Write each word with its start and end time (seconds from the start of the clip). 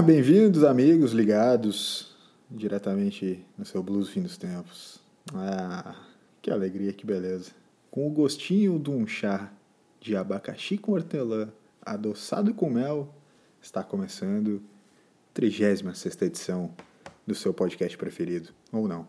Bem-vindos, 0.04 0.64
amigos 0.64 1.12
ligados 1.12 2.14
diretamente 2.50 3.44
no 3.56 3.64
seu 3.66 3.82
Blues 3.82 4.08
Fim 4.08 4.22
dos 4.22 4.38
Tempos. 4.38 4.98
Ah, 5.34 5.94
que 6.40 6.50
alegria, 6.50 6.92
que 6.92 7.04
beleza. 7.04 7.50
Com 7.90 8.06
o 8.06 8.10
gostinho 8.10 8.78
de 8.78 8.90
um 8.90 9.06
chá 9.06 9.52
de 10.00 10.16
abacaxi 10.16 10.78
com 10.78 10.92
hortelã 10.92 11.52
adoçado 11.82 12.54
com 12.54 12.70
mel, 12.70 13.14
está 13.60 13.82
começando 13.82 14.62
a 15.30 15.34
36 15.34 16.22
edição 16.22 16.70
do 17.26 17.34
seu 17.34 17.52
podcast 17.52 17.96
preferido, 17.98 18.50
ou 18.72 18.88
não. 18.88 19.06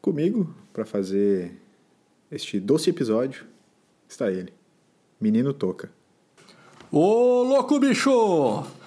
Comigo, 0.00 0.54
para 0.72 0.86
fazer 0.86 1.60
este 2.30 2.58
doce 2.58 2.90
episódio, 2.90 3.46
está 4.08 4.30
ele, 4.30 4.52
Menino 5.20 5.52
Toca. 5.52 5.90
Ô, 6.90 7.42
louco 7.42 7.78
bicho! 7.78 8.81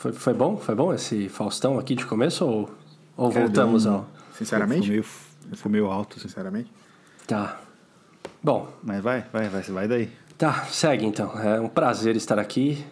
Foi, 0.00 0.14
foi 0.14 0.32
bom? 0.32 0.56
Foi 0.56 0.74
bom 0.74 0.94
esse 0.94 1.28
Faustão 1.28 1.78
aqui 1.78 1.94
de 1.94 2.06
começo 2.06 2.46
ou, 2.46 2.70
ou 3.18 3.30
voltamos 3.30 3.86
ao. 3.86 4.08
Sinceramente? 4.32 4.86
Foi 4.86 4.90
meio, 4.90 5.04
foi 5.04 5.70
meio 5.70 5.86
alto. 5.90 6.18
Sinceramente? 6.18 6.72
Tá. 7.26 7.60
Bom, 8.42 8.66
Mas 8.82 9.02
vai, 9.02 9.26
vai, 9.30 9.50
vai, 9.50 9.60
vai 9.60 9.86
daí. 9.86 10.10
tá, 10.38 10.64
segue 10.70 11.04
então. 11.04 11.38
É 11.38 11.60
um 11.60 11.68
prazer 11.68 12.16
estar 12.16 12.38
aqui 12.38 12.82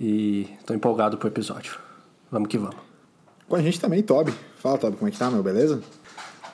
e 0.00 0.48
tô 0.66 0.74
empolgado 0.74 1.16
pro 1.18 1.28
episódio. 1.28 1.78
Vamos 2.32 2.48
que 2.48 2.58
vamos. 2.58 2.74
Com 3.48 3.54
a 3.54 3.62
gente 3.62 3.80
também, 3.80 4.02
Toby. 4.02 4.34
Fala, 4.56 4.76
Toby, 4.76 4.96
como 4.96 5.08
é 5.08 5.12
que 5.12 5.18
tá, 5.18 5.30
meu, 5.30 5.44
beleza? 5.44 5.80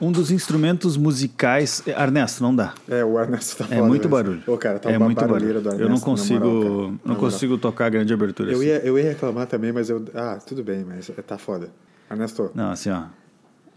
Um 0.04 0.12
dos 0.12 0.30
instrumentos 0.30 0.96
musicais. 0.96 1.82
Ernesto, 1.86 2.42
não 2.42 2.54
dá. 2.54 2.74
É, 2.88 3.04
o 3.04 3.18
Ernesto 3.18 3.56
tá 3.64 3.74
É 3.74 3.80
muito 3.80 4.08
mesmo. 4.08 4.10
barulho. 4.10 4.42
Ô, 4.46 4.56
cara, 4.58 4.78
tá 4.78 4.90
é 4.90 4.96
uma 4.98 5.06
muito 5.06 5.18
barulho. 5.20 5.60
do 5.60 5.68
Eu 5.70 5.74
não 5.78 5.84
Ernesto, 5.84 6.04
consigo, 6.04 6.44
moral, 6.46 6.94
não 7.04 7.14
consigo 7.14 7.56
tocar 7.58 7.88
grande 7.90 8.12
abertura. 8.12 8.50
Eu 8.52 8.58
assim. 8.58 8.66
ia, 8.66 8.78
eu 8.84 8.98
ia 8.98 9.04
reclamar 9.04 9.46
também, 9.46 9.72
mas 9.72 9.88
eu. 9.88 10.04
Ah, 10.14 10.38
tudo 10.46 10.62
bem, 10.62 10.84
mas 10.84 11.10
tá 11.26 11.38
foda. 11.38 11.70
Ernesto, 12.10 12.50
Não, 12.54 12.70
assim, 12.70 12.90
ó. 12.90 13.04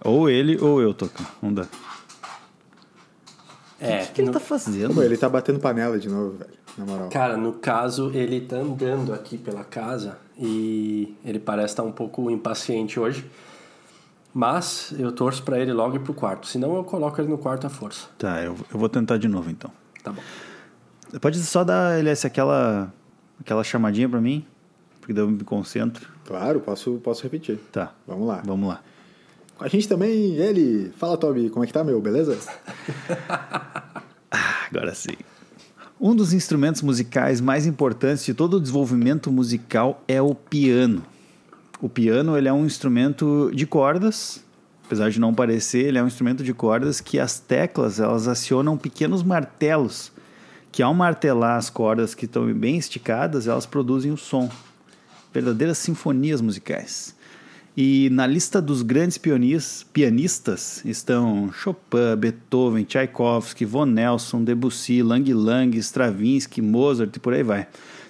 Ou 0.03 0.29
ele 0.29 0.57
ou 0.61 0.81
eu 0.81 0.93
tocando. 0.93 1.27
Não 1.41 1.53
dá. 1.53 1.65
É, 3.79 4.03
O 4.03 4.07
que 4.11 4.21
ele 4.21 4.27
no- 4.27 4.33
tá 4.33 4.39
fazendo? 4.39 4.93
pô, 4.93 5.03
ele 5.03 5.17
tá 5.17 5.29
batendo 5.29 5.59
panela 5.59 5.99
de 5.99 6.09
novo, 6.09 6.37
velho. 6.37 6.51
Na 6.77 6.85
moral. 6.85 7.09
cara, 7.09 7.35
no 7.37 7.53
caso, 7.53 8.11
ele 8.13 8.41
tá 8.41 8.57
andando 8.57 9.11
aqui 9.13 9.35
pela 9.37 9.63
casa 9.63 10.17
e 10.37 11.15
ele 11.25 11.39
parece 11.39 11.73
estar 11.73 11.81
um 11.83 11.91
pouco 11.91 12.29
impaciente 12.29 12.99
hoje. 12.99 13.25
Mas 14.33 14.93
eu 14.97 15.11
torço 15.11 15.41
pra 15.43 15.59
ele 15.59 15.73
logo 15.73 15.95
ir 15.95 15.99
pro 15.99 16.13
quarto. 16.13 16.47
Senão 16.47 16.75
eu 16.75 16.83
coloco 16.83 17.19
ele 17.19 17.29
no 17.29 17.37
quarto 17.37 17.65
à 17.65 17.69
força. 17.69 18.07
Tá, 18.17 18.41
eu, 18.43 18.55
eu 18.71 18.79
vou 18.79 18.89
tentar 18.89 19.17
de 19.17 19.27
novo 19.27 19.49
então. 19.49 19.71
Tá 20.03 20.11
bom. 20.11 20.21
Pode 21.19 21.39
só 21.39 21.63
dar, 21.63 21.97
LS, 21.99 22.27
aquela, 22.27 22.93
aquela 23.39 23.63
chamadinha 23.63 24.07
pra 24.07 24.21
mim? 24.21 24.45
Porque 24.99 25.13
daí 25.13 25.23
eu 25.23 25.29
me 25.29 25.43
concentro. 25.43 26.07
Claro, 26.25 26.59
posso, 26.59 26.99
posso 27.03 27.23
repetir. 27.23 27.57
Tá, 27.71 27.93
Vamos 28.05 28.27
lá. 28.27 28.41
vamos 28.45 28.69
lá. 28.69 28.81
Com 29.57 29.63
a 29.63 29.67
gente 29.67 29.87
também, 29.87 30.35
ele. 30.35 30.91
Fala, 30.97 31.17
Toby, 31.17 31.49
como 31.49 31.63
é 31.63 31.67
que 31.67 31.73
tá, 31.73 31.83
meu? 31.83 31.99
Beleza? 31.99 32.37
Agora 34.69 34.93
sim. 34.93 35.15
Um 35.99 36.15
dos 36.15 36.31
instrumentos 36.33 36.81
musicais 36.83 37.41
mais 37.41 37.65
importantes 37.65 38.23
de 38.23 38.33
todo 38.33 38.57
o 38.57 38.61
desenvolvimento 38.61 39.31
musical 39.31 40.03
é 40.07 40.21
o 40.21 40.35
piano. 40.35 41.01
O 41.79 41.87
piano 41.87 42.35
ele 42.37 42.47
é 42.47 42.53
um 42.53 42.65
instrumento 42.65 43.51
de 43.53 43.67
cordas, 43.67 44.43
apesar 44.85 45.11
de 45.11 45.19
não 45.19 45.33
parecer, 45.33 45.85
ele 45.85 45.97
é 45.97 46.03
um 46.03 46.07
instrumento 46.07 46.43
de 46.43 46.53
cordas 46.53 46.99
que 46.99 47.19
as 47.19 47.39
teclas 47.39 47.99
elas 47.99 48.27
acionam 48.27 48.77
pequenos 48.77 49.21
martelos, 49.21 50.11
que 50.71 50.81
ao 50.81 50.93
martelar 50.93 51.57
as 51.57 51.69
cordas 51.69 52.15
que 52.15 52.25
estão 52.25 52.51
bem 52.53 52.77
esticadas, 52.77 53.47
elas 53.47 53.65
produzem 53.65 54.11
o 54.11 54.17
som. 54.17 54.49
Verdadeiras 55.33 55.77
sinfonias 55.77 56.41
musicais. 56.41 57.15
E 57.79 58.09
na 58.09 58.25
lista 58.25 58.59
dos 58.59 58.81
grandes 58.81 59.19
pianistas 59.19 60.83
estão 60.83 61.51
Chopin, 61.53 62.15
Beethoven, 62.17 62.83
Tchaikovsky, 62.83 63.65
Von 63.65 63.85
Nelson, 63.85 64.43
Debussy, 64.43 65.03
Lang 65.03 65.31
Lang, 65.31 65.77
Stravinsky, 65.77 66.59
Mozart 66.59 67.15
e 67.15 67.19
por 67.19 67.35
aí 67.35 67.43
vai. 67.43 67.67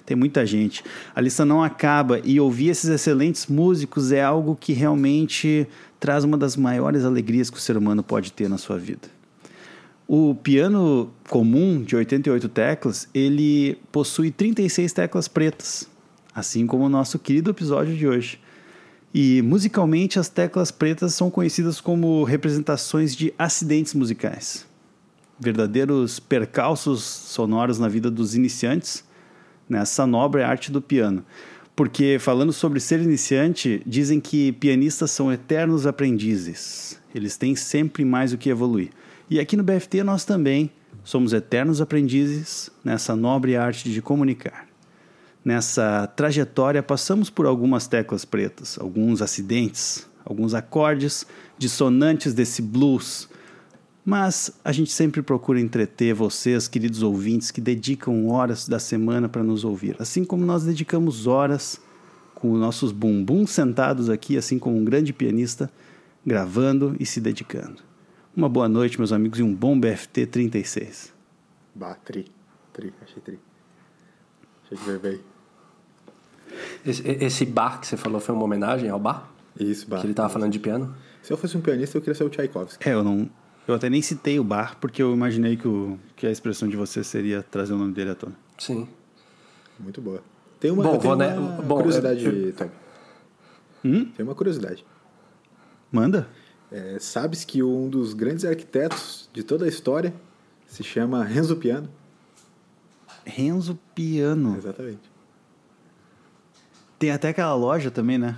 Tem 0.08 0.16
muita 0.16 0.46
gente. 0.46 0.82
A 1.14 1.20
lista 1.20 1.44
não 1.44 1.62
acaba 1.62 2.18
e 2.24 2.40
ouvir 2.40 2.68
esses 2.68 2.88
excelentes 2.88 3.46
músicos 3.46 4.10
é 4.10 4.22
algo 4.22 4.56
que 4.58 4.72
realmente 4.72 5.68
traz 6.00 6.24
uma 6.24 6.38
das 6.38 6.56
maiores 6.56 7.04
alegrias 7.04 7.50
que 7.50 7.58
o 7.58 7.60
ser 7.60 7.76
humano 7.76 8.02
pode 8.02 8.32
ter 8.32 8.48
na 8.48 8.56
sua 8.56 8.78
vida. 8.78 9.06
O 10.06 10.34
piano 10.34 11.10
comum 11.28 11.82
de 11.82 11.94
88 11.94 12.48
teclas, 12.48 13.06
ele 13.12 13.76
possui 13.92 14.30
36 14.30 14.94
teclas 14.94 15.28
pretas, 15.28 15.86
assim 16.34 16.66
como 16.66 16.84
o 16.84 16.88
nosso 16.88 17.18
querido 17.18 17.50
episódio 17.50 17.94
de 17.94 18.08
hoje. 18.08 18.40
E 19.12 19.42
musicalmente 19.42 20.18
as 20.18 20.30
teclas 20.30 20.70
pretas 20.70 21.12
são 21.12 21.30
conhecidas 21.30 21.82
como 21.82 22.24
representações 22.24 23.14
de 23.14 23.34
acidentes 23.38 23.92
musicais. 23.92 24.66
Verdadeiros 25.38 26.18
percalços 26.18 27.04
sonoros 27.04 27.78
na 27.78 27.90
vida 27.90 28.10
dos 28.10 28.34
iniciantes 28.34 29.06
nessa 29.68 30.06
nobre 30.06 30.42
arte 30.42 30.72
do 30.72 30.80
piano. 30.80 31.24
Porque 31.76 32.18
falando 32.18 32.52
sobre 32.52 32.80
ser 32.80 33.00
iniciante, 33.00 33.82
dizem 33.86 34.18
que 34.18 34.52
pianistas 34.52 35.10
são 35.10 35.32
eternos 35.32 35.86
aprendizes. 35.86 37.00
Eles 37.14 37.36
têm 37.36 37.54
sempre 37.54 38.04
mais 38.04 38.32
o 38.32 38.38
que 38.38 38.50
evoluir. 38.50 38.90
E 39.30 39.38
aqui 39.38 39.56
no 39.56 39.62
BFT 39.62 40.02
nós 40.02 40.24
também 40.24 40.70
somos 41.04 41.32
eternos 41.32 41.80
aprendizes 41.80 42.70
nessa 42.84 43.14
nobre 43.14 43.56
arte 43.56 43.90
de 43.90 44.02
comunicar. 44.02 44.66
Nessa 45.44 46.06
trajetória, 46.08 46.82
passamos 46.82 47.30
por 47.30 47.46
algumas 47.46 47.86
teclas 47.86 48.24
pretas, 48.24 48.78
alguns 48.78 49.22
acidentes, 49.22 50.06
alguns 50.24 50.52
acordes 50.52 51.26
dissonantes 51.56 52.34
desse 52.34 52.60
blues. 52.60 53.28
Mas 54.08 54.58
a 54.64 54.72
gente 54.72 54.90
sempre 54.90 55.20
procura 55.20 55.60
entreter 55.60 56.14
vocês, 56.14 56.66
queridos 56.66 57.02
ouvintes, 57.02 57.50
que 57.50 57.60
dedicam 57.60 58.26
horas 58.28 58.66
da 58.66 58.78
semana 58.78 59.28
para 59.28 59.42
nos 59.42 59.64
ouvir. 59.64 59.96
Assim 59.98 60.24
como 60.24 60.46
nós 60.46 60.64
dedicamos 60.64 61.26
horas 61.26 61.78
com 62.34 62.52
os 62.52 62.58
nossos 62.58 62.90
bumbuns 62.90 63.50
sentados 63.50 64.08
aqui, 64.08 64.38
assim 64.38 64.58
como 64.58 64.78
um 64.78 64.82
grande 64.82 65.12
pianista, 65.12 65.70
gravando 66.24 66.96
e 66.98 67.04
se 67.04 67.20
dedicando. 67.20 67.82
Uma 68.34 68.48
boa 68.48 68.66
noite, 68.66 68.96
meus 68.96 69.12
amigos, 69.12 69.40
e 69.40 69.42
um 69.42 69.54
bom 69.54 69.78
BFT 69.78 70.24
36. 70.24 71.12
Bah, 71.74 71.94
tri. 71.96 72.32
Tri, 72.72 72.94
achei 73.02 73.20
tri. 73.20 73.38
Achei 74.64 74.78
que 74.78 74.84
veio 74.86 75.00
bem. 75.00 75.20
Esse, 76.86 77.02
esse 77.06 77.44
bar 77.44 77.78
que 77.78 77.86
você 77.86 77.98
falou 77.98 78.22
foi 78.22 78.34
uma 78.34 78.44
homenagem 78.44 78.88
ao 78.88 78.98
bar? 78.98 79.30
Isso, 79.60 79.86
bah. 79.86 80.00
Que 80.00 80.06
ele 80.06 80.14
tava 80.14 80.30
falando 80.30 80.52
de 80.52 80.58
piano? 80.58 80.96
Se 81.22 81.30
eu 81.30 81.36
fosse 81.36 81.58
um 81.58 81.60
pianista, 81.60 81.98
eu 81.98 82.00
queria 82.00 82.14
ser 82.14 82.24
o 82.24 82.30
Tchaikovsky. 82.30 82.88
É, 82.88 82.94
eu 82.94 83.04
não. 83.04 83.28
Eu 83.68 83.74
até 83.74 83.90
nem 83.90 84.00
citei 84.00 84.40
o 84.40 84.44
bar, 84.44 84.78
porque 84.80 85.02
eu 85.02 85.12
imaginei 85.12 85.54
que, 85.54 85.68
o, 85.68 85.98
que 86.16 86.26
a 86.26 86.30
expressão 86.30 86.66
de 86.66 86.74
você 86.74 87.04
seria 87.04 87.42
trazer 87.42 87.74
o 87.74 87.76
nome 87.78 87.92
dele 87.92 88.10
à 88.10 88.14
tona. 88.14 88.34
Sim. 88.56 88.88
Muito 89.78 90.00
boa. 90.00 90.22
Tem 90.58 90.70
uma, 90.70 90.82
Bom, 90.82 90.90
tenho 90.92 91.02
vou, 91.02 91.16
né, 91.16 91.38
uma 91.38 91.62
bom, 91.62 91.76
curiosidade, 91.76 92.24
eu- 92.24 92.52
Toby. 92.54 92.70
Hum? 93.84 94.06
Tem 94.16 94.24
uma 94.24 94.34
curiosidade. 94.34 94.84
Manda? 95.92 96.26
É, 96.72 96.98
sabes 96.98 97.44
que 97.44 97.62
um 97.62 97.90
dos 97.90 98.14
grandes 98.14 98.44
arquitetos 98.46 99.28
de 99.34 99.42
toda 99.42 99.66
a 99.66 99.68
história 99.68 100.14
se 100.66 100.82
chama 100.82 101.22
Renzo 101.22 101.54
Piano? 101.56 101.90
Renzo 103.24 103.78
Piano. 103.94 104.56
Exatamente. 104.56 105.10
Tem 106.98 107.10
até 107.10 107.28
aquela 107.28 107.54
loja 107.54 107.90
também, 107.90 108.16
né? 108.18 108.36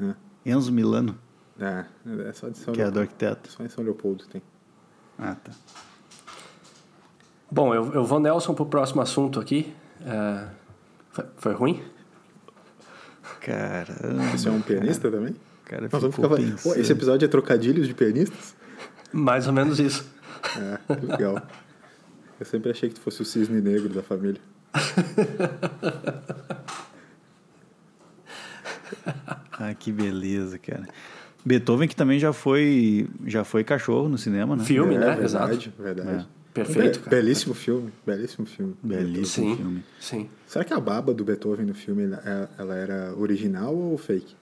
É, 0.00 0.14
Enzo 0.52 0.72
Milano, 0.72 1.18
é, 1.60 1.84
é 2.28 2.32
só 2.32 2.48
de 2.48 2.56
São 2.56 2.72
que 2.72 2.80
é 2.80 2.90
do 2.90 3.00
arquiteto. 3.00 3.50
Só 3.52 3.62
em 3.64 3.68
São 3.68 3.84
Leopoldo 3.84 4.24
tem. 4.26 4.40
Ah, 5.20 5.34
tá. 5.34 5.52
Bom, 7.50 7.74
eu, 7.74 7.92
eu 7.92 8.04
vou, 8.04 8.18
Nelson, 8.18 8.54
pro 8.54 8.64
próximo 8.64 9.02
assunto 9.02 9.38
aqui. 9.38 9.74
É, 10.04 10.48
foi, 11.10 11.24
foi 11.36 11.52
ruim? 11.52 11.82
Caramba. 13.40 14.22
Você 14.32 14.48
é 14.48 14.50
um 14.50 14.62
pianista 14.62 15.10
também? 15.10 15.36
Cara, 15.66 15.88
Nós 15.92 16.02
vamos 16.02 16.16
ficar... 16.16 16.78
Esse 16.78 16.92
episódio 16.92 17.26
é 17.26 17.28
trocadilhos 17.28 17.86
de 17.86 17.94
pianistas? 17.94 18.56
Mais 19.12 19.46
ou 19.46 19.52
menos 19.52 19.78
isso. 19.78 20.08
É, 20.56 20.94
que 20.96 21.06
legal. 21.06 21.42
Eu 22.38 22.46
sempre 22.46 22.70
achei 22.70 22.88
que 22.88 22.94
tu 22.94 23.02
fosse 23.02 23.20
o 23.20 23.24
cisne 23.24 23.60
negro 23.60 23.90
da 23.90 24.02
família. 24.02 24.40
Ah, 29.52 29.74
que 29.74 29.92
beleza, 29.92 30.58
cara. 30.58 30.88
Beethoven 31.44 31.88
que 31.88 31.96
também 31.96 32.18
já 32.18 32.32
foi 32.32 33.08
já 33.26 33.44
foi 33.44 33.64
cachorro 33.64 34.08
no 34.08 34.18
cinema, 34.18 34.56
né? 34.56 34.64
Filme, 34.64 34.94
é, 34.94 34.98
né? 34.98 35.06
Verdade, 35.16 35.24
Exato. 35.24 35.72
verdade. 35.82 36.28
Perfeito, 36.52 36.98
Be- 36.98 37.04
cara. 37.04 37.16
Belíssimo 37.16 37.54
filme, 37.54 37.92
belíssimo 38.04 38.46
filme. 38.46 38.74
Belíssimo 38.82 39.50
Sim, 39.50 39.56
filme. 39.56 39.84
sim. 40.00 40.30
Será 40.46 40.64
que 40.64 40.74
a 40.74 40.80
baba 40.80 41.14
do 41.14 41.24
Beethoven 41.24 41.64
no 41.64 41.74
filme 41.74 42.02
ela, 42.04 42.50
ela 42.58 42.74
era 42.74 43.14
original 43.16 43.74
ou 43.74 43.96
fake? 43.96 44.34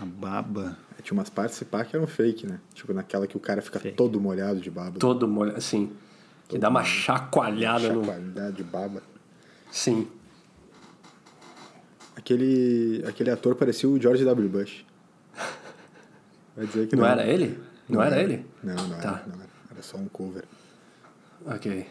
A 0.00 0.04
baba. 0.04 0.76
Tinha 1.02 1.16
umas 1.16 1.30
partes 1.30 1.62
pá 1.62 1.84
que 1.84 1.94
eram 1.94 2.06
fake, 2.06 2.46
né? 2.48 2.58
Tipo 2.74 2.92
naquela 2.92 3.26
que 3.28 3.36
o 3.36 3.40
cara 3.40 3.62
fica 3.62 3.78
Fake. 3.78 3.96
todo 3.96 4.20
molhado 4.20 4.60
de 4.60 4.68
baba. 4.70 4.98
Todo 4.98 5.28
molhado, 5.28 5.58
assim. 5.58 5.92
Que 6.48 6.58
dá 6.58 6.68
uma 6.68 6.82
chacoalhada 6.82 7.92
no... 7.92 8.04
Chacoalhada 8.04 8.52
de 8.52 8.64
baba. 8.64 9.02
Sim. 9.70 10.08
Aquele, 12.26 13.04
aquele 13.06 13.30
ator 13.30 13.54
parecia 13.54 13.88
o 13.88 14.00
George 14.00 14.24
W. 14.24 14.48
Bush. 14.48 14.84
Vai 16.56 16.66
dizer 16.66 16.88
que 16.88 16.96
Não 16.96 17.04
não. 17.04 17.10
era 17.10 17.24
ele? 17.24 17.58
Não 17.88 18.02
era 18.02 18.20
ele? 18.20 18.44
Não, 18.64 18.74
não 18.74 18.98
Tá. 18.98 19.22
era, 19.24 19.26
não 19.28 19.34
era. 19.42 19.50
Era 19.70 19.82
só 19.82 19.96
um 19.96 20.06
cover. 20.08 20.42
Ok. 21.46 21.86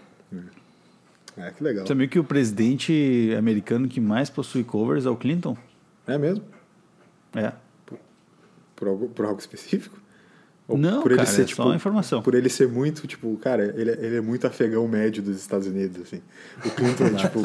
É, 1.37 1.51
que 1.51 1.63
legal. 1.63 1.87
Sabia 1.87 2.07
que 2.07 2.19
o 2.19 2.23
presidente 2.23 3.33
americano 3.37 3.87
que 3.87 4.01
mais 4.01 4.29
possui 4.29 4.63
covers 4.63 5.05
é 5.05 5.09
o 5.09 5.15
Clinton? 5.15 5.55
É 6.07 6.17
mesmo? 6.17 6.43
É. 7.33 7.53
Por 8.75 8.87
algo, 8.89 9.07
por 9.09 9.25
algo 9.25 9.39
específico? 9.39 9.97
Ou 10.67 10.77
Não, 10.77 11.01
por 11.03 11.11
ele 11.11 11.19
cara, 11.19 11.29
ser, 11.29 11.43
é 11.43 11.45
tipo, 11.45 11.61
só 11.61 11.69
uma 11.69 11.75
informação. 11.75 12.21
Por 12.23 12.33
ele 12.33 12.49
ser 12.49 12.67
muito, 12.67 13.05
tipo, 13.05 13.37
cara, 13.37 13.73
ele, 13.79 13.91
é- 13.91 14.05
ele 14.05 14.15
é 14.17 14.21
muito 14.21 14.47
afegão 14.47 14.87
médio 14.87 15.21
dos 15.21 15.37
Estados 15.39 15.67
Unidos, 15.67 16.01
assim. 16.01 16.21
O 16.65 16.71
Clinton 16.71 17.05
é, 17.05 17.13
tipo... 17.21 17.39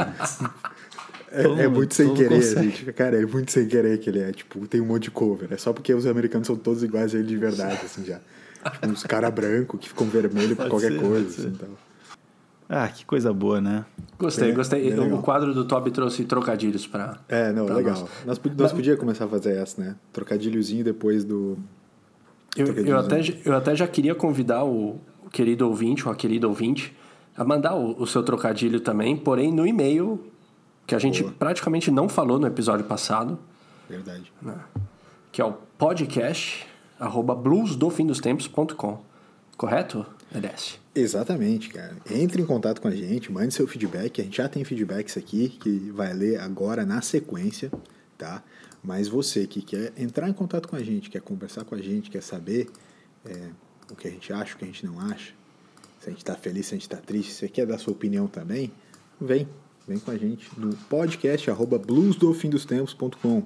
É, 1.33 1.43
Todo 1.45 1.61
é 1.61 1.69
muito 1.69 1.95
sem 1.95 2.13
querer, 2.15 2.29
consegue. 2.37 2.73
Tipo, 2.73 2.93
cara, 2.93 3.21
é 3.23 3.25
muito 3.27 3.53
sem 3.53 3.67
querer 3.67 3.99
que 3.99 4.11
ele 4.11 4.19
é, 4.21 4.33
tipo, 4.33 4.67
tem 4.67 4.81
um 4.81 4.87
monte 4.87 5.05
de 5.05 5.11
cover. 5.11 5.49
É 5.53 5.57
só 5.57 5.73
porque 5.73 5.95
os 5.95 6.07
americanos 6.07 6.47
são 6.47 6.57
todos 6.57 6.83
iguais 6.83 7.15
a 7.15 7.19
ele 7.19 7.29
de 7.29 7.37
verdade, 7.37 7.81
assim, 7.85 8.05
já. 8.05 8.19
Tipo, 8.73 8.89
uns 8.89 9.05
cara 9.05 9.31
branco 9.31 9.79
que 9.79 9.89
ficam 9.89 10.07
vermelho 10.09 10.57
por 10.57 10.69
qualquer 10.69 10.93
ser, 10.93 11.01
coisa, 11.01 11.29
assim, 11.29 11.49
então. 11.55 11.69
Ah, 12.69 12.87
que 12.89 13.05
coisa 13.05 13.33
boa, 13.33 13.61
né? 13.61 13.85
Gostei, 14.19 14.49
Bem- 14.49 14.55
gostei. 14.57 14.91
legal. 14.91 15.19
o 15.19 15.23
quadro 15.23 15.53
do 15.55 15.65
Toby 15.65 15.91
trouxe 15.91 16.25
trocadilhos 16.25 16.87
pra. 16.87 17.19
É, 17.29 17.53
não, 17.53 17.67
pra 17.67 17.77
legal. 17.77 17.95
nós. 18.25 18.39
Nós, 18.41 18.41
nós 18.57 18.73
podíamos 18.73 19.01
começar 19.01 19.25
a 19.25 19.29
fazer 19.29 19.57
essa, 19.57 19.81
né? 19.83 19.97
Trocadilhozinho 20.13 20.85
depois 20.85 21.25
do... 21.25 21.59
Eu, 22.57 22.67
eu, 22.67 22.99
até, 22.99 23.23
já- 23.23 23.35
eu 23.45 23.55
até 23.55 23.75
já 23.77 23.87
queria 23.89 24.15
convidar 24.15 24.65
o, 24.65 25.01
o 25.25 25.31
querido 25.31 25.67
ouvinte 25.67 26.07
ou 26.07 26.13
a 26.13 26.17
querida 26.17 26.47
ouvinte 26.49 26.97
a 27.37 27.45
mandar 27.45 27.75
o, 27.75 28.01
o 28.03 28.07
seu 28.07 28.23
trocadilho 28.23 28.81
também, 28.81 29.17
porém 29.17 29.53
no 29.53 29.67
e-mail, 29.67 30.21
que 30.91 30.95
a 30.97 30.99
gente 30.99 31.23
Boa. 31.23 31.33
praticamente 31.39 31.89
não 31.89 32.09
falou 32.09 32.37
no 32.37 32.49
episódio 32.49 32.85
passado, 32.85 33.39
Verdade. 33.89 34.33
que 35.31 35.41
é 35.41 35.45
o 35.45 35.53
podcast 35.79 36.67
arroba 36.99 37.33
bluesdofindostempos.com. 37.33 39.01
Correto, 39.57 40.05
LS? 40.35 40.81
Exatamente, 40.93 41.69
cara. 41.69 41.97
Entre 42.11 42.43
em 42.43 42.45
contato 42.45 42.81
com 42.81 42.89
a 42.89 42.91
gente, 42.91 43.31
mande 43.31 43.55
seu 43.55 43.69
feedback. 43.69 44.21
A 44.21 44.25
gente 44.25 44.37
já 44.39 44.49
tem 44.49 44.65
feedbacks 44.65 45.17
aqui 45.17 45.49
que 45.49 45.93
vai 45.93 46.13
ler 46.13 46.41
agora 46.41 46.85
na 46.85 47.01
sequência, 47.01 47.71
tá? 48.19 48.43
Mas 48.83 49.07
você 49.07 49.47
que 49.47 49.63
quer 49.63 49.93
entrar 49.97 50.29
em 50.29 50.33
contato 50.33 50.67
com 50.67 50.75
a 50.75 50.83
gente, 50.83 51.09
quer 51.09 51.21
conversar 51.21 51.65
com 51.65 51.77
a 51.77 51.81
gente, 51.81 52.11
quer 52.11 52.23
saber 52.23 52.69
é, 53.25 53.51
o 53.89 53.95
que 53.95 54.09
a 54.09 54.11
gente 54.11 54.33
acha, 54.33 54.57
o 54.57 54.59
que 54.59 54.65
a 54.65 54.67
gente 54.67 54.85
não 54.85 54.99
acha, 54.99 55.35
se 56.01 56.09
a 56.09 56.11
gente 56.11 56.25
tá 56.25 56.35
feliz, 56.35 56.67
se 56.67 56.75
a 56.75 56.79
gente 56.79 56.89
tá 56.89 56.97
triste, 56.97 57.31
se 57.31 57.39
você 57.39 57.49
quer 57.49 57.65
dar 57.65 57.79
sua 57.79 57.93
opinião 57.93 58.27
também, 58.27 58.73
vem, 59.21 59.47
vem 59.91 59.99
com 59.99 60.13
a 60.13 60.17
gente 60.17 60.49
no 60.57 60.73
podcast 60.89 61.51
arroba 61.51 61.77
bluesdofindostempos.com 61.77 63.43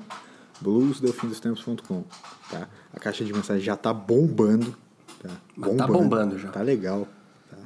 bluesdofindostempos.com 0.60 2.04
tá? 2.50 2.68
A 2.92 3.00
caixa 3.00 3.24
de 3.24 3.32
mensagem 3.32 3.62
já 3.64 3.74
tá 3.76 3.94
bombando, 3.94 4.76
tá? 5.22 5.30
Mas 5.56 5.74
tá 5.76 5.86
bombando 5.86 6.38
já. 6.38 6.50
Tá 6.50 6.60
legal, 6.60 7.08
tá? 7.50 7.56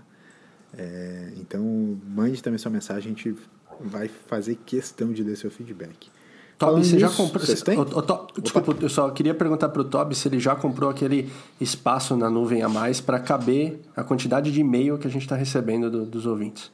É, 0.76 1.32
então, 1.38 1.98
mande 2.06 2.40
também 2.40 2.56
sua 2.58 2.70
mensagem, 2.70 3.12
a 3.12 3.14
gente 3.16 3.36
vai 3.80 4.08
fazer 4.08 4.56
questão 4.64 5.12
de 5.12 5.24
ler 5.24 5.36
seu 5.36 5.50
feedback. 5.50 6.08
Toby, 6.56 6.84
você 6.84 6.98
já 6.98 7.08
comprou. 7.08 7.44
Vocês 7.44 7.62
têm? 7.62 7.76
To- 7.84 8.26
desculpa, 8.40 8.76
eu 8.80 8.88
só 8.88 9.10
queria 9.10 9.34
perguntar 9.34 9.68
pro 9.70 9.84
Toby 9.84 10.14
se 10.14 10.26
ele 10.28 10.38
já 10.40 10.54
comprou 10.56 10.88
aquele 10.90 11.30
espaço 11.60 12.16
na 12.16 12.28
nuvem 12.30 12.62
a 12.62 12.68
mais 12.68 13.00
para 13.00 13.18
caber 13.20 13.80
a 13.96 14.02
quantidade 14.04 14.50
de 14.52 14.60
e-mail 14.60 14.98
que 14.98 15.06
a 15.06 15.10
gente 15.10 15.22
está 15.22 15.36
recebendo 15.36 15.90
do- 15.90 16.06
dos 16.06 16.26
ouvintes. 16.26 16.70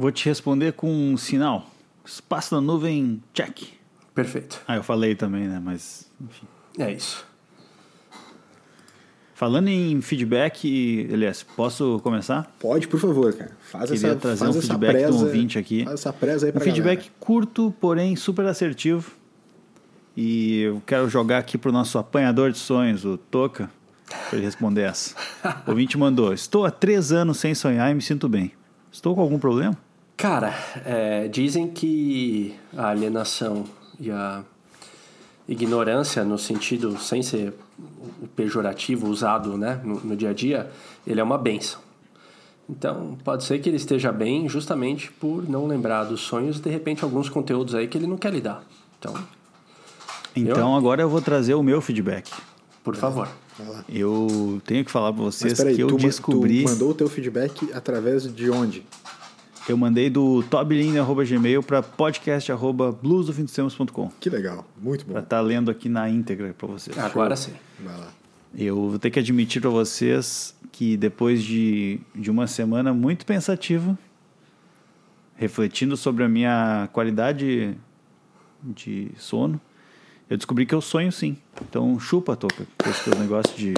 Vou 0.00 0.12
te 0.12 0.26
responder 0.28 0.74
com 0.74 0.88
um 0.88 1.16
sinal. 1.16 1.68
Espaço 2.06 2.54
da 2.54 2.60
nuvem, 2.60 3.20
check. 3.34 3.64
Perfeito. 4.14 4.62
Ah, 4.68 4.76
eu 4.76 4.82
falei 4.84 5.16
também, 5.16 5.48
né? 5.48 5.60
Mas, 5.60 6.08
enfim. 6.20 6.46
É 6.78 6.92
isso. 6.92 7.26
Falando 9.34 9.66
em 9.66 10.00
feedback, 10.00 10.68
Elias, 11.10 11.42
posso 11.42 11.98
começar? 12.04 12.48
Pode, 12.60 12.86
por 12.86 13.00
favor, 13.00 13.32
cara. 13.32 13.50
Faz 13.60 13.90
Queria 13.90 14.10
essa, 14.10 14.16
trazer 14.16 14.44
faz 14.44 14.54
um 14.54 14.58
essa 14.60 14.68
feedback 14.68 14.92
presa, 14.92 15.18
do 15.18 15.24
ouvinte 15.24 15.58
aqui. 15.58 15.82
Faz 15.84 15.94
essa 16.00 16.12
presa 16.12 16.46
aí 16.46 16.50
Um 16.50 16.52
pra 16.52 16.62
feedback 16.64 16.98
galera. 16.98 17.14
curto, 17.18 17.74
porém 17.80 18.14
super 18.14 18.46
assertivo. 18.46 19.10
E 20.16 20.60
eu 20.60 20.80
quero 20.86 21.08
jogar 21.08 21.38
aqui 21.38 21.58
pro 21.58 21.72
nosso 21.72 21.98
apanhador 21.98 22.52
de 22.52 22.58
sonhos, 22.58 23.04
o 23.04 23.16
Toca, 23.18 23.68
para 24.28 24.38
ele 24.38 24.46
responder 24.46 24.82
essa. 24.82 25.16
O 25.66 25.70
ouvinte 25.70 25.98
mandou: 25.98 26.32
Estou 26.32 26.64
há 26.64 26.70
três 26.70 27.10
anos 27.10 27.38
sem 27.38 27.52
sonhar 27.52 27.90
e 27.90 27.94
me 27.94 28.02
sinto 28.02 28.28
bem. 28.28 28.52
Estou 28.92 29.14
com 29.16 29.20
algum 29.20 29.38
problema? 29.40 29.76
Cara, 30.18 30.52
é, 30.84 31.28
dizem 31.28 31.68
que 31.68 32.52
a 32.76 32.88
alienação 32.88 33.64
e 34.00 34.10
a 34.10 34.42
ignorância, 35.48 36.24
no 36.24 36.36
sentido 36.36 36.98
sem 36.98 37.22
ser 37.22 37.54
o 38.20 38.26
pejorativo 38.26 39.08
usado 39.08 39.56
né, 39.56 39.80
no, 39.84 40.00
no 40.00 40.16
dia 40.16 40.30
a 40.30 40.32
dia, 40.32 40.68
ele 41.06 41.20
é 41.20 41.22
uma 41.22 41.38
benção. 41.38 41.80
Então, 42.68 43.16
pode 43.22 43.44
ser 43.44 43.60
que 43.60 43.68
ele 43.68 43.76
esteja 43.76 44.10
bem 44.10 44.48
justamente 44.48 45.10
por 45.12 45.48
não 45.48 45.68
lembrar 45.68 46.02
dos 46.02 46.20
sonhos 46.20 46.58
e, 46.58 46.62
de 46.62 46.68
repente, 46.68 47.04
alguns 47.04 47.28
conteúdos 47.28 47.76
aí 47.76 47.86
que 47.86 47.96
ele 47.96 48.08
não 48.08 48.18
quer 48.18 48.32
lidar. 48.32 48.64
Então, 48.98 49.14
Então 50.34 50.76
agora 50.76 51.00
eu 51.00 51.08
vou 51.08 51.22
trazer 51.22 51.54
o 51.54 51.62
meu 51.62 51.80
feedback. 51.80 52.28
por 52.82 52.96
favor. 52.96 53.28
Eu 53.88 54.60
tenho 54.66 54.84
que 54.84 54.90
falar 54.90 55.12
para 55.12 55.24
Mas 55.24 55.36
vocês 55.36 55.56
peraí, 55.56 55.76
que 55.76 55.82
eu 55.82 55.88
tu, 55.88 55.96
descobri. 55.96 56.64
tu 56.64 56.70
mandou 56.70 56.90
o 56.90 56.94
teu 56.94 57.08
feedback 57.08 57.70
através 57.72 58.32
de 58.34 58.50
onde? 58.50 58.84
Eu 59.68 59.76
mandei 59.76 60.08
do 60.08 60.42
toblind.gmail 60.44 61.62
para 61.62 61.82
podcast.bluesdofindostempos.com 61.82 64.10
Que 64.18 64.30
legal, 64.30 64.66
muito 64.80 65.04
bom. 65.04 65.12
para 65.12 65.20
estar 65.22 65.42
lendo 65.42 65.70
aqui 65.70 65.90
na 65.90 66.08
íntegra 66.08 66.54
para 66.56 66.68
vocês. 66.68 66.96
Agora 66.96 67.36
sim. 67.36 67.52
Vai 67.78 67.98
lá. 67.98 68.08
Eu 68.56 68.88
vou 68.88 68.98
ter 68.98 69.10
que 69.10 69.18
admitir 69.18 69.60
para 69.60 69.68
vocês 69.68 70.56
que 70.72 70.96
depois 70.96 71.42
de, 71.42 72.00
de 72.14 72.30
uma 72.30 72.46
semana 72.46 72.94
muito 72.94 73.26
pensativa, 73.26 73.98
refletindo 75.36 75.98
sobre 75.98 76.24
a 76.24 76.28
minha 76.28 76.88
qualidade 76.92 77.76
de 78.62 79.10
sono, 79.18 79.60
eu 80.30 80.38
descobri 80.38 80.64
que 80.64 80.74
eu 80.74 80.80
sonho 80.80 81.12
sim. 81.12 81.36
Então 81.60 82.00
chupa, 82.00 82.34
Toca, 82.36 82.66
com 82.82 82.88
esse 82.88 83.04
teu 83.04 83.14
negócio 83.18 83.54
de 83.54 83.74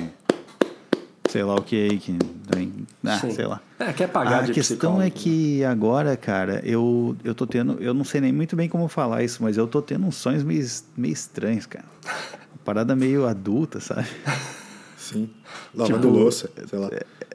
sei 1.31 1.45
lá 1.45 1.55
o 1.55 1.63
que 1.63 1.91
aí 1.91 1.99
que 1.99 2.19
também, 2.47 2.73
ah, 3.05 3.19
Sim. 3.19 3.31
sei 3.31 3.47
lá. 3.47 3.61
É, 3.79 3.93
quer 3.93 4.09
pagar 4.09 4.41
A 4.41 4.43
de 4.43 4.53
questão 4.53 5.01
é 5.01 5.05
né? 5.05 5.11
que 5.11 5.65
agora, 5.65 6.17
cara, 6.17 6.61
eu, 6.65 7.17
eu 7.25 7.35
tô 7.35 7.47
tendo. 7.47 7.79
Eu 7.81 7.95
não 7.95 8.05
sei 8.05 8.21
nem 8.21 8.33
muito 8.33 8.57
bem 8.57 8.69
como 8.69 8.89
falar 8.89 9.23
isso, 9.23 9.43
mas 9.43 9.57
eu 9.57 9.67
tô 9.67 9.81
tendo 9.81 10.05
uns 10.07 10.17
sonhos 10.17 10.43
meio, 10.43 10.67
meio 10.97 11.13
estranhos, 11.13 11.67
cara. 11.67 11.85
Uma 12.05 12.65
parada 12.65 12.97
meio 12.97 13.27
adulta, 13.27 13.81
sabe? 13.81 14.07
Sim. 14.99 15.31
Lavando 15.75 16.07
Tipo, 16.09 16.19
louça, 16.19 16.51
sei 16.69 16.79
lá. 16.79 16.91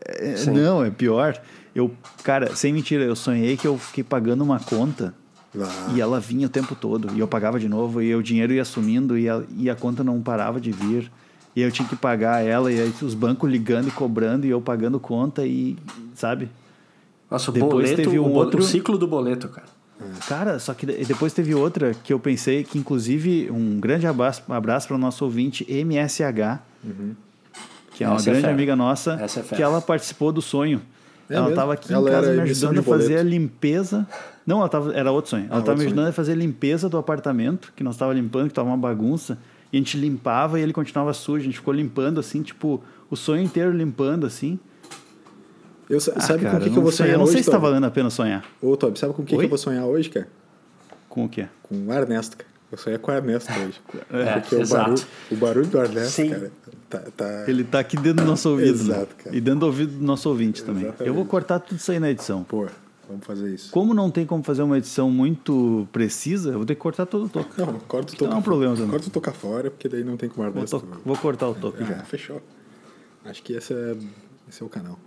É, 0.05 0.36
Sim. 0.36 0.51
não, 0.51 0.84
é 0.84 0.91
pior. 0.91 1.39
Eu, 1.74 1.91
cara, 2.24 2.55
sem 2.55 2.72
mentira, 2.72 3.03
eu 3.03 3.15
sonhei 3.15 3.58
que 3.58 3.67
eu 3.67 3.77
fiquei 3.77 4.03
pagando 4.03 4.43
uma 4.43 4.60
conta 4.60 5.13
Ah, 5.58 5.91
e 5.93 6.00
ela 6.00 6.20
vinha 6.20 6.48
o 6.48 6.50
tempo 6.50 6.75
todo. 6.75 7.13
E 7.15 7.20
eu 7.20 7.27
pagava 7.27 7.60
de 7.60 7.67
novo, 7.67 8.01
e 8.01 8.13
o 8.15 8.22
dinheiro 8.22 8.53
ia 8.53 8.63
sumindo 8.63 9.17
e 9.17 9.27
a, 9.29 9.41
e 9.58 9.70
a 9.70 9.75
conta 9.75 10.03
não 10.03 10.22
parava 10.22 10.60
de 10.60 10.72
vir. 10.72 11.12
E 11.55 11.62
eu 11.62 11.71
tinha 11.71 11.88
que 11.88 11.95
pagar 11.95 12.43
ela, 12.45 12.71
e 12.71 12.79
aí 12.81 12.93
os 13.01 13.13
bancos 13.13 13.50
ligando 13.50 13.88
e 13.88 13.91
cobrando, 13.91 14.45
e 14.45 14.50
eu 14.50 14.59
pagando 14.59 15.00
conta, 15.00 15.45
e 15.45 15.77
sabe? 16.13 16.50
Nossa, 17.31 17.50
o 17.50 17.53
Depois 17.53 17.71
boleto, 17.71 17.95
teve 17.95 18.19
um 18.19 18.25
o, 18.25 18.33
outro- 18.33 18.59
o 18.59 18.63
ciclo 18.63 18.97
do 18.97 19.07
boleto, 19.07 19.47
cara. 19.47 19.67
Cara, 20.27 20.59
só 20.59 20.74
que 20.74 20.85
de- 20.85 21.05
depois 21.05 21.31
teve 21.31 21.55
outra 21.55 21.93
que 22.03 22.12
eu 22.12 22.19
pensei 22.19 22.65
que, 22.65 22.77
inclusive, 22.77 23.50
um 23.50 23.79
grande 23.79 24.05
abraço, 24.05 24.43
abraço 24.50 24.88
para 24.88 24.95
o 24.95 25.00
nosso 25.00 25.24
ouvinte 25.24 25.65
MSH, 25.71 26.59
que 27.93 28.03
é 28.03 28.07
uma 28.07 28.17
Essa 28.17 28.29
é 28.29 28.33
grande 28.33 28.47
amiga 28.47 28.75
nossa, 28.75 29.13
Essa 29.13 29.39
é 29.39 29.43
que 29.43 29.63
ela 29.63 29.79
participou 29.81 30.33
do 30.33 30.41
sonho. 30.41 30.81
É 31.29 31.35
ela 31.35 31.50
estava 31.50 31.74
aqui 31.74 31.91
Ela 31.93 32.07
em 32.09 32.12
casa 32.12 32.33
me 32.33 32.41
ajudando 32.41 32.79
a 32.79 32.83
fazer 32.83 33.17
a 33.19 33.24
limpeza. 33.24 34.05
Não, 34.45 34.59
ela 34.59 34.69
tava, 34.69 34.93
era 34.93 35.12
outro 35.12 35.31
sonho. 35.31 35.47
Ela 35.50 35.59
estava 35.62 35.77
me 35.77 35.85
ajudando 35.85 36.03
sonho. 36.03 36.09
a 36.09 36.13
fazer 36.13 36.33
a 36.33 36.35
limpeza 36.35 36.89
do 36.89 36.97
apartamento, 36.97 37.71
que 37.75 37.83
nós 37.83 37.95
estava 37.95 38.13
limpando, 38.13 38.43
que 38.47 38.51
estava 38.51 38.67
uma 38.67 38.77
bagunça. 38.77 39.38
E 39.75 39.77
a 39.77 39.82
gente 39.82 39.98
limpava 39.98 40.58
e 40.58 40.63
ele 40.63 40.72
continuava 40.72 41.12
sujo. 41.13 41.41
A 41.41 41.44
gente 41.44 41.58
ficou 41.58 41.74
limpando 41.74 42.17
assim, 42.17 42.41
tipo, 42.41 42.82
o 43.10 43.15
sonho 43.17 43.44
inteiro 43.44 43.72
limpando 43.72 44.25
assim. 44.25 44.58
eu, 45.89 45.98
Ah, 46.15 46.22
sabe 46.22 46.44
cara, 46.44 46.51
com 46.51 46.58
o 46.58 46.63
que, 46.63 46.70
que 46.70 46.77
eu 46.77 46.82
vou 46.82 46.91
sonhar 46.94 47.12
Eu 47.13 47.17
não 47.17 47.25
hoje, 47.25 47.34
sei 47.34 47.44
se 47.44 47.51
tá 47.51 47.58
valendo 47.58 47.84
a 47.84 47.91
pena 47.91 48.10
sonhar. 48.10 48.46
Ô, 48.62 48.77
Toby, 48.77 48.98
sabe 48.98 49.13
com 49.13 49.22
o 49.22 49.25
que, 49.25 49.36
que 49.38 49.44
eu 49.44 49.50
vou 49.50 49.58
sonhar 49.58 49.84
hoje, 49.84 50.10
cara? 50.10 50.29
Com 51.10 51.25
o 51.25 51.29
quê? 51.29 51.48
Com 51.62 51.75
o 51.88 51.91
Ernesto, 51.94 52.38
cara. 52.38 52.50
Eu 52.72 52.77
sonhei 52.77 52.98
com 52.98 53.12
o 53.12 53.13
Ernesto 53.15 53.51
hoje. 53.51 53.82
É, 54.12 54.39
Porque 54.39 54.55
o 54.55 54.62
exato. 54.62 54.84
barulho, 54.91 55.05
o 55.32 55.36
barulho 55.36 55.67
do 55.67 55.77
Ernesto, 55.77 56.12
Sim. 56.22 56.29
cara, 56.29 56.51
tá... 56.89 57.00
tá- 57.17 57.44
Ele 57.48 57.63
tá 57.65 57.79
aqui 57.79 57.98
dentro 57.98 58.24
do 58.24 58.29
nosso 58.29 58.50
ouvido. 58.50 58.82
né? 58.86 58.96
Exato, 58.96 59.15
cara. 59.24 59.36
E 59.36 59.41
dentro 59.41 59.60
do 59.60 59.65
ouvido 59.65 59.98
do 59.98 60.05
nosso 60.05 60.29
ouvinte 60.29 60.63
também. 60.63 60.84
Exatamente. 60.84 61.08
Eu 61.10 61.13
vou 61.13 61.25
cortar 61.25 61.60
tudo 61.60 61.77
isso 61.77 61.91
aí 61.91 62.00
na 62.00 62.10
edição. 62.10 62.44
Pô, 62.46 62.65
vamos 63.07 63.25
fazer 63.25 63.53
isso. 63.53 63.71
Como 63.71 63.93
não 63.93 64.09
tem 64.12 64.25
como 64.25 64.43
fazer 64.43 64.63
uma 64.63 64.77
edição 64.77 65.09
muito 65.09 65.88
precisa, 65.91 66.50
eu 66.51 66.57
vou 66.57 66.65
ter 66.65 66.75
que 66.75 66.81
cortar 66.81 67.05
todo 67.05 67.25
o 67.25 67.29
toque. 67.29 67.59
Não, 67.59 67.74
corta 67.79 68.12
o 68.12 68.15
Então 68.15 68.27
toca 68.27 68.35
é 68.35 68.39
um 68.39 68.41
problema 68.41 68.75
também. 68.75 68.91
Corta 68.91 69.07
o 69.07 69.12
tocar 69.12 69.33
fora, 69.33 69.69
porque 69.71 69.88
daí 69.89 70.03
não 70.03 70.17
tem 70.17 70.29
como 70.29 70.43
Vou, 70.50 70.55
Ernesto... 70.63 70.79
to- 70.79 71.01
vou 71.05 71.17
cortar 71.17 71.50
o 71.50 71.55
toque 71.55 71.83
Ah, 71.83 71.85
já. 71.85 71.95
fechou. 72.03 72.41
Acho 73.24 73.41
que 73.43 73.53
esse 73.53 73.74
é, 73.74 73.95
esse 74.50 74.62
é 74.62 74.65
o 74.65 74.69
canal. 74.69 75.00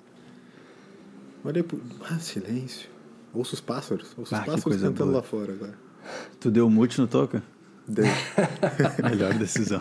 Olha 1.44 1.58
aí 1.58 1.62
pro... 1.62 1.80
Ah, 2.10 2.18
silêncio. 2.18 2.88
Ouça 3.32 3.54
os 3.54 3.60
pássaros. 3.60 4.08
Ouça 4.16 4.34
Ah, 4.34 4.38
os 4.38 4.44
que 4.44 4.50
pássaros 4.50 4.64
coisa 4.64 4.86
cantando 4.88 5.10
boa. 5.12 5.16
lá 5.18 5.22
fora 5.22 5.52
agora. 5.52 5.74
Tu 6.40 6.50
deu 6.50 6.68
mute 6.70 7.00
no 7.00 7.06
toca? 7.06 7.42
Deu. 7.86 8.04
Melhor 9.08 9.34
decisão. 9.34 9.80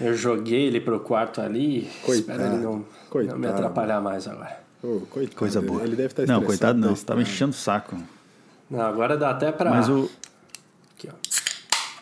Eu 0.00 0.14
joguei 0.16 0.62
ele 0.66 0.80
pro 0.80 0.98
quarto 1.00 1.40
ali. 1.40 1.88
Coitado, 2.04 2.40
Espero 2.42 2.54
ele 2.54 2.62
não, 2.64 2.72
não 2.72 2.78
me 2.80 2.84
coitado. 3.08 3.46
atrapalhar 3.46 4.00
mais 4.00 4.26
agora. 4.26 4.61
Coitado, 5.10 5.36
Coisa 5.36 5.60
boa. 5.62 5.82
Ele 5.82 5.94
deve 5.96 6.08
estar 6.08 6.26
Não, 6.26 6.40
estressado, 6.42 6.46
coitado 6.46 6.78
não. 6.78 6.88
tá 6.88 6.94
Você 6.96 7.04
tava 7.06 7.20
estranho. 7.22 7.34
enchendo 7.36 7.50
o 7.52 7.54
saco. 7.54 7.96
Não, 8.70 8.80
agora 8.80 9.16
dá 9.16 9.30
até 9.30 9.50
pra. 9.52 9.70
Mas 9.70 9.88
o. 9.88 10.10
Aqui, 10.96 11.08
ó. 11.08 11.12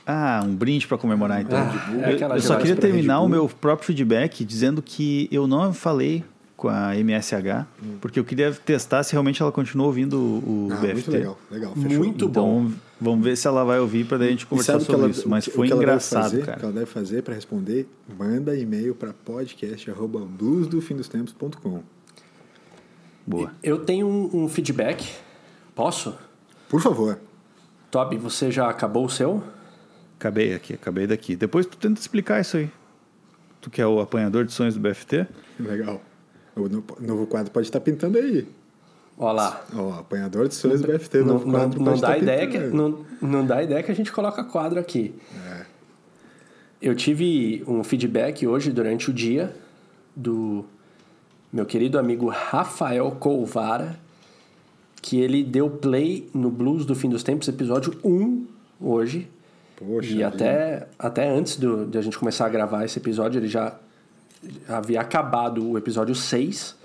Ah, 0.06 0.42
um 0.44 0.54
brinde 0.54 0.86
pra 0.88 0.96
comemorar 0.98 1.40
então. 1.42 1.58
Ah, 1.58 1.92
é 2.08 2.12
eu, 2.12 2.16
aquela 2.16 2.36
eu 2.36 2.40
só 2.42 2.56
queria 2.56 2.74
terminar 2.76 3.20
o 3.20 3.28
meu 3.28 3.48
próprio 3.48 3.86
feedback 3.86 4.44
dizendo 4.44 4.80
que 4.82 5.28
eu 5.30 5.46
não 5.46 5.72
falei 5.74 6.24
com 6.56 6.68
a 6.68 6.94
MSH, 6.96 7.64
porque 8.00 8.18
eu 8.20 8.24
queria 8.24 8.52
testar 8.52 9.02
se 9.02 9.12
realmente 9.12 9.40
ela 9.40 9.50
continua 9.52 9.86
ouvindo 9.86 10.14
o, 10.18 10.68
o 10.68 10.72
Ah, 10.72 10.76
BFT. 10.76 10.92
muito 10.94 11.10
legal, 11.12 11.38
legal. 11.50 11.72
Fechou. 11.74 11.98
Muito 11.98 12.28
bom. 12.28 12.60
Então, 12.66 12.74
vamos 13.00 13.24
ver 13.24 13.36
se 13.36 13.46
ela 13.46 13.64
vai 13.64 13.78
ouvir 13.80 14.04
pra 14.04 14.18
daí 14.18 14.28
a 14.28 14.30
gente 14.32 14.46
conversar 14.46 14.76
o 14.76 14.80
sobre 14.80 15.02
ela, 15.02 15.10
isso. 15.10 15.26
o 15.26 15.30
Mas 15.30 15.46
o 15.46 15.50
foi 15.52 15.68
deve 15.68 15.80
engraçado, 15.80 16.22
fazer, 16.24 16.36
O 16.36 16.40
que 16.40 16.46
cara. 16.46 16.60
ela 16.62 16.72
deve 16.72 16.86
fazer 16.86 17.22
para 17.22 17.34
responder, 17.34 17.88
manda 18.18 18.54
e-mail 18.56 18.94
para 18.94 19.12
podcast.bluesdofindostempos.com. 19.24 21.82
Boa. 23.30 23.52
Eu 23.62 23.84
tenho 23.84 24.06
um, 24.06 24.44
um 24.44 24.48
feedback. 24.48 25.08
Posso? 25.74 26.16
Por 26.68 26.80
favor. 26.80 27.18
Toby, 27.90 28.16
você 28.16 28.50
já 28.50 28.68
acabou 28.68 29.04
o 29.04 29.08
seu? 29.10 29.42
Acabei 30.18 30.52
aqui, 30.54 30.74
acabei 30.74 31.06
daqui. 31.06 31.36
Depois 31.36 31.64
tu 31.66 31.76
tenta 31.76 32.00
explicar 32.00 32.40
isso 32.40 32.56
aí. 32.56 32.70
Tu 33.60 33.70
que 33.70 33.80
é 33.80 33.86
o 33.86 34.00
apanhador 34.00 34.44
de 34.44 34.52
sonhos 34.52 34.74
do 34.74 34.80
BFT? 34.80 35.26
Legal. 35.58 36.00
O 36.56 36.68
no- 36.68 36.84
novo 37.00 37.26
quadro 37.26 37.52
pode 37.52 37.66
estar 37.68 37.80
pintando 37.80 38.18
aí. 38.18 38.48
Olha 39.16 39.32
lá. 39.32 39.64
Ó, 39.76 39.92
apanhador 40.00 40.48
de 40.48 40.54
sonhos 40.54 40.80
do 40.80 40.88
BFT, 40.88 41.18
Não, 41.18 41.26
novo 41.26 41.46
não, 41.46 41.52
quadro 41.52 41.78
não 41.78 41.84
pode 41.86 42.00
dá 42.00 42.16
estar 42.18 42.22
ideia 42.22 42.46
que, 42.48 42.58
não, 42.58 43.04
não 43.20 43.46
dá 43.46 43.62
ideia 43.62 43.82
que 43.82 43.92
a 43.92 43.94
gente 43.94 44.10
coloca 44.10 44.42
quadro 44.42 44.80
aqui. 44.80 45.14
É. 45.46 45.66
Eu 46.82 46.94
tive 46.94 47.62
um 47.66 47.84
feedback 47.84 48.46
hoje 48.46 48.72
durante 48.72 49.10
o 49.10 49.12
dia 49.12 49.54
do 50.16 50.64
meu 51.52 51.66
querido 51.66 51.98
amigo 51.98 52.28
Rafael 52.28 53.10
Colvara, 53.12 53.98
que 55.02 55.18
ele 55.20 55.42
deu 55.42 55.68
play 55.68 56.28
no 56.32 56.50
Blues 56.50 56.84
do 56.84 56.94
Fim 56.94 57.08
dos 57.08 57.22
Tempos, 57.22 57.48
episódio 57.48 57.98
1, 58.04 58.46
hoje. 58.80 59.28
Poxa 59.76 60.08
e 60.08 60.14
vida. 60.14 60.28
até, 60.28 60.86
até 60.98 61.28
antes 61.28 61.56
do, 61.56 61.86
de 61.86 61.98
a 61.98 62.02
gente 62.02 62.18
começar 62.18 62.46
a 62.46 62.48
gravar 62.48 62.84
esse 62.84 62.98
episódio, 62.98 63.38
ele 63.38 63.48
já 63.48 63.74
havia 64.68 65.00
acabado 65.00 65.70
o 65.70 65.78
episódio 65.78 66.14
6. 66.14 66.76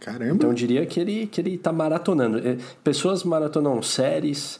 Caramba. 0.00 0.34
Então 0.34 0.50
eu 0.50 0.54
diria 0.54 0.84
que 0.86 0.98
ele, 0.98 1.26
que 1.26 1.40
ele 1.40 1.58
tá 1.58 1.72
maratonando. 1.72 2.38
É, 2.38 2.56
Pessoas 2.82 3.22
maratonam 3.22 3.80
séries. 3.82 4.58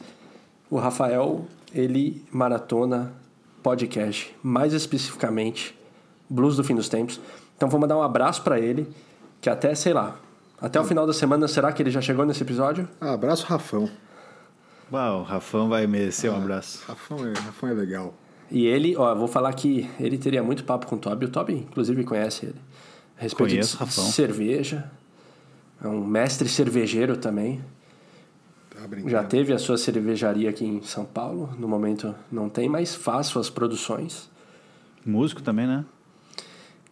O 0.71 0.77
Rafael, 0.77 1.47
ele 1.75 2.23
maratona 2.31 3.13
podcast. 3.63 4.35
Mais 4.43 4.73
especificamente, 4.75 5.75
Blues 6.29 6.57
do 6.57 6.63
Fim 6.63 6.75
dos 6.75 6.89
Tempos. 6.89 7.19
Então 7.57 7.69
vou 7.69 7.81
mandar 7.81 7.97
um 7.97 8.03
abraço 8.03 8.43
para 8.43 8.61
ele. 8.61 8.87
Que 9.41 9.49
até, 9.49 9.75
sei 9.75 9.93
lá, 9.93 10.17
até 10.61 10.79
o 10.81 10.85
final 10.85 11.07
da 11.07 11.13
semana, 11.13 11.49
será 11.49 11.73
que 11.73 11.83
ele 11.83 11.91
já 11.91 12.01
chegou 12.01 12.25
nesse 12.27 12.43
episódio? 12.43 12.89
Ah, 13.01 13.13
abraço, 13.13 13.47
Rafão. 13.47 13.89
Uau, 14.93 15.21
o 15.21 15.23
Rafão 15.23 15.69
vai 15.69 15.87
merecer 15.87 16.31
um 16.33 16.37
abraço. 16.37 16.83
Rafão 16.87 17.27
é, 17.27 17.33
Rafão 17.33 17.69
é 17.69 17.73
legal. 17.73 18.15
E 18.51 18.67
ele, 18.67 18.97
ó, 18.97 19.15
vou 19.15 19.29
falar 19.29 19.53
que 19.55 19.89
ele 19.99 20.19
teria 20.19 20.43
muito 20.43 20.65
papo 20.65 20.87
com 20.87 20.97
o 20.97 20.99
Toby. 20.99 21.27
O 21.27 21.31
Toby, 21.31 21.55
inclusive, 21.55 22.03
conhece 22.05 22.47
ele. 22.47 22.57
A 23.17 23.23
respeito 23.23 23.51
Conheço, 23.51 23.73
de 23.77 23.79
Rafão. 23.85 24.05
cerveja. 24.05 24.91
É 25.83 25.87
um 25.87 26.05
mestre 26.05 26.49
cervejeiro 26.49 27.17
também. 27.17 27.63
Tá 28.71 28.87
brincando. 28.89 29.11
Já 29.11 29.23
teve 29.23 29.53
a 29.53 29.59
sua 29.59 29.79
cervejaria 29.79 30.51
aqui 30.51 30.65
em 30.65 30.83
São 30.83 31.05
Paulo. 31.05 31.55
No 31.59 31.69
momento 31.69 32.15
não 32.31 32.49
tem, 32.49 32.69
mas 32.69 32.95
faz 32.95 33.29
suas 33.29 33.49
produções. 33.49 34.29
Músico 35.07 35.41
também, 35.41 35.67
né? 35.67 35.85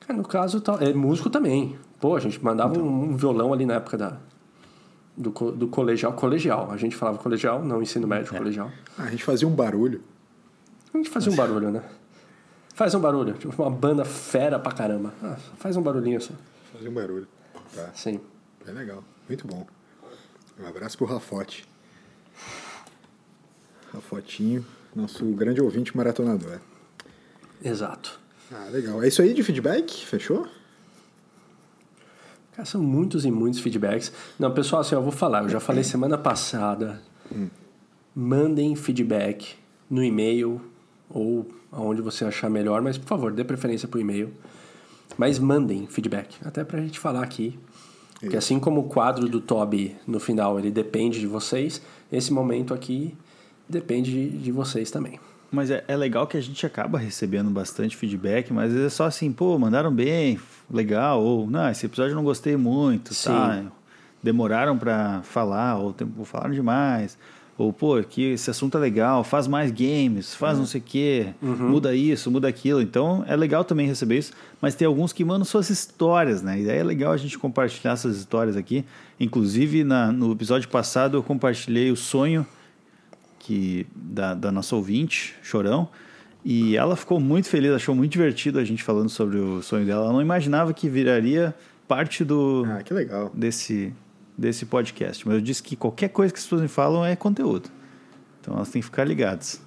Cara, 0.09 0.17
no 0.17 0.27
caso, 0.27 0.59
tá- 0.61 0.79
é 0.81 0.93
músico 0.95 1.29
também. 1.29 1.79
Pô, 2.01 2.17
a 2.17 2.21
gente 2.21 2.43
mandava 2.43 2.79
um, 2.79 3.11
um 3.11 3.17
violão 3.17 3.53
ali 3.53 3.67
na 3.67 3.75
época 3.75 3.99
da, 3.99 4.17
do, 5.15 5.31
do 5.53 5.69
colegial. 5.69 6.15
Colegial. 6.15 6.71
A 6.73 6.79
gente 6.79 6.97
falava 6.97 7.19
colegial, 7.19 7.63
não 7.63 7.83
ensino 7.83 8.09
médio, 8.09 8.33
colegial. 8.35 8.71
Ah, 8.99 9.03
a 9.05 9.11
gente 9.11 9.23
fazia 9.23 9.47
um 9.47 9.55
barulho. 9.55 10.03
A 10.95 10.97
gente 10.97 11.11
fazia 11.11 11.31
um 11.31 11.37
barulho, 11.37 11.71
né? 11.71 11.83
Faz 12.75 12.95
um 12.95 13.01
barulho. 13.01 13.35
Tipo, 13.35 13.61
uma 13.63 13.71
banda 13.71 14.03
fera 14.07 14.59
pra 14.59 14.73
caramba. 14.73 15.13
Ah, 15.23 15.37
faz 15.59 15.77
um 15.77 15.83
barulhinho 15.83 16.21
só. 16.23 16.33
Fazia 16.73 16.89
um 16.89 16.95
barulho. 16.95 17.29
Tá. 17.75 17.91
Sim. 17.93 18.19
É 18.67 18.71
legal. 18.73 19.05
Muito 19.29 19.47
bom. 19.47 19.67
Um 20.59 20.67
abraço 20.67 20.97
pro 20.97 21.07
Rafote. 21.07 21.67
Rafotinho, 23.93 24.65
nosso 24.97 25.25
grande 25.27 25.61
ouvinte 25.61 25.95
maratonador. 25.97 26.61
Exato. 27.63 28.19
Ah, 28.53 28.69
legal. 28.71 29.03
É 29.03 29.09
isso 29.09 29.21
aí 29.21 29.35
de 29.35 29.43
feedback? 29.43 30.07
Fechou? 30.07 30.47
Cara, 32.53 32.65
são 32.65 32.83
muitos 32.83 33.25
e 33.25 33.31
muitos 33.31 33.61
feedbacks. 33.61 34.13
Não, 34.39 34.53
pessoal, 34.53 34.81
assim, 34.81 34.95
eu 34.95 35.03
vou 35.03 35.13
falar. 35.13 35.43
Eu 35.43 35.49
já 35.49 35.61
falei 35.61 35.85
semana 35.85 36.19
passada. 36.19 37.01
Mandem 38.15 38.75
feedback 38.75 39.55
no 39.89 40.03
e-mail 40.03 40.61
ou 41.09 41.47
aonde 41.71 42.03
você 42.03 42.25
achar 42.25 42.51
melhor, 42.51 42.83
mas 42.83 42.99
por 42.99 43.07
favor, 43.07 43.33
dê 43.33 43.45
preferência 43.45 43.87
pro 43.87 44.01
e-mail. 44.01 44.33
Mas 45.17 45.39
mandem 45.39 45.87
feedback, 45.87 46.37
até 46.45 46.65
pra 46.65 46.81
gente 46.81 46.99
falar 46.99 47.23
aqui. 47.23 47.59
Porque 48.21 48.37
assim 48.37 48.59
como 48.59 48.81
o 48.81 48.85
quadro 48.85 49.29
do 49.29 49.41
Toby 49.41 49.97
no 50.07 50.19
final, 50.19 50.59
ele 50.59 50.71
depende 50.71 51.21
de 51.21 51.27
vocês, 51.27 51.81
esse 52.11 52.33
momento 52.33 52.75
aqui 52.75 53.17
depende 53.69 54.11
de, 54.11 54.39
de 54.39 54.51
vocês 54.51 54.91
também. 54.91 55.21
Mas 55.51 55.71
é, 55.71 55.83
é 55.89 55.97
legal 55.97 56.27
que 56.27 56.37
a 56.37 56.41
gente 56.41 56.65
acaba 56.67 56.99
recebendo 56.99 57.51
bastante 57.51 57.97
feedback, 57.97 58.53
mas 58.53 58.75
é 58.75 58.89
só 58.89 59.05
assim, 59.05 59.33
pô, 59.33 59.59
mandaram 59.59 59.93
bem, 59.93 60.39
legal, 60.71 61.23
ou 61.23 61.49
não, 61.49 61.71
esse 61.71 61.87
episódio 61.87 62.13
eu 62.13 62.17
não 62.17 62.25
gostei 62.25 62.57
muito, 62.57 63.15
Sim. 63.15 63.31
tá? 63.31 63.63
Demoraram 64.23 64.77
pra 64.77 65.23
falar, 65.23 65.79
ou 65.79 65.95
falaram 66.25 66.53
demais, 66.53 67.17
ou 67.57 67.73
pô, 67.73 68.01
que 68.03 68.33
esse 68.33 68.51
assunto 68.51 68.77
é 68.77 68.81
legal, 68.81 69.25
faz 69.25 69.49
mais 69.49 69.73
games, 69.73 70.35
faz 70.35 70.59
não 70.59 70.67
sei 70.67 70.81
o 70.81 70.85
quê, 70.85 71.29
muda 71.43 71.93
isso, 71.95 72.31
muda 72.31 72.47
aquilo. 72.47 72.81
Então 72.81 73.25
é 73.27 73.35
legal 73.35 73.65
também 73.65 73.87
receber 73.87 74.19
isso, 74.19 74.33
mas 74.61 74.77
tem 74.77 74.87
alguns 74.87 75.13
que 75.13 75.25
mandam 75.25 75.45
suas 75.45 75.69
histórias, 75.69 76.41
né? 76.41 76.61
E 76.61 76.67
daí 76.67 76.79
é 76.79 76.85
legal 76.85 77.13
a 77.13 77.17
gente 77.17 77.37
compartilhar 77.37 77.93
essas 77.93 78.17
histórias 78.17 78.57
aqui. 78.57 78.85
Inclusive, 79.19 79.83
na, 79.83 80.13
no 80.13 80.31
episódio 80.31 80.69
passado 80.69 81.17
eu 81.17 81.23
compartilhei 81.23 81.91
o 81.91 81.97
sonho 81.97 82.47
que 83.49 83.87
da, 83.97 84.35
da 84.35 84.53
nossa 84.53 84.77
ouvinte, 84.77 85.35
Chorão, 85.43 85.89
e 86.45 86.77
ela 86.77 86.95
ficou 86.97 87.19
muito 87.19 87.49
feliz, 87.49 87.73
achou 87.73 87.95
muito 87.95 88.13
divertido 88.13 88.59
a 88.59 88.65
gente 88.65 88.83
falando 88.83 89.09
sobre 89.09 89.39
o 89.39 89.63
sonho 89.63 89.87
dela. 89.87 90.05
Ela 90.05 90.13
não 90.13 90.21
imaginava 90.21 90.75
que 90.75 90.87
viraria 90.87 91.55
parte 91.89 92.27
do 92.27 92.67
Ah, 92.69 92.83
que 92.83 92.93
legal. 92.93 93.33
desse 93.35 93.95
desse 94.37 94.67
podcast, 94.67 95.27
mas 95.27 95.37
eu 95.37 95.41
disse 95.41 95.63
que 95.63 95.75
qualquer 95.75 96.11
coisa 96.11 96.33
que 96.33 96.39
as 96.39 96.45
pessoas 96.45 96.61
me 96.61 96.69
falam 96.69 97.05
é 97.05 97.17
conteúdo. 97.17 97.71
Então 98.41 98.55
elas 98.55 98.69
têm 98.69 98.83
que 98.83 98.87
ficar 98.87 99.05
ligadas. 99.05 99.61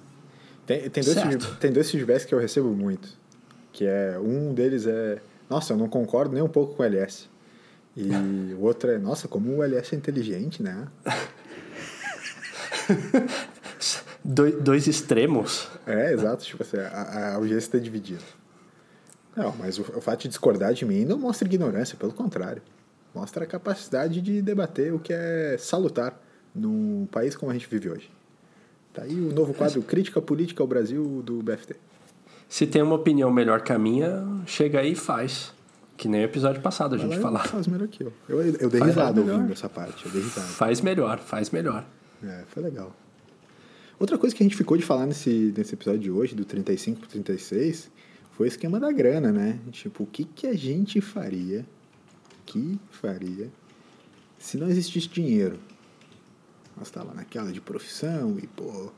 Tem, 0.64 0.88
tem, 0.88 1.02
dois, 1.02 1.14
Certo. 1.16 1.56
tem 1.60 1.72
dois 1.72 1.90
feedbacks 1.90 2.24
que 2.24 2.32
eu 2.32 2.38
recebo 2.38 2.70
muito. 2.70 3.08
Que 3.72 3.84
é, 3.84 4.16
um 4.18 4.54
deles 4.54 4.86
é, 4.86 5.18
nossa, 5.50 5.72
eu 5.72 5.76
não 5.76 5.88
concordo 5.88 6.32
nem 6.32 6.42
um 6.42 6.48
pouco 6.48 6.76
com 6.76 6.82
o 6.84 6.86
LS. 6.86 7.28
E 7.96 8.08
o 8.54 8.60
outro 8.62 8.90
é, 8.90 8.96
nossa, 8.96 9.26
como 9.28 9.56
o 9.56 9.62
LS 9.62 9.92
é 9.94 9.98
inteligente, 9.98 10.62
né? 10.62 10.86
Doi- 14.24 14.52
dois 14.60 14.86
extremos. 14.86 15.68
É, 15.86 16.12
exato, 16.12 16.44
tipo 16.44 16.62
assim, 16.62 16.76
a, 16.78 16.88
a 17.30 17.34
audiência 17.34 17.66
está 17.66 17.78
dividida. 17.78 18.22
Não, 19.36 19.54
mas 19.58 19.78
o, 19.78 19.82
o 19.82 20.00
fato 20.00 20.22
de 20.22 20.28
discordar 20.28 20.74
de 20.74 20.84
mim 20.84 21.04
não 21.04 21.18
mostra 21.18 21.46
ignorância, 21.48 21.96
pelo 21.96 22.12
contrário. 22.12 22.62
Mostra 23.14 23.44
a 23.44 23.46
capacidade 23.46 24.20
de 24.20 24.40
debater 24.40 24.92
o 24.94 24.98
que 24.98 25.12
é 25.12 25.56
salutar 25.58 26.18
num 26.54 27.06
país 27.10 27.34
como 27.36 27.50
a 27.50 27.54
gente 27.54 27.68
vive 27.68 27.90
hoje. 27.90 28.10
Tá 28.92 29.02
aí 29.02 29.14
o 29.14 29.32
novo 29.32 29.54
quadro 29.54 29.82
Crítica 29.82 30.20
Política 30.20 30.62
ao 30.62 30.66
Brasil 30.66 31.22
do 31.24 31.42
BFT. 31.42 31.76
Se 32.48 32.66
tem 32.66 32.82
uma 32.82 32.94
opinião 32.94 33.30
melhor 33.30 33.62
que 33.62 33.72
a 33.72 33.78
minha, 33.78 34.22
chega 34.46 34.80
aí 34.80 34.92
e 34.92 34.94
faz. 34.94 35.52
Que 35.96 36.08
nem 36.08 36.20
o 36.22 36.24
episódio 36.24 36.60
passado 36.60 36.94
a 36.94 36.98
gente 36.98 37.18
falava. 37.18 37.48
Faz 37.48 37.66
melhor 37.66 37.88
que 37.88 38.04
eu. 38.04 38.12
Eu, 38.28 38.42
eu 38.42 38.68
dei 38.68 38.80
Faz 38.80 38.94
risada 38.94 39.20
ouvindo 39.20 39.52
essa 39.52 39.68
parte, 39.68 40.04
eu 40.04 40.12
dei 40.12 40.20
risada. 40.22 40.46
Faz 40.48 40.80
melhor, 40.82 41.18
faz 41.18 41.50
melhor. 41.50 41.84
É, 42.22 42.42
foi 42.48 42.62
legal. 42.62 42.94
Outra 44.02 44.18
coisa 44.18 44.34
que 44.34 44.42
a 44.42 44.44
gente 44.44 44.56
ficou 44.56 44.76
de 44.76 44.82
falar 44.82 45.06
nesse, 45.06 45.54
nesse 45.56 45.74
episódio 45.74 46.00
de 46.00 46.10
hoje, 46.10 46.34
do 46.34 46.44
35 46.44 46.98
pro 46.98 47.08
36, 47.08 47.88
foi 48.32 48.48
o 48.48 48.48
esquema 48.48 48.80
da 48.80 48.90
grana, 48.90 49.30
né? 49.30 49.60
Tipo, 49.70 50.02
o 50.02 50.06
que, 50.06 50.24
que 50.24 50.48
a 50.48 50.54
gente 50.54 51.00
faria, 51.00 51.64
que 52.44 52.80
faria, 52.90 53.48
se 54.40 54.56
não 54.56 54.68
existisse 54.68 55.06
dinheiro? 55.06 55.56
Nós 56.76 56.90
tava 56.90 57.14
naquela 57.14 57.52
de 57.52 57.60
profissão 57.60 58.40
e, 58.42 58.48
pô, 58.48 58.90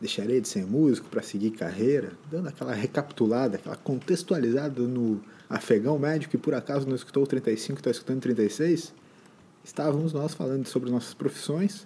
deixaria 0.00 0.40
de 0.40 0.46
ser 0.46 0.64
músico 0.64 1.08
para 1.08 1.22
seguir 1.22 1.50
carreira, 1.50 2.12
dando 2.30 2.46
aquela 2.46 2.72
recapitulada, 2.72 3.56
aquela 3.56 3.74
contextualizada 3.74 4.80
no 4.80 5.20
afegão 5.50 5.98
médio 5.98 6.28
que 6.28 6.38
por 6.38 6.54
acaso 6.54 6.86
não 6.86 6.94
escutou 6.94 7.24
o 7.24 7.26
35 7.26 7.80
está 7.80 7.90
escutando 7.90 8.18
o 8.18 8.20
36. 8.20 8.94
Estávamos 9.64 10.12
nós 10.12 10.34
falando 10.34 10.68
sobre 10.68 10.88
nossas 10.88 11.14
profissões, 11.14 11.84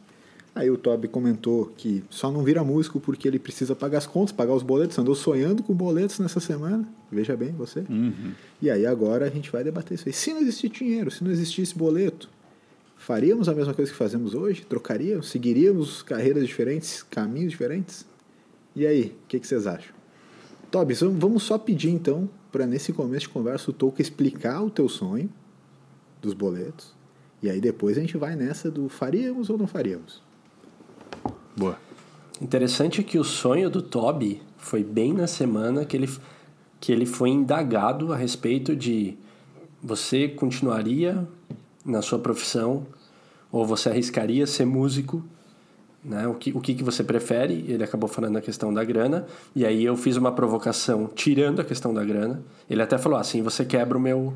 Aí 0.57 0.71
o 0.71 0.79
Toby 0.79 1.07
comentou 1.07 1.67
que 1.77 2.03
só 2.09 2.33
não 2.33 2.43
vira 2.43 2.65
músico 2.65 2.99
porque 2.99 3.29
ele 3.29 3.39
precisa 3.39 3.77
pagar 3.77 3.99
as 3.99 4.07
contas, 4.07 4.33
pagar 4.33 4.55
os 4.55 4.63
boletos. 4.63 4.99
Andou 4.99 5.15
sonhando 5.15 5.63
com 5.63 5.75
boletos 5.75 6.19
nessa 6.19 6.41
semana. 6.41 6.89
Veja 7.13 7.37
bem, 7.37 7.53
você. 7.53 7.81
Uhum. 7.81 8.33
E 8.63 8.71
aí 8.71 8.87
agora 8.87 9.27
a 9.27 9.29
gente 9.29 9.53
vai 9.53 9.63
debater 9.63 9.97
isso 9.97 10.09
aí. 10.09 10.15
Se 10.15 10.33
não 10.33 10.41
existisse 10.41 10.71
dinheiro, 10.71 11.11
se 11.11 11.23
não 11.23 11.31
existisse 11.31 11.77
boleto, 11.77 12.31
faríamos 12.97 13.51
a 13.51 13.55
mesma 13.55 13.75
coisa 13.75 13.93
que 13.93 13.99
fazemos 13.99 14.33
hoje? 14.33 14.65
Trocaríamos? 14.65 15.29
Seguiríamos 15.29 16.03
carreiras 16.03 16.47
diferentes, 16.47 17.03
caminhos 17.03 17.51
diferentes? 17.51 18.07
E 18.75 18.87
aí, 18.87 19.15
o 19.25 19.27
que, 19.29 19.39
que 19.39 19.47
vocês 19.47 19.67
acham? 19.67 19.95
Toby, 20.71 20.95
vamos 20.95 21.43
só 21.43 21.59
pedir 21.59 21.91
então 21.91 22.31
para 22.51 22.67
nesse 22.67 22.95
começo 22.95 23.27
de 23.27 23.29
conversa 23.29 23.71
o 23.71 23.75
Tolkien 23.75 24.03
explicar 24.03 24.63
o 24.63 24.71
teu 24.71 24.89
sonho 24.89 25.29
dos 26.23 26.33
boletos. 26.33 26.95
E 27.43 27.51
aí 27.51 27.61
depois 27.61 27.99
a 27.99 28.01
gente 28.01 28.17
vai 28.17 28.35
nessa 28.35 28.71
do 28.71 28.89
faríamos 28.89 29.51
ou 29.51 29.59
não 29.59 29.67
faríamos. 29.67 30.25
Boa. 31.57 31.79
Interessante 32.41 33.03
que 33.03 33.19
o 33.19 33.25
sonho 33.25 33.71
do 33.71 33.81
Toby 33.81 34.43
foi 34.59 34.85
bem 34.85 35.13
na 35.13 35.27
semana 35.27 35.85
que 35.85 35.97
ele, 35.97 36.11
que 36.79 36.93
ele 36.93 37.07
foi 37.07 37.31
indagado 37.31 38.13
a 38.13 38.17
respeito 38.17 38.77
de 38.77 39.17
você 39.83 40.29
continuaria 40.29 41.27
na 41.85 42.03
sua 42.03 42.19
profissão 42.19 42.87
ou 43.51 43.65
você 43.65 43.89
arriscaria 43.89 44.47
ser 44.47 44.67
músico 44.67 45.25
né? 46.07 46.29
O, 46.29 46.35
que, 46.35 46.53
o 46.53 46.61
que, 46.61 46.73
que 46.73 46.85
você 46.85 47.03
prefere? 47.03 47.65
Ele 47.67 47.83
acabou 47.83 48.09
falando 48.09 48.37
a 48.37 48.41
questão 48.41 48.73
da 48.73 48.85
grana, 48.85 49.27
e 49.57 49.67
aí 49.67 49.85
eu 49.85 49.97
fiz 49.97 50.17
uma 50.17 50.31
provocação 50.31 51.11
tirando 51.13 51.61
a 51.61 51.65
questão 51.65 51.93
da 51.93 52.05
grana. 52.05 52.43
Ele 52.71 52.81
até 52.81 52.97
falou 52.97 53.19
assim: 53.19 53.43
você 53.43 53.65
quebra 53.65 53.99
o 53.99 54.01
meu, 54.01 54.33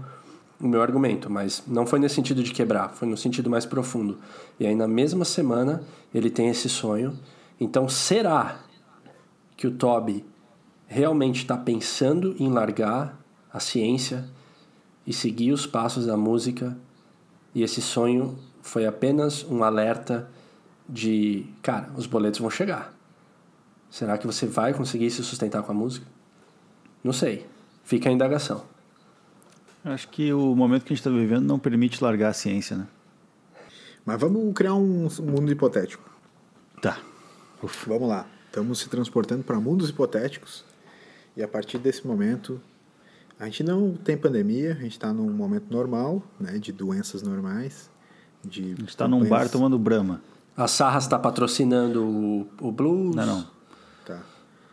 o 0.60 0.68
meu 0.68 0.82
argumento, 0.82 1.30
mas 1.30 1.62
não 1.66 1.86
foi 1.86 1.98
nesse 1.98 2.14
sentido 2.14 2.42
de 2.42 2.52
quebrar, 2.52 2.90
foi 2.90 3.08
no 3.08 3.16
sentido 3.16 3.48
mais 3.48 3.64
profundo. 3.64 4.18
E 4.58 4.66
aí 4.66 4.74
na 4.74 4.86
mesma 4.86 5.24
semana 5.24 5.82
ele 6.14 6.28
tem 6.28 6.48
esse 6.48 6.68
sonho. 6.68 7.18
Então 7.58 7.88
será 7.88 8.60
que 9.56 9.66
o 9.66 9.70
Toby 9.70 10.24
realmente 10.86 11.38
está 11.42 11.56
pensando 11.56 12.36
em 12.38 12.48
largar 12.48 13.18
a 13.52 13.58
ciência 13.58 14.28
e 15.06 15.12
seguir 15.12 15.52
os 15.52 15.66
passos 15.66 16.06
da 16.06 16.16
música? 16.16 16.76
E 17.54 17.62
esse 17.62 17.80
sonho 17.80 18.38
foi 18.62 18.86
apenas 18.86 19.44
um 19.44 19.64
alerta 19.64 20.30
de, 20.88 21.46
cara, 21.62 21.90
os 21.96 22.06
boletos 22.06 22.40
vão 22.40 22.50
chegar. 22.50 22.94
Será 23.90 24.18
que 24.18 24.26
você 24.26 24.46
vai 24.46 24.74
conseguir 24.74 25.10
se 25.10 25.22
sustentar 25.24 25.62
com 25.62 25.72
a 25.72 25.74
música? 25.74 26.06
Não 27.02 27.12
sei. 27.12 27.46
Fica 27.82 28.08
a 28.08 28.12
indagação. 28.12 28.62
Acho 29.84 30.08
que 30.08 30.32
o 30.32 30.54
momento 30.54 30.84
que 30.84 30.92
a 30.92 30.96
gente 30.96 31.06
está 31.06 31.10
vivendo 31.10 31.44
não 31.46 31.58
permite 31.58 32.02
largar 32.02 32.28
a 32.28 32.32
ciência, 32.32 32.76
né? 32.76 32.86
Mas 34.04 34.20
vamos 34.20 34.52
criar 34.54 34.74
um 34.74 35.08
mundo 35.22 35.50
hipotético. 35.50 36.08
Tá. 36.82 36.98
Uf. 37.62 37.88
Vamos 37.88 38.08
lá. 38.08 38.26
Estamos 38.46 38.80
se 38.80 38.88
transportando 38.88 39.44
para 39.44 39.58
mundos 39.60 39.90
hipotéticos. 39.90 40.64
E 41.36 41.42
a 41.42 41.48
partir 41.48 41.78
desse 41.78 42.06
momento, 42.06 42.60
a 43.38 43.44
gente 43.44 43.62
não 43.62 43.94
tem 43.94 44.16
pandemia, 44.16 44.72
a 44.72 44.82
gente 44.82 44.92
está 44.92 45.12
num 45.12 45.30
momento 45.30 45.70
normal, 45.70 46.22
né, 46.38 46.58
de 46.58 46.72
doenças 46.72 47.22
normais. 47.22 47.90
De 48.44 48.62
a 48.62 48.66
gente 48.66 48.88
está 48.88 49.06
num 49.06 49.24
bar 49.28 49.48
tomando 49.48 49.78
brama. 49.78 50.20
A 50.56 50.66
Sarras 50.66 51.04
está 51.04 51.18
patrocinando 51.18 52.04
o, 52.04 52.48
o 52.60 52.72
Blues? 52.72 53.14
Não, 53.14 53.26
não. 53.26 53.46
Tá. 54.04 54.20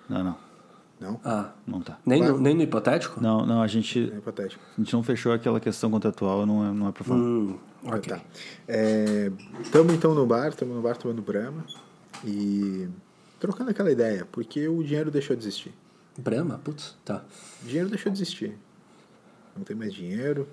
Não, 0.09 0.23
não. 0.23 0.46
Não? 0.99 1.19
Ah. 1.23 1.51
Não 1.65 1.79
tá. 1.81 1.99
Nem, 2.05 2.23
no, 2.23 2.39
nem 2.39 2.55
no 2.55 2.63
hipotético? 2.63 3.21
Não, 3.21 3.45
não, 3.45 3.61
a 3.61 3.67
gente. 3.67 4.11
É 4.11 4.17
hipotético. 4.17 4.63
A 4.77 4.81
gente 4.81 4.93
não 4.93 5.03
fechou 5.03 5.31
aquela 5.31 5.59
questão 5.59 5.91
contratual, 5.91 6.45
não 6.45 6.65
é, 6.65 6.71
não 6.71 6.87
é 6.87 6.91
pra 6.91 7.03
falar. 7.03 7.19
Hum, 7.19 7.57
ok. 7.83 8.13
Tá. 8.13 8.21
Estamos 9.61 9.93
então 9.93 10.15
no 10.15 10.25
bar, 10.25 10.49
estamos 10.49 10.75
no 10.75 10.81
bar 10.81 10.97
tomando 10.97 11.21
Brahma 11.21 11.63
e 12.25 12.87
trocando 13.39 13.69
aquela 13.69 13.91
ideia, 13.91 14.27
porque 14.31 14.67
o 14.67 14.83
dinheiro 14.83 15.11
deixou 15.11 15.35
de 15.35 15.43
existir. 15.43 15.73
Brahma? 16.17 16.59
Putz, 16.63 16.97
tá. 17.05 17.23
O 17.63 17.67
dinheiro 17.67 17.89
deixou 17.89 18.11
de 18.11 18.17
existir. 18.17 18.57
Não 19.55 19.63
tem 19.63 19.75
mais 19.75 19.93
dinheiro. 19.93 20.47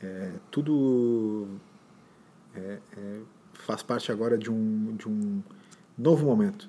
É, 0.00 0.32
tudo 0.50 1.48
é, 2.54 2.78
é, 2.96 3.20
faz 3.54 3.82
parte 3.82 4.10
agora 4.12 4.38
de 4.38 4.50
um, 4.50 4.96
de 4.96 5.08
um 5.08 5.42
novo 5.98 6.26
momento. 6.26 6.68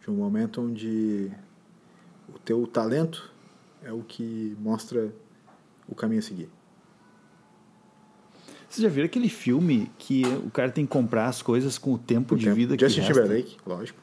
De 0.00 0.10
um 0.10 0.14
momento 0.14 0.60
onde 0.60 1.32
teu 2.44 2.66
talento 2.66 3.30
é 3.82 3.92
o 3.92 4.02
que 4.02 4.56
mostra 4.60 5.12
o 5.88 5.94
caminho 5.94 6.20
a 6.20 6.22
seguir. 6.22 6.48
Você 8.68 8.82
já 8.82 8.88
viu 8.88 9.04
aquele 9.04 9.28
filme 9.28 9.90
que 9.98 10.24
o 10.44 10.50
cara 10.50 10.70
tem 10.70 10.84
que 10.84 10.90
comprar 10.90 11.26
as 11.26 11.40
coisas 11.42 11.78
com 11.78 11.92
o 11.94 11.98
tempo 11.98 12.34
O 12.34 12.38
de 12.38 12.44
tempo. 12.46 12.56
vida 12.56 12.76
Justin 12.78 13.00
que 13.02 13.06
resta? 13.06 13.22
Timberlake, 13.22 13.56
lógico. 13.64 13.98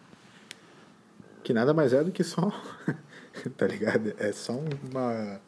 Que 1.43 1.53
nada 1.53 1.73
mais 1.73 1.91
é 1.91 2.03
do 2.03 2.11
que 2.11 2.23
só. 2.23 2.49
tá 3.57 3.67
ligado? 3.67 4.13
É 4.17 4.31
só 4.31 4.53
uma. 4.53 5.41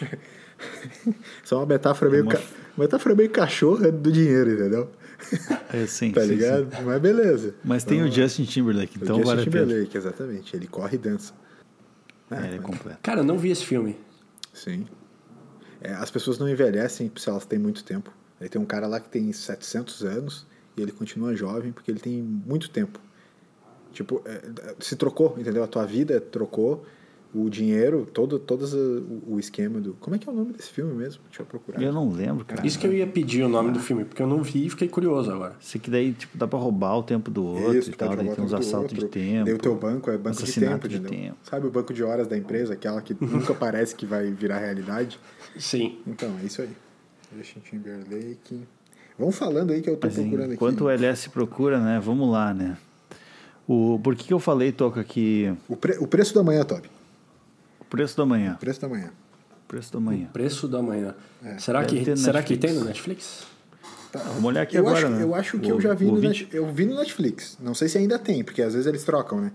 só 1.44 1.58
uma 1.58 1.66
metáfora 1.66 2.10
meio, 2.10 2.24
uma- 2.24 2.32
ca- 2.32 2.42
metáfora 2.76 3.14
meio 3.14 3.30
cachorra 3.30 3.92
do 3.92 4.10
dinheiro, 4.10 4.50
entendeu? 4.52 4.90
É, 5.72 5.86
sim, 5.86 6.10
tá 6.12 6.22
sim, 6.22 6.28
ligado? 6.28 6.74
sim. 6.74 6.82
Mas 6.82 7.00
beleza. 7.00 7.54
Mas 7.62 7.84
tem 7.84 8.02
o 8.02 8.10
Justin 8.10 8.44
Timberlake, 8.44 8.98
O 8.98 9.02
então 9.04 9.16
Justin 9.16 9.28
vale 9.28 9.42
a 9.42 9.44
pena. 9.50 9.64
Timberlake, 9.66 9.96
exatamente. 9.96 10.56
Ele 10.56 10.66
corre 10.66 10.96
e 10.96 10.98
dança. 10.98 11.34
É, 12.30 12.36
ele 12.46 12.54
é 12.54 12.56
mas- 12.58 12.66
completo. 12.66 12.98
Cara, 13.02 13.20
eu 13.20 13.24
não 13.24 13.36
vi 13.38 13.50
esse 13.50 13.64
filme. 13.64 13.98
Sim. 14.52 14.86
É, 15.80 15.92
as 15.94 16.10
pessoas 16.10 16.38
não 16.38 16.48
envelhecem 16.48 17.10
se 17.16 17.28
elas 17.28 17.44
têm 17.46 17.58
muito 17.58 17.82
tempo. 17.84 18.12
Aí 18.40 18.48
tem 18.48 18.60
um 18.60 18.64
cara 18.66 18.86
lá 18.86 19.00
que 19.00 19.08
tem 19.08 19.32
700 19.32 20.02
anos 20.04 20.46
e 20.76 20.82
ele 20.82 20.92
continua 20.92 21.34
jovem 21.34 21.72
porque 21.72 21.90
ele 21.90 22.00
tem 22.00 22.22
muito 22.22 22.70
tempo. 22.70 22.98
Tipo, 23.92 24.22
é, 24.24 24.74
se 24.78 24.94
trocou, 24.96 25.36
entendeu? 25.38 25.64
A 25.64 25.66
tua 25.66 25.84
vida 25.84 26.20
trocou, 26.20 26.86
o 27.32 27.48
dinheiro, 27.48 28.08
todo, 28.12 28.38
todos 28.38 28.74
o, 28.74 29.22
o 29.28 29.38
esquema 29.38 29.80
do. 29.80 29.94
Como 29.94 30.16
é 30.16 30.18
que 30.18 30.28
é 30.28 30.32
o 30.32 30.34
nome 30.34 30.52
desse 30.52 30.70
filme 30.70 30.92
mesmo? 30.94 31.22
Deixa 31.28 31.42
eu 31.42 31.46
procurar. 31.46 31.80
Eu 31.80 31.92
não 31.92 32.10
lembro, 32.10 32.44
cara. 32.44 32.66
Isso 32.66 32.78
que 32.78 32.86
eu 32.86 32.92
ia 32.92 33.06
pedir 33.06 33.42
o 33.44 33.48
nome 33.48 33.70
do 33.70 33.78
filme, 33.78 34.04
porque 34.04 34.20
eu 34.20 34.26
não 34.26 34.42
vi 34.42 34.66
e 34.66 34.70
fiquei 34.70 34.88
curioso 34.88 35.30
agora. 35.30 35.54
Isso 35.60 35.76
aqui 35.76 35.90
daí, 35.90 36.12
tipo, 36.12 36.36
dá 36.36 36.46
pra 36.48 36.58
roubar 36.58 36.96
o 36.98 37.02
tempo 37.02 37.30
do 37.30 37.44
outro 37.44 37.78
Isso, 37.78 37.90
e 37.90 37.94
tal, 37.94 38.16
daí 38.16 38.28
tem 38.28 38.44
uns 38.44 38.52
assaltos 38.52 38.98
de 38.98 39.06
tempo. 39.06 39.44
Daí 39.44 39.54
o 39.54 39.58
teu 39.58 39.76
banco 39.76 40.10
é 40.10 40.16
banco 40.18 40.36
de 40.38 40.42
assassinato 40.42 40.72
tempo, 40.74 40.88
de 40.88 40.96
entendeu? 40.96 41.18
tempo. 41.26 41.36
Sabe 41.44 41.66
o 41.66 41.70
banco 41.70 41.94
de 41.94 42.02
horas 42.02 42.26
da 42.26 42.36
empresa, 42.36 42.72
aquela 42.74 43.00
que 43.00 43.14
nunca 43.24 43.54
parece 43.54 43.94
que 43.94 44.04
vai 44.06 44.30
virar 44.32 44.58
realidade? 44.58 45.18
Sim. 45.58 45.98
Então, 46.06 46.30
é 46.42 46.46
isso 46.46 46.62
aí. 46.62 46.70
Justin 47.38 47.60
Timberlake. 47.60 48.60
Vamos 49.18 49.36
falando 49.36 49.70
aí 49.72 49.82
que 49.82 49.90
eu 49.90 49.96
tô 49.96 50.06
Mas 50.06 50.16
procurando 50.16 50.52
enquanto 50.54 50.88
aqui. 50.88 51.00
o 51.02 51.06
LS 51.06 51.28
procura, 51.30 51.78
né? 51.78 52.00
Vamos 52.02 52.28
lá, 52.30 52.52
né? 52.52 52.76
O, 53.68 54.00
por 54.02 54.16
que, 54.16 54.24
que 54.24 54.32
eu 54.34 54.40
falei, 54.40 54.72
Toca, 54.72 55.04
que 55.04 55.52
O, 55.68 55.76
pre- 55.76 55.98
o 56.00 56.06
preço 56.08 56.34
da 56.34 56.42
manhã, 56.42 56.64
Toby. 56.64 56.90
O 57.90 57.96
preço 57.96 58.16
da 58.16 58.24
manhã. 58.24 58.54
O 58.54 58.58
preço 58.58 58.80
da 58.80 58.88
manhã. 58.88 59.10
O 59.64 59.68
preço 59.68 59.92
da 59.92 60.00
manhã. 60.00 60.28
Preço 60.32 60.68
da 60.68 60.80
manhã. 60.82 61.14
É. 61.44 61.58
Será, 61.58 61.82
Deve 61.82 62.04
que, 62.04 62.16
será 62.16 62.42
que 62.42 62.56
tem 62.56 62.72
no 62.72 62.84
Netflix? 62.84 63.44
Tá. 64.12 64.18
Vamos 64.20 64.44
olhar 64.44 64.62
aqui 64.62 64.76
eu 64.76 64.80
agora, 64.86 65.06
acho, 65.06 65.08
né? 65.16 65.22
Eu 65.22 65.34
acho 65.34 65.58
que 65.58 65.66
O- 65.70 65.76
eu 65.76 65.80
já 65.80 65.94
vi 65.94 66.06
o 66.06 66.12
no. 66.12 66.20
Net, 66.20 66.48
eu 66.52 66.66
vi 66.72 66.86
no 66.86 66.96
Netflix. 66.96 67.56
Não 67.60 67.74
sei 67.74 67.88
se 67.88 67.96
ainda 67.98 68.18
tem, 68.18 68.42
porque 68.42 68.60
às 68.62 68.72
vezes 68.74 68.86
eles 68.88 69.04
trocam, 69.04 69.40
né? 69.40 69.52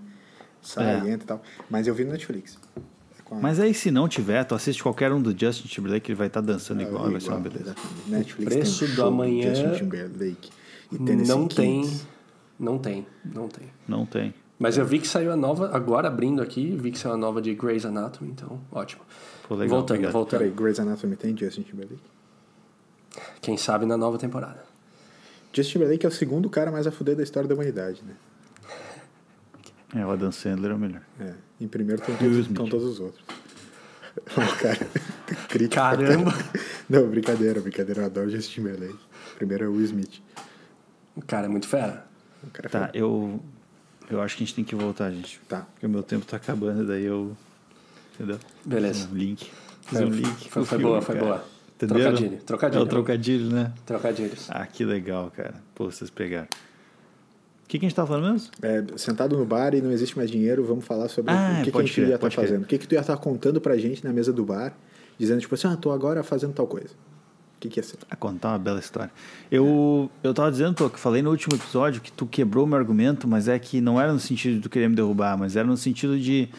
Sai, 0.62 0.94
É. 0.94 1.10
entra 1.10 1.24
e 1.24 1.26
tal. 1.26 1.42
Mas 1.70 1.86
eu 1.86 1.94
vi 1.94 2.04
no 2.04 2.12
Netflix. 2.12 2.58
É 3.18 3.22
com 3.22 3.34
Mas 3.40 3.60
aí, 3.60 3.74
se 3.74 3.90
não 3.90 4.08
tiver, 4.08 4.42
tu 4.44 4.54
assiste 4.54 4.82
qualquer 4.82 5.12
um 5.12 5.20
do 5.20 5.38
Justin 5.38 5.68
Timberlake, 5.68 6.10
ele 6.10 6.16
vai 6.16 6.26
estar 6.28 6.40
dançando 6.40 6.80
Ah, 6.80 6.84
igual, 6.84 7.10
vai 7.10 7.20
ser 7.20 7.28
uma 7.28 7.38
igual, 7.38 7.52
beleza. 7.52 7.70
exatamente. 7.78 8.10
Netflix 8.10 8.54
Preço 8.54 8.78
tem 8.84 8.88
um 8.92 8.94
do 8.96 9.04
amanhã 9.04 9.54
Justin 9.54 9.78
Timberlake 9.78 10.50
e 10.92 10.98
Tennessee 10.98 11.34
Não 11.34 11.48
tem. 11.48 11.82
Kings. 11.82 12.06
Não 12.58 12.78
tem. 12.78 13.06
Não 13.24 13.48
tem. 13.48 13.66
Não 13.86 14.06
tem. 14.06 14.34
Mas 14.58 14.78
eu 14.78 14.86
vi 14.86 14.98
que 14.98 15.06
saiu 15.06 15.30
a 15.32 15.36
nova, 15.36 15.70
agora 15.76 16.08
abrindo 16.08 16.40
aqui, 16.42 16.74
vi 16.76 16.90
que 16.90 16.98
saiu 16.98 17.14
a 17.14 17.16
nova 17.16 17.42
de 17.42 17.54
Grey's 17.54 17.84
Anatomy, 17.84 18.30
então 18.30 18.60
ótimo. 18.72 19.02
Pô, 19.46 19.54
legal, 19.54 19.76
voltando, 19.78 19.96
obrigado. 19.96 20.12
voltando. 20.12 20.38
Peraí, 20.40 20.52
Grey's 20.54 20.80
Anatomy 20.80 21.14
tem 21.16 21.36
Justin 21.36 21.62
Timberlake? 21.62 22.02
Quem 23.40 23.56
sabe 23.56 23.84
na 23.86 23.96
nova 23.96 24.18
temporada. 24.18 24.64
Justin 25.52 25.72
Timberlake 25.74 26.06
é 26.06 26.08
o 26.08 26.12
segundo 26.12 26.48
cara 26.50 26.70
mais 26.70 26.86
a 26.86 26.90
fuder 26.92 27.14
da 27.16 27.22
história 27.22 27.48
da 27.48 27.54
humanidade, 27.54 28.02
né? 28.06 28.14
É, 29.94 30.04
o 30.04 30.10
Adam 30.10 30.32
Sandler 30.32 30.72
é 30.72 30.74
o 30.74 30.78
melhor. 30.78 31.02
É. 31.20 31.32
Em 31.60 31.68
primeiro 31.68 32.02
estão 32.02 32.16
todos, 32.16 32.70
todos 32.70 32.84
os 32.84 33.00
outros. 33.00 33.24
O 34.32 34.56
cara, 34.62 34.78
crítico. 35.46 35.74
Caramba! 35.74 36.32
Não, 36.88 37.06
brincadeira, 37.06 37.60
brincadeira. 37.60 38.00
Eu 38.00 38.06
adoro 38.06 38.30
Justin 38.30 38.54
Timberlake. 38.62 38.98
Primeiro 39.36 39.64
é 39.66 39.68
o 39.68 39.72
Will 39.72 39.84
Smith. 39.84 40.22
O 41.14 41.20
cara 41.20 41.44
é 41.44 41.48
muito 41.50 41.68
fera. 41.68 42.06
O 42.42 42.50
cara 42.50 42.66
é 42.66 42.70
Tá, 42.70 42.80
foda. 42.86 42.90
eu. 42.98 43.38
Eu 44.10 44.20
acho 44.20 44.36
que 44.36 44.42
a 44.44 44.46
gente 44.46 44.54
tem 44.54 44.64
que 44.64 44.74
voltar, 44.74 45.10
gente. 45.10 45.40
Tá. 45.48 45.66
Porque 45.72 45.86
o 45.86 45.88
meu 45.88 46.02
tempo 46.02 46.24
tá 46.26 46.36
acabando, 46.36 46.86
daí 46.86 47.04
eu. 47.04 47.36
Entendeu? 48.14 48.38
Beleza. 48.64 49.00
Fiz 49.06 49.12
um 49.12 49.16
link. 49.16 49.50
Fiz 49.82 49.98
Foi- 49.98 50.06
um 50.06 50.10
link. 50.10 50.26
foi- 50.26 50.48
foi 50.50 50.64
filme, 50.64 50.84
boa, 50.84 51.02
foi 51.02 51.14
cara. 51.16 51.26
boa. 51.26 51.44
Entenderam? 51.76 52.00
Trocadilho, 52.14 52.42
trocadilho. 52.44 52.80
É 52.80 52.82
o 52.82 52.86
trocadilho, 52.86 53.50
né? 53.52 53.72
Trocadilhos. 53.84 54.46
Ah, 54.50 54.66
que 54.66 54.84
legal, 54.84 55.30
cara. 55.36 55.54
Pô, 55.74 55.90
vocês 55.90 56.08
pegaram. 56.08 56.46
O 56.46 57.68
que, 57.68 57.78
que 57.80 57.84
a 57.84 57.88
gente 57.88 57.96
tá 57.96 58.06
falando 58.06 58.32
mesmo? 58.32 58.48
É, 58.62 58.84
sentado 58.96 59.36
no 59.36 59.44
bar 59.44 59.74
e 59.74 59.82
não 59.82 59.90
existe 59.90 60.16
mais 60.16 60.30
dinheiro, 60.30 60.64
vamos 60.64 60.84
falar 60.84 61.08
sobre 61.08 61.32
Ah, 61.32 61.58
o 61.60 61.64
que, 61.64 61.72
que 61.72 61.76
a 61.78 61.80
gente 61.82 61.94
crer, 61.94 62.08
ia 62.08 62.14
estar 62.14 62.30
crer. 62.30 62.46
fazendo. 62.46 62.62
O 62.62 62.66
que, 62.66 62.78
que 62.78 62.86
tu 62.86 62.92
ia 62.94 63.00
estar 63.00 63.16
contando 63.16 63.60
pra 63.60 63.76
gente 63.76 64.04
na 64.04 64.12
mesa 64.12 64.32
do 64.32 64.44
bar, 64.44 64.72
dizendo, 65.18 65.40
tipo 65.40 65.54
assim, 65.54 65.66
ah, 65.68 65.76
tô 65.76 65.90
agora 65.90 66.22
fazendo 66.22 66.52
tal 66.54 66.66
coisa. 66.66 66.90
O 67.56 67.58
que, 67.58 67.70
que 67.70 67.80
ia 67.80 67.82
ser? 67.82 67.98
A 68.10 68.14
contar 68.14 68.50
uma 68.50 68.58
bela 68.58 68.78
história. 68.78 69.10
Eu, 69.50 70.10
eu 70.22 70.34
tava 70.34 70.50
dizendo, 70.50 70.74
tô, 70.74 70.90
que 70.90 71.00
falei 71.00 71.22
no 71.22 71.30
último 71.30 71.54
episódio 71.54 72.02
que 72.02 72.12
tu 72.12 72.26
quebrou 72.26 72.66
meu 72.66 72.76
argumento, 72.76 73.26
mas 73.26 73.48
é 73.48 73.58
que 73.58 73.80
não 73.80 73.98
era 73.98 74.12
no 74.12 74.20
sentido 74.20 74.56
de 74.56 74.60
tu 74.60 74.68
querer 74.68 74.88
me 74.88 74.94
derrubar, 74.94 75.38
mas 75.38 75.56
era 75.56 75.66
no 75.66 75.76
sentido 75.76 76.18
de. 76.18 76.50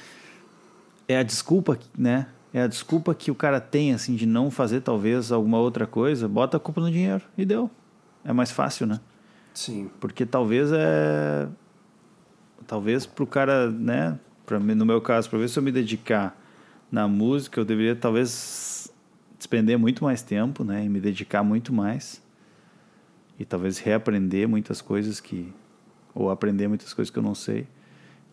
É 1.08 1.20
a 1.20 1.24
desculpa, 1.24 1.78
né? 1.96 2.28
É 2.52 2.64
a 2.64 2.68
desculpa 2.68 3.14
que 3.14 3.30
o 3.30 3.36
cara 3.36 3.62
tem, 3.62 3.94
assim, 3.94 4.16
de 4.16 4.26
não 4.26 4.50
fazer 4.50 4.82
talvez 4.82 5.32
alguma 5.32 5.60
outra 5.60 5.86
coisa, 5.86 6.28
bota 6.28 6.58
a 6.58 6.60
culpa 6.60 6.82
no 6.82 6.90
dinheiro 6.90 7.22
e 7.38 7.46
deu. 7.46 7.70
É 8.26 8.34
mais 8.34 8.52
fácil, 8.52 8.88
né? 8.88 9.00
Sim. 9.54 9.90
Porque 10.00 10.26
talvez 10.26 10.72
é. 10.74 11.48
Talvez 12.66 13.06
pro 13.06 13.28
cara, 13.28 13.70
né? 13.70 14.18
Pra 14.46 14.60
mim, 14.60 14.74
no 14.74 14.86
meu 14.86 15.00
caso, 15.00 15.30
para 15.30 15.38
ver 15.38 15.48
se 15.48 15.60
eu 15.60 15.64
me 15.64 15.72
dedicar 15.72 16.36
na 16.92 17.08
música, 17.08 17.60
eu 17.60 17.66
deveria 17.66 17.96
talvez 17.96 18.87
despender 19.38 19.78
muito 19.78 20.04
mais 20.04 20.22
tempo, 20.22 20.64
né? 20.64 20.86
E 20.86 20.90
me 20.90 21.00
dedicar 21.00 21.44
muito 21.44 21.72
mais. 21.74 22.22
E 23.40 23.46
talvez 23.46 23.78
reaprender 23.78 24.48
muitas 24.48 24.82
coisas 24.82 25.20
que. 25.20 25.54
Ou 26.16 26.30
aprender 26.32 26.68
muitas 26.68 26.94
coisas 26.94 27.12
que 27.12 27.20
eu 27.20 27.24
não 27.24 27.36
sei. 27.36 27.68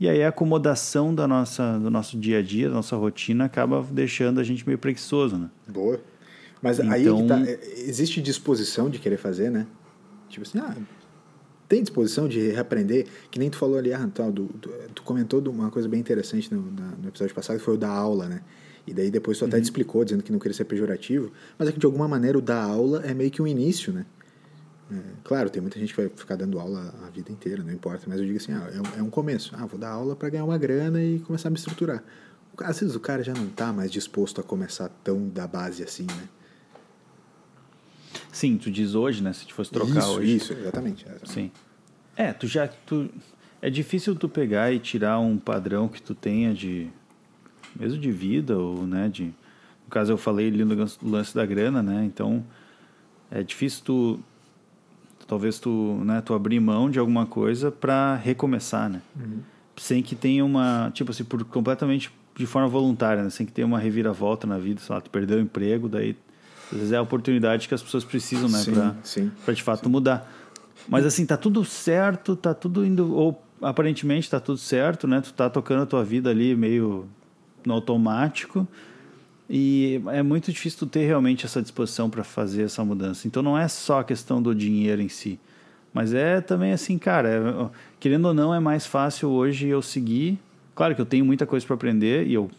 E 0.00 0.08
aí 0.08 0.22
a 0.24 0.28
acomodação 0.28 1.14
da 1.14 1.28
nossa, 1.28 1.78
do 1.78 1.90
nosso 1.90 2.18
dia 2.18 2.38
a 2.38 2.42
dia, 2.42 2.68
da 2.68 2.74
nossa 2.74 2.96
rotina, 2.96 3.44
acaba 3.44 3.82
deixando 3.90 4.40
a 4.40 4.42
gente 4.44 4.66
meio 4.66 4.78
preguiçoso, 4.78 5.36
né? 5.36 5.50
Boa. 5.68 6.00
Mas 6.62 6.80
aí 6.80 6.86
é 6.88 6.92
que 6.98 7.04
tá, 7.04 7.10
Então- 7.40 7.44
é, 7.44 7.58
existe 7.86 8.20
disposição 8.22 8.88
de 8.88 8.98
querer 8.98 9.18
fazer, 9.18 9.50
né? 9.50 9.66
Tipo 10.30 10.46
assim, 10.46 10.58
ah, 10.58 10.74
tem 11.68 11.82
disposição 11.82 12.26
de 12.26 12.40
reaprender, 12.50 13.06
que 13.30 13.38
nem 13.38 13.50
tu 13.50 13.56
falou 13.58 13.76
ali, 13.78 13.92
ah, 13.92 13.98
do, 14.06 14.44
do- 14.44 14.70
tu 14.94 15.02
comentou 15.02 15.40
uma 15.48 15.70
coisa 15.70 15.88
bem 15.88 16.00
interessante 16.00 16.52
no, 16.52 16.62
na- 16.72 16.92
no 17.02 17.08
episódio 17.08 17.34
passado, 17.34 17.58
que 17.58 17.64
foi 17.64 17.74
o 17.74 17.78
da 17.78 17.90
aula, 17.90 18.26
né? 18.28 18.40
E 18.86 18.92
daí 18.92 19.10
depois 19.10 19.38
tu 19.38 19.44
até 19.44 19.58
te 19.58 19.64
explicou, 19.64 20.04
dizendo 20.04 20.22
que 20.22 20.30
não 20.30 20.38
queria 20.38 20.54
ser 20.54 20.64
pejorativo, 20.64 21.32
mas 21.58 21.68
é 21.68 21.72
que 21.72 21.78
de 21.78 21.86
alguma 21.86 22.06
maneira 22.06 22.36
o 22.36 22.42
dar 22.42 22.62
aula 22.62 23.02
é 23.04 23.14
meio 23.14 23.30
que 23.30 23.40
um 23.40 23.46
início, 23.46 23.92
né? 23.92 24.04
É, 24.92 24.96
claro, 25.22 25.48
tem 25.48 25.62
muita 25.62 25.78
gente 25.78 25.94
que 25.94 26.00
vai 26.00 26.10
ficar 26.14 26.36
dando 26.36 26.60
aula 26.60 26.94
a 27.06 27.10
vida 27.10 27.32
inteira, 27.32 27.62
não 27.62 27.72
importa, 27.72 28.04
mas 28.06 28.20
eu 28.20 28.26
digo 28.26 28.36
assim, 28.36 28.52
ah, 28.52 28.70
é, 28.72 28.80
um, 28.80 29.00
é 29.00 29.02
um 29.02 29.08
começo. 29.08 29.52
Ah, 29.56 29.64
vou 29.64 29.78
dar 29.78 29.90
aula 29.90 30.14
para 30.14 30.28
ganhar 30.28 30.44
uma 30.44 30.58
grana 30.58 31.02
e 31.02 31.18
começar 31.20 31.48
a 31.48 31.50
me 31.50 31.56
estruturar. 31.56 32.04
Às 32.58 32.80
vezes 32.80 32.94
o 32.94 33.00
cara 33.00 33.22
já 33.22 33.32
não 33.32 33.48
tá 33.48 33.72
mais 33.72 33.90
disposto 33.90 34.40
a 34.40 34.44
começar 34.44 34.88
tão 35.02 35.28
da 35.28 35.46
base 35.46 35.82
assim, 35.82 36.06
né? 36.06 36.28
Sim, 38.30 38.58
tu 38.58 38.70
diz 38.70 38.94
hoje, 38.94 39.22
né? 39.22 39.32
Se 39.32 39.46
te 39.46 39.54
fosse 39.54 39.70
trocar 39.70 40.00
isso, 40.00 40.10
hoje. 40.10 40.36
Isso, 40.36 40.52
exatamente. 40.52 41.04
exatamente. 41.04 41.32
Sim. 41.32 41.50
É, 42.16 42.32
tu 42.32 42.46
já. 42.46 42.68
Tu, 42.68 43.10
é 43.62 43.70
difícil 43.70 44.14
tu 44.14 44.28
pegar 44.28 44.72
e 44.72 44.78
tirar 44.78 45.18
um 45.18 45.38
padrão 45.38 45.88
que 45.88 46.02
tu 46.02 46.14
tenha 46.14 46.52
de. 46.52 46.90
Mesmo 47.78 47.98
de 47.98 48.10
vida, 48.10 48.56
ou, 48.56 48.86
né? 48.86 49.08
De, 49.08 49.24
no 49.24 49.90
caso, 49.90 50.12
eu 50.12 50.16
falei 50.16 50.48
ali 50.48 50.64
no 50.64 50.74
lance- 51.02 51.34
da 51.34 51.44
grana, 51.44 51.82
né? 51.82 52.04
Então, 52.04 52.44
é 53.30 53.42
difícil 53.42 53.82
tu. 53.84 54.20
Talvez 55.26 55.58
tu, 55.58 56.00
né, 56.04 56.20
tu 56.20 56.34
abrir 56.34 56.60
mão 56.60 56.90
de 56.90 56.98
alguma 56.98 57.24
coisa 57.24 57.70
para 57.70 58.14
recomeçar, 58.16 58.90
né? 58.90 59.00
Sem 59.76 60.02
que 60.02 60.14
tenha 60.14 60.44
uma. 60.44 60.90
Tipo 60.92 61.10
assim, 61.10 61.24
por 61.24 61.42
completamente 61.44 62.12
de 62.36 62.46
forma 62.46 62.68
voluntária, 62.68 63.22
né? 63.22 63.30
Sem 63.30 63.46
que 63.46 63.52
tenha 63.52 63.66
uma 63.66 63.78
reviravolta 63.78 64.46
na 64.46 64.58
vida, 64.58 64.80
sei 64.80 64.94
lá, 64.94 65.00
tu 65.00 65.08
perdeu 65.10 65.38
o 65.38 65.40
emprego, 65.40 65.88
daí. 65.88 66.16
Às 66.70 66.78
vezes 66.78 66.92
é 66.92 66.96
a 66.96 67.02
oportunidade 67.02 67.68
que 67.68 67.74
as 67.74 67.82
pessoas 67.82 68.04
precisam, 68.04 68.48
né? 68.48 68.58
Sim, 68.58 68.72
sim. 69.02 69.32
para 69.44 69.54
de 69.54 69.62
fato 69.62 69.88
mudar. 69.88 70.30
Mas 70.88 71.06
assim, 71.06 71.24
tá 71.24 71.36
tudo 71.36 71.64
certo, 71.64 72.36
tá 72.36 72.52
tudo 72.52 72.84
indo, 72.84 73.14
ou 73.14 73.42
aparentemente 73.62 74.28
tá 74.28 74.38
tudo 74.40 74.58
certo, 74.58 75.06
né? 75.06 75.20
Tu 75.20 75.32
tá 75.32 75.48
tocando 75.48 75.82
a 75.82 75.86
tua 75.86 76.04
vida 76.04 76.30
ali 76.30 76.54
meio 76.54 77.06
no 77.64 77.74
automático. 77.74 78.66
E 79.48 80.00
é 80.08 80.22
muito 80.22 80.50
difícil 80.50 80.78
tu 80.80 80.86
ter 80.86 81.04
realmente 81.06 81.44
essa 81.44 81.60
disposição 81.60 82.08
para 82.08 82.24
fazer 82.24 82.62
essa 82.62 82.84
mudança. 82.84 83.26
Então 83.26 83.42
não 83.42 83.58
é 83.58 83.68
só 83.68 84.00
a 84.00 84.04
questão 84.04 84.40
do 84.40 84.54
dinheiro 84.54 85.02
em 85.02 85.08
si, 85.08 85.38
mas 85.92 86.14
é 86.14 86.40
também 86.40 86.72
assim, 86.72 86.96
cara, 86.96 87.28
é- 87.28 87.70
querendo 88.00 88.26
ou 88.26 88.34
não 88.34 88.54
é 88.54 88.58
mais 88.60 88.86
fácil 88.86 89.28
hoje 89.28 89.68
eu 89.68 89.82
seguir. 89.82 90.38
Claro 90.74 90.94
que 90.94 91.00
eu 91.00 91.06
tenho 91.06 91.24
muita 91.24 91.44
coisa 91.46 91.64
para 91.66 91.74
aprender 91.74 92.26
e 92.26 92.34
eu 92.34 92.50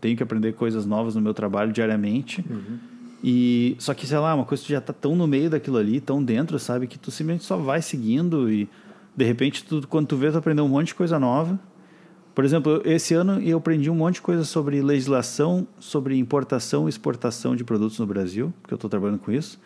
tenho 0.00 0.16
que 0.16 0.22
aprender 0.22 0.52
coisas 0.52 0.84
novas 0.84 1.14
no 1.14 1.20
meu 1.22 1.32
trabalho 1.32 1.72
diariamente. 1.72 2.44
E 3.24 3.74
só 3.78 3.94
que 3.94 4.06
sei 4.06 4.18
lá, 4.18 4.34
uma 4.34 4.44
coisa 4.44 4.62
que 4.62 4.68
tu 4.68 4.72
já 4.72 4.80
tá 4.80 4.92
tão 4.92 5.16
no 5.16 5.26
meio 5.26 5.48
daquilo 5.48 5.78
ali, 5.78 6.00
tão 6.00 6.22
dentro, 6.22 6.58
sabe, 6.58 6.86
que 6.86 6.98
tu 6.98 7.10
simplesmente 7.10 7.44
só 7.44 7.56
vai 7.56 7.80
seguindo 7.80 8.50
e 8.52 8.68
de 9.16 9.24
repente 9.24 9.64
tu, 9.64 9.88
quando 9.88 10.06
tu 10.06 10.16
vê 10.16 10.30
tu 10.30 10.36
aprendeu 10.36 10.64
um 10.64 10.68
monte 10.68 10.88
de 10.88 10.94
coisa 10.94 11.18
nova. 11.18 11.58
Por 12.36 12.44
exemplo, 12.44 12.82
esse 12.84 13.14
ano 13.14 13.40
eu 13.40 13.56
aprendi 13.56 13.88
um 13.90 13.94
monte 13.94 14.16
de 14.16 14.20
coisa 14.20 14.44
sobre 14.44 14.82
legislação, 14.82 15.66
sobre 15.80 16.18
importação 16.18 16.84
e 16.86 16.90
exportação 16.90 17.56
de 17.56 17.64
produtos 17.64 17.98
no 17.98 18.06
Brasil, 18.06 18.52
porque 18.60 18.74
eu 18.74 18.76
estou 18.76 18.90
trabalhando 18.90 19.18
com 19.18 19.32
isso. 19.32 19.58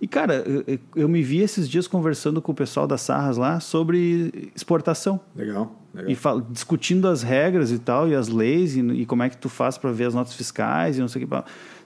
E, 0.00 0.08
cara, 0.08 0.36
eu, 0.66 0.78
eu- 0.94 1.08
me 1.10 1.22
vi 1.22 1.40
esses 1.40 1.68
dias 1.68 1.86
conversando 1.86 2.40
com 2.40 2.52
o 2.52 2.54
pessoal 2.54 2.86
das 2.86 3.02
Sarras 3.02 3.36
lá 3.36 3.60
sobre 3.60 4.50
exportação. 4.56 5.20
Legal, 5.36 5.78
legal. 5.94 6.10
E 6.10 6.14
fal- 6.14 6.40
discutindo 6.40 7.06
as 7.06 7.22
regras 7.22 7.70
e 7.70 7.78
tal, 7.78 8.08
e 8.08 8.14
as 8.14 8.28
leis, 8.28 8.76
e, 8.76 8.80
e 8.80 9.04
como 9.04 9.22
é 9.22 9.28
que 9.28 9.36
tu 9.36 9.50
faz 9.50 9.76
para 9.76 9.92
ver 9.92 10.04
as 10.06 10.14
notas 10.14 10.32
fiscais 10.32 10.96
e 10.96 11.00
não 11.02 11.08
sei 11.08 11.22
o 11.22 11.28
que. 11.28 11.34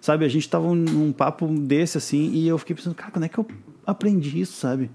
Sabe, 0.01 0.25
a 0.25 0.29
gente 0.29 0.49
tava 0.49 0.73
num 0.73 1.11
papo 1.13 1.49
desse 1.49 1.99
assim, 1.99 2.31
e 2.33 2.47
eu 2.47 2.57
fiquei 2.57 2.77
pensando, 2.77 2.95
cara, 2.95 3.11
quando 3.11 3.25
é 3.25 3.29
que 3.29 3.39
eu 3.39 3.47
aprendi 3.85 4.41
isso, 4.41 4.53
sabe? 4.53 4.91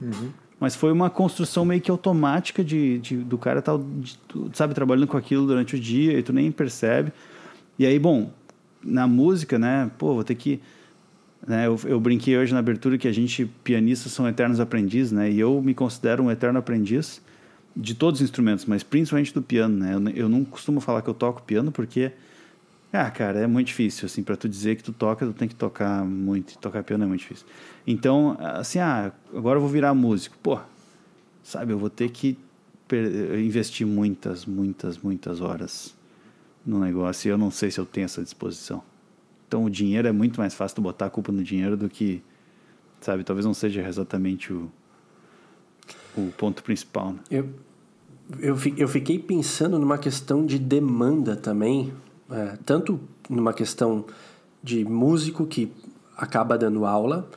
Mas 0.59 0.75
foi 0.75 0.91
uma 0.91 1.09
construção 1.09 1.65
meio 1.65 1.81
que 1.81 1.91
automática 1.91 2.63
de, 2.63 2.97
de- 2.99 3.17
do 3.17 3.37
cara 3.37 3.61
tu, 3.61 4.49
sabe, 4.53 4.73
trabalhando 4.73 5.07
com 5.07 5.17
aquilo 5.17 5.45
durante 5.45 5.75
o 5.75 5.79
dia, 5.79 6.17
e 6.17 6.23
tu 6.23 6.31
nem 6.31 6.51
percebe. 6.51 7.11
E 7.77 7.85
aí, 7.85 7.99
bom, 7.99 8.31
na 8.83 9.05
música, 9.07 9.59
né, 9.59 9.91
pô, 9.97 10.13
vou 10.13 10.23
ter 10.23 10.35
que. 10.35 10.61
Né, 11.45 11.67
eu, 11.67 11.79
eu 11.85 11.99
brinquei 11.99 12.37
hoje 12.37 12.53
na 12.53 12.59
abertura 12.59 12.97
que 12.97 13.07
a 13.07 13.11
gente, 13.11 13.45
pianistas, 13.63 14.11
são 14.13 14.27
eternos 14.27 14.59
aprendizes, 14.59 15.11
né? 15.11 15.29
E 15.29 15.39
eu 15.39 15.61
me 15.61 15.73
considero 15.73 16.23
um 16.23 16.31
eterno 16.31 16.57
aprendiz 16.57 17.21
de 17.75 17.93
todos 17.93 18.21
os 18.21 18.23
instrumentos, 18.23 18.65
mas 18.65 18.81
principalmente 18.81 19.33
do 19.33 19.41
piano, 19.41 19.77
né? 19.77 19.93
Eu, 19.93 20.09
eu 20.23 20.29
não 20.29 20.43
costumo 20.45 20.79
falar 20.79 21.01
que 21.01 21.09
eu 21.09 21.13
toco 21.13 21.43
piano 21.43 21.71
porque, 21.71 22.11
ah, 22.91 23.11
cara, 23.11 23.39
é 23.39 23.47
muito 23.47 23.67
difícil, 23.67 24.05
assim, 24.05 24.23
para 24.23 24.37
tu 24.37 24.47
dizer 24.47 24.75
que 24.75 24.83
tu 24.83 24.93
toca, 24.93 25.25
tu 25.25 25.33
tem 25.33 25.47
que 25.47 25.55
tocar 25.55 26.05
muito, 26.05 26.53
e 26.53 26.57
tocar 26.57 26.83
piano 26.83 27.03
é 27.03 27.07
muito 27.07 27.21
difícil. 27.21 27.45
Então, 27.85 28.37
assim, 28.39 28.79
ah, 28.79 29.11
agora 29.33 29.57
eu 29.57 29.61
vou 29.61 29.69
virar 29.69 29.93
músico. 29.93 30.37
Pô, 30.41 30.59
sabe, 31.43 31.73
eu 31.73 31.77
vou 31.77 31.89
ter 31.89 32.09
que 32.09 32.37
investir 33.43 33.85
muitas, 33.85 34.45
muitas, 34.45 34.97
muitas 34.97 35.41
horas 35.41 35.95
no 36.65 36.79
negócio 36.79 37.27
e 37.27 37.31
eu 37.31 37.37
não 37.37 37.51
sei 37.51 37.71
se 37.71 37.79
eu 37.79 37.85
tenho 37.85 38.05
essa 38.05 38.23
disposição. 38.23 38.81
Então, 39.47 39.65
o 39.65 39.69
dinheiro 39.69 40.07
é 40.07 40.11
muito 40.11 40.39
mais 40.39 40.53
fácil 40.53 40.75
tu 40.75 40.81
botar 40.81 41.07
a 41.07 41.09
culpa 41.09 41.31
no 41.31 41.43
dinheiro 41.43 41.77
do 41.77 41.89
que, 41.89 42.23
sabe, 43.01 43.23
talvez 43.23 43.45
não 43.45 43.53
seja 43.53 43.87
exatamente 43.87 44.51
o, 44.51 44.71
o 46.17 46.31
ponto 46.37 46.63
principal, 46.63 47.13
né? 47.13 47.19
Eu, 47.29 47.49
eu, 48.39 48.57
eu 48.77 48.87
fiquei 48.87 49.19
pensando 49.19 49.77
numa 49.77 49.97
questão 49.97 50.45
de 50.45 50.57
demanda 50.57 51.35
também, 51.35 51.93
é, 52.31 52.57
tanto 52.65 52.99
numa 53.29 53.53
questão 53.53 54.05
de 54.63 54.83
músico 54.85 55.45
que 55.45 55.71
acaba 56.17 56.57
dando 56.57 56.85
aula, 56.85 57.29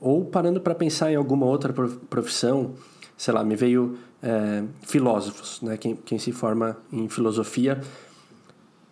ou 0.00 0.24
parando 0.24 0.60
para 0.60 0.74
pensar 0.74 1.10
em 1.10 1.16
alguma 1.16 1.46
outra 1.46 1.72
prof- 1.72 1.96
profissão, 2.08 2.74
sei 3.16 3.34
lá, 3.34 3.42
me 3.42 3.56
veio 3.56 3.98
é, 4.22 4.62
filósofos, 4.82 5.60
né? 5.62 5.76
Quem, 5.76 5.96
quem 5.96 6.18
se 6.18 6.30
forma 6.32 6.76
em 6.92 7.08
filosofia, 7.08 7.80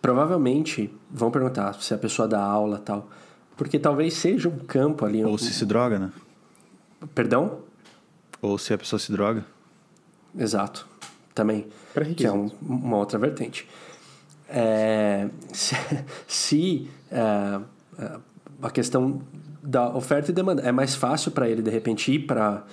provavelmente 0.01 0.93
vão 1.09 1.31
perguntar 1.31 1.73
se 1.81 1.93
a 1.93 1.97
pessoa 1.97 2.27
dá 2.27 2.41
aula 2.41 2.79
tal, 2.79 3.09
porque 3.55 3.79
talvez 3.79 4.13
seja 4.13 4.49
um 4.49 4.57
campo 4.59 5.05
ali. 5.05 5.23
Ou 5.23 5.33
um- 5.33 5.37
se 5.37 5.53
se 5.53 5.65
droga, 5.65 5.99
né? 5.99 6.11
Perdão? 7.13 7.59
Ou 8.41 8.57
se 8.57 8.73
a 8.73 8.77
pessoa 8.77 8.99
se 8.99 9.11
droga. 9.11 9.45
Exato, 10.37 10.87
também. 11.33 11.67
Que 12.15 12.25
é 12.27 12.31
um- 12.31 12.51
uma 12.61 12.97
outra 12.97 13.17
vertente. 13.17 13.67
É, 14.49 15.27
se 15.51 15.75
se, 16.27 16.89
é, 17.11 17.59
é, 17.99 18.11
a 18.61 18.69
questão 18.69 19.21
da 19.61 19.93
oferta 19.95 20.31
e 20.31 20.33
demanda 20.33 20.61
é 20.61 20.71
mais 20.71 20.95
fácil 20.95 21.31
para 21.31 21.49
ele, 21.49 21.61
de 21.61 21.69
repente, 21.69 22.11
ir 22.11 22.19
para 22.19 22.63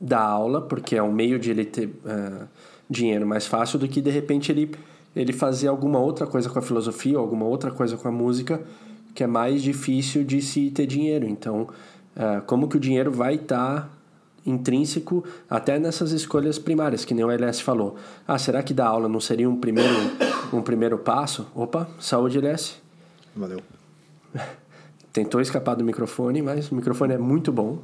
dar 0.00 0.20
aula, 0.20 0.60
porque 0.60 0.96
é 0.96 1.02
um 1.02 1.12
meio 1.12 1.38
de 1.38 1.50
ele 1.50 1.64
ter 1.64 1.90
é, 2.04 2.46
dinheiro 2.88 3.26
mais 3.26 3.46
fácil 3.46 3.78
do 3.78 3.88
que, 3.88 4.00
de 4.00 4.10
repente, 4.10 4.52
ele, 4.52 4.70
ele 5.16 5.32
fazer 5.32 5.68
alguma 5.68 5.98
outra 5.98 6.26
coisa 6.26 6.48
com 6.48 6.58
a 6.58 6.62
filosofia 6.62 7.18
ou 7.18 7.24
alguma 7.24 7.46
outra 7.46 7.70
coisa 7.70 7.96
com 7.96 8.08
a 8.08 8.12
música 8.12 8.62
que 9.14 9.24
é 9.24 9.26
mais 9.26 9.62
difícil 9.62 10.22
de 10.22 10.40
se 10.40 10.70
ter 10.70 10.86
dinheiro. 10.86 11.26
Então, 11.26 11.68
é, 12.14 12.40
como 12.42 12.68
que 12.68 12.76
o 12.76 12.80
dinheiro 12.80 13.10
vai 13.10 13.34
estar 13.34 13.97
intrínseco 14.48 15.24
até 15.48 15.78
nessas 15.78 16.12
escolhas 16.12 16.58
primárias, 16.58 17.04
que 17.04 17.14
nem 17.14 17.24
o 17.24 17.30
LS 17.30 17.62
falou. 17.62 17.96
Ah, 18.26 18.38
será 18.38 18.62
que 18.62 18.72
dar 18.72 18.86
aula 18.86 19.08
não 19.08 19.20
seria 19.20 19.48
um 19.48 19.56
primeiro, 19.56 19.94
um 20.52 20.62
primeiro 20.62 20.98
passo? 20.98 21.46
Opa, 21.54 21.88
saúde, 22.00 22.38
LS. 22.38 22.76
Valeu. 23.36 23.60
Tentou 25.12 25.40
escapar 25.40 25.74
do 25.74 25.84
microfone, 25.84 26.42
mas 26.42 26.70
o 26.70 26.74
microfone 26.74 27.14
é 27.14 27.18
muito 27.18 27.52
bom. 27.52 27.78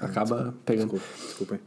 Acaba 0.00 0.54
pegando. 0.64 0.92
Desculpa, 0.92 1.26
desculpa 1.26 1.54
aí. 1.54 1.60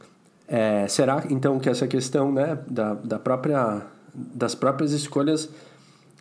É, 0.47 0.87
será 0.87 1.23
então 1.29 1.59
que 1.59 1.69
essa 1.69 1.87
questão 1.87 2.31
né, 2.31 2.59
da, 2.67 2.93
da 2.93 3.17
própria, 3.17 3.81
das 4.13 4.53
próprias 4.53 4.91
escolhas 4.91 5.49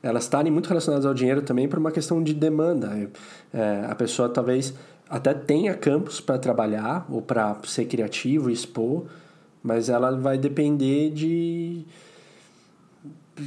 elas 0.04 0.24
estarem 0.24 0.52
muito 0.52 0.68
relacionadas 0.68 1.06
ao 1.06 1.14
dinheiro 1.14 1.40
também 1.40 1.66
por 1.66 1.78
uma 1.78 1.90
questão 1.90 2.22
de 2.22 2.34
demanda. 2.34 3.10
É, 3.52 3.86
a 3.88 3.94
pessoa 3.94 4.28
talvez 4.28 4.74
até 5.14 5.32
tenha 5.32 5.72
campos 5.74 6.20
para 6.20 6.36
trabalhar 6.38 7.06
ou 7.08 7.22
para 7.22 7.56
ser 7.62 7.84
criativo, 7.84 8.50
expor, 8.50 9.04
mas 9.62 9.88
ela 9.88 10.10
vai 10.18 10.36
depender 10.36 11.10
de 11.10 11.84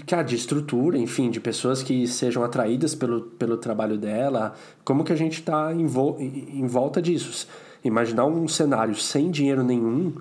cara, 0.06 0.24
de 0.24 0.34
estrutura, 0.34 0.98
enfim, 0.98 1.30
de 1.30 1.42
pessoas 1.42 1.84
que 1.84 2.08
sejam 2.08 2.42
atraídas 2.42 2.96
pelo, 2.96 3.22
pelo 3.22 3.58
trabalho 3.58 3.98
dela. 3.98 4.56
Como 4.86 5.04
que 5.04 5.12
a 5.12 5.16
gente 5.18 5.40
está 5.40 5.74
em, 5.74 5.86
vo 5.86 6.16
em 6.18 6.66
volta 6.66 7.02
disso? 7.02 7.46
Imaginar 7.84 8.28
um 8.28 8.48
cenário 8.48 8.96
sem 8.96 9.30
dinheiro 9.30 9.62
nenhum, 9.62 10.14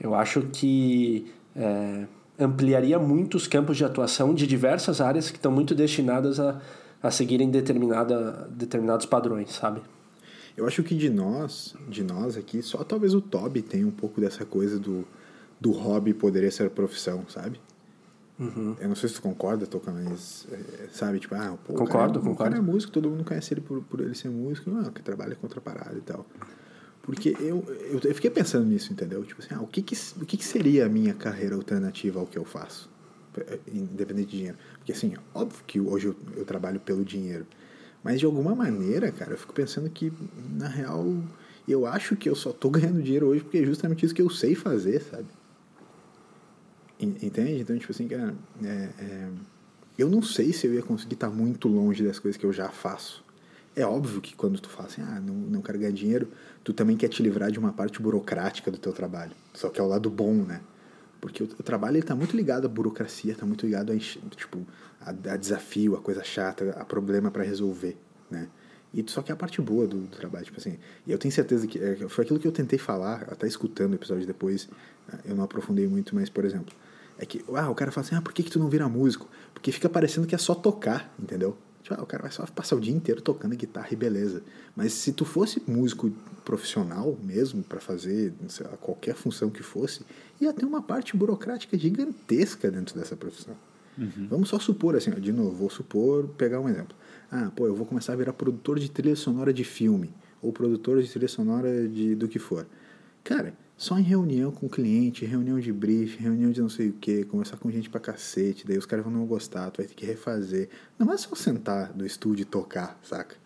eu 0.00 0.14
acho 0.14 0.44
que 0.50 1.30
é, 1.54 2.04
ampliaria 2.38 2.98
muito 2.98 3.36
os 3.36 3.46
campos 3.46 3.76
de 3.76 3.84
atuação 3.84 4.32
de 4.32 4.46
diversas 4.46 4.98
áreas 5.02 5.30
que 5.30 5.36
estão 5.36 5.52
muito 5.52 5.74
destinadas 5.74 6.40
a, 6.40 6.58
a 7.02 7.10
seguirem 7.10 7.50
determinada, 7.50 8.48
determinados 8.50 9.04
padrões, 9.04 9.52
sabe? 9.52 9.82
Eu 10.58 10.66
acho 10.66 10.82
que 10.82 10.92
de 10.92 11.08
nós, 11.08 11.76
de 11.88 12.02
nós 12.02 12.36
aqui, 12.36 12.62
só 12.62 12.82
talvez 12.82 13.14
o 13.14 13.20
Toby 13.20 13.62
tenha 13.62 13.86
um 13.86 13.92
pouco 13.92 14.20
dessa 14.20 14.44
coisa 14.44 14.76
do, 14.76 15.06
do 15.60 15.70
hobby 15.70 16.12
poderia 16.12 16.50
ser 16.50 16.68
profissão, 16.70 17.24
sabe? 17.28 17.60
Uhum. 18.40 18.74
Eu 18.80 18.88
não 18.88 18.96
sei 18.96 19.08
se 19.08 19.14
tu 19.14 19.22
concorda, 19.22 19.68
Toca, 19.68 19.92
mas 19.92 20.48
é, 20.50 20.88
sabe, 20.92 21.20
tipo, 21.20 21.36
ah, 21.36 21.56
pô, 21.64 21.74
concordo, 21.74 21.88
cara, 21.92 22.08
concordo. 22.08 22.30
O 22.32 22.36
cara 22.36 22.56
é 22.56 22.60
músico, 22.60 22.92
todo 22.92 23.08
mundo 23.08 23.22
conhece 23.22 23.54
ele 23.54 23.60
por, 23.60 23.84
por 23.84 24.00
ele 24.00 24.16
ser 24.16 24.30
músico, 24.30 24.68
não, 24.68 24.90
que 24.90 25.00
trabalha 25.00 25.36
contra 25.36 25.60
parada 25.60 25.96
e 25.96 26.00
tal. 26.00 26.26
Porque 27.02 27.36
eu, 27.38 27.64
eu, 27.92 28.00
eu, 28.02 28.14
fiquei 28.16 28.28
pensando 28.28 28.66
nisso, 28.66 28.92
entendeu? 28.92 29.22
Tipo 29.22 29.40
assim, 29.40 29.54
ah, 29.54 29.62
o, 29.62 29.66
que, 29.68 29.80
que, 29.80 29.96
o 30.20 30.26
que, 30.26 30.36
que 30.36 30.44
seria 30.44 30.86
a 30.86 30.88
minha 30.88 31.14
carreira 31.14 31.54
alternativa 31.54 32.18
ao 32.18 32.26
que 32.26 32.36
eu 32.36 32.44
faço? 32.44 32.90
É, 33.46 33.60
independente 33.72 34.30
de 34.32 34.36
dinheiro. 34.38 34.58
Porque 34.78 34.90
assim, 34.90 35.14
óbvio 35.32 35.62
que 35.68 35.78
hoje 35.78 36.08
eu, 36.08 36.16
eu 36.36 36.44
trabalho 36.44 36.80
pelo 36.80 37.04
dinheiro. 37.04 37.46
Mas 38.08 38.20
de 38.20 38.24
alguma 38.24 38.54
maneira, 38.54 39.12
cara, 39.12 39.32
eu 39.32 39.36
fico 39.36 39.52
pensando 39.52 39.90
que, 39.90 40.10
na 40.56 40.66
real, 40.66 41.14
eu 41.68 41.84
acho 41.84 42.16
que 42.16 42.26
eu 42.26 42.34
só 42.34 42.54
tô 42.54 42.70
ganhando 42.72 43.02
dinheiro 43.02 43.26
hoje 43.26 43.42
porque 43.42 43.58
é 43.58 43.66
justamente 43.66 44.02
isso 44.02 44.14
que 44.14 44.22
eu 44.22 44.30
sei 44.30 44.54
fazer, 44.54 45.02
sabe? 45.02 45.26
Entende? 46.98 47.60
Então, 47.60 47.76
tipo 47.76 47.92
assim, 47.92 48.08
cara, 48.08 48.34
é, 48.64 48.88
é, 48.98 49.28
eu 49.98 50.08
não 50.08 50.22
sei 50.22 50.54
se 50.54 50.66
eu 50.66 50.72
ia 50.72 50.80
conseguir 50.80 51.16
estar 51.16 51.28
muito 51.28 51.68
longe 51.68 52.02
das 52.02 52.18
coisas 52.18 52.40
que 52.40 52.46
eu 52.46 52.52
já 52.52 52.70
faço. 52.70 53.22
É 53.76 53.84
óbvio 53.84 54.22
que 54.22 54.34
quando 54.34 54.58
tu 54.58 54.70
fala 54.70 54.88
assim, 54.88 55.02
ah, 55.02 55.20
não, 55.20 55.34
não 55.34 55.60
quero 55.60 55.78
ganhar 55.78 55.92
dinheiro, 55.92 56.28
tu 56.64 56.72
também 56.72 56.96
quer 56.96 57.08
te 57.08 57.22
livrar 57.22 57.50
de 57.50 57.58
uma 57.58 57.74
parte 57.74 58.00
burocrática 58.00 58.70
do 58.70 58.78
teu 58.78 58.94
trabalho. 58.94 59.32
Só 59.52 59.68
que 59.68 59.78
é 59.78 59.82
o 59.82 59.86
lado 59.86 60.08
bom, 60.08 60.32
né? 60.32 60.62
Porque 61.20 61.42
o, 61.42 61.46
trabalho 61.46 61.96
ele 61.96 62.06
tá 62.06 62.14
muito 62.14 62.36
ligado 62.36 62.66
à 62.66 62.68
burocracia, 62.68 63.34
tá 63.34 63.44
muito 63.44 63.66
ligado 63.66 63.92
a, 63.92 63.96
tipo, 63.96 64.66
a, 65.00 65.10
a 65.10 65.36
desafio, 65.36 65.96
a 65.96 66.00
coisa 66.00 66.22
chata, 66.22 66.70
a 66.78 66.84
problema 66.84 67.30
para 67.30 67.42
resolver, 67.42 67.96
né? 68.30 68.48
E 68.92 69.04
só 69.08 69.20
que 69.20 69.30
é 69.30 69.34
a 69.34 69.36
parte 69.36 69.60
boa 69.60 69.86
do, 69.86 70.00
do, 70.00 70.16
trabalho, 70.16 70.44
tipo 70.44 70.58
assim. 70.58 70.78
E 71.06 71.12
eu 71.12 71.18
tenho 71.18 71.32
certeza 71.32 71.66
que 71.66 71.78
é, 71.78 71.96
foi 72.08 72.24
aquilo 72.24 72.38
que 72.38 72.46
eu 72.46 72.52
tentei 72.52 72.78
falar, 72.78 73.26
até 73.30 73.46
escutando 73.46 73.92
o 73.92 73.94
episódio 73.96 74.26
depois, 74.26 74.68
eu 75.24 75.34
não 75.34 75.44
aprofundei 75.44 75.86
muito, 75.86 76.14
mas, 76.14 76.30
por 76.30 76.44
exemplo, 76.44 76.74
é 77.18 77.26
que, 77.26 77.44
ah, 77.54 77.68
o 77.68 77.74
cara 77.74 77.90
fala 77.90 78.06
assim, 78.06 78.14
ah, 78.14 78.22
por 78.22 78.32
que, 78.32 78.42
que 78.42 78.50
tu 78.50 78.58
não 78.58 78.68
vira 78.68 78.88
músico? 78.88 79.28
Porque 79.52 79.72
fica 79.72 79.88
parecendo 79.88 80.26
que 80.26 80.34
é 80.34 80.38
só 80.38 80.54
tocar, 80.54 81.12
entendeu? 81.18 81.56
Tipo, 81.88 81.94
ah, 81.94 82.02
o 82.02 82.06
cara 82.06 82.24
vai 82.24 82.32
só 82.32 82.44
passar 82.46 82.76
o 82.76 82.80
dia 82.80 82.94
inteiro 82.94 83.22
tocando 83.22 83.56
guitarra 83.56 83.88
e 83.90 83.96
beleza. 83.96 84.42
Mas 84.76 84.92
se 84.92 85.10
tu 85.12 85.24
fosse 85.24 85.62
músico 85.66 86.10
profissional 86.44 87.18
mesmo, 87.22 87.62
para 87.62 87.80
fazer 87.80 88.34
lá, 88.60 88.76
qualquer 88.76 89.14
função 89.14 89.48
que 89.48 89.62
fosse, 89.62 90.02
ia 90.38 90.52
ter 90.52 90.66
uma 90.66 90.82
parte 90.82 91.16
burocrática 91.16 91.78
gigantesca 91.78 92.70
dentro 92.70 92.98
dessa 92.98 93.16
profissão. 93.16 93.56
Uhum. 93.96 94.28
Vamos 94.28 94.50
só 94.50 94.58
supor, 94.58 94.96
assim, 94.96 95.10
de 95.12 95.32
novo, 95.32 95.50
vou 95.50 95.70
supor, 95.70 96.28
pegar 96.36 96.60
um 96.60 96.68
exemplo. 96.68 96.94
Ah, 97.32 97.50
pô, 97.56 97.66
eu 97.66 97.74
vou 97.74 97.86
começar 97.86 98.12
a 98.12 98.16
virar 98.16 98.32
produtor 98.34 98.78
de 98.78 98.90
trilha 98.90 99.16
sonora 99.16 99.52
de 99.52 99.64
filme, 99.64 100.12
ou 100.42 100.52
produtor 100.52 101.02
de 101.02 101.08
trilha 101.08 101.26
sonora 101.26 101.88
de, 101.88 102.14
do 102.14 102.28
que 102.28 102.38
for. 102.38 102.66
Cara, 103.24 103.54
só 103.78 103.96
em 103.96 104.02
reunião 104.02 104.50
com 104.50 104.66
o 104.66 104.68
cliente, 104.68 105.24
reunião 105.24 105.60
de 105.60 105.72
brief, 105.72 106.16
reunião 106.20 106.50
de 106.50 106.60
não 106.60 106.68
sei 106.68 106.88
o 106.88 106.92
que, 106.94 107.24
conversar 107.24 107.58
com 107.58 107.70
gente 107.70 107.88
pra 107.88 108.00
cacete, 108.00 108.66
daí 108.66 108.76
os 108.76 108.84
caras 108.84 109.04
vão 109.04 109.14
não 109.14 109.24
gostar, 109.24 109.70
tu 109.70 109.76
vai 109.76 109.86
ter 109.86 109.94
que 109.94 110.04
refazer. 110.04 110.68
Não 110.98 111.12
é 111.12 111.16
só 111.16 111.32
sentar 111.36 111.96
no 111.96 112.04
estúdio 112.04 112.42
e 112.42 112.44
tocar, 112.44 112.98
saca? 113.04 113.36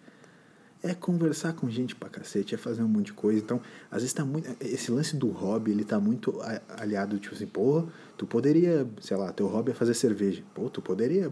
É 0.82 0.94
conversar 0.94 1.52
com 1.52 1.68
gente 1.68 1.94
pra 1.94 2.08
cacete, 2.08 2.54
é 2.54 2.58
fazer 2.58 2.82
um 2.82 2.88
monte 2.88 3.06
de 3.06 3.12
coisa. 3.12 3.38
Então, 3.38 3.60
às 3.90 3.98
vezes 4.00 4.14
tá 4.14 4.24
muito. 4.24 4.48
Esse 4.58 4.90
lance 4.90 5.14
do 5.16 5.28
hobby, 5.28 5.70
ele 5.70 5.84
tá 5.84 6.00
muito 6.00 6.40
aliado, 6.78 7.18
tipo 7.18 7.34
assim, 7.34 7.46
pô, 7.46 7.84
tu 8.16 8.26
poderia, 8.26 8.88
sei 9.02 9.18
lá, 9.18 9.30
teu 9.32 9.46
hobby 9.46 9.72
é 9.72 9.74
fazer 9.74 9.92
cerveja. 9.92 10.42
Pô, 10.54 10.70
tu 10.70 10.80
poderia, 10.80 11.30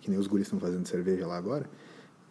que 0.00 0.10
nem 0.10 0.18
os 0.18 0.26
guris 0.26 0.48
estão 0.48 0.58
fazendo 0.58 0.86
cerveja 0.88 1.24
lá 1.24 1.36
agora. 1.36 1.70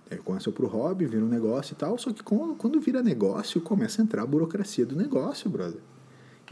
É, 0.10 0.18
começou 0.18 0.52
pro 0.52 0.68
hobby, 0.68 1.06
vira 1.06 1.24
um 1.24 1.30
negócio 1.30 1.74
e 1.74 1.76
tal, 1.78 1.98
só 1.98 2.12
que 2.12 2.22
quando 2.24 2.80
vira 2.82 3.02
negócio, 3.02 3.62
começa 3.62 4.02
a 4.02 4.04
entrar 4.04 4.24
a 4.24 4.26
burocracia 4.26 4.86
do 4.86 4.98
negócio, 4.98 5.50
brother. 5.50 5.80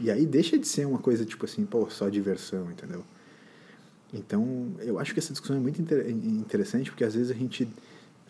E 0.00 0.10
aí 0.10 0.26
deixa 0.26 0.58
de 0.58 0.66
ser 0.66 0.86
uma 0.86 0.98
coisa 0.98 1.24
tipo 1.24 1.44
assim, 1.44 1.64
pô, 1.64 1.88
só 1.90 2.08
diversão, 2.08 2.70
entendeu? 2.70 3.04
Então, 4.12 4.72
eu 4.78 4.98
acho 4.98 5.12
que 5.12 5.20
essa 5.20 5.32
discussão 5.32 5.56
é 5.56 5.60
muito 5.60 5.80
interessante 5.82 6.90
porque 6.90 7.04
às 7.04 7.14
vezes 7.14 7.30
a 7.30 7.34
gente 7.34 7.68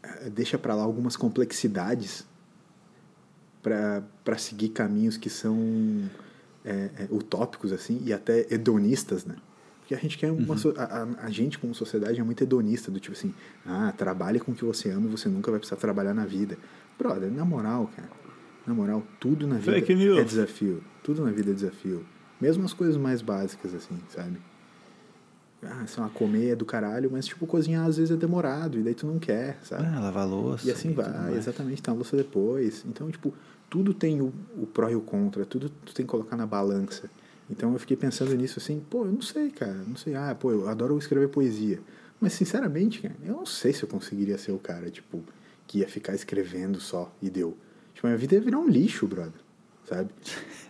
eh, 0.03 0.31
deixa 0.31 0.59
para 0.59 0.75
lá 0.75 0.83
algumas 0.83 1.17
complexidades 1.17 2.27
para 3.63 4.39
seguir 4.39 4.71
caminhos 4.71 5.17
que 5.17 5.29
são 5.29 5.57
é, 6.65 6.91
é, 6.97 7.09
utópicos 7.11 7.73
assim 7.73 8.01
e 8.05 8.13
até 8.13 8.47
hedonistas, 8.53 9.25
né? 9.25 9.37
Porque 9.81 9.95
a 9.95 9.99
gente 9.99 10.19
quer 10.19 10.31
uma 10.31 10.55
uhum. 10.55 10.75
a, 10.77 11.25
a, 11.25 11.31
gente 11.31 11.59
como 11.59 11.75
sociedade 11.75 12.21
é 12.21 12.23
muito 12.23 12.43
hedonista 12.43 12.91
do 12.91 13.01
tipo 13.01 13.17
assim, 13.17 13.33
ah, 13.65 13.93
trabalhe 13.97 14.39
com 14.39 14.53
o 14.53 14.55
que 14.55 14.65
você 14.65 14.91
ama, 14.91 15.07
e 15.07 15.11
você 15.11 15.31
nunca 15.31 15.51
vai 15.51 15.59
precisar 15.59 15.81
trabalhar 15.81 16.13
na 16.13 16.27
vida. 16.27 16.59
Brother, 16.99 17.31
na 17.33 17.45
moral, 17.45 17.91
cara, 17.97 18.11
na 18.67 18.75
moral, 18.75 19.03
tudo 19.19 19.47
na 19.47 19.57
vida 19.57 19.71
é 20.21 20.25
desafio. 20.25 20.83
Tudo 21.09 21.25
na 21.25 21.31
vida 21.31 21.53
é 21.53 21.55
desafio. 21.55 22.05
Mesmo 22.39 22.67
as 22.67 22.75
coisas 22.75 22.99
mais 22.99 23.23
básicas, 23.23 23.73
assim, 23.73 23.99
sabe? 24.11 24.37
Ah, 25.63 25.87
sei 25.87 26.03
lá, 26.03 26.11
comer 26.11 26.51
é 26.51 26.55
do 26.55 26.67
caralho, 26.67 27.09
mas, 27.11 27.25
tipo, 27.25 27.47
cozinhar 27.47 27.87
às 27.87 27.97
vezes 27.97 28.11
é 28.15 28.17
demorado, 28.17 28.79
e 28.79 28.83
daí 28.83 28.93
tu 28.93 29.07
não 29.07 29.19
quer, 29.19 29.59
sabe? 29.63 29.87
Ah, 29.87 30.01
lavar 30.01 30.29
louça. 30.29 30.69
E 30.69 30.71
assim 30.71 30.91
e 30.91 30.93
vai, 30.93 31.35
exatamente, 31.35 31.83
tá 31.83 31.93
a 31.93 31.95
louça 31.95 32.15
depois. 32.15 32.85
Então, 32.87 33.11
tipo, 33.11 33.33
tudo 33.71 33.95
tem 33.95 34.21
o, 34.21 34.35
o 34.59 34.67
pró 34.67 34.91
e 34.91 34.97
o 34.97 35.01
contra, 35.01 35.47
tudo 35.47 35.71
tu 35.71 35.95
tem 35.95 36.05
que 36.05 36.11
colocar 36.11 36.37
na 36.37 36.47
balança. 36.47 37.09
Então 37.49 37.73
eu 37.73 37.79
fiquei 37.79 37.97
pensando 37.97 38.35
nisso 38.35 38.59
assim, 38.59 38.79
pô, 38.91 39.07
eu 39.07 39.13
não 39.13 39.23
sei, 39.23 39.51
cara, 39.51 39.83
não 39.87 39.97
sei. 39.97 40.15
Ah, 40.15 40.37
pô, 40.39 40.53
eu 40.53 40.69
adoro 40.69 40.99
escrever 40.99 41.31
poesia. 41.31 41.81
Mas, 42.21 42.35
sinceramente, 42.35 43.01
cara, 43.01 43.17
eu 43.25 43.33
não 43.33 43.47
sei 43.47 43.73
se 43.73 43.83
eu 43.83 43.89
conseguiria 43.89 44.37
ser 44.37 44.53
o 44.53 44.59
cara, 44.59 44.91
tipo, 44.91 45.25
que 45.67 45.79
ia 45.79 45.89
ficar 45.89 46.15
escrevendo 46.15 46.79
só 46.79 47.11
e 47.23 47.31
deu. 47.31 47.57
Tipo, 47.95 48.09
minha 48.09 48.19
vida 48.19 48.35
ia 48.35 48.43
virar 48.43 48.59
um 48.59 48.69
lixo, 48.69 49.07
brother, 49.07 49.41
sabe? 49.89 50.11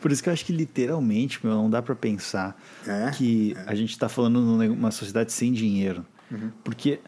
Por 0.00 0.12
isso 0.12 0.22
que 0.22 0.28
eu 0.28 0.32
acho 0.32 0.44
que 0.44 0.52
literalmente, 0.52 1.40
meu, 1.44 1.54
não 1.54 1.68
dá 1.68 1.82
para 1.82 1.94
pensar 1.94 2.60
é, 2.86 3.10
que 3.10 3.54
é. 3.56 3.64
a 3.66 3.74
gente 3.74 3.90
está 3.90 4.08
falando 4.08 4.40
numa 4.40 4.90
sociedade 4.90 5.32
sem 5.32 5.52
dinheiro. 5.52 6.04
Uhum. 6.30 6.50
Porque, 6.62 7.00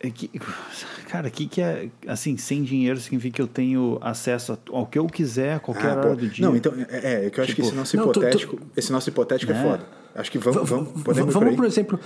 é 0.00 0.10
que, 0.10 0.30
cara, 1.08 1.28
o 1.28 1.30
que, 1.30 1.46
que 1.46 1.60
é, 1.60 1.88
assim, 2.06 2.36
sem 2.36 2.62
dinheiro 2.62 3.00
significa 3.00 3.36
que 3.36 3.42
eu 3.42 3.46
tenho 3.46 3.98
acesso 4.00 4.58
ao 4.70 4.86
que 4.86 4.98
eu 4.98 5.06
quiser 5.06 5.54
a 5.54 5.60
qualquer 5.60 5.90
ah, 5.90 5.96
hora 5.96 6.08
pô, 6.08 6.16
do 6.16 6.28
dia. 6.28 6.46
Não, 6.46 6.56
então, 6.56 6.72
é, 6.88 7.26
é 7.26 7.30
que 7.30 7.40
eu 7.40 7.44
acho 7.44 7.54
tipo, 7.54 7.62
que 7.62 7.68
esse 7.68 7.76
nosso 7.76 7.96
não, 7.96 8.04
hipotético, 8.04 8.56
tu, 8.56 8.62
tu, 8.62 8.72
esse 8.76 8.92
nosso 8.92 9.08
hipotético 9.08 9.52
é, 9.52 9.56
é 9.56 9.62
foda. 9.62 10.00
Acho 10.14 10.30
que 10.30 10.38
vamos, 10.38 10.68
vamos, 10.68 11.02
podemos 11.02 11.32
vamos 11.32 11.54
por, 11.54 11.64
exemplo, 11.64 12.00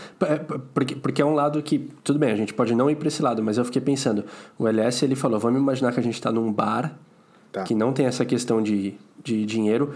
porque, 0.74 0.94
porque 0.94 1.22
é 1.22 1.24
um 1.24 1.32
lado 1.32 1.62
que, 1.62 1.90
tudo 2.02 2.18
bem, 2.18 2.30
a 2.30 2.36
gente 2.36 2.52
pode 2.52 2.74
não 2.74 2.90
ir 2.90 2.96
para 2.96 3.08
esse 3.08 3.22
lado, 3.22 3.42
mas 3.42 3.56
eu 3.56 3.64
fiquei 3.64 3.80
pensando, 3.80 4.24
o 4.58 4.68
LS 4.68 5.04
ele 5.04 5.16
falou, 5.16 5.40
vamos 5.40 5.60
imaginar 5.60 5.90
que 5.92 6.00
a 6.00 6.02
gente 6.02 6.14
está 6.14 6.30
num 6.30 6.52
bar 6.52 6.94
tá. 7.50 7.62
que 7.62 7.74
não 7.74 7.92
tem 7.92 8.04
essa 8.04 8.24
questão 8.24 8.62
de, 8.62 8.94
de 9.24 9.44
dinheiro. 9.46 9.94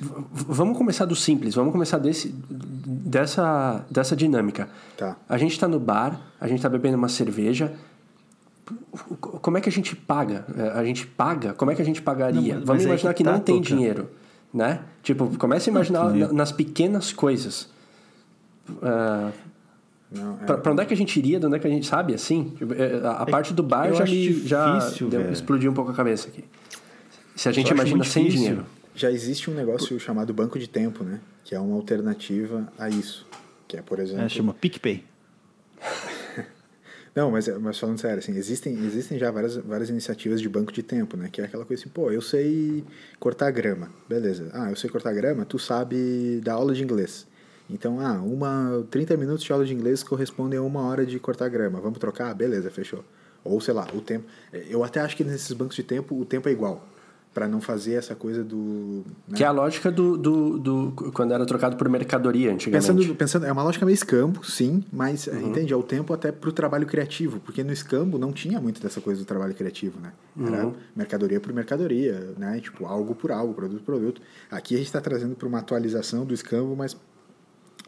Vamos 0.00 0.76
começar 0.76 1.04
do 1.04 1.14
simples, 1.14 1.54
vamos 1.54 1.72
começar 1.72 1.98
desse, 1.98 2.28
dessa, 2.28 3.84
dessa 3.90 4.16
dinâmica. 4.16 4.68
Tá. 4.96 5.16
A 5.28 5.36
gente 5.38 5.52
está 5.52 5.68
no 5.68 5.78
bar, 5.78 6.20
a 6.40 6.48
gente 6.48 6.58
está 6.58 6.68
bebendo 6.68 6.96
uma 6.96 7.08
cerveja. 7.08 7.72
Como 9.20 9.58
é 9.58 9.60
que 9.60 9.68
a 9.68 9.72
gente 9.72 9.94
paga? 9.94 10.46
É, 10.56 10.78
a 10.78 10.84
gente 10.84 11.06
paga? 11.06 11.52
Como 11.52 11.70
é 11.70 11.74
que 11.74 11.82
a 11.82 11.84
gente 11.84 12.00
pagaria? 12.00 12.56
Não, 12.56 12.64
vamos 12.64 12.84
imaginar 12.84 13.12
que, 13.12 13.18
que 13.18 13.24
tá, 13.24 13.32
não 13.32 13.40
tem 13.40 13.60
dinheiro, 13.60 14.08
né? 14.52 14.80
Tipo, 15.02 15.36
comece 15.38 15.68
a 15.68 15.72
imaginar 15.72 16.10
nas 16.32 16.50
pequenas 16.50 17.12
coisas. 17.12 17.68
Uh, 18.68 19.32
é... 20.14 20.56
Pra, 20.56 20.72
onde 20.72 20.82
é 20.82 20.84
que 20.86 20.94
a 20.94 20.96
gente 20.96 21.18
iria? 21.18 21.38
De 21.38 21.46
onde 21.46 21.56
é 21.56 21.58
que 21.58 21.66
a 21.66 21.70
gente 21.70 21.86
sabe, 21.86 22.14
assim? 22.14 22.52
Tipo, 22.56 22.74
é, 22.74 23.00
a, 23.06 23.10
a 23.22 23.26
parte 23.26 23.52
do 23.52 23.62
bar 23.62 23.92
já 23.92 24.04
me 24.04 24.32
já 24.46 24.78
deu, 25.08 25.30
explodiu 25.30 25.70
um 25.70 25.74
pouco 25.74 25.90
a 25.90 25.94
cabeça 25.94 26.28
aqui. 26.28 26.44
Se 27.36 27.48
a 27.48 27.52
gente 27.52 27.70
imagina 27.70 28.04
sem 28.04 28.24
difícil. 28.24 28.46
dinheiro. 28.46 28.66
Já 28.94 29.10
existe 29.10 29.50
um 29.50 29.54
negócio 29.54 29.98
chamado 29.98 30.32
banco 30.32 30.58
de 30.58 30.68
tempo, 30.68 31.02
né? 31.02 31.20
Que 31.42 31.54
é 31.54 31.60
uma 31.60 31.74
alternativa 31.74 32.72
a 32.78 32.88
isso. 32.88 33.26
Que 33.66 33.76
é, 33.76 33.82
por 33.82 33.98
exemplo... 33.98 34.24
É, 34.24 34.28
chama 34.28 34.54
PicPay. 34.54 35.04
Não, 37.14 37.30
mas, 37.30 37.46
mas 37.58 37.78
falando 37.78 37.98
sério, 37.98 38.18
assim, 38.18 38.36
existem, 38.36 38.74
existem 38.84 39.18
já 39.18 39.30
várias, 39.30 39.56
várias 39.56 39.88
iniciativas 39.88 40.40
de 40.40 40.48
banco 40.48 40.72
de 40.72 40.82
tempo, 40.82 41.16
né? 41.16 41.28
Que 41.30 41.40
é 41.40 41.44
aquela 41.44 41.64
coisa 41.64 41.82
assim, 41.82 41.90
pô, 41.90 42.10
eu 42.10 42.20
sei 42.20 42.84
cortar 43.18 43.50
grama. 43.50 43.88
Beleza. 44.08 44.50
Ah, 44.52 44.70
eu 44.70 44.76
sei 44.76 44.90
cortar 44.90 45.12
grama, 45.12 45.44
tu 45.44 45.58
sabe 45.58 46.40
dar 46.42 46.54
aula 46.54 46.74
de 46.74 46.82
inglês. 46.82 47.26
Então, 47.68 48.00
ah, 48.00 48.20
uma, 48.20 48.86
30 48.90 49.16
minutos 49.16 49.44
de 49.44 49.52
aula 49.52 49.64
de 49.64 49.72
inglês 49.72 50.02
correspondem 50.02 50.58
a 50.58 50.62
uma 50.62 50.82
hora 50.82 51.06
de 51.06 51.18
cortar 51.18 51.48
grama. 51.48 51.80
Vamos 51.80 51.98
trocar? 51.98 52.34
Beleza, 52.34 52.70
fechou. 52.70 53.04
Ou, 53.42 53.60
sei 53.60 53.74
lá, 53.74 53.86
o 53.94 54.00
tempo. 54.00 54.26
Eu 54.52 54.84
até 54.84 55.00
acho 55.00 55.16
que 55.16 55.24
nesses 55.24 55.52
bancos 55.52 55.76
de 55.76 55.82
tempo 55.82 56.18
o 56.18 56.24
tempo 56.24 56.48
é 56.48 56.52
igual. 56.52 56.86
Para 57.34 57.48
não 57.48 57.60
fazer 57.60 57.94
essa 57.94 58.14
coisa 58.14 58.44
do. 58.44 59.02
né? 59.28 59.34
Que 59.36 59.42
é 59.42 59.46
a 59.46 59.50
lógica 59.50 59.90
do, 59.90 60.16
do, 60.16 60.56
do- 60.56 60.92
quando 61.12 61.34
era 61.34 61.44
trocado 61.44 61.74
por 61.76 61.88
mercadoria 61.88 62.52
antigamente. 62.52 62.86
Pensando, 62.94 63.14
pensando, 63.16 63.44
é 63.46 63.50
uma 63.50 63.64
lógica 63.64 63.84
meio 63.84 63.94
escambo, 63.94 64.44
sim, 64.44 64.84
mas 64.92 65.26
Uhum. 65.26 65.48
entende? 65.48 65.72
É 65.72 65.76
o 65.76 65.82
tempo 65.82 66.12
até 66.14 66.30
para 66.30 66.48
o 66.48 66.52
trabalho 66.52 66.86
criativo, 66.86 67.40
porque 67.40 67.64
no 67.64 67.72
escambo 67.72 68.18
não 68.18 68.32
tinha 68.32 68.60
muito 68.60 68.80
dessa 68.80 69.00
coisa 69.00 69.20
do 69.20 69.26
trabalho 69.26 69.52
criativo, 69.52 69.98
né? 70.00 70.12
Era 70.46 70.66
Uhum. 70.66 70.74
mercadoria 70.94 71.40
por 71.40 71.52
mercadoria, 71.52 72.34
né? 72.38 72.60
Tipo, 72.60 72.86
algo 72.86 73.16
por 73.16 73.32
algo, 73.32 73.52
produto 73.52 73.80
por 73.82 73.96
produto. 73.96 74.22
Aqui 74.48 74.74
a 74.74 74.78
gente 74.78 74.86
está 74.86 75.00
trazendo 75.00 75.34
para 75.34 75.48
uma 75.48 75.58
atualização 75.58 76.24
do 76.24 76.32
escambo, 76.32 76.76
mas 76.76 76.96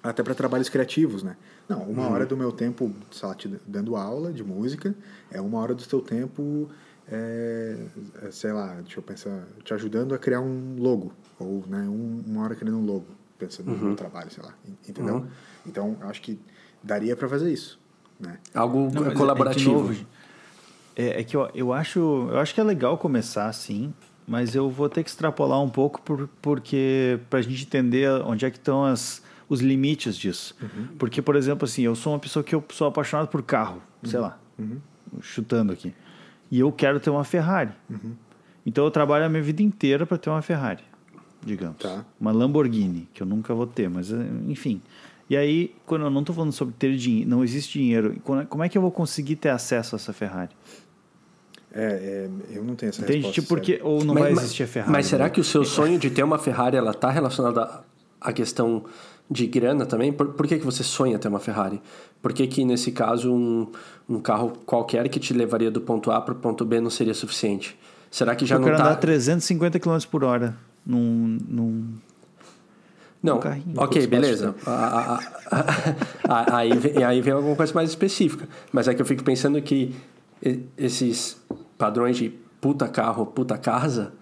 até 0.03 0.23
para 0.25 0.35
trabalhos 0.35 0.69
criativos, 0.69 1.23
né? 1.23 1.37
Não, 1.69 1.83
uma 1.83 2.09
hora 2.09 2.27
do 2.27 2.37
meu 2.37 2.51
tempo, 2.53 2.93
sei 3.13 3.29
lá, 3.29 3.35
te 3.35 3.49
dando 3.67 3.95
aula 3.97 4.33
de 4.33 4.43
música, 4.45 4.93
é 5.31 5.41
uma 5.41 5.59
hora 5.61 5.75
do 5.75 5.85
teu 5.85 6.01
tempo, 6.01 6.69
é, 7.11 7.77
é, 8.23 8.31
sei 8.31 8.53
lá, 8.53 8.75
deixa 8.81 8.99
eu 8.99 9.03
pensar, 9.03 9.45
te 9.63 9.73
ajudando 9.75 10.15
a 10.15 10.19
criar 10.19 10.41
um 10.41 10.77
logo, 10.79 11.13
ou 11.39 11.65
né, 11.67 11.81
um, 11.81 12.23
uma 12.27 12.43
hora 12.45 12.55
criando 12.55 12.79
um 12.79 12.85
logo, 12.85 13.07
pensando 13.39 13.71
no 13.71 13.77
meu 13.79 13.95
trabalho, 13.97 14.31
sei 14.31 14.43
lá, 14.43 14.55
entendeu? 14.89 15.27
Então, 15.65 15.97
eu 16.01 16.09
acho 16.09 16.21
que 16.23 16.39
daria 16.83 17.15
para 17.17 17.29
fazer 17.29 17.53
isso, 17.53 17.79
né? 18.19 18.39
Algo 18.55 18.91
Não, 18.93 19.07
é- 19.07 19.11
de 19.11 19.15
colaborativo. 19.15 19.95
É, 20.97 21.21
é 21.21 21.25
que 21.25 21.37
eu, 21.37 21.49
eu, 21.55 21.73
acho, 21.73 21.99
eu 22.31 22.39
acho 22.39 22.55
que 22.55 22.61
é 22.61 22.65
legal 22.65 22.97
começar 22.97 23.47
assim, 23.49 23.93
mas 24.27 24.55
eu 24.55 24.71
vou 24.71 24.89
ter 24.89 25.05
que 25.05 25.11
extrapolar 25.11 25.61
um 25.63 25.69
pouco 25.69 26.01
por, 26.01 26.27
porque 26.41 27.21
para 27.29 27.39
a 27.39 27.43
gente 27.43 27.65
entender 27.65 28.11
onde 28.23 28.47
é 28.47 28.51
que 28.51 28.57
estão 28.57 28.85
as, 28.85 29.23
os 29.49 29.61
limites 29.61 30.17
disso. 30.17 30.57
Porque, 30.99 31.21
por 31.21 31.37
exemplo, 31.37 31.67
assim, 31.67 31.83
eu 31.83 31.95
sou 31.95 32.15
uma 32.15 32.19
pessoa 32.19 32.43
que 32.43 32.55
eu 32.55 32.65
sou 32.71 32.87
apaixonado 32.89 33.29
por 33.29 33.43
carro, 33.43 33.83
sei 34.03 34.19
lá, 34.19 34.41
chutando 35.21 35.73
aqui. 35.73 35.95
E 36.51 36.61
eu 36.61 36.71
quero 36.73 37.01
ter 37.01 37.11
uma 37.11 37.25
Ferrari. 37.25 37.71
Então 38.65 38.85
eu 38.85 38.91
trabalho 38.91 39.25
a 39.25 39.29
minha 39.29 39.43
vida 39.43 39.63
inteira 39.63 40.07
para 40.07 40.19
ter 40.19 40.31
uma 40.31 40.43
Ferrari, 40.43 40.83
digamos. 41.45 41.79
Tá. 41.79 42.05
Uma 42.21 42.33
Lamborghini, 42.33 43.09
que 43.15 43.23
eu 43.23 43.27
nunca 43.27 43.55
vou 43.55 43.67
ter, 43.67 43.89
mas 43.89 44.13
eh, 44.13 44.17
enfim. 44.49 44.81
E 45.29 45.37
aí, 45.37 45.75
quando 45.85 46.03
eu 46.05 46.11
não 46.11 46.21
estou 46.21 46.35
falando 46.35 46.53
sobre 46.53 46.75
ter 46.79 46.97
dinheiro, 46.97 47.29
não 47.29 47.43
existe 47.43 47.79
dinheiro, 47.81 48.17
como 48.49 48.63
é 48.63 48.69
que 48.69 48.79
eu 48.79 48.83
vou 48.83 48.93
conseguir 48.93 49.35
ter 49.37 49.49
acesso 49.49 49.95
a 49.95 49.97
essa 49.97 50.13
Ferrari? 50.13 50.51
É, 51.73 52.29
é, 52.53 52.57
eu 52.57 52.65
não 52.65 52.75
tenho 52.75 52.91
essa 52.91 53.03
Entende? 53.03 53.19
resposta. 53.27 53.41
Tipo, 53.41 53.49
porque 53.49 53.81
ou 53.83 54.05
não 54.05 54.15
Mas- 54.15 54.23
vai 54.23 54.33
mas- 54.33 54.45
existir 54.45 54.63
a 54.63 54.67
Ferrari. 54.67 54.93
Mas 54.93 55.07
será 55.07 55.25
né? 55.25 55.31
que 55.31 55.41
o 55.41 55.45
seu 55.45 55.63
sonho 55.67 55.99
de 55.99 56.11
ter 56.11 56.23
uma 56.23 56.39
Ferrari 56.39 56.77
ela 56.77 56.95
tá 56.95 57.11
relacionada 57.11 57.85
à 58.21 58.33
questão 58.33 58.85
de 59.31 59.47
grana 59.47 59.85
também? 59.87 60.13
Por, 60.13 60.29
por 60.29 60.47
que, 60.47 60.59
que 60.59 60.65
você 60.65 60.83
sonha 60.83 61.19
ter 61.19 61.29
uma 61.29 61.41
Ferrari? 61.41 61.81
Por 62.23 62.33
que, 62.33 62.47
que 62.47 62.65
nesse 62.65 62.93
caso 62.93 63.33
um, 63.33 63.67
um 64.09 64.21
carro 64.21 64.53
qualquer 64.65 65.09
que 65.09 65.19
te 65.21 65.33
levaria 65.35 65.71
do 65.71 65.81
ponto 65.81 66.11
A 66.11 66.21
para 66.21 66.33
o 66.33 66.37
ponto 66.37 66.65
B 66.65 66.81
não 66.81 66.91
seria 66.91 67.15
suficiente? 67.15 67.77
Será 68.11 68.35
que 68.37 68.47
já 68.47 68.55
eu 68.57 68.61
não 68.61 68.67
quero 68.67 68.79
tá... 68.79 68.85
andar 68.85 68.97
350 68.97 69.79
km 69.81 69.99
por 70.11 70.25
hora 70.25 70.57
num, 70.87 71.39
num 71.49 71.85
Não, 73.23 73.37
um 73.39 73.41
ok, 73.77 74.07
beleza. 74.07 74.55
A- 74.65 74.71
a- 74.71 75.21
a- 75.51 75.65
a- 76.53 76.57
aí, 76.59 76.77
vem, 76.79 77.03
aí 77.05 77.21
vem 77.21 77.33
alguma 77.35 77.57
coisa 77.57 77.73
mais 77.75 77.91
específica. 77.91 78.49
Mas 78.73 78.87
é 78.89 78.95
que 78.95 79.03
eu 79.03 79.07
fico 79.07 79.25
pensando 79.25 79.61
que 79.61 79.95
esses 80.77 81.37
padrões 81.77 82.17
de 82.17 82.31
puta 82.61 82.89
carro, 82.89 83.27
puta 83.27 83.59
casa 83.59 84.13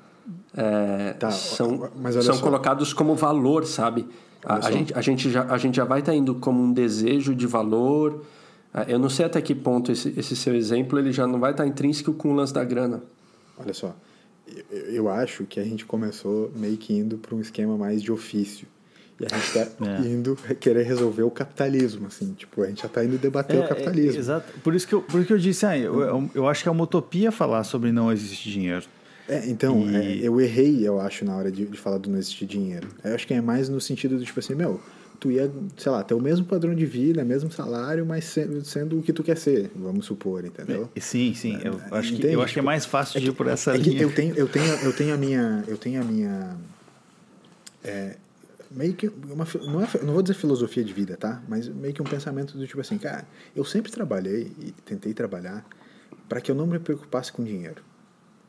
é, 0.56 1.12
Tá, 1.14 1.30
são, 1.30 1.90
são 2.22 2.34
só. 2.34 2.42
colocados 2.42 2.92
como 2.92 3.14
valor, 3.14 3.66
sabe? 3.66 4.06
A, 4.44 4.66
a 4.66 4.70
gente, 4.70 4.94
a, 4.94 5.00
gente 5.00 5.30
já, 5.30 5.44
a 5.44 5.59
gente 5.59 5.76
já 5.76 5.85
vai 5.85 6.00
estar 6.00 6.14
indo 6.14 6.35
como 6.35 6.62
um 6.62 6.72
desejo 6.72 7.35
de 7.35 7.46
valor. 7.46 8.24
Ah, 8.72 8.85
Eu 8.88 8.98
não 8.98 9.09
sei 9.09 9.26
até 9.26 9.40
que 9.40 9.54
ponto 9.54 9.90
esse, 9.92 10.12
esse 10.16 10.35
seu 10.37 10.54
exemplo 10.54 10.98
ele 10.98 11.12
já 11.12 11.26
não 11.26 11.38
vai 11.40 11.52
estar 11.52 11.66
intrínseco 11.66 12.12
com 12.12 12.30
o 12.33 12.35
lance 12.35 12.52
da 12.52 12.64
grana. 12.64 13.02
Olha 13.57 13.72
só, 13.72 13.94
eu, 14.70 14.78
eu 14.90 15.09
acho 15.09 15.44
que 15.44 15.59
a 15.61 15.64
gente 15.64 15.85
começou 15.87 16.50
meio 16.57 16.76
que 16.76 16.92
indo 16.92 17.16
para 17.18 17.35
um 17.35 17.40
esquema 17.40 17.76
mais 17.76 18.02
de 18.02 18.11
ofício. 18.12 18.66
E 19.20 19.24
a 19.24 19.28
gente 19.28 19.46
está 19.46 19.61
É. 19.87 20.00
indo 20.09 20.37
querer 20.59 20.83
resolver 20.83 21.22
o 21.22 21.30
capitalismo, 21.30 22.09
assim. 22.09 22.35
Tipo, 22.35 22.62
a 22.62 22.66
gente 22.66 22.80
já 22.83 22.88
está 22.88 23.04
indo 23.04 23.16
debater 23.16 23.61
o 23.64 23.68
capitalismo. 23.68 24.16
É, 24.16 24.18
exato. 24.18 24.52
Por 24.61 24.74
isso 24.74 24.88
que 24.88 24.94
eu, 24.94 25.02
por 25.02 25.18
isso 25.18 25.28
que 25.28 25.33
eu 25.33 25.38
disse, 25.38 25.64
ah, 25.64 25.78
eu, 25.78 26.00
eu, 26.00 26.30
eu 26.35 26.48
acho 26.48 26.62
que 26.64 26.68
é 26.68 26.72
uma 26.72 26.83
utopia 26.83 27.30
falar 27.30 27.62
sobre 27.62 27.92
não 27.92 28.11
existe 28.11 28.50
dinheiro. 28.50 28.85
É, 29.28 29.48
então, 29.48 29.88
E- 29.88 29.96
é, 29.96 30.28
eu 30.28 30.40
errei, 30.40 30.87
eu 30.87 31.00
acho, 31.00 31.24
na 31.24 31.37
hora 31.37 31.50
de, 31.50 31.64
de 31.66 31.78
falar 31.78 31.98
do 31.98 32.10
não 32.10 32.18
existir 32.18 32.46
dinheiro. 32.46 32.87
Eu 33.02 33.14
acho 33.14 33.26
que 33.26 33.32
é 33.34 33.40
mais 33.40 33.68
no 33.68 33.80
sentido 33.80 34.18
do 34.18 34.24
tipo 34.24 34.38
assim, 34.38 34.54
meu, 34.54 34.80
tu 35.18 35.30
ia, 35.30 35.50
sei 35.78 35.90
lá, 35.90 36.02
ter 36.02 36.14
o 36.14 36.20
mesmo 36.20 36.44
padrão 36.44 36.74
de 36.74 36.84
vida, 36.84 37.24
mesmo 37.24 37.50
salário, 37.50 38.04
mas 38.04 38.24
sendo, 38.26 38.62
sendo 38.64 38.98
o 38.98 39.02
que 39.02 39.12
tu 39.12 39.22
quer 39.22 39.37
ser, 39.38 39.70
vamos 39.74 40.04
supor, 40.06 40.44
entendeu? 40.44 40.90
E 40.94 41.00
Sim, 41.00 41.32
sim. 41.34 41.58
Eu 41.64 41.80
acho, 41.90 42.14
que, 42.16 42.26
eu 42.26 42.42
acho 42.42 42.52
que 42.52 42.58
é 42.58 42.62
Tipo, 42.62 42.66
mais 42.66 42.84
fácil 42.84 43.20
de 43.20 43.28
ir 43.28 43.32
por 43.32 43.46
essa 43.46 43.74
É 43.74 43.78
que 43.78 43.90
linha. 43.90 44.02
eu 44.02 44.10
tenho, 44.12 44.34
eu 44.37 44.48
tenho, 44.48 44.66
eu 44.82 44.92
tenho 44.92 45.14
a 45.14 45.16
minha, 45.16 45.64
eu 45.66 45.76
tenho 45.78 46.00
a 46.00 46.04
minha, 46.04 46.56
é, 47.82 48.16
meio 48.70 48.94
que 48.94 49.08
uma, 49.08 49.46
não, 49.64 49.80
é, 49.82 49.88
não 50.02 50.12
vou 50.12 50.22
dizer 50.22 50.34
filosofia 50.34 50.84
de 50.84 50.92
vida, 50.92 51.16
tá? 51.16 51.42
Mas 51.48 51.68
meio 51.68 51.94
que 51.94 52.02
um 52.02 52.06
pensamento 52.06 52.56
do 52.58 52.66
tipo 52.66 52.80
assim, 52.80 52.98
cara, 52.98 53.24
eu 53.54 53.64
sempre 53.64 53.90
trabalhei 53.90 54.52
e 54.58 54.72
tentei 54.84 55.14
trabalhar 55.14 55.64
para 56.28 56.40
que 56.40 56.50
eu 56.50 56.54
não 56.54 56.66
me 56.66 56.78
preocupasse 56.78 57.32
com 57.32 57.42
dinheiro. 57.44 57.82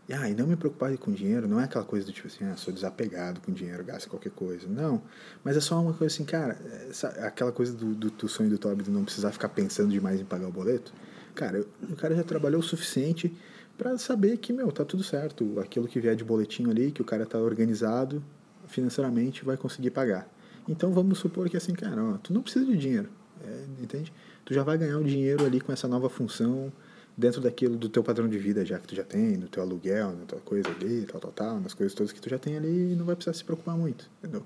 E, 0.07 0.13
ah, 0.13 0.29
e 0.29 0.35
não 0.35 0.45
me 0.45 0.55
preocupar 0.55 0.95
com 0.97 1.11
dinheiro 1.11 1.47
não 1.47 1.59
é 1.59 1.63
aquela 1.63 1.83
coisa 1.83 2.05
do 2.05 2.11
tipo 2.11 2.27
assim, 2.27 2.45
ah, 2.45 2.55
sou 2.55 2.71
desapegado 2.73 3.41
com 3.41 3.51
dinheiro, 3.51 3.83
gasto 3.83 4.07
qualquer 4.07 4.31
coisa. 4.31 4.67
Não. 4.67 5.01
Mas 5.43 5.57
é 5.57 5.59
só 5.61 5.81
uma 5.81 5.93
coisa 5.93 6.13
assim, 6.13 6.23
cara, 6.23 6.57
essa- 6.89 7.07
aquela 7.25 7.51
coisa 7.51 7.73
do, 7.73 7.95
do, 7.95 8.11
do 8.11 8.27
sonho 8.27 8.49
do 8.49 8.57
Toby 8.59 8.83
de 8.83 8.91
não 8.91 9.03
precisar 9.03 9.31
ficar 9.31 9.49
pensando 9.49 9.89
demais 9.89 10.21
em 10.21 10.25
pagar 10.25 10.47
o 10.47 10.51
boleto. 10.51 10.93
Cara, 11.33 11.57
eu- 11.57 11.67
o 11.89 11.95
cara 11.95 12.15
já 12.15 12.23
trabalhou 12.23 12.59
o 12.59 12.63
suficiente 12.63 13.35
para 13.77 13.97
saber 13.97 14.37
que, 14.37 14.53
meu, 14.53 14.71
tá 14.71 14.85
tudo 14.85 15.03
certo. 15.03 15.59
Aquilo 15.59 15.87
que 15.87 15.99
vier 15.99 16.15
de 16.15 16.23
boletim 16.23 16.69
ali, 16.69 16.91
que 16.91 17.01
o 17.01 17.05
cara 17.05 17.25
tá 17.25 17.39
organizado 17.39 18.23
financeiramente, 18.67 19.43
vai 19.43 19.57
conseguir 19.57 19.89
pagar. 19.91 20.27
Então 20.67 20.91
vamos 20.93 21.19
supor 21.19 21.49
que 21.49 21.57
assim, 21.57 21.73
cara, 21.73 22.03
ó, 22.03 22.13
tu 22.17 22.33
não 22.33 22.41
precisa 22.41 22.65
de 22.65 22.77
dinheiro, 22.77 23.09
é, 23.43 23.65
entende? 23.83 24.11
Tu 24.43 24.53
já 24.53 24.63
vai 24.63 24.77
ganhar 24.77 24.97
um 24.97 25.03
dinheiro 25.03 25.45
ali 25.45 25.59
com 25.61 25.71
essa 25.71 25.87
nova 25.87 26.09
função 26.09 26.71
dentro 27.17 27.39
daquilo 27.41 27.77
do 27.77 27.87
teu 27.89 28.03
padrão 28.03 28.27
de 28.27 28.37
vida 28.37 28.65
já 28.65 28.77
que 28.79 28.87
tu 28.87 28.95
já 28.95 29.03
tem, 29.03 29.37
no 29.37 29.47
teu 29.47 29.63
aluguel, 29.63 30.11
na 30.11 30.25
tua 30.25 30.39
coisa 30.41 30.69
ali, 30.69 31.05
tal, 31.09 31.21
tal, 31.21 31.31
tal, 31.31 31.59
nas 31.59 31.73
coisas 31.73 31.93
todas 31.95 32.11
que 32.11 32.19
tu 32.19 32.29
já 32.29 32.37
tem 32.37 32.57
ali 32.57 32.91
e 32.93 32.95
não 32.95 33.05
vai 33.05 33.15
precisar 33.15 33.33
se 33.33 33.43
preocupar 33.43 33.77
muito, 33.77 34.09
entendeu? 34.19 34.43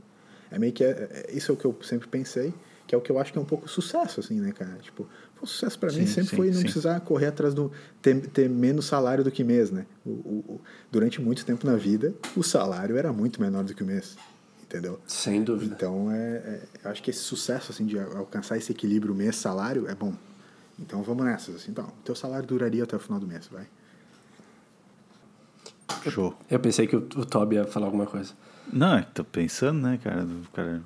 É 0.51 0.57
meio 0.59 0.73
que, 0.73 0.83
é, 0.83 0.89
é- 1.27 1.31
isso 1.33 1.51
é 1.51 1.53
o 1.53 1.57
que 1.57 1.65
eu 1.65 1.75
sempre 1.83 2.07
pensei, 2.07 2.53
que 2.87 2.95
é 2.95 2.97
o 2.97 3.01
que 3.01 3.11
eu 3.11 3.19
acho 3.19 3.31
que 3.31 3.37
é 3.37 3.41
um 3.41 3.45
pouco 3.45 3.67
sucesso, 3.67 4.19
assim, 4.19 4.39
né, 4.39 4.51
cara? 4.51 4.77
Tipo, 4.81 5.07
o 5.41 5.45
sucesso 5.45 5.77
para 5.77 5.91
mim 5.91 6.05
sempre 6.07 6.29
sim, 6.31 6.35
foi 6.35 6.47
não 6.47 6.55
sim. 6.57 6.63
precisar 6.63 6.99
correr 7.01 7.27
atrás 7.27 7.53
do, 7.53 7.71
ter, 8.01 8.19
ter 8.27 8.49
menos 8.49 8.85
salário 8.85 9.23
do 9.23 9.29
que 9.31 9.43
mês, 9.43 9.69
né? 9.71 9.85
O, 10.05 10.09
o- 10.09 10.43
o- 10.55 10.61
durante 10.91 11.21
muito 11.21 11.45
tempo 11.45 11.65
na 11.67 11.75
vida, 11.75 12.13
o 12.35 12.41
salário 12.43 12.97
era 12.97 13.13
muito 13.13 13.39
menor 13.39 13.63
do 13.63 13.75
que 13.75 13.83
o 13.83 13.85
mês, 13.85 14.17
entendeu? 14.63 14.99
Sem 15.07 15.43
dúvida. 15.43 15.75
Então, 15.75 16.11
é, 16.11 16.17
é- 16.17 16.61
eu 16.83 16.91
acho 16.91 17.01
que 17.03 17.11
esse 17.11 17.19
sucesso, 17.19 17.71
assim, 17.71 17.85
de 17.85 17.99
alcançar 17.99 18.57
esse 18.57 18.71
equilíbrio 18.71 19.13
mês-salário 19.13 19.87
é 19.87 19.93
bom. 19.93 20.13
Então, 20.79 21.03
vamos 21.03 21.25
nessas, 21.25 21.55
assim. 21.55 21.71
Então, 21.71 21.87
teu 22.05 22.15
salário 22.15 22.47
duraria 22.47 22.83
até 22.83 22.95
o 22.95 22.99
final 22.99 23.19
do 23.19 23.27
mês, 23.27 23.47
vai. 23.47 23.67
Show. 26.09 26.35
Eu 26.49 26.59
pensei 26.59 26.87
que 26.87 26.95
o, 26.95 26.99
o 26.99 27.25
Toby 27.25 27.55
ia 27.55 27.65
falar 27.65 27.87
alguma 27.87 28.05
coisa. 28.05 28.33
Não, 28.71 29.01
tô 29.03 29.23
pensando, 29.23 29.81
né, 29.81 29.99
cara? 30.01 30.23
do 30.23 30.49
cara... 30.51 30.81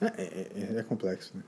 É, 0.00 0.06
é, 0.06 0.52
é- 0.54 0.78
é 0.78 0.82
complexo, 0.82 1.36
né? 1.36 1.42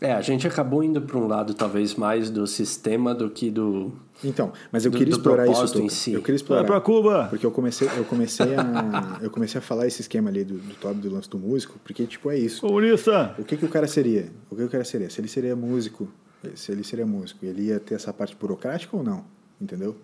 É, 0.00 0.12
a 0.12 0.20
gente 0.20 0.46
acabou 0.46 0.84
indo 0.84 1.00
para 1.00 1.16
um 1.16 1.26
lado 1.26 1.54
talvez 1.54 1.94
mais 1.94 2.28
do 2.28 2.46
sistema 2.46 3.14
do 3.14 3.30
que 3.30 3.50
do. 3.50 3.92
Então, 4.22 4.52
mas 4.70 4.84
eu 4.84 4.90
Do- 4.90 4.98
queria 4.98 5.12
do 5.14 5.16
explorar 5.16 5.46
isso, 5.48 5.66
Tuca. 5.72 5.78
em 5.84 5.88
si. 5.88 6.12
Eu 6.12 6.20
queria 6.20 6.34
Vai 6.34 6.36
explorar. 6.36 6.64
pra 6.64 6.80
Cuba! 6.80 7.26
Porque 7.30 7.46
eu 7.46 7.50
comecei, 7.50 7.88
eu 7.96 8.04
comecei 8.04 8.54
a 8.56 9.18
eu 9.22 9.30
comecei 9.30 9.58
a 9.58 9.62
falar 9.62 9.86
esse 9.86 10.02
esquema 10.02 10.28
ali 10.28 10.44
do, 10.44 10.58
do 10.58 10.74
top 10.74 10.94
do 11.00 11.10
lance 11.10 11.28
do 11.30 11.38
músico, 11.38 11.78
porque 11.82 12.04
tipo 12.06 12.30
é 12.30 12.38
isso. 12.38 12.60
Comunista! 12.60 13.34
O 13.38 13.44
que 13.44 13.56
que 13.56 13.64
o 13.64 13.68
cara 13.70 13.86
seria? 13.86 14.30
O 14.50 14.56
que 14.56 14.62
o 14.62 14.68
cara 14.68 14.84
seria? 14.84 15.08
Se 15.08 15.18
ele 15.20 15.28
seria 15.28 15.56
músico, 15.56 16.08
se 16.54 16.70
ele 16.72 16.84
seria 16.84 17.06
músico, 17.06 17.44
ele 17.46 17.62
ia 17.64 17.80
ter 17.80 17.94
essa 17.94 18.12
parte 18.12 18.36
burocrática 18.36 18.94
ou 18.96 19.02
não? 19.02 19.24
Entendeu? 19.60 19.96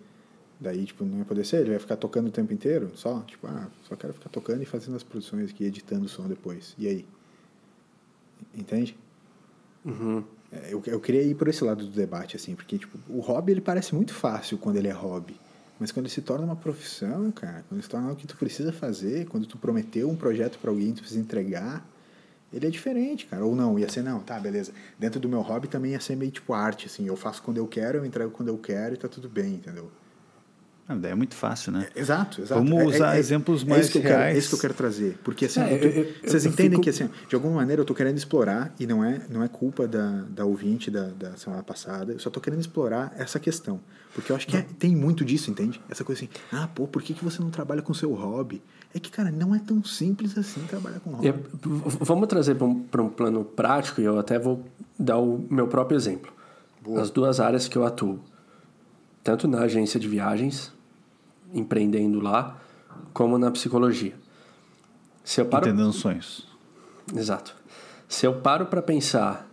Daí, 0.59 0.85
tipo, 0.85 1.03
não 1.05 1.19
ia 1.19 1.25
poder 1.25 1.45
ser, 1.45 1.57
ele 1.61 1.71
vai 1.71 1.79
ficar 1.79 1.97
tocando 1.97 2.27
o 2.27 2.31
tempo 2.31 2.51
inteiro, 2.53 2.91
só, 2.95 3.19
tipo, 3.27 3.45
ah, 3.47 3.67
só 3.87 3.95
quero 3.95 4.13
ficar 4.13 4.29
tocando 4.29 4.61
e 4.61 4.65
fazendo 4.65 4.95
as 4.95 5.03
produções 5.03 5.49
aqui, 5.51 5.65
editando 5.65 6.05
o 6.05 6.09
som 6.09 6.23
depois. 6.27 6.73
E 6.79 6.87
aí? 6.87 7.05
Entende? 8.57 8.95
Uhum. 9.85 10.23
É, 10.51 10.73
Eu, 10.73 10.81
eu 10.85 10.99
queria 10.99 11.21
ir 11.21 11.35
por 11.35 11.47
esse 11.47 11.63
lado 11.63 11.85
do 11.85 11.91
debate, 11.91 12.35
assim, 12.35 12.55
porque, 12.55 12.77
tipo, 12.77 12.97
o 13.09 13.19
hobby, 13.19 13.51
ele 13.53 13.61
parece 13.61 13.93
muito 13.95 14.13
fácil 14.13 14.57
quando 14.57 14.77
ele 14.77 14.87
é 14.87 14.91
hobby. 14.91 15.35
Mas 15.79 15.91
quando 15.91 16.05
ele 16.05 16.13
se 16.13 16.21
torna 16.21 16.45
uma 16.45 16.55
profissão, 16.55 17.31
cara, 17.31 17.63
quando 17.67 17.73
ele 17.73 17.81
se 17.81 17.89
torna 17.89 18.07
algo 18.07 18.19
que 18.19 18.27
tu 18.27 18.37
precisa 18.37 18.71
fazer, 18.71 19.25
quando 19.27 19.45
tu 19.45 19.57
prometeu 19.57 20.09
um 20.09 20.15
projeto 20.15 20.57
para 20.59 20.69
alguém, 20.69 20.93
tu 20.93 20.99
precisa 21.01 21.19
entregar, 21.19 21.85
ele 22.53 22.67
é 22.67 22.69
diferente, 22.69 23.25
cara. 23.25 23.43
Ou 23.43 23.55
não, 23.55 23.77
ia 23.79 23.89
ser, 23.89 24.03
não, 24.03 24.19
tá, 24.19 24.39
beleza. 24.39 24.71
Dentro 24.97 25.19
do 25.19 25.27
meu 25.27 25.41
hobby 25.41 25.67
também 25.67 25.91
ia 25.91 25.99
ser 25.99 26.15
meio 26.15 26.31
tipo 26.31 26.53
arte, 26.53 26.85
assim, 26.85 27.07
eu 27.07 27.15
faço 27.15 27.41
quando 27.41 27.57
eu 27.57 27.67
quero, 27.67 27.97
eu 27.97 28.05
entrego 28.05 28.31
quando 28.31 28.49
eu 28.49 28.57
quero 28.57 28.93
e 28.93 28.97
tá 28.97 29.07
tudo 29.07 29.27
bem, 29.27 29.55
entendeu? 29.55 29.89
Ah, 30.85 30.95
daí 30.95 31.11
é 31.13 31.15
muito 31.15 31.33
fácil, 31.33 31.71
né? 31.71 31.87
Exato, 31.95 32.41
exato. 32.41 32.61
Vamos 32.61 32.81
É- 32.81 32.85
usar 32.85 33.15
é- 33.15 33.19
exemplos 33.19 33.63
é 33.63 33.65
mais 33.65 33.83
isso 33.83 33.91
que 33.93 33.97
eu 33.99 34.01
quero- 34.01 34.15
reais. 34.17 34.35
é 34.35 34.37
isso 34.37 34.49
que 34.49 34.55
eu 34.55 34.59
quero 34.59 34.73
trazer. 34.73 35.17
Porque 35.23 35.45
assim, 35.45 35.61
É, 35.61 35.73
eu- 35.73 35.89
eu- 35.89 36.13
vocês 36.25 36.43
eu 36.45 36.51
entendem 36.51 36.71
fico- 36.71 36.81
que 36.83 36.89
assim, 36.89 37.09
de 37.29 37.33
alguma 37.35 37.55
maneira 37.55 37.81
eu 37.81 37.85
tô 37.85 37.93
querendo 37.95 38.17
explorar, 38.17 38.73
e 38.77 38.85
não 38.85 39.01
é, 39.01 39.21
não 39.29 39.41
é 39.41 39.47
culpa 39.47 39.87
da, 39.87 40.23
da 40.29 40.43
ouvinte 40.43 40.91
da, 40.91 41.07
da 41.07 41.37
semana 41.37 41.63
passada, 41.63 42.11
eu 42.11 42.19
só 42.19 42.29
tô 42.29 42.41
querendo 42.41 42.59
explorar 42.59 43.13
essa 43.17 43.39
questão. 43.39 43.79
Porque 44.13 44.29
eu 44.31 44.35
acho 44.35 44.45
que 44.45 44.57
é- 44.57 44.65
tem 44.77 44.93
muito 44.93 45.23
disso, 45.23 45.49
entende? 45.49 45.81
Essa 45.89 46.03
coisa 46.03 46.19
assim, 46.19 46.29
ah, 46.51 46.67
pô, 46.75 46.85
por 46.85 47.01
que, 47.01 47.13
que 47.13 47.23
você 47.23 47.41
não 47.41 47.49
trabalha 47.49 47.81
com 47.81 47.93
o 47.93 47.95
seu 47.95 48.13
hobby? 48.13 48.61
É 48.93 48.99
que, 48.99 49.09
cara, 49.09 49.31
não 49.31 49.55
é 49.55 49.59
tão 49.59 49.81
simples 49.85 50.37
assim 50.37 50.61
trabalhar 50.67 50.99
com 50.99 51.11
hobby. 51.11 51.33
Vamos 52.01 52.27
trazer 52.27 52.55
para 52.55 52.67
um, 52.67 52.79
pra 52.83 53.01
um 53.01 53.09
plano 53.09 53.45
prático 53.45 54.01
e 54.01 54.03
eu 54.03 54.19
até 54.19 54.37
vou 54.37 54.65
dar 54.99 55.17
o 55.17 55.45
meu 55.49 55.65
próprio 55.67 55.95
exemplo. 55.95 56.29
As 56.97 57.09
duas 57.09 57.39
áreas 57.39 57.69
que 57.69 57.77
eu 57.77 57.85
atuo, 57.85 58.19
tanto 59.23 59.47
na 59.47 59.61
agência 59.61 59.97
de 59.97 60.07
viagens, 60.09 60.72
empreendendo 61.53 62.19
lá, 62.19 62.59
como 63.13 63.37
na 63.37 63.51
psicologia. 63.51 64.15
Se 65.23 65.39
eu 65.39 65.45
paro, 65.45 65.67
Entendendo 65.67 65.93
sonhos. 65.93 66.47
Exato. 67.15 67.55
Se 68.07 68.25
eu 68.25 68.41
paro 68.41 68.65
para 68.65 68.81
pensar 68.81 69.47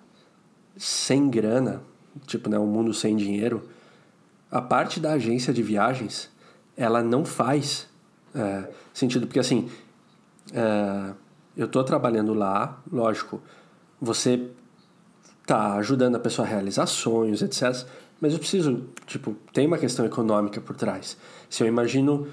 sem 0.77 1.29
grana, 1.29 1.83
tipo, 2.27 2.49
né, 2.49 2.59
um 2.59 2.67
mundo 2.67 2.93
sem 2.93 3.17
dinheiro, 3.17 3.69
a 4.51 4.61
parte 4.61 4.99
da 4.99 5.13
agência 5.13 5.53
de 5.53 5.63
viagens, 5.63 6.31
ela 6.77 7.03
não 7.03 7.25
faz 7.25 7.89
é, 8.35 8.69
sentido, 8.93 9.27
porque 9.27 9.39
assim, 9.39 9.71
é, 10.53 11.13
eu 11.57 11.69
tô 11.69 11.83
trabalhando 11.85 12.35
lá, 12.35 12.81
lógico, 12.91 13.41
você 14.01 14.51
tá 15.47 15.75
ajudando 15.75 16.17
a 16.17 16.21
pessoa 16.21 16.47
a 16.47 16.51
realizar 16.51 16.87
sonhos, 16.87 17.43
etc. 17.43 17.87
Mas 18.21 18.33
eu 18.33 18.39
preciso, 18.39 18.85
tipo, 19.07 19.35
tem 19.53 19.67
uma 19.67 19.79
questão 19.79 20.05
econômica 20.05 20.61
por 20.61 20.77
trás. 20.77 21.17
Se 21.49 21.63
eu 21.63 21.67
imagino 21.67 22.29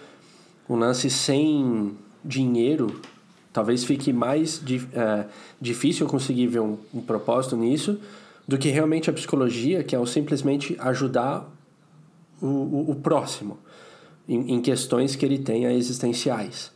um 0.70 0.76
lance 0.76 1.10
sem 1.10 1.98
dinheiro, 2.24 3.00
talvez 3.54 3.84
fique 3.84 4.12
mais 4.12 4.62
é, 4.94 5.26
difícil 5.62 6.06
eu 6.06 6.12
conseguir 6.12 6.48
ver 6.48 6.60
um, 6.60 6.78
um 6.94 7.02
propósito 7.02 7.56
nisso 7.56 8.00
do 8.48 8.58
que 8.58 8.70
realmente 8.70 9.10
a 9.10 9.14
psicologia, 9.14 9.84
que 9.84 9.96
é 9.96 10.00
o 10.00 10.06
simplesmente 10.06 10.76
ajudar 10.80 11.50
o, 12.42 12.46
o, 12.46 12.92
o 12.92 12.96
próximo 12.96 13.58
em, 14.28 14.56
em 14.56 14.62
questões 14.62 15.16
que 15.16 15.26
ele 15.26 15.40
tenha 15.40 15.72
existenciais. 15.72 16.72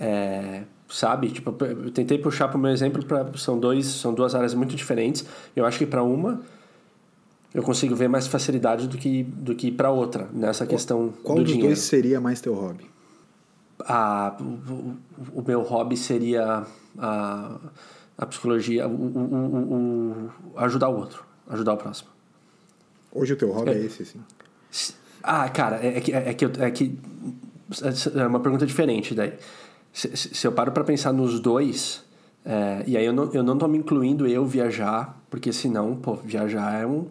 É, 0.00 0.62
sabe? 0.88 1.30
Tipo, 1.30 1.54
eu 1.64 1.90
tentei 1.90 2.18
puxar 2.18 2.48
para 2.48 2.56
o 2.56 2.60
meu 2.60 2.70
exemplo, 2.70 3.04
são, 3.36 3.58
dois, 3.58 3.86
são 3.86 4.14
duas 4.14 4.34
áreas 4.34 4.54
muito 4.54 4.74
diferentes. 4.74 5.24
Eu 5.54 5.66
acho 5.66 5.78
que 5.78 5.86
para 5.86 6.02
uma 6.02 6.40
eu 7.54 7.62
consigo 7.62 7.94
ver 7.96 8.08
mais 8.08 8.26
facilidade 8.26 8.86
do 8.88 8.96
que, 8.98 9.22
do 9.24 9.54
que 9.54 9.70
para 9.72 9.90
outra, 9.90 10.28
nessa 10.32 10.66
questão 10.66 11.12
Qual 11.22 11.36
do 11.38 11.44
dos 11.44 11.52
dinheiro. 11.52 11.68
dois 11.74 11.80
seria 11.80 12.20
mais 12.20 12.40
teu 12.40 12.54
hobby? 12.54 12.84
Ah, 13.80 14.36
o, 14.40 15.38
o- 15.40 15.44
meu 15.46 15.62
hobby 15.62 15.96
seria 15.96 16.64
a, 16.98 17.56
a 18.18 18.26
psicologia, 18.26 18.86
o, 18.88 18.90
o, 18.92 20.30
o- 20.54 20.58
ajudar 20.58 20.88
o 20.88 20.96
outro, 20.96 21.24
ajudar 21.48 21.74
o 21.74 21.76
próximo. 21.76 22.08
Hoje 23.12 23.32
o 23.32 23.36
teu 23.36 23.50
hobby 23.52 23.70
é, 23.70 23.74
É. 23.74 23.84
esse, 23.84 24.02
assim. 24.02 24.20
Ah, 25.22 25.48
cara, 25.48 25.76
é, 25.84 25.98
é 25.98 26.00
que, 26.00 26.12
é, 26.12 26.34
que, 26.34 26.44
eu- 26.44 26.52
é 26.58 26.70
que 26.70 26.98
é 28.16 28.26
uma 28.26 28.40
pergunta 28.40 28.66
diferente 28.66 29.14
daí. 29.14 29.32
Se, 29.92 30.14
se 30.16 30.34
se 30.34 30.46
eu 30.46 30.52
paro 30.52 30.70
para 30.72 30.84
pensar 30.84 31.12
nos 31.12 31.40
dois, 31.40 32.04
é, 32.44 32.82
e 32.86 32.96
aí 32.96 33.04
eu 33.04 33.12
não, 33.12 33.32
eu 33.32 33.42
não 33.42 33.56
tô 33.56 33.66
me 33.68 33.78
incluindo 33.78 34.26
eu 34.26 34.44
viajar, 34.44 35.18
porque 35.30 35.52
senão, 35.52 35.96
pô, 35.96 36.14
viajar 36.16 36.80
é 36.82 36.86
um 36.86 37.06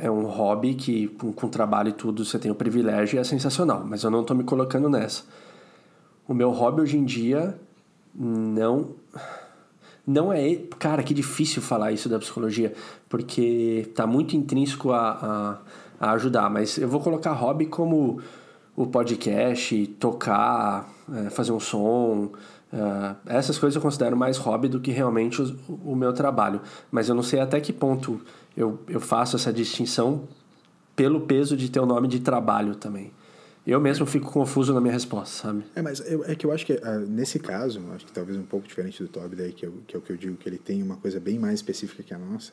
é 0.00 0.10
um 0.10 0.24
hobby 0.26 0.74
que 0.74 1.08
com, 1.08 1.32
com 1.32 1.48
trabalho 1.48 1.90
e 1.90 1.92
tudo 1.92 2.24
você 2.24 2.38
tem 2.38 2.50
o 2.50 2.54
privilégio 2.54 3.16
e 3.16 3.18
é 3.20 3.24
sensacional, 3.24 3.84
mas 3.86 4.02
eu 4.02 4.10
não 4.10 4.24
tô 4.24 4.34
me 4.34 4.44
colocando 4.44 4.88
nessa. 4.88 5.22
O 6.26 6.34
meu 6.34 6.50
hobby 6.50 6.80
hoje 6.80 6.96
em 6.96 7.04
dia 7.04 7.58
não 8.14 8.90
não 10.06 10.32
é 10.32 10.54
cara 10.78 11.02
que 11.02 11.14
difícil 11.14 11.62
falar 11.62 11.92
isso 11.92 12.08
da 12.08 12.18
psicologia 12.18 12.74
porque 13.08 13.90
tá 13.94 14.06
muito 14.06 14.36
intrínseco 14.36 14.92
a, 14.92 15.58
a, 16.00 16.08
a 16.08 16.12
ajudar 16.12 16.50
mas 16.50 16.76
eu 16.76 16.86
vou 16.88 17.00
colocar 17.00 17.32
hobby 17.32 17.66
como 17.66 18.20
o 18.76 18.86
podcast 18.86 19.86
tocar 19.98 20.88
é, 21.12 21.30
fazer 21.30 21.52
um 21.52 21.60
som 21.60 22.32
é, 22.72 23.14
essas 23.38 23.58
coisas 23.58 23.76
eu 23.76 23.80
considero 23.82 24.14
mais 24.16 24.36
hobby 24.36 24.68
do 24.68 24.78
que 24.78 24.90
realmente 24.90 25.40
os- 25.40 25.54
o, 25.68 25.94
meu 25.96 26.12
trabalho 26.12 26.60
mas 26.90 27.08
eu 27.08 27.14
não 27.14 27.22
sei 27.22 27.40
até 27.40 27.58
que 27.58 27.72
ponto 27.72 28.20
eu, 28.56 28.78
eu 28.88 29.00
faço 29.00 29.36
essa 29.36 29.52
distinção 29.52 30.28
pelo 30.94 31.22
peso 31.22 31.56
de 31.56 31.70
ter 31.70 31.80
o 31.80 31.86
nome 31.86 32.06
de 32.08 32.20
trabalho 32.20 32.74
também 32.74 33.12
eu 33.66 33.80
mesmo 33.80 34.04
fico 34.04 34.30
confuso 34.30 34.74
na 34.74 34.80
minha 34.80 34.92
resposta 34.92 35.34
sabe 35.48 35.64
É, 35.74 35.80
mas 35.82 36.00
eu- 36.00 36.24
é 36.24 36.34
que 36.34 36.44
eu 36.46 36.52
acho 36.52 36.66
que 36.66 36.74
ah, 36.82 36.98
nesse 36.98 37.38
caso, 37.38 37.80
acho 37.94 38.04
que 38.06 38.12
talvez 38.12 38.36
um 38.38 38.42
pouco 38.44 38.66
diferente 38.68 39.02
do 39.02 39.08
Toby 39.08 39.36
daí, 39.36 39.52
que, 39.52 39.64
eu, 39.66 39.72
que 39.86 39.96
é 39.96 39.98
o 39.98 40.02
que 40.02 40.10
eu 40.12 40.16
digo, 40.16 40.36
que 40.36 40.48
ele 40.48 40.58
tem 40.58 40.82
uma 40.82 40.96
coisa 40.96 41.18
bem 41.18 41.38
mais 41.38 41.54
específica 41.54 42.02
que 42.02 42.12
a 42.12 42.18
nossa. 42.18 42.52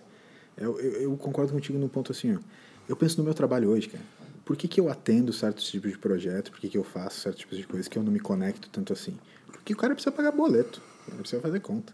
Eu, 0.57 0.79
eu, 0.79 0.91
eu 1.01 1.17
concordo 1.17 1.51
contigo 1.51 1.77
no 1.77 1.89
ponto 1.89 2.11
assim, 2.13 2.35
ó. 2.35 2.39
Eu 2.87 2.95
penso 2.95 3.17
no 3.17 3.23
meu 3.25 3.33
trabalho 3.33 3.69
hoje, 3.69 3.89
cara. 3.89 4.03
Por 4.45 4.55
que, 4.57 4.67
que 4.67 4.79
eu 4.79 4.89
atendo 4.89 5.31
certos 5.33 5.69
tipos 5.69 5.91
de 5.91 5.97
projeto? 5.97 6.49
Por 6.51 6.59
que, 6.61 6.67
que 6.69 6.77
eu 6.77 6.83
faço 6.83 7.19
certos 7.19 7.41
tipos 7.41 7.57
de 7.57 7.65
coisas 7.67 7.87
que 7.89 7.97
eu 7.97 8.03
não 8.03 8.11
me 8.11 8.19
conecto 8.19 8.69
tanto 8.69 8.91
assim? 8.93 9.17
Porque 9.47 9.73
o 9.73 9.77
cara 9.77 9.93
precisa 9.93 10.11
pagar 10.13 10.31
boleto, 10.31 10.81
ele 11.09 11.17
precisa 11.17 11.41
fazer 11.41 11.59
conta. 11.59 11.93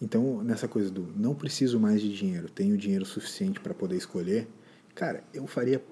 Então, 0.00 0.42
nessa 0.42 0.66
coisa 0.66 0.90
do 0.90 1.06
não 1.16 1.34
preciso 1.34 1.78
mais 1.78 2.00
de 2.00 2.14
dinheiro, 2.14 2.48
tenho 2.48 2.76
dinheiro 2.76 3.04
suficiente 3.04 3.60
para 3.60 3.74
poder 3.74 3.96
escolher, 3.96 4.48
cara, 4.94 5.22
eu 5.34 5.46
faria 5.46 5.82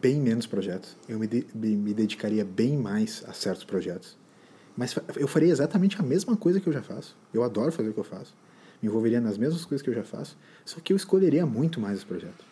bem 0.00 0.20
menos 0.20 0.46
projetos. 0.46 0.96
Eu 1.08 1.18
me, 1.18 1.26
de- 1.26 1.46
me 1.54 1.92
dedicaria 1.92 2.44
bem 2.44 2.76
mais 2.76 3.24
a 3.26 3.32
certos 3.32 3.64
projetos. 3.64 4.16
Mas 4.76 4.94
eu 5.16 5.26
faria 5.26 5.48
exatamente 5.50 5.98
a 5.98 6.02
mesma 6.02 6.36
coisa 6.36 6.60
que 6.60 6.68
eu 6.68 6.72
já 6.72 6.82
faço. 6.82 7.16
Eu 7.34 7.42
adoro 7.42 7.72
fazer 7.72 7.88
o 7.90 7.92
que 7.92 7.98
eu 8.00 8.04
faço. 8.04 8.34
Me 8.80 8.88
envolveria 8.88 9.20
nas 9.20 9.36
mesmas 9.36 9.64
coisas 9.64 9.82
que 9.82 9.90
eu 9.90 9.94
já 9.94 10.04
faço, 10.04 10.38
só 10.64 10.80
que 10.80 10.92
eu 10.92 10.96
escolheria 10.96 11.44
muito 11.44 11.80
mais 11.80 11.98
os 11.98 12.04
projetos. 12.04 12.46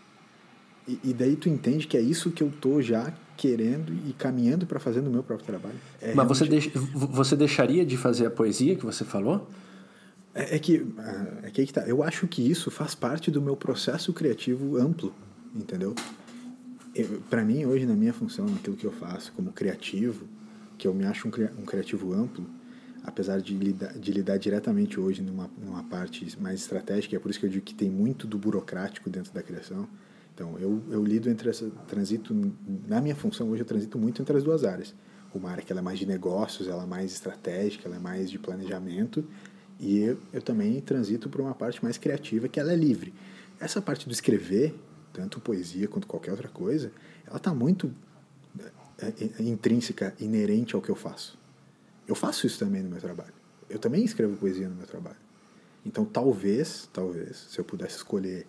E, 0.86 0.99
e 1.05 1.12
daí 1.14 1.36
tu 1.36 1.49
entende 1.49 1.86
que 1.86 1.96
é 1.96 2.01
isso 2.01 2.30
que 2.30 2.42
eu 2.42 2.51
tô 2.61 2.82
já 2.82 3.14
querendo 3.36 3.92
e 4.07 4.12
caminhando 4.12 4.66
para 4.66 4.78
fazer 4.80 5.01
no 5.01 5.11
meu 5.11 5.22
próprio 5.22 5.46
trabalho. 5.46 5.76
É 6.03 6.12
Mas 6.14 6.26
você, 6.26 6.44
realmente- 6.44 6.70
deix- 6.76 6.90
você 6.92 7.36
deixaria 7.36 7.86
de 7.86 7.96
fazer 7.96 8.26
a 8.26 8.30
poesia 8.30 8.74
que 8.74 8.84
você 8.84 9.05
falou? 9.05 9.49
É, 10.34 10.56
é 10.56 10.58
que 10.58 10.86
ah, 10.98 11.40
é 11.44 11.50
que 11.50 11.60
aí 11.60 11.66
que 11.66 11.72
tá. 11.72 11.82
Eu 11.82 12.02
acho 12.02 12.26
que 12.26 12.42
isso 12.42 12.70
faz 12.70 12.94
parte 12.94 13.30
do 13.30 13.40
meu 13.40 13.56
processo 13.56 14.12
criativo 14.12 14.76
amplo, 14.76 15.14
entendeu? 15.54 15.94
Para 17.30 17.44
mim 17.44 17.64
hoje 17.64 17.86
na 17.86 17.94
minha 17.94 18.12
função, 18.12 18.46
naquilo 18.46 18.76
que 18.76 18.84
eu 18.84 18.92
faço 18.92 19.32
como 19.32 19.52
criativo, 19.52 20.26
que 20.76 20.86
eu 20.86 20.94
me 20.94 21.04
acho 21.04 21.28
um, 21.28 21.30
um 21.60 21.64
criativo 21.64 22.12
amplo, 22.12 22.44
apesar 23.04 23.40
de 23.40 23.54
lidar, 23.54 23.92
de 23.98 24.12
lidar 24.12 24.36
diretamente 24.36 24.98
hoje 24.98 25.22
numa, 25.22 25.50
numa 25.58 25.82
parte 25.84 26.26
mais 26.40 26.60
estratégica, 26.60 27.16
é 27.16 27.18
por 27.18 27.30
isso 27.30 27.40
que 27.40 27.46
eu 27.46 27.50
digo 27.50 27.64
que 27.64 27.74
tem 27.74 27.90
muito 27.90 28.26
do 28.26 28.38
burocrático 28.38 29.08
dentro 29.08 29.32
da 29.32 29.42
criação. 29.42 29.88
Então 30.34 30.56
eu, 30.58 30.82
eu 30.90 31.04
lido 31.04 31.28
entre 31.28 31.50
essa 31.50 31.68
transito 31.86 32.34
na 32.86 33.00
minha 33.00 33.16
função 33.16 33.50
hoje 33.50 33.62
eu 33.62 33.66
transito 33.66 33.98
muito 33.98 34.20
entre 34.22 34.36
as 34.36 34.44
duas 34.44 34.64
áreas. 34.64 34.94
Uma 35.34 35.50
área 35.50 35.62
que 35.62 35.70
ela 35.70 35.80
é 35.80 35.82
mais 35.82 35.98
de 35.98 36.06
negócios, 36.06 36.68
ela 36.68 36.84
é 36.84 36.86
mais 36.86 37.12
estratégica, 37.12 37.86
ela 37.86 37.96
é 37.96 37.98
mais 37.98 38.30
de 38.30 38.38
planejamento 38.38 39.24
e 39.78 39.98
eu, 40.00 40.18
eu 40.32 40.42
também 40.42 40.80
transito 40.80 41.28
para 41.28 41.40
uma 41.40 41.54
parte 41.54 41.82
mais 41.82 41.96
criativa, 41.96 42.48
que 42.48 42.58
ela 42.58 42.72
é 42.72 42.76
livre. 42.76 43.14
Essa 43.60 43.80
parte 43.80 44.06
do 44.06 44.12
escrever, 44.12 44.74
tanto 45.12 45.40
poesia 45.40 45.86
quanto 45.88 46.06
qualquer 46.06 46.32
outra 46.32 46.48
coisa, 46.48 46.90
ela 47.26 47.36
está 47.36 47.54
muito 47.54 47.92
é, 48.98 49.06
é, 49.38 49.42
intrínseca, 49.42 50.14
inerente 50.18 50.74
ao 50.74 50.82
que 50.82 50.90
eu 50.90 50.96
faço. 50.96 51.38
Eu 52.06 52.14
faço 52.14 52.46
isso 52.46 52.58
também 52.58 52.82
no 52.82 52.90
meu 52.90 53.00
trabalho. 53.00 53.32
Eu 53.70 53.78
também 53.78 54.04
escrevo 54.04 54.36
poesia 54.36 54.68
no 54.68 54.74
meu 54.74 54.86
trabalho. 54.86 55.16
Então, 55.86 56.04
talvez, 56.04 56.88
talvez, 56.92 57.46
se 57.50 57.58
eu 57.58 57.64
pudesse 57.64 57.96
escolher 57.96 58.46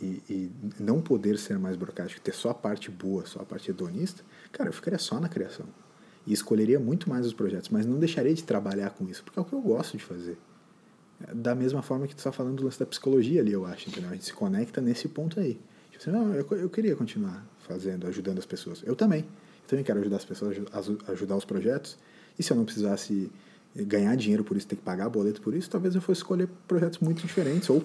e, 0.00 0.22
e 0.28 0.52
não 0.80 1.00
poder 1.00 1.38
ser 1.38 1.58
mais 1.58 1.76
burocrático, 1.76 2.20
ter 2.20 2.34
só 2.34 2.50
a 2.50 2.54
parte 2.54 2.90
boa, 2.90 3.24
só 3.26 3.40
a 3.40 3.44
parte 3.44 3.70
hedonista, 3.70 4.24
cara, 4.50 4.68
eu 4.68 4.72
ficaria 4.72 4.98
só 4.98 5.20
na 5.20 5.28
criação. 5.28 5.66
E 6.26 6.32
escolheria 6.32 6.80
muito 6.80 7.08
mais 7.08 7.26
os 7.26 7.32
projetos, 7.32 7.68
mas 7.68 7.86
não 7.86 7.98
deixaria 7.98 8.34
de 8.34 8.42
trabalhar 8.42 8.90
com 8.90 9.08
isso, 9.08 9.22
porque 9.22 9.38
é 9.38 9.42
o 9.42 9.44
que 9.44 9.52
eu 9.52 9.60
gosto 9.60 9.96
de 9.96 10.02
fazer. 10.02 10.38
Da 11.32 11.54
mesma 11.54 11.80
forma 11.82 12.06
que 12.06 12.14
tu 12.14 12.18
está 12.18 12.32
falando 12.32 12.56
do 12.56 12.64
lance 12.64 12.78
da 12.78 12.86
psicologia 12.86 13.40
ali, 13.40 13.52
eu 13.52 13.64
acho, 13.64 13.88
entendeu? 13.88 14.10
A 14.10 14.12
gente 14.14 14.24
se 14.26 14.32
conecta 14.32 14.80
nesse 14.80 15.08
ponto 15.08 15.38
aí. 15.40 15.58
Tipo 15.90 16.02
assim, 16.02 16.10
não, 16.10 16.34
eu, 16.34 16.46
eu 16.58 16.68
queria 16.68 16.94
continuar 16.96 17.44
fazendo, 17.66 18.06
ajudando 18.06 18.38
as 18.38 18.46
pessoas. 18.46 18.82
Eu 18.84 18.94
também. 18.96 19.20
Eu 19.20 19.68
também 19.68 19.84
quero 19.84 20.00
ajudar 20.00 20.16
as 20.16 20.24
pessoas, 20.24 20.56
aju- 20.72 20.98
ajudar 21.08 21.36
os 21.36 21.44
projetos. 21.44 21.96
E 22.38 22.42
se 22.42 22.52
eu 22.52 22.56
não 22.56 22.64
precisasse 22.64 23.30
ganhar 23.76 24.14
dinheiro 24.16 24.44
por 24.44 24.56
isso, 24.56 24.66
ter 24.66 24.76
que 24.76 24.82
pagar 24.82 25.08
boleto 25.08 25.40
por 25.40 25.54
isso, 25.54 25.68
talvez 25.70 25.94
eu 25.94 26.00
fosse 26.00 26.18
escolher 26.20 26.48
projetos 26.68 26.98
muito 27.00 27.22
diferentes, 27.22 27.68
ou 27.70 27.82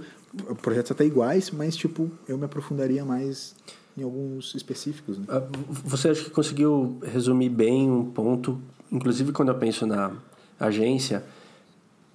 projetos 0.62 0.92
até 0.92 1.04
iguais, 1.06 1.50
mas 1.50 1.76
tipo, 1.76 2.12
eu 2.28 2.38
me 2.38 2.46
aprofundaria 2.46 3.04
mais 3.04 3.56
em 3.98 4.04
alguns 4.04 4.54
específicos. 4.54 5.18
Né? 5.18 5.26
Ah, 5.30 5.42
Você 5.86 6.10
acha 6.10 6.24
que 6.24 6.30
conseguiu 6.30 7.00
resumir 7.04 7.50
bem 7.50 7.90
um 7.90 8.06
ponto, 8.12 8.62
inclusive 8.92 9.32
quando 9.32 9.50
eu 9.50 9.56
penso 9.58 9.88
na 9.88 10.12
agência, 10.60 11.24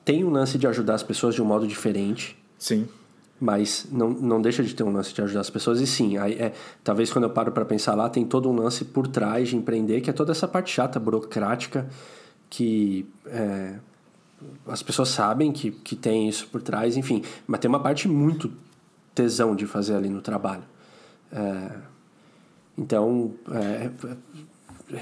tem 0.04 0.24
um 0.24 0.30
lance 0.30 0.58
de 0.58 0.66
ajudar 0.66 0.94
as 0.94 1.02
pessoas 1.02 1.34
de 1.34 1.42
um 1.42 1.44
modo 1.44 1.66
diferente. 1.66 2.36
Sim. 2.58 2.86
Mas 3.40 3.86
não, 3.90 4.10
não 4.10 4.40
deixa 4.40 4.62
de 4.62 4.74
ter 4.74 4.84
um 4.84 4.92
lance 4.92 5.12
de 5.12 5.20
ajudar 5.22 5.40
as 5.40 5.50
pessoas. 5.50 5.80
E 5.80 5.86
sim, 5.86 6.16
aí 6.18 6.34
é, 6.34 6.52
talvez 6.82 7.12
quando 7.12 7.24
eu 7.24 7.30
paro 7.30 7.52
para 7.52 7.64
pensar 7.64 7.94
lá, 7.94 8.08
tem 8.08 8.24
todo 8.24 8.48
um 8.48 8.56
lance 8.56 8.84
por 8.84 9.06
trás 9.06 9.48
de 9.48 9.56
empreender, 9.56 10.00
que 10.00 10.10
é 10.10 10.12
toda 10.12 10.32
essa 10.32 10.46
parte 10.46 10.70
chata, 10.70 11.00
burocrática, 11.00 11.88
que 12.48 13.06
é, 13.26 13.74
as 14.66 14.82
pessoas 14.82 15.08
sabem 15.08 15.52
que, 15.52 15.70
que 15.70 15.96
tem 15.96 16.28
isso 16.28 16.46
por 16.48 16.62
trás, 16.62 16.96
enfim. 16.96 17.22
Mas 17.46 17.60
tem 17.60 17.68
uma 17.68 17.80
parte 17.80 18.08
muito 18.08 18.52
tesão 19.14 19.54
de 19.54 19.66
fazer 19.66 19.94
ali 19.94 20.08
no 20.08 20.20
trabalho. 20.20 20.64
É, 21.32 21.70
então, 22.76 23.34
é, 23.52 23.90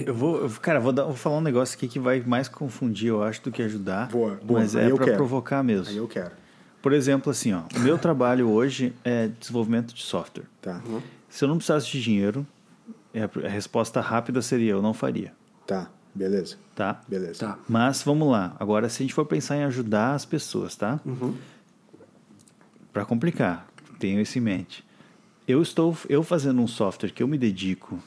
eu 0.06 0.14
vou, 0.14 0.42
eu, 0.42 0.50
cara, 0.50 0.78
vou, 0.78 0.92
dar, 0.92 1.04
vou 1.04 1.14
falar 1.16 1.38
um 1.38 1.42
negócio 1.42 1.76
aqui 1.76 1.88
que 1.88 1.98
vai 1.98 2.20
mais 2.20 2.48
confundir, 2.48 3.08
eu 3.08 3.22
acho, 3.22 3.42
do 3.42 3.50
que 3.50 3.62
ajudar. 3.62 4.08
Boa, 4.08 4.38
boa. 4.42 4.60
Mas 4.60 4.74
é 4.74 4.90
eu 4.90 4.96
para 4.96 5.06
quero. 5.06 5.16
provocar 5.16 5.62
mesmo. 5.62 5.88
Aí 5.88 5.96
eu 5.96 6.06
quero. 6.08 6.32
Por 6.80 6.92
exemplo, 6.92 7.30
assim, 7.30 7.52
ó, 7.52 7.62
o 7.76 7.80
meu 7.80 7.96
trabalho 7.96 8.50
hoje 8.50 8.92
é 9.04 9.28
desenvolvimento 9.28 9.94
de 9.94 10.02
software. 10.02 10.46
Tá, 10.60 10.80
Se 11.28 11.44
eu 11.44 11.48
não 11.48 11.56
precisasse 11.56 11.90
de 11.90 12.02
dinheiro, 12.02 12.46
é 13.14 13.22
a 13.22 13.48
resposta 13.48 14.00
rápida 14.00 14.42
seria 14.42 14.72
eu 14.72 14.82
não 14.82 14.92
faria, 14.92 15.32
tá, 15.66 15.88
beleza, 16.12 16.56
tá? 16.74 17.00
beleza. 17.06 17.38
tá. 17.38 17.58
Mas 17.68 18.02
vamos 18.02 18.28
lá. 18.28 18.56
Agora, 18.58 18.88
se 18.88 19.00
a 19.00 19.04
gente 19.04 19.14
for 19.14 19.24
pensar 19.24 19.56
em 19.56 19.64
ajudar 19.64 20.14
as 20.14 20.24
pessoas, 20.24 20.74
tá? 20.74 20.98
Para 22.92 23.04
complicar, 23.04 23.68
tenho 23.98 24.20
isso 24.20 24.38
em 24.38 24.40
mente. 24.40 24.84
Eu 25.46 25.62
estou, 25.62 25.96
eu 26.08 26.22
fazendo 26.22 26.60
um 26.60 26.66
software 26.66 27.10
que 27.10 27.22
eu 27.22 27.28
me 27.28 27.38
dedico 27.38 28.02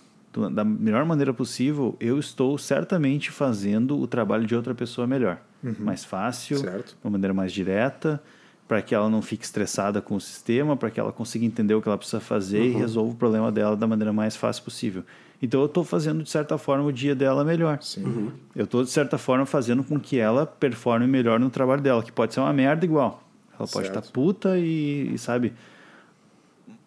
da 0.51 0.63
melhor 0.63 1.05
maneira 1.05 1.33
possível, 1.33 1.95
eu 1.99 2.19
estou 2.19 2.57
certamente 2.57 3.31
fazendo 3.31 3.99
o 3.99 4.07
trabalho 4.07 4.45
de 4.45 4.55
outra 4.55 4.73
pessoa 4.75 5.07
melhor, 5.07 5.39
mais 5.79 6.03
fácil, 6.03 6.57
Certo. 6.57 6.89
de 6.89 6.95
uma 7.03 7.11
maneira 7.11 7.33
mais 7.33 7.51
direta, 7.51 8.21
para 8.67 8.81
que 8.81 8.95
ela 8.95 9.09
não 9.09 9.21
fique 9.21 9.45
estressada 9.45 10.01
com 10.01 10.15
o 10.15 10.21
sistema, 10.21 10.75
para 10.75 10.89
que 10.89 10.99
ela 10.99 11.11
consiga 11.11 11.45
entender 11.45 11.75
o 11.75 11.81
que 11.81 11.87
ela 11.87 11.97
precisa 11.97 12.19
fazer 12.19 12.63
e 12.63 12.71
resolva 12.71 13.13
o 13.13 13.15
problema 13.15 13.51
dela 13.51 13.75
da 13.75 13.85
maneira 13.85 14.11
mais 14.11 14.35
fácil 14.35 14.63
possível. 14.63 15.03
Então 15.41 15.59
eu 15.59 15.67
estou 15.67 15.83
fazendo 15.83 16.23
de 16.23 16.29
certa 16.29 16.57
forma 16.57 16.83
o 16.85 16.91
dia 16.91 17.13
dela 17.13 17.43
melhor. 17.43 17.77
Sim. 17.81 18.31
Eu 18.55 18.65
estou, 18.65 18.83
de 18.83 18.89
certa 18.89 19.17
forma, 19.17 19.45
fazendo 19.45 19.83
com 19.83 19.99
que 19.99 20.17
ela 20.17 20.45
performe 20.45 21.05
melhor 21.05 21.39
no 21.39 21.49
trabalho 21.49 21.81
dela, 21.81 22.01
que 22.01 22.11
pode 22.11 22.33
ser 22.33 22.39
uma 22.39 22.53
merda 22.53 22.85
igual. 22.85 23.21
Ela 23.59 23.67
pode 23.67 23.87
estar 23.87 24.01
puta 24.01 24.57
e, 24.57 25.11
e, 25.13 25.17
sabe. 25.17 25.53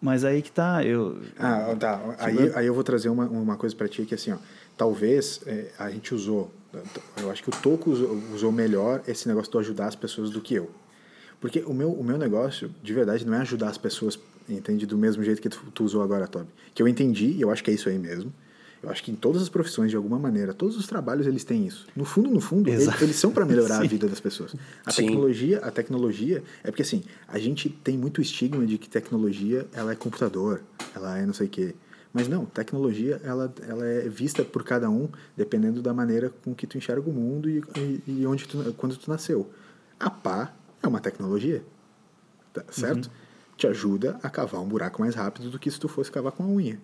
Mas 0.01 0.23
aí 0.23 0.41
que 0.41 0.51
tá, 0.51 0.83
eu. 0.83 1.19
Ah, 1.37 1.75
tá. 1.77 2.01
Aí, 2.19 2.51
aí 2.55 2.65
eu 2.65 2.73
vou 2.73 2.83
trazer 2.83 3.09
uma, 3.09 3.25
uma 3.25 3.57
coisa 3.57 3.75
para 3.75 3.87
ti 3.87 4.05
que 4.05 4.15
assim, 4.15 4.31
ó, 4.31 4.37
talvez 4.77 5.41
é, 5.45 5.71
a 5.77 5.89
gente 5.89 6.15
usou, 6.15 6.49
eu 7.17 7.29
acho 7.29 7.43
que 7.43 7.49
o 7.49 7.51
Toco 7.51 7.91
usou, 7.91 8.17
usou 8.33 8.51
melhor 8.51 9.01
esse 9.07 9.27
negócio 9.27 9.51
de 9.51 9.57
ajudar 9.57 9.87
as 9.87 9.95
pessoas 9.95 10.29
do 10.29 10.39
que 10.39 10.55
eu. 10.55 10.69
Porque 11.41 11.59
o 11.65 11.73
meu, 11.73 11.91
o 11.91 12.03
meu 12.03 12.17
negócio, 12.17 12.73
de 12.81 12.93
verdade, 12.93 13.25
não 13.25 13.33
é 13.33 13.39
ajudar 13.39 13.69
as 13.69 13.77
pessoas, 13.77 14.17
entende? 14.47 14.85
Do 14.85 14.97
mesmo 14.97 15.23
jeito 15.23 15.41
que 15.41 15.49
tu, 15.49 15.59
tu 15.73 15.83
usou 15.83 16.01
agora, 16.01 16.27
Toby. 16.27 16.49
Que 16.73 16.81
eu 16.81 16.87
entendi, 16.87 17.31
e 17.31 17.41
eu 17.41 17.49
acho 17.49 17.63
que 17.63 17.71
é 17.71 17.73
isso 17.73 17.89
aí 17.89 17.97
mesmo. 17.97 18.33
Eu 18.81 18.89
acho 18.89 19.03
que 19.03 19.11
em 19.11 19.15
todas 19.15 19.41
as 19.41 19.49
profissões, 19.49 19.89
de 19.89 19.97
alguma 19.97 20.17
maneira, 20.17 20.53
todos 20.53 20.77
os 20.77 20.87
trabalhos, 20.87 21.27
eles 21.27 21.43
têm 21.43 21.67
isso. 21.67 21.85
No 21.95 22.05
fundo, 22.05 22.29
no 22.29 22.39
fundo, 22.39 22.69
eles, 22.69 22.87
eles 23.01 23.15
são 23.17 23.31
para 23.31 23.45
melhorar 23.45 23.79
a 23.79 23.83
vida 23.87 24.07
das 24.07 24.19
pessoas. 24.21 24.55
A 24.85 24.91
Sim. 24.91 25.03
tecnologia, 25.05 25.59
a 25.59 25.69
tecnologia 25.71 26.43
é 26.63 26.71
porque 26.71 26.83
assim, 26.83 27.03
a 27.27 27.37
gente 27.37 27.69
tem 27.69 27.97
muito 27.97 28.21
estigma 28.21 28.65
de 28.65 28.77
que 28.77 28.89
tecnologia 28.89 29.67
ela 29.73 29.91
é 29.91 29.95
computador, 29.95 30.61
ela 30.95 31.17
é 31.17 31.25
não 31.25 31.33
sei 31.33 31.47
o 31.47 31.49
quê. 31.49 31.75
Mas 32.13 32.27
não, 32.27 32.45
tecnologia 32.45 33.21
ela, 33.23 33.53
ela 33.67 33.85
é 33.85 34.09
vista 34.09 34.43
por 34.43 34.63
cada 34.63 34.89
um 34.89 35.09
dependendo 35.35 35.81
da 35.81 35.93
maneira 35.93 36.31
com 36.43 36.55
que 36.55 36.65
tu 36.65 36.77
enxerga 36.77 37.07
o 37.07 37.13
mundo 37.13 37.49
e, 37.49 37.61
e, 37.77 38.21
e 38.21 38.25
onde 38.25 38.47
tu, 38.47 38.73
quando 38.77 38.95
tu 38.97 39.09
nasceu. 39.11 39.51
A 39.99 40.09
pá 40.09 40.53
é 40.81 40.87
uma 40.87 40.99
tecnologia, 40.99 41.63
tá- 42.53 42.63
certo? 42.71 43.11
Te 43.57 43.67
ajuda 43.67 44.17
a 44.23 44.29
cavar 44.29 44.61
um 44.61 44.67
buraco 44.67 45.01
mais 45.01 45.13
rápido 45.15 45.49
do 45.51 45.59
que 45.59 45.69
se 45.69 45.79
tu 45.79 45.87
fosse 45.89 46.09
cavar 46.09 46.31
com 46.31 46.43
a 46.43 46.47
unha. 46.47 46.79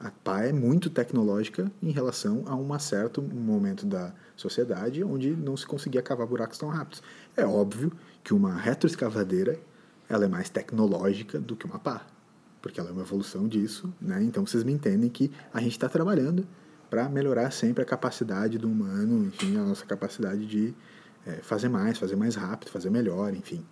A 0.00 0.10
pá 0.10 0.42
é 0.42 0.52
muito 0.52 0.88
tecnológica 0.88 1.70
em 1.82 1.90
relação 1.90 2.44
a 2.46 2.54
um 2.54 2.78
certo 2.78 3.20
momento 3.20 3.84
da 3.84 4.12
sociedade 4.36 5.02
onde 5.02 5.30
não 5.30 5.56
se 5.56 5.66
conseguia 5.66 6.00
cavar 6.00 6.26
buracos 6.26 6.56
tão 6.56 6.68
rápidos. 6.68 7.02
É 7.36 7.44
óbvio 7.44 7.92
que 8.22 8.32
uma 8.32 8.54
retroescavadeira 8.54 9.58
ela 10.08 10.24
é 10.24 10.28
mais 10.28 10.48
tecnológica 10.48 11.40
do 11.40 11.56
que 11.56 11.66
uma 11.66 11.80
pá, 11.80 12.06
porque 12.62 12.78
ela 12.78 12.90
é 12.90 12.92
uma 12.92 13.02
evolução 13.02 13.48
disso, 13.48 13.92
né? 14.00 14.22
Então 14.22 14.46
vocês 14.46 14.62
me 14.62 14.72
entendem 14.72 15.10
que 15.10 15.32
a 15.52 15.60
gente 15.60 15.72
está 15.72 15.88
trabalhando 15.88 16.46
para 16.88 17.08
melhorar 17.08 17.50
sempre 17.50 17.82
a 17.82 17.86
capacidade 17.86 18.56
do 18.56 18.68
humano, 18.68 19.26
enfim, 19.26 19.56
a 19.56 19.64
nossa 19.64 19.84
capacidade 19.84 20.46
de 20.46 20.74
eh, 21.26 21.40
fazer 21.42 21.68
mais, 21.68 21.98
fazer 21.98 22.16
mais 22.16 22.36
rápido, 22.36 22.70
fazer 22.70 22.88
melhor, 22.88 23.34
enfim. 23.34 23.64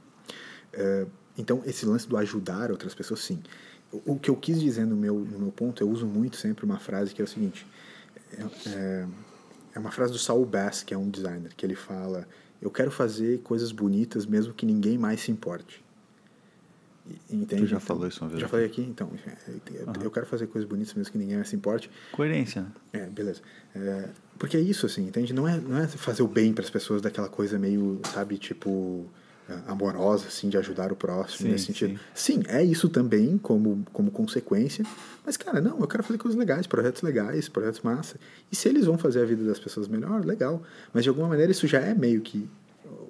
Eh, 0.72 1.06
então, 1.38 1.62
esse 1.66 1.84
lance 1.86 2.08
do 2.08 2.16
ajudar 2.16 2.70
outras 2.70 2.94
pessoas, 2.94 3.20
sim. 3.20 3.42
O, 3.92 4.18
que 4.18 4.28
eu 4.30 4.36
quis 4.36 4.60
dizer 4.60 4.84
no 4.86 4.96
meu, 4.96 5.14
no 5.18 5.38
meu 5.38 5.52
ponto, 5.52 5.82
eu 5.82 5.88
uso 5.88 6.06
muito 6.06 6.36
sempre 6.36 6.64
uma 6.64 6.78
frase 6.78 7.14
que 7.14 7.20
é 7.22 7.24
o 7.24 7.28
seguinte: 7.28 7.66
é, 8.32 8.42
é, 8.70 9.06
é 9.74 9.78
uma 9.78 9.90
frase 9.90 10.12
do 10.12 10.18
Saul 10.18 10.44
Bass, 10.44 10.82
que 10.82 10.92
é 10.92 10.98
um 10.98 11.08
designer, 11.08 11.52
que 11.56 11.64
ele 11.64 11.74
fala: 11.76 12.26
Eu 12.60 12.70
quero 12.70 12.90
fazer 12.90 13.40
coisas 13.42 13.72
bonitas 13.72 14.26
mesmo 14.26 14.52
que 14.52 14.66
ninguém 14.66 14.98
mais 14.98 15.20
se 15.20 15.30
importe. 15.30 15.84
Entende? 17.30 17.62
Tu 17.62 17.66
já 17.68 17.76
Então, 17.76 17.80
falou 17.86 18.08
isso 18.08 18.24
uma 18.24 18.28
vez 18.30 18.40
Já 18.40 18.46
aqui. 18.46 18.50
falei 18.50 18.66
aqui? 18.66 18.80
Então, 18.82 19.08
enfim, 19.14 19.30
eu, 19.72 20.02
eu 20.02 20.10
quero 20.10 20.26
fazer 20.26 20.48
coisas 20.48 20.68
bonitas 20.68 20.92
mesmo 20.94 21.12
que 21.12 21.18
ninguém 21.18 21.36
mais 21.36 21.48
se 21.48 21.54
importe. 21.54 21.88
Coerência, 22.10 22.62
né? 22.62 22.72
É, 22.94 23.06
beleza. 23.06 23.40
É, 23.76 24.08
porque 24.36 24.56
é 24.56 24.60
isso, 24.60 24.86
assim, 24.86 25.06
entende? 25.06 25.32
Não 25.32 25.46
é, 25.46 25.56
não 25.56 25.78
é 25.78 25.86
fazer 25.86 26.22
o 26.24 26.28
bem 26.28 26.52
para 26.52 26.64
as 26.64 26.70
pessoas 26.70 27.00
daquela 27.00 27.28
coisa 27.28 27.60
meio, 27.60 28.00
sabe, 28.12 28.36
tipo, 28.38 29.06
é, 29.06 29.06
amorosa, 29.66 30.26
assim, 30.28 30.48
de 30.48 30.56
ajudar 30.56 30.92
o 30.92 30.96
próximo, 30.96 31.46
Sim, 31.46 31.52
nesse 31.52 31.66
sentido. 31.66 32.00
Sim. 32.14 32.42
é 32.48 32.62
isso 32.64 32.88
também 32.88 33.38
como, 33.38 33.84
como 33.92 34.10
consequência, 34.10 34.84
mas, 35.24 35.36
cara, 35.36 35.60
não, 35.60 35.78
eu 35.78 35.86
quero 35.86 36.02
fazer 36.02 36.18
coisas 36.18 36.38
legais, 36.38 36.66
projetos 36.66 37.02
legais, 37.02 37.48
projetos 37.48 37.80
massa. 37.80 38.16
E 38.50 38.56
se 38.56 38.68
eles 38.68 38.86
vão 38.86 38.96
fazer 38.96 39.22
a 39.22 39.24
vida 39.24 39.44
das 39.44 39.58
pessoas 39.58 39.88
melhor, 39.88 40.24
legal. 40.24 40.62
Mas, 40.92 41.02
de 41.02 41.08
alguma 41.08 41.28
maneira, 41.28 41.50
isso 41.50 41.66
já 41.66 41.80
é 41.80 41.94
meio 41.94 42.20
que 42.20 42.48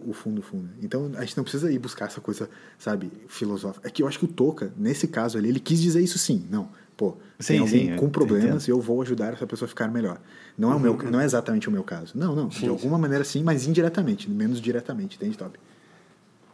o 0.06 0.12
fundo, 0.12 0.40
fundo. 0.40 0.68
Então, 0.82 1.10
a 1.16 1.20
gente 1.22 1.36
não 1.36 1.44
precisa 1.44 1.70
ir 1.70 1.78
buscar 1.78 2.06
essa 2.06 2.20
coisa, 2.20 2.48
sabe, 2.78 3.10
filosófica. 3.28 3.88
É 3.88 3.90
que 3.90 4.02
eu 4.02 4.08
acho 4.08 4.18
que 4.18 4.24
o 4.24 4.28
Toca, 4.28 4.72
nesse 4.76 5.08
caso 5.08 5.36
ali, 5.36 5.48
ele 5.48 5.60
quis 5.60 5.80
dizer 5.80 6.00
isso 6.00 6.18
sim. 6.18 6.46
Não, 6.50 6.68
pô, 6.96 7.16
Sim, 7.38 7.54
tem 7.54 7.58
alguém 7.58 7.90
sim, 7.90 7.96
com 7.96 8.08
problemas 8.08 8.68
e 8.68 8.70
eu 8.70 8.80
vou 8.80 9.02
ajudar 9.02 9.32
essa 9.32 9.46
pessoa 9.46 9.66
a 9.66 9.68
ficar 9.68 9.88
melhor. 9.88 10.20
Não 10.56 10.72
é, 10.72 10.76
o 10.76 10.80
meu, 10.80 10.96
não 11.10 11.20
é 11.20 11.24
exatamente 11.24 11.68
o 11.68 11.72
meu 11.72 11.82
caso. 11.82 12.12
Não, 12.14 12.34
não. 12.34 12.48
de 12.48 12.68
alguma 12.68 12.96
maneira 12.96 13.24
sim, 13.24 13.42
mas 13.42 13.66
indiretamente, 13.66 14.30
menos 14.30 14.60
diretamente, 14.60 15.16
entende, 15.16 15.36
Toby? 15.36 15.58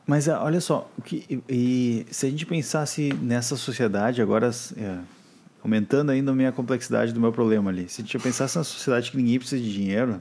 Mas 0.07 0.29
ah, 0.29 0.43
olha 0.43 0.61
só, 0.61 0.91
o 0.99 1.03
que, 1.03 1.43
e, 1.49 2.07
se 2.11 2.27
a 2.27 2.31
gente 2.31 2.45
pensasse 2.45 3.13
nessa 3.21 3.57
sociedade, 3.57 4.21
agora 4.21 4.51
é, 4.77 4.99
aumentando 5.63 6.11
ainda 6.11 6.33
a 6.33 6.35
minha 6.35 6.51
complexidade 6.51 7.13
do 7.13 7.21
meu 7.21 7.33
problema 7.33 7.71
ali, 7.71 7.89
se 7.89 8.03
a 8.03 8.05
gente 8.05 8.19
pensasse 8.19 8.59
na 8.59 8.65
sociedade 8.65 9.11
que 9.11 9.17
ninguém 9.17 9.39
precisa 9.39 9.63
de 9.63 9.73
dinheiro, 9.73 10.21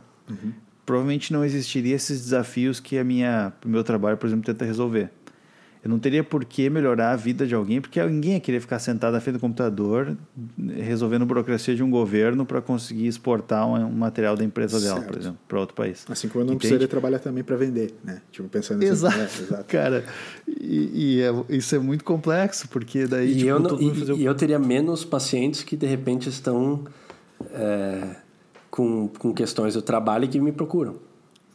provavelmente 0.86 1.34
não 1.34 1.44
existiria 1.44 1.96
esses 1.96 2.22
desafios 2.22 2.80
que 2.80 2.98
a 2.98 3.04
minha, 3.04 3.54
o 3.66 3.68
meu 3.68 3.84
trabalho, 3.84 4.18
por 4.18 4.28
exemplo, 4.28 4.46
tenta 4.46 4.66
resolver. 4.66 5.10
Eu 5.84 5.90
não 5.90 5.98
teria 5.98 6.24
por 6.24 6.46
que 6.46 6.70
melhorar 6.70 7.12
a 7.12 7.16
vida 7.16 7.48
de 7.48 7.56
alguém, 7.56 7.82
porque 7.82 8.00
ninguém 8.06 8.34
ia 8.34 8.40
querer 8.40 8.60
ficar 8.60 8.78
sentado 8.78 9.14
na 9.14 9.20
frente 9.20 9.38
do 9.38 9.40
computador 9.40 10.16
resolvendo 10.78 11.26
burocracia 11.26 11.74
de 11.76 11.82
um 11.82 11.90
governo 11.90 12.46
para 12.46 12.62
conseguir 12.62 13.08
exportar 13.08 13.68
um, 13.68 13.74
um 13.74 13.92
material 13.92 14.36
da 14.38 14.44
empresa 14.44 14.80
dela, 14.80 14.98
por 14.98 15.06
Certo. 15.06 15.20
exemplo, 15.20 15.40
para 15.48 15.60
outro 15.60 15.76
país. 15.76 16.06
Assim 16.08 16.28
como 16.28 16.42
eu 16.44 16.46
não 16.46 16.54
Entende? 16.54 16.60
precisaria 16.60 16.88
trabalhar 16.88 17.18
também 17.18 17.44
para 17.44 17.56
vender, 17.56 17.96
né? 18.04 18.22
Tipo, 18.32 18.48
pensando 18.48 18.78
assim. 18.84 18.92
Exato, 18.92 19.18
é, 19.18 19.24
exato. 19.24 19.64
cara. 19.66 20.06
E, 20.48 21.18
e 21.18 21.22
é- 21.24 21.56
isso 21.58 21.76
é 21.76 21.80
muito 21.80 22.04
complexo, 22.04 22.68
porque 22.70 23.08
daí 23.08 23.32
E, 23.32 23.36
tipo, 23.38 23.50
eu, 23.50 23.60
não, 23.60 23.70
todo 23.72 23.82
mundo 23.82 23.96
e, 23.96 24.00
fazer 24.00 24.14
e 24.18 24.24
eu 24.26 24.36
teria 24.36 24.60
menos 24.60 25.04
pacientes 25.04 25.64
que 25.64 25.76
de 25.76 25.88
repente 25.88 26.30
estão 26.30 26.84
é, 27.54 28.18
com, 28.70 29.08
com 29.08 29.34
questões 29.34 29.74
do 29.74 29.82
trabalho 29.82 30.26
e 30.26 30.28
que 30.28 30.40
me 30.40 30.52
procuram. 30.52 30.98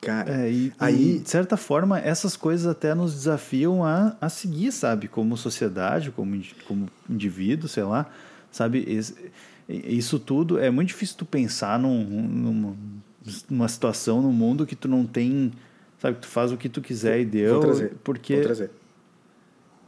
Cara, 0.01 0.31
É, 0.47 0.51
e, 0.51 0.73
aí. 0.79 1.17
e, 1.17 1.19
de 1.19 1.29
certa 1.31 1.57
forma, 1.57 1.99
essas 1.99 2.37
coisas 2.37 2.67
até 2.67 2.95
nos 2.95 3.13
desafiam 3.15 3.85
a, 3.85 4.17
a 4.21 4.29
seguir, 4.29 4.71
sabe? 4.73 5.09
Como 5.09 5.37
sociedade, 5.37 6.11
como, 6.11 6.41
como 6.69 6.89
indivíduo, 7.09 7.69
sei 7.69 7.83
lá. 7.83 8.07
Sabe? 8.53 8.85
Esse- 8.87 9.15
isso 9.69 10.19
tudo 10.21 10.59
é 10.59 10.71
muito 10.71 10.89
difícil 10.89 11.17
tu 11.17 11.25
pensar 11.27 11.79
num, 11.79 12.05
numa, 12.23 12.77
numa 13.51 13.69
situação 13.69 14.23
no 14.23 14.31
mundo 14.33 14.65
que 14.67 14.77
tu 14.77 14.87
não 14.87 15.05
tem. 15.05 15.53
Sabe? 16.01 16.19
Tu 16.19 16.27
faz 16.29 16.53
o 16.53 16.57
que 16.57 16.69
tu 16.69 16.81
quiser 16.81 17.21
e 17.21 17.25
deu. 17.25 17.55
vou 17.55 17.61
trazer. 17.63 17.93
Porque. 18.05 18.35
Vou 18.35 18.45
trazer. 18.45 18.71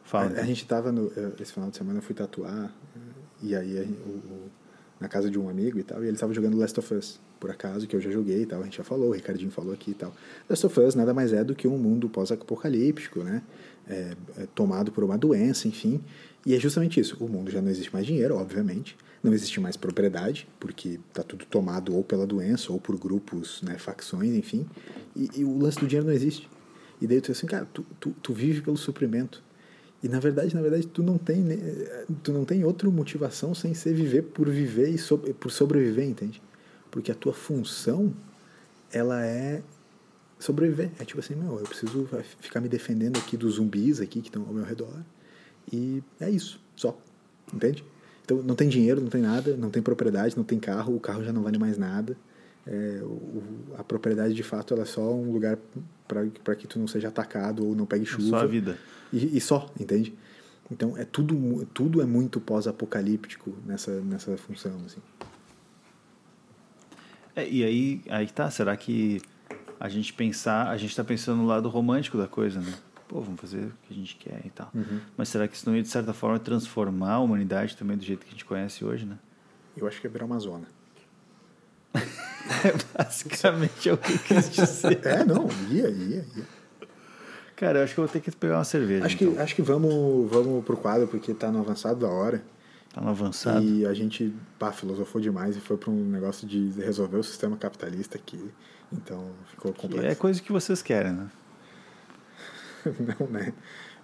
Fala. 0.05 0.33
A, 0.37 0.41
a 0.41 0.45
gente 0.45 0.67
tava 0.67 0.91
no. 0.91 1.13
Esse 1.41 1.53
final 1.53 1.71
de 1.71 1.77
semana 1.77 1.99
eu 1.99 2.03
fui 2.03 2.15
tatuar. 2.15 2.73
E 3.43 3.55
aí, 3.55 3.81
o- 4.05 4.51
na 5.01 5.09
casa 5.09 5.31
de 5.31 5.39
um 5.39 5.49
amigo 5.49 5.79
e 5.79 5.83
tal, 5.83 6.05
e 6.05 6.09
ele 6.09 6.17
tava 6.17 6.33
jogando 6.35 6.57
Last 6.57 6.79
of 6.81 6.95
Us, 6.95 7.21
por 7.39 7.51
acaso, 7.51 7.87
que 7.87 7.95
eu 7.95 8.01
já 8.01 8.11
joguei 8.11 8.43
e 8.43 8.47
tal, 8.47 8.61
a 8.61 8.65
gente 8.65 8.77
já 8.77 8.85
falou, 8.85 9.11
o 9.11 9.13
Ricardinho 9.13 9.51
falou 9.51 9.73
aqui 9.73 9.93
e 9.93 9.95
tal. 9.95 10.13
Last 10.49 10.67
of 10.67 10.81
Us 10.81 10.95
nada 10.95 11.15
mais 11.15 11.33
é 11.33 11.45
do 11.45 11.55
que 11.55 11.69
um 11.69 11.79
mundo 11.79 12.09
pós-apocalíptico, 12.09 13.23
né? 13.23 13.43
É, 13.89 14.17
é 14.39 14.47
tomado 14.55 14.91
por 14.93 15.05
uma 15.05 15.17
doença, 15.17 15.69
enfim. 15.69 16.01
E 16.45 16.55
é 16.55 16.59
justamente 16.59 17.01
isso. 17.01 17.17
O 17.21 17.29
mundo 17.29 17.51
já 17.51 17.63
não 17.63 17.71
existe 17.71 17.93
mais 17.93 18.05
dinheiro, 18.05 18.37
obviamente. 18.37 18.97
Não 19.23 19.33
existe 19.33 19.61
mais 19.61 19.77
propriedade, 19.77 20.49
porque 20.61 21.01
tá 21.13 21.23
tudo 21.23 21.45
tomado 21.47 21.95
ou 21.95 22.05
pela 22.05 22.27
doença, 22.27 22.73
ou 22.73 22.81
por 22.81 22.97
grupos, 22.99 23.63
né, 23.63 23.77
facções, 23.79 24.35
enfim. 24.35 24.67
E, 25.17 25.31
e 25.37 25.45
o 25.45 25.59
lance 25.59 25.79
do 25.79 25.87
dinheiro 25.87 26.07
não 26.07 26.15
existe. 26.15 26.49
E 27.01 27.07
daí 27.07 27.21
tu 27.21 27.31
diz 27.31 27.39
assim, 27.39 27.47
cara, 27.47 27.67
tu, 27.73 27.85
tu, 27.99 28.11
tu 28.23 28.33
vive 28.33 28.61
pelo 28.61 28.77
suprimento. 28.77 29.43
E 30.03 30.09
na 30.09 30.21
verdade, 30.21 30.55
na 30.55 30.63
verdade, 30.63 30.87
tu 30.87 31.03
não 31.03 31.19
tem, 31.19 31.45
tu 32.23 32.33
não 32.33 32.45
tem 32.45 32.65
outra 32.65 32.89
motivação 32.89 33.55
sem 33.55 33.75
ser 33.75 33.93
viver 33.95 34.23
por 34.23 34.49
viver 34.49 34.95
e 34.95 35.33
por 35.35 35.51
sobreviver, 35.51 36.07
entende? 36.09 36.41
Porque 36.91 37.11
a 37.11 37.15
tua 37.15 37.33
função, 37.35 38.13
ela 38.93 39.25
é 39.27 39.61
sobreviver. 40.39 40.91
É 41.01 41.05
tipo 41.05 41.19
assim, 41.21 41.35
meu, 41.35 41.59
eu 41.59 41.65
preciso 41.65 42.09
ficar 42.41 42.61
me 42.61 42.69
defendendo 42.69 43.19
aqui 43.19 43.37
dos 43.37 43.55
zumbis 43.57 44.01
aqui 44.01 44.21
que 44.21 44.29
estão 44.29 44.43
ao 44.47 44.55
meu 44.55 44.65
redor. 44.65 44.95
E 45.73 46.03
é 46.21 46.31
isso, 46.31 46.61
só. 46.77 46.97
Entende? 47.53 47.85
Então 48.25 48.43
não 48.43 48.55
tem 48.55 48.69
dinheiro, 48.69 49.01
não 49.01 49.09
tem 49.09 49.21
nada, 49.23 49.57
não 49.57 49.71
tem 49.71 49.83
propriedade, 49.83 50.37
não 50.37 50.45
tem 50.45 50.59
carro, 50.61 50.95
o 50.95 51.01
carro 51.01 51.25
já 51.25 51.33
não 51.33 51.43
vale 51.43 51.59
mais 51.59 51.77
nada. 51.77 52.17
É, 52.67 53.01
o- 53.03 53.43
a 53.79 53.83
propriedade 53.83 54.35
de 54.35 54.43
fato 54.43 54.75
ela 54.75 54.83
é 54.83 54.87
só 54.87 55.13
um 55.15 55.33
lugar 55.33 55.59
para 56.07 56.55
que 56.55 56.67
tu 56.67 56.79
não 56.79 56.87
seja 56.87 57.09
atacado 57.09 57.67
ou 57.67 57.75
não 57.75 57.87
pegue 57.87 58.05
chuva. 58.05 58.29
Só 58.29 58.37
a 58.37 58.47
vida. 58.47 58.79
E, 59.13 59.37
e 59.37 59.41
só, 59.41 59.71
entende? 59.79 60.17
Então 60.71 60.97
é 60.97 61.05
tudo, 61.05 61.67
tudo 61.73 62.03
é 62.03 62.05
muito 62.05 62.41
pós-apocalíptico 62.41 63.55
nessa, 63.65 64.01
nessa 64.01 64.37
função. 64.37 64.77
Assim. 64.85 65.01
É, 67.35 67.49
e 67.49 67.65
aí, 67.65 68.03
aí 68.11 68.27
tá, 68.27 68.51
será 68.51 68.77
que 68.77 69.23
a 69.81 69.89
gente 69.89 70.13
pensar, 70.13 70.69
a 70.69 70.77
gente 70.77 70.95
tá 70.95 71.05
pensando 71.05 71.39
no 71.39 71.47
lado 71.47 71.69
romântico 71.69 72.19
da 72.19 72.27
coisa, 72.27 72.61
né? 72.61 72.75
Pô, 73.07 73.21
vamos 73.23 73.41
fazer 73.41 73.65
o 73.65 73.73
que 73.83 73.93
a 73.93 73.95
gente 73.95 74.17
quer 74.17 74.43
e 74.45 74.51
tal. 74.51 74.71
Mas 75.17 75.31
será 75.31 75.49
que 75.49 75.57
isso 75.57 75.69
não 75.69 75.75
ia, 75.75 75.83
de 75.83 75.89
certa 75.89 76.13
forma, 76.13 76.39
transformar 76.39 77.13
a 77.13 77.19
humanidade 77.21 77.77
também 77.77 77.97
do 77.97 78.05
jeito 78.05 78.21
que 78.21 78.29
a 78.29 78.33
gente 78.33 78.45
conhece 78.45 78.85
hoje, 78.85 79.07
né? 79.07 79.19
Eu 79.77 79.87
acho 79.87 80.01
que 80.01 80.07
é 80.07 80.11
virar 80.11 80.27
uma 80.27 80.39
zona. 80.39 80.67
Basicamente 82.99 83.89
é 83.89 83.93
o 83.93 83.97
que 83.97 84.13
eu 84.13 84.19
quis 84.19 84.51
dizer. 84.51 85.07
É, 85.07 85.25
não, 85.25 85.49
ia, 85.71 85.89
ia, 85.89 86.27
ia. 86.37 86.58
Cara, 87.59 87.81
eu 87.81 87.85
acho 87.85 87.93
que 87.95 87.99
eu 87.99 88.05
vou 88.05 88.13
ter 88.13 88.21
que 88.21 88.31
pegar 88.31 88.59
uma 88.59 88.65
cerveja. 88.65 89.05
Acho 89.05 89.17
que, 89.17 89.25
então. 89.25 89.43
acho 89.43 89.55
que 89.57 89.63
vamos, 89.63 90.31
vamos 90.31 90.65
pro 90.65 90.77
quadro, 90.77 91.09
porque 91.09 91.35
tá 91.35 91.51
no 91.51 91.59
avançado 91.59 91.99
da 92.01 92.09
hora. 92.09 92.41
Tá 92.95 93.01
no 93.01 93.09
avançado. 93.09 93.65
E 93.65 93.85
a 93.85 93.93
gente, 93.93 94.33
pá, 94.59 94.71
filosofou 94.71 95.21
demais 95.21 95.57
e 95.57 95.61
foi 95.61 95.77
para 95.77 95.91
um 95.91 96.05
negócio 96.05 96.47
de 96.47 96.71
resolver 96.81 97.17
o 97.17 97.23
sistema 97.25 97.57
capitalista 97.57 98.17
aqui. 98.17 98.41
Então 98.93 99.33
ficou 99.51 99.73
Que 99.73 99.81
complexo. 99.81 100.07
é 100.07 100.15
coisa 100.15 100.41
que 100.41 100.53
vocês 100.53 100.81
querem, 100.83 101.13
né? 101.13 101.27
Não, 103.19 103.27
né? 103.27 103.53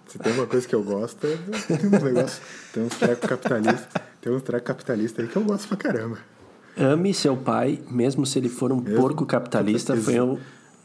Se 0.05 0.19
tem 0.19 0.33
uma 0.33 0.45
coisa 0.45 0.67
que 0.67 0.75
eu 0.75 0.83
gosto, 0.83 1.25
tem 1.25 1.77
uns 1.87 2.03
negócios, 2.03 2.41
tem 2.73 2.83
uns 2.83 2.95
trecos 2.95 3.27
capitalistas, 3.29 3.87
tem 4.21 4.33
uns 4.33 4.43
trecos 4.43 4.67
capitalistas 4.67 5.25
aí 5.25 5.31
que 5.31 5.35
eu 5.37 5.43
gosto 5.43 5.67
pra 5.69 5.77
caramba. 5.77 6.19
Ame 6.77 7.13
seu 7.13 7.37
pai, 7.37 7.81
mesmo 7.89 8.25
se 8.25 8.37
ele 8.37 8.49
for 8.49 8.71
um 8.71 8.81
Mesmo 8.81 8.99
porco 8.99 9.25
capitalista, 9.25 9.95
foi 9.95 10.19
o, 10.19 10.37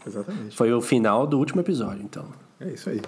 Exatamente. 0.06 0.56
foi 0.56 0.72
o 0.72 0.80
final 0.80 1.26
do 1.26 1.36
último 1.36 1.60
episódio, 1.60 2.02
então. 2.02 2.32
É 2.60 2.68
isso 2.68 2.90
aí. 2.90 3.00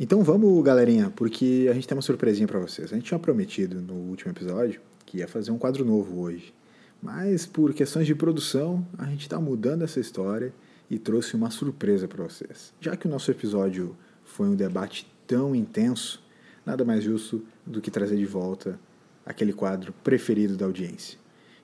Então 0.00 0.22
vamos, 0.22 0.64
galerinha, 0.64 1.12
porque 1.14 1.66
a 1.70 1.74
gente 1.74 1.86
tem 1.86 1.96
uma 1.96 2.02
surpresinha 2.02 2.46
pra 2.46 2.58
vocês. 2.58 2.92
A 2.92 2.96
gente 2.96 3.06
tinha 3.06 3.18
prometido 3.18 3.82
no 3.82 3.94
último 3.94 4.32
episódio 4.32 4.80
que 5.04 5.18
ia 5.18 5.28
fazer 5.28 5.50
um 5.50 5.58
quadro 5.58 5.84
novo 5.84 6.20
hoje. 6.20 6.54
Mas 7.02 7.44
por 7.44 7.74
questões 7.74 8.06
de 8.06 8.14
produção, 8.14 8.86
a 8.96 9.04
gente 9.06 9.22
está 9.22 9.38
mudando 9.38 9.82
essa 9.82 10.00
história 10.00 10.52
e 10.90 10.98
trouxe 10.98 11.36
uma 11.36 11.50
surpresa 11.50 12.08
para 12.08 12.24
vocês. 12.24 12.72
Já 12.80 12.96
que 12.96 13.06
o 13.06 13.10
nosso 13.10 13.30
episódio 13.30 13.94
foi 14.24 14.48
um 14.48 14.54
debate 14.54 15.06
tão 15.26 15.54
intenso, 15.54 16.22
nada 16.64 16.84
mais 16.84 17.04
justo 17.04 17.44
do 17.66 17.80
que 17.80 17.90
trazer 17.90 18.16
de 18.16 18.26
volta 18.26 18.78
aquele 19.26 19.52
quadro 19.52 19.92
preferido 20.02 20.56
da 20.56 20.64
audiência. 20.64 21.18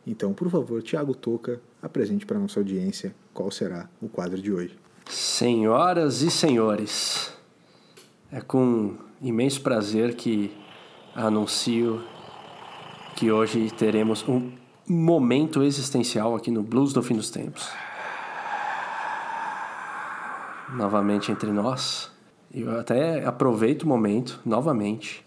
Então, 0.07 0.33
por 0.35 0.51
favor, 0.51 0.83
Tiago 0.83 1.15
Toca, 1.15 1.61
apresente 1.83 2.27
para 2.27 2.39
nossa 2.39 2.61
audiência 2.61 3.15
qual 3.33 3.51
será 3.51 3.89
o 4.01 4.09
quadro 4.09 4.41
de 4.41 4.53
hoje. 4.53 4.77
Senhoras 5.07 6.23
e 6.23 6.31
senhores, 6.31 7.33
é 8.31 8.41
com 8.41 8.97
imenso 9.21 9.61
prazer 9.61 10.15
que 10.15 10.51
anuncio 11.15 12.03
que 13.17 13.31
hoje 13.31 13.71
teremos 13.71 14.27
um 14.29 14.53
momento 14.87 15.63
existencial 15.63 16.35
aqui 16.35 16.51
no 16.51 16.63
Blues 16.63 16.93
do 16.93 17.03
Fim 17.03 17.15
dos 17.15 17.31
Tempos. 17.31 17.71
Novamente 20.75 21.31
entre 21.31 21.51
nós. 21.51 22.11
Eu 22.53 22.79
até 22.79 23.25
aproveito 23.25 23.83
o 23.83 23.89
momento, 23.89 24.41
novamente, 24.45 25.25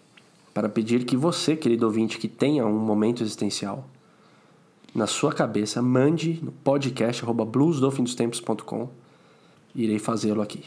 para 0.53 0.69
pedir 0.69 1.05
que 1.05 1.15
você, 1.15 1.55
querido 1.55 1.86
ouvinte, 1.86 2.17
que 2.17 2.28
tenha 2.28 2.65
um 2.65 2.78
momento 2.78 3.23
existencial, 3.23 3.86
na 4.97 5.07
sua 5.07 5.31
cabeça, 5.31 5.81
mande 5.81 6.39
no 6.43 6.51
podcast 6.51 7.23
arroba 7.23 7.45
bluesdofindostempos.com 7.45 8.89
irei 9.75 9.99
fazê-lo 9.99 10.41
aqui. 10.41 10.65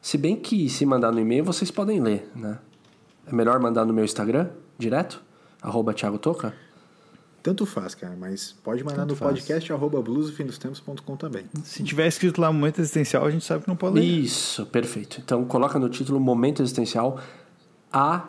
Se 0.00 0.16
bem 0.16 0.36
que 0.36 0.68
se 0.68 0.86
mandar 0.86 1.12
no 1.12 1.20
e-mail, 1.20 1.44
vocês 1.44 1.70
podem 1.70 2.00
ler, 2.00 2.30
né? 2.34 2.58
É 3.26 3.34
melhor 3.34 3.58
mandar 3.60 3.84
no 3.84 3.92
meu 3.92 4.04
Instagram, 4.04 4.48
direto, 4.78 5.22
arroba 5.60 5.92
Thiago 5.92 6.18
Toca. 6.18 6.54
Tanto 7.42 7.66
faz, 7.66 7.94
cara, 7.94 8.14
mas 8.16 8.54
pode 8.62 8.84
mandar 8.84 8.98
Tanto 8.98 9.10
no 9.10 9.16
faz. 9.16 9.32
podcast 9.32 9.72
arroba 9.72 10.00
bluesofindostempos.com 10.00 11.16
também. 11.16 11.46
Se 11.64 11.82
tiver 11.82 12.06
escrito 12.06 12.40
lá 12.40 12.52
momento 12.52 12.80
existencial, 12.80 13.26
a 13.26 13.30
gente 13.30 13.44
sabe 13.44 13.62
que 13.64 13.68
não 13.68 13.76
pode 13.76 13.96
ler. 13.96 14.04
Isso, 14.04 14.64
perfeito. 14.66 15.20
Então 15.24 15.44
coloca 15.44 15.78
no 15.78 15.88
título 15.88 16.20
Momento 16.20 16.62
Existencial 16.62 17.18
A 17.92 18.28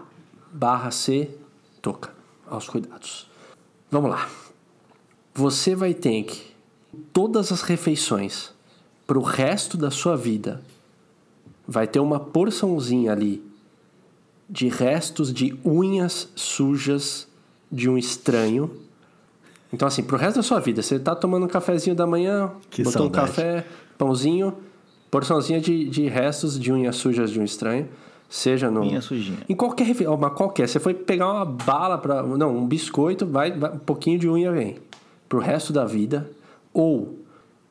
barra 0.51 0.91
C 0.91 1.29
Toca. 1.81 2.13
Aos 2.49 2.67
cuidados. 2.67 3.29
Vamos 3.89 4.09
lá. 4.09 4.27
Você 5.33 5.75
vai 5.75 5.93
ter 5.93 6.23
que, 6.23 6.41
todas 7.13 7.51
as 7.51 7.61
refeições, 7.61 8.51
para 9.07 9.17
o 9.17 9.21
resto 9.21 9.77
da 9.77 9.89
sua 9.91 10.15
vida, 10.15 10.61
vai 11.67 11.87
ter 11.87 11.99
uma 11.99 12.19
porçãozinha 12.19 13.11
ali 13.11 13.41
de 14.49 14.67
restos 14.67 15.33
de 15.33 15.57
unhas 15.65 16.29
sujas 16.35 17.27
de 17.71 17.89
um 17.89 17.97
estranho. 17.97 18.69
Então, 19.71 19.87
assim, 19.87 20.03
pro 20.03 20.17
resto 20.17 20.37
da 20.37 20.43
sua 20.43 20.59
vida, 20.59 20.81
você 20.81 20.99
tá 20.99 21.15
tomando 21.15 21.45
um 21.45 21.49
cafezinho 21.49 21.95
da 21.95 22.05
manhã, 22.05 22.51
Que 22.69 22.83
botou 22.83 23.03
saudade. 23.03 23.23
um 23.23 23.27
café, 23.27 23.65
pãozinho, 23.97 24.53
porçãozinha 25.09 25.61
de, 25.61 25.85
de 25.89 26.07
restos 26.09 26.59
de 26.59 26.73
unhas 26.73 26.97
sujas 26.97 27.31
de 27.31 27.39
um 27.39 27.43
estranho, 27.45 27.87
seja 28.29 28.69
no... 28.69 28.81
Unha 28.81 28.99
sujinha. 28.99 29.37
Em 29.47 29.55
qualquer 29.55 29.85
refeição, 29.85 30.13
uma 30.15 30.29
qualquer. 30.29 30.67
Você 30.67 30.79
foi 30.79 30.93
pegar 30.93 31.31
uma 31.31 31.45
bala 31.45 31.97
para, 31.97 32.21
não, 32.23 32.57
um 32.57 32.65
biscoito, 32.67 33.25
vai, 33.25 33.51
vai- 33.57 33.71
um 33.73 33.79
pouquinho 33.79 34.19
de 34.19 34.27
unha 34.29 34.51
vem 34.51 34.77
pro 35.31 35.39
resto 35.39 35.71
da 35.71 35.85
vida, 35.85 36.29
ou 36.73 37.17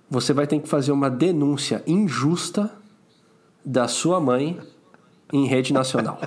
você 0.08 0.32
vai 0.32 0.46
ter 0.46 0.58
que 0.60 0.66
fazer 0.66 0.92
uma 0.92 1.10
denúncia 1.10 1.82
injusta 1.86 2.70
da 3.62 3.86
sua 3.86 4.18
mãe 4.18 4.58
em 5.30 5.46
rede 5.46 5.70
nacional. 5.70 6.18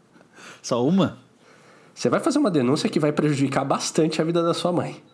Só 0.62 0.82
uma? 0.82 1.18
Você 1.94 2.08
vai 2.08 2.18
fazer 2.18 2.38
uma 2.38 2.50
denúncia 2.50 2.88
que 2.88 2.98
vai 2.98 3.12
prejudicar 3.12 3.62
bastante 3.62 4.22
a 4.22 4.24
vida 4.24 4.42
da 4.42 4.54
sua 4.54 4.72
mãe. 4.72 5.04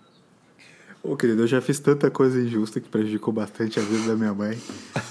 Ô, 1.02 1.16
querido, 1.16 1.42
eu 1.42 1.48
já 1.48 1.60
fiz 1.60 1.80
tanta 1.80 2.12
coisa 2.12 2.40
injusta 2.40 2.80
que 2.80 2.88
prejudicou 2.88 3.34
bastante 3.34 3.80
a 3.80 3.82
vida 3.82 4.06
da 4.06 4.14
minha 4.14 4.32
mãe. 4.32 4.56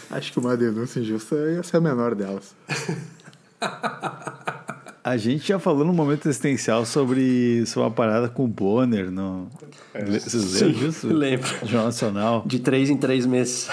Acho 0.09 0.31
que 0.31 0.39
uma 0.39 0.55
denúncia 0.55 1.01
injusta 1.01 1.35
ia 1.35 1.63
ser 1.63 1.75
a 1.77 1.81
menor 1.81 2.15
delas. 2.15 2.55
A 5.05 5.17
gente 5.17 5.47
já 5.47 5.59
falou 5.59 5.85
no 5.85 5.93
momento 5.93 6.27
existencial 6.27 6.83
sobre, 6.83 7.63
sobre 7.67 7.87
uma 7.87 7.91
parada 7.93 8.27
com 8.27 8.43
o 8.43 8.47
Bonner. 8.47 9.11
No... 9.11 9.47
Le- 9.93 10.19
Vocês 10.19 10.59
lembram 10.61 10.79
disso? 10.79 11.07
lembro. 11.07 11.47
Jornal 11.61 11.85
Nacional. 11.85 12.43
De 12.47 12.57
três 12.59 12.89
em 12.89 12.97
três 12.97 13.23
meses. 13.27 13.69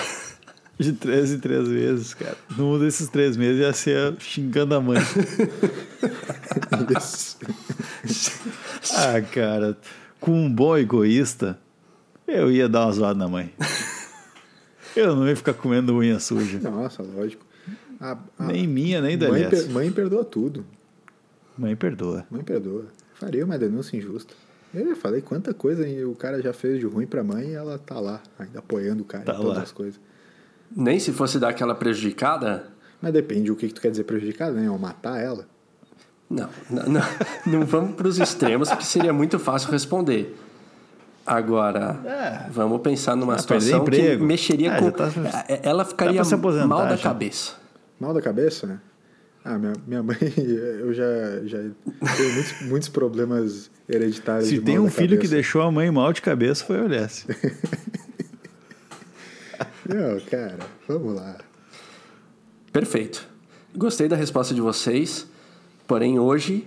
De 0.78 0.92
três 0.92 1.32
em 1.32 1.38
três 1.38 1.66
meses, 1.68 2.12
cara. 2.12 2.36
Num 2.54 2.78
desses 2.78 3.08
três 3.08 3.34
meses 3.38 3.60
ia 3.60 3.72
ser 3.72 4.14
xingando 4.18 4.74
a 4.74 4.80
mãe. 4.80 4.98
Isso. 6.98 7.38
ah, 8.94 9.20
cara. 9.22 9.78
Com 10.20 10.32
um 10.32 10.52
bom 10.52 10.76
egoísta, 10.76 11.58
eu 12.28 12.50
ia 12.50 12.68
dar 12.68 12.84
uma 12.86 12.92
zoada 12.92 13.18
na 13.18 13.26
mãe. 13.28 13.52
Eu 14.94 15.16
não 15.16 15.26
ia 15.26 15.34
ficar 15.34 15.54
comendo 15.54 15.94
unha 15.96 16.20
suja. 16.20 16.58
Nossa, 16.60 17.02
lógico. 17.02 17.44
A, 17.98 18.18
a 18.38 18.44
Nem 18.44 18.66
minha, 18.66 19.00
nem 19.00 19.16
da 19.16 19.28
mãe, 19.28 19.48
per- 19.48 19.70
mãe 19.70 19.90
perdoa 19.90 20.24
tudo. 20.24 20.64
Mãe 21.56 21.76
perdoa. 21.76 22.24
Mãe 22.30 22.42
perdoa. 22.42 22.86
Faria 23.14 23.44
uma 23.44 23.58
denúncia 23.58 23.96
injusta. 23.96 24.34
Eu 24.74 24.88
já 24.88 24.96
falei 24.96 25.20
quanta 25.20 25.52
coisa 25.52 25.86
o 26.06 26.14
cara 26.14 26.40
já 26.40 26.52
fez 26.52 26.80
de 26.80 26.86
ruim 26.86 27.06
pra 27.06 27.22
mãe 27.22 27.48
e 27.48 27.52
ela 27.54 27.78
tá 27.78 28.00
lá, 28.00 28.20
ainda 28.38 28.58
apoiando 28.60 29.02
o 29.02 29.04
cara 29.04 29.22
Tá 29.24 29.34
em 29.34 29.36
todas 29.36 29.56
lá. 29.58 29.62
as 29.62 29.70
coisas. 29.72 30.00
Nem 30.74 30.98
se 30.98 31.12
fosse 31.12 31.38
dar 31.38 31.50
aquela 31.50 31.74
prejudicada. 31.74 32.64
Mas 33.00 33.12
depende 33.12 33.50
o 33.52 33.56
que, 33.56 33.68
que 33.68 33.74
tu 33.74 33.80
quer 33.82 33.90
dizer 33.90 34.04
prejudicado, 34.04 34.54
né? 34.54 34.70
Ou 34.70 34.78
matar 34.78 35.20
ela. 35.20 35.46
Não, 36.30 36.48
não, 36.70 36.82
não, 36.84 37.00
não 37.60 37.66
vamos 37.66 37.94
para 37.96 38.08
os 38.08 38.18
extremos, 38.18 38.70
porque 38.70 38.84
seria 38.86 39.12
muito 39.12 39.38
fácil 39.38 39.70
responder. 39.70 40.34
Agora, 41.26 42.00
É. 42.04 42.50
vamos 42.50 42.80
pensar 42.80 43.14
numa 43.14 43.34
Ah, 43.34 43.38
situação 43.38 43.84
que 43.84 43.96
emprego. 43.96 44.24
mexeria 44.24 44.74
Ah, 44.74 44.78
com. 44.78 44.90
tá- 44.90 45.10
É, 45.48 45.60
Ela 45.62 45.84
ficaria 45.84 46.20
aposentar 46.22 46.66
mal 46.66 46.86
da 46.86 46.96
já. 46.96 47.02
cabeça. 47.02 47.52
Mal 48.00 48.12
da 48.14 48.20
cabeça, 48.22 48.66
né? 48.66 48.80
Ah, 49.44 49.58
minha, 49.58 49.72
minha 49.86 50.02
mãe, 50.02 50.16
eu 50.38 50.94
já, 50.94 51.04
já 51.44 51.58
tenho 51.58 52.32
muitos, 52.34 52.62
muitos 52.62 52.88
problemas 52.88 53.70
hereditários 53.88 54.48
Se 54.48 54.58
de 54.58 54.60
tem 54.64 54.78
um 54.78 54.88
filho 54.90 55.10
que 55.10 55.16
cabeça. 55.16 55.34
deixou 55.34 55.62
a 55.62 55.70
mãe 55.72 55.90
mal 55.90 56.12
de 56.12 56.22
cabeça, 56.22 56.64
foi 56.64 56.80
o 56.80 56.84
Olhesse. 56.84 57.26
Não, 59.88 60.20
cara, 60.30 60.58
vamos 60.88 61.14
lá. 61.14 61.38
Perfeito. 62.72 63.26
Gostei 63.76 64.08
da 64.08 64.16
resposta 64.16 64.54
de 64.54 64.60
vocês, 64.60 65.26
porém 65.86 66.18
hoje 66.18 66.66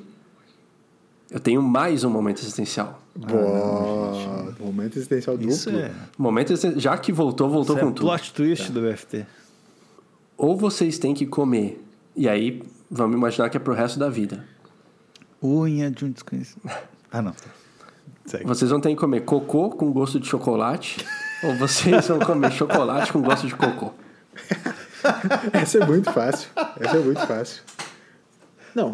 eu 1.31 1.39
tenho 1.39 1.61
mais 1.61 2.03
um 2.03 2.09
momento 2.09 2.39
existencial. 2.39 3.01
Boa, 3.15 4.53
momento 4.59 4.97
existencial 4.97 5.37
duplo. 5.37 5.53
Isso 5.53 5.69
é, 5.69 5.91
Momento 6.17 6.53
já 6.79 6.97
que 6.97 7.11
voltou, 7.13 7.49
voltou 7.49 7.75
isso 7.77 7.85
é 7.85 7.87
com 7.87 7.93
tudo. 7.93 8.07
plot 8.07 8.33
twist 8.33 8.71
do 8.71 8.81
BFT. 8.81 9.25
Ou 10.37 10.57
vocês 10.57 10.99
têm 10.99 11.13
que 11.13 11.25
comer, 11.25 11.81
e 12.15 12.27
aí 12.29 12.61
vamos 12.89 13.15
imaginar 13.15 13.49
que 13.49 13.57
é 13.57 13.59
pro 13.59 13.73
resto 13.73 13.97
da 13.99 14.09
vida. 14.09 14.45
Unha 15.43 15.89
de 15.91 16.05
um 16.05 16.11
desconhecido. 16.11 16.61
Ah, 17.11 17.21
não. 17.21 17.33
Segue. 18.25 18.43
Vocês 18.45 18.69
vão 18.69 18.81
ter 18.81 18.89
que 18.89 18.95
comer 18.97 19.21
cocô 19.21 19.69
com 19.69 19.89
gosto 19.93 20.19
de 20.19 20.27
chocolate, 20.27 21.05
ou 21.43 21.55
vocês 21.55 22.07
vão 22.09 22.19
comer 22.19 22.51
chocolate 22.51 23.13
com 23.13 23.21
gosto 23.21 23.47
de 23.47 23.55
cocô. 23.55 23.93
Essa 25.53 25.77
é 25.77 25.85
muito 25.85 26.11
fácil. 26.11 26.49
Essa 26.77 26.97
é 26.97 26.99
muito 26.99 27.25
fácil. 27.25 27.63
Não, 28.73 28.91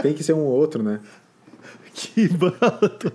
tem 0.00 0.14
que 0.14 0.22
ser 0.22 0.32
um 0.34 0.40
ou 0.44 0.52
outro, 0.52 0.80
né? 0.80 1.00
Que 1.92 2.28
bala. 2.28 2.52
tô- 3.00 3.08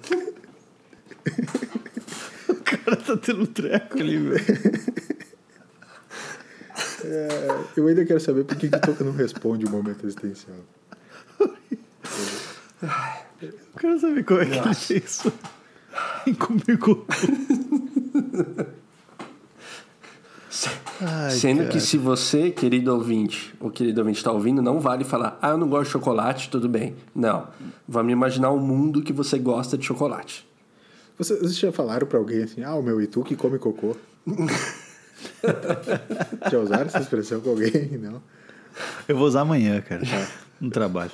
o 2.50 2.56
cara 2.56 2.96
tá 2.98 3.16
tendo 3.16 3.44
um 3.44 3.46
treco 3.46 4.00
ali, 4.00 4.18
velho. 4.18 4.46
É, 7.04 7.64
eu 7.76 7.88
ainda 7.88 8.06
quero 8.06 8.20
saber 8.20 8.44
por 8.44 8.56
que 8.56 8.70
que 8.70 8.76
o 8.76 8.80
Toca 8.80 9.04
não 9.04 9.14
responde 9.14 9.66
o 9.66 9.70
momento 9.70 10.06
existencial. 10.06 10.58
Eu 13.42 13.52
quero 13.78 14.00
saber 14.00 14.24
como 14.24 14.40
é 14.42 14.46
que 14.46 14.52
ele 14.58 14.74
fez 14.74 15.04
isso. 15.04 15.34
Cocô. 16.38 17.06
Ai, 21.04 21.32
Sendo 21.32 21.60
cara. 21.60 21.70
que 21.70 21.80
se 21.80 21.98
você, 21.98 22.52
querido 22.52 22.94
ouvinte, 22.94 23.54
o 23.60 23.72
querido 23.72 24.02
ouvinte 24.02 24.20
está 24.20 24.32
ouvindo, 24.32 24.62
não 24.62 24.80
vale 24.80 25.04
falar, 25.04 25.40
ah, 25.42 25.50
eu 25.50 25.58
não 25.58 25.68
gosto 25.68 25.86
de 25.86 25.92
chocolate, 25.94 26.50
tudo 26.50 26.70
bem. 26.70 26.96
Não. 27.16 27.48
Vamos 27.88 28.12
imaginar 28.12 28.52
um 28.52 28.60
mundo 28.60 29.02
que 29.02 29.12
você 29.12 29.40
gosta 29.40 29.76
de 29.78 29.84
chocolate. 29.86 30.48
Vocês, 31.18 31.58
já 31.58 31.72
falaram 31.72 32.06
pra 32.06 32.20
alguém 32.20 32.44
assim, 32.44 32.64
ah, 32.64 32.76
o 32.76 32.84
meu 32.84 33.02
Itu 33.02 33.24
que 33.24 33.36
come 33.36 33.58
cocô? 33.58 33.96
já 36.52 36.60
usaram 36.60 36.86
essa 36.86 37.00
expressão 37.00 37.40
com 37.42 37.50
alguém? 37.52 37.90
Não. 38.02 38.22
Eu 39.08 39.18
vou 39.18 39.28
usar 39.28 39.42
amanhã, 39.42 39.82
cara. 39.82 40.02
No 40.60 40.70
trabalho. 40.70 41.12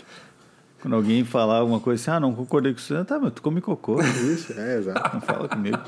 Quando 0.81 0.95
alguém 0.95 1.23
falar 1.25 1.57
alguma 1.57 1.79
coisa 1.79 2.01
assim, 2.01 2.11
ah, 2.11 2.19
não 2.19 2.33
concordei 2.35 2.71
com 2.73 2.79
isso. 2.79 2.93
Tá, 3.05 3.17
mas 3.19 3.33
tu 3.33 3.41
come 3.41 3.61
cocô. 3.61 4.01
Isso, 4.01 4.53
é, 4.57 4.77
exato. 4.77 5.15
Não 5.15 5.21
fala 5.21 5.47
comigo. 5.49 5.79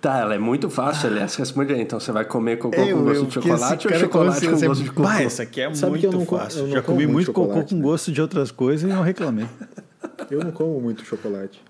Tá, 0.00 0.18
ela 0.18 0.34
é 0.34 0.38
muito 0.38 0.68
fácil, 0.68 1.08
aliás, 1.10 1.34
responde 1.36 1.72
aí. 1.72 1.80
Então, 1.80 1.98
você 2.00 2.10
vai 2.12 2.24
comer 2.24 2.56
cocô 2.58 2.76
Eu- 2.80 2.98
com 2.98 3.04
gosto 3.04 3.26
de 3.26 3.34
chocolate 3.34 3.86
ou 3.88 3.94
chocolate 3.94 4.40
com 4.46 4.52
gosto 4.52 4.66
você- 4.66 4.82
de 4.82 4.88
cocô? 4.90 5.02
Bah, 5.02 5.22
essa 5.22 5.42
aqui 5.44 5.60
é 5.60 5.74
Sabe 5.74 5.92
muito 5.92 6.24
fácil. 6.26 6.68
Já 6.68 6.82
comi 6.82 6.98
muito 7.06 7.12
muito 7.12 7.32
cocô 7.32 7.46
chocolate, 7.48 7.70
com 7.70 7.76
né? 7.76 7.82
gosto 7.82 8.12
de 8.12 8.20
outras 8.20 8.50
coisas 8.50 8.88
e 8.90 8.92
não 8.92 9.02
reclamei. 9.02 9.46
Eu 10.30 10.42
não 10.42 10.50
como 10.52 10.80
muito 10.80 11.04
chocolate. 11.04 11.62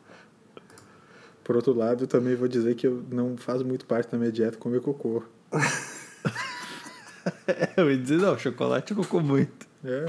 Por 1.45 1.57
outro 1.57 1.75
lado, 1.75 2.05
eu 2.05 2.07
também 2.09 2.35
vou 2.35 2.49
dizer 2.49 2.75
que 2.75 2.87
eu 2.87 3.03
não 3.11 3.37
faz 3.37 3.63
muito 3.63 3.85
parte 3.85 4.11
da 4.11 4.17
minha 4.17 4.31
dieta 4.33 4.57
comer 4.57 4.81
cocô. 4.81 5.23
Eu 7.77 7.91
ia 7.91 7.97
dizer, 7.97 8.19
não, 8.19 8.39
chocolate 8.39 8.93
eu 8.93 8.97
cocô 8.97 9.21
muito. 9.21 9.67
É. 9.85 10.07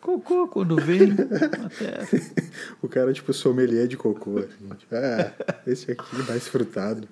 Cocô, 0.00 0.46
quando 0.48 0.76
vem, 0.76 1.12
até... 1.12 2.22
O 2.82 2.88
cara, 2.88 3.12
tipo, 3.12 3.32
sommelier 3.32 3.86
de 3.86 3.96
cocô. 3.96 4.38
Assim. 4.38 4.68
Tipo, 4.76 4.94
ah, 4.94 5.32
esse 5.66 5.90
aqui 5.90 6.16
mais 6.28 6.46
frutado. 6.46 7.08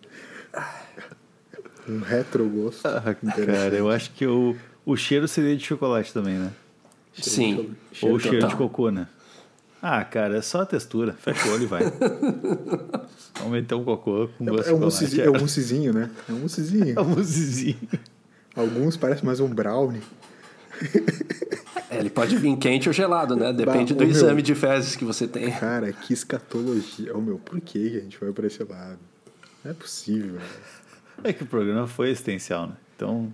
Um 1.88 2.00
retrogosto. 2.00 2.86
Ah, 2.86 3.16
Interessante. 3.22 3.46
cara, 3.46 3.74
eu 3.74 3.90
acho 3.90 4.12
que 4.12 4.26
o, 4.26 4.56
o 4.84 4.96
cheiro 4.96 5.26
seria 5.26 5.56
de 5.56 5.64
chocolate 5.64 6.12
também, 6.12 6.34
né? 6.34 6.52
Sim. 7.14 7.74
Ou 8.02 8.14
o 8.14 8.20
cheiro 8.20 8.38
total. 8.38 8.50
de 8.50 8.56
cocô, 8.56 8.90
né? 8.90 9.06
Ah, 9.84 10.04
cara, 10.04 10.36
é 10.38 10.42
só 10.42 10.60
a 10.62 10.66
textura. 10.66 11.12
Fecha 11.12 11.48
o 11.48 11.52
olho 11.54 11.64
e 11.64 11.66
vai. 11.66 11.82
Vamos 13.38 13.52
meter 13.52 13.74
um 13.74 13.82
cocô 13.84 14.28
com 14.38 14.44
gosto 14.44 14.70
É 14.70 14.72
um, 14.74 14.90
chocolate. 14.90 15.20
é 15.20 15.28
um 15.30 15.38
moussezinho, 15.40 15.92
né? 15.92 16.10
É 16.28 16.32
um 16.32 16.38
moussezinho. 16.38 16.94
É 16.96 17.00
um 17.00 17.04
moussezinho. 17.08 17.88
Alguns 18.54 18.96
parecem 18.96 19.24
mais 19.24 19.40
um 19.40 19.48
brownie. 19.48 20.00
É, 21.90 21.98
ele 21.98 22.10
pode 22.10 22.36
vir 22.36 22.56
quente 22.56 22.88
ou 22.88 22.92
gelado, 22.92 23.34
né? 23.36 23.52
Depende 23.52 23.92
Bah, 23.92 23.98
do 23.98 24.04
meu. 24.06 24.10
exame 24.14 24.42
de 24.42 24.54
fezes 24.54 24.94
que 24.96 25.04
você 25.04 25.26
tem. 25.26 25.50
Cara, 25.50 25.92
que 25.92 26.12
escatologia. 26.12 27.16
Ô, 27.16 27.20
meu, 27.20 27.38
por 27.38 27.60
que 27.60 27.96
a 27.96 28.00
gente 28.00 28.16
foi 28.16 28.32
pra 28.32 28.46
esse 28.46 28.62
lado? 28.64 28.98
Não 29.64 29.70
é 29.70 29.74
possível. 29.74 30.34
velho. 30.34 30.44
É 31.24 31.32
que 31.32 31.42
o 31.42 31.46
programa 31.46 31.86
foi 31.86 32.10
existencial, 32.10 32.66
né? 32.68 32.74
Então, 32.96 33.32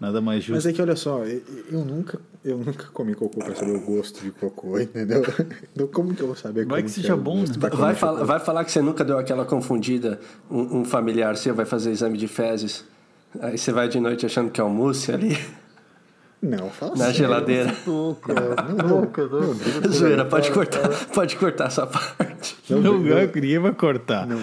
nada 0.00 0.20
mais 0.20 0.42
justo. 0.44 0.54
Mas 0.54 0.66
é 0.66 0.72
que 0.72 0.80
olha 0.82 0.96
só, 0.96 1.24
eu, 1.24 1.42
eu 1.70 1.84
nunca, 1.84 2.20
eu 2.44 2.58
nunca 2.58 2.84
comi 2.92 3.14
cocô 3.14 3.38
pra 3.40 3.54
saber 3.54 3.72
o 3.76 3.80
gosto 3.80 4.22
de 4.22 4.30
cocô, 4.30 4.78
entendeu? 4.80 5.22
Então 5.72 5.86
como 5.88 6.14
que 6.14 6.20
eu 6.22 6.26
vou 6.26 6.36
saber 6.36 6.66
Vai 6.66 6.82
como 6.82 6.84
que 6.84 6.90
seja 7.00 7.14
é 7.14 7.16
bom, 7.16 7.38
né? 7.40 7.46
Vai, 7.58 7.70
falar, 7.70 7.94
chocolate? 7.94 8.24
vai 8.26 8.40
falar 8.40 8.64
que 8.64 8.72
você 8.72 8.82
nunca 8.82 9.04
deu 9.04 9.18
aquela 9.18 9.44
confundida, 9.44 10.20
um, 10.50 10.80
um 10.80 10.84
familiar 10.84 11.36
seu 11.36 11.54
vai 11.54 11.64
fazer 11.64 11.90
exame 11.90 12.18
de 12.18 12.28
fezes, 12.28 12.84
aí 13.40 13.56
você 13.56 13.72
vai 13.72 13.88
de 13.88 13.98
noite 13.98 14.26
achando 14.26 14.50
que 14.50 14.60
é 14.60 14.64
um 14.64 14.68
mousse 14.70 15.10
ali 15.10 15.38
Não, 16.42 16.68
fala 16.68 16.90
na 16.92 16.96
sério. 17.06 17.14
geladeira. 17.14 17.74
Não, 17.86 18.16
não, 18.86 19.06
briga 19.06 19.28
comigo. 19.28 19.88
Zoeira, 19.88 20.24
pode 20.26 20.50
cortar, 20.50 20.88
pode 21.14 21.36
cortar 21.36 21.68
essa 21.68 21.86
parte. 21.86 22.54
Não, 22.68 22.80
Não, 22.82 22.92
não, 22.98 22.98
ninguém 23.34 23.58
vai 23.58 23.72
cortar. 23.72 24.26
Não. 24.26 24.38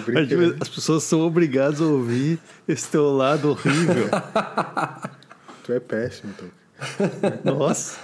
As 0.60 0.68
pessoas 0.68 1.04
são 1.04 1.20
obrigadas 1.20 1.80
a 1.80 1.84
ouvir 1.84 2.40
esse 2.66 2.88
teu 2.90 3.12
lado 3.12 3.50
horrível. 3.50 4.08
Tu 5.64 5.72
é 5.72 5.78
péssimo, 5.78 6.32
então. 6.36 6.48
Nossa. 7.44 7.98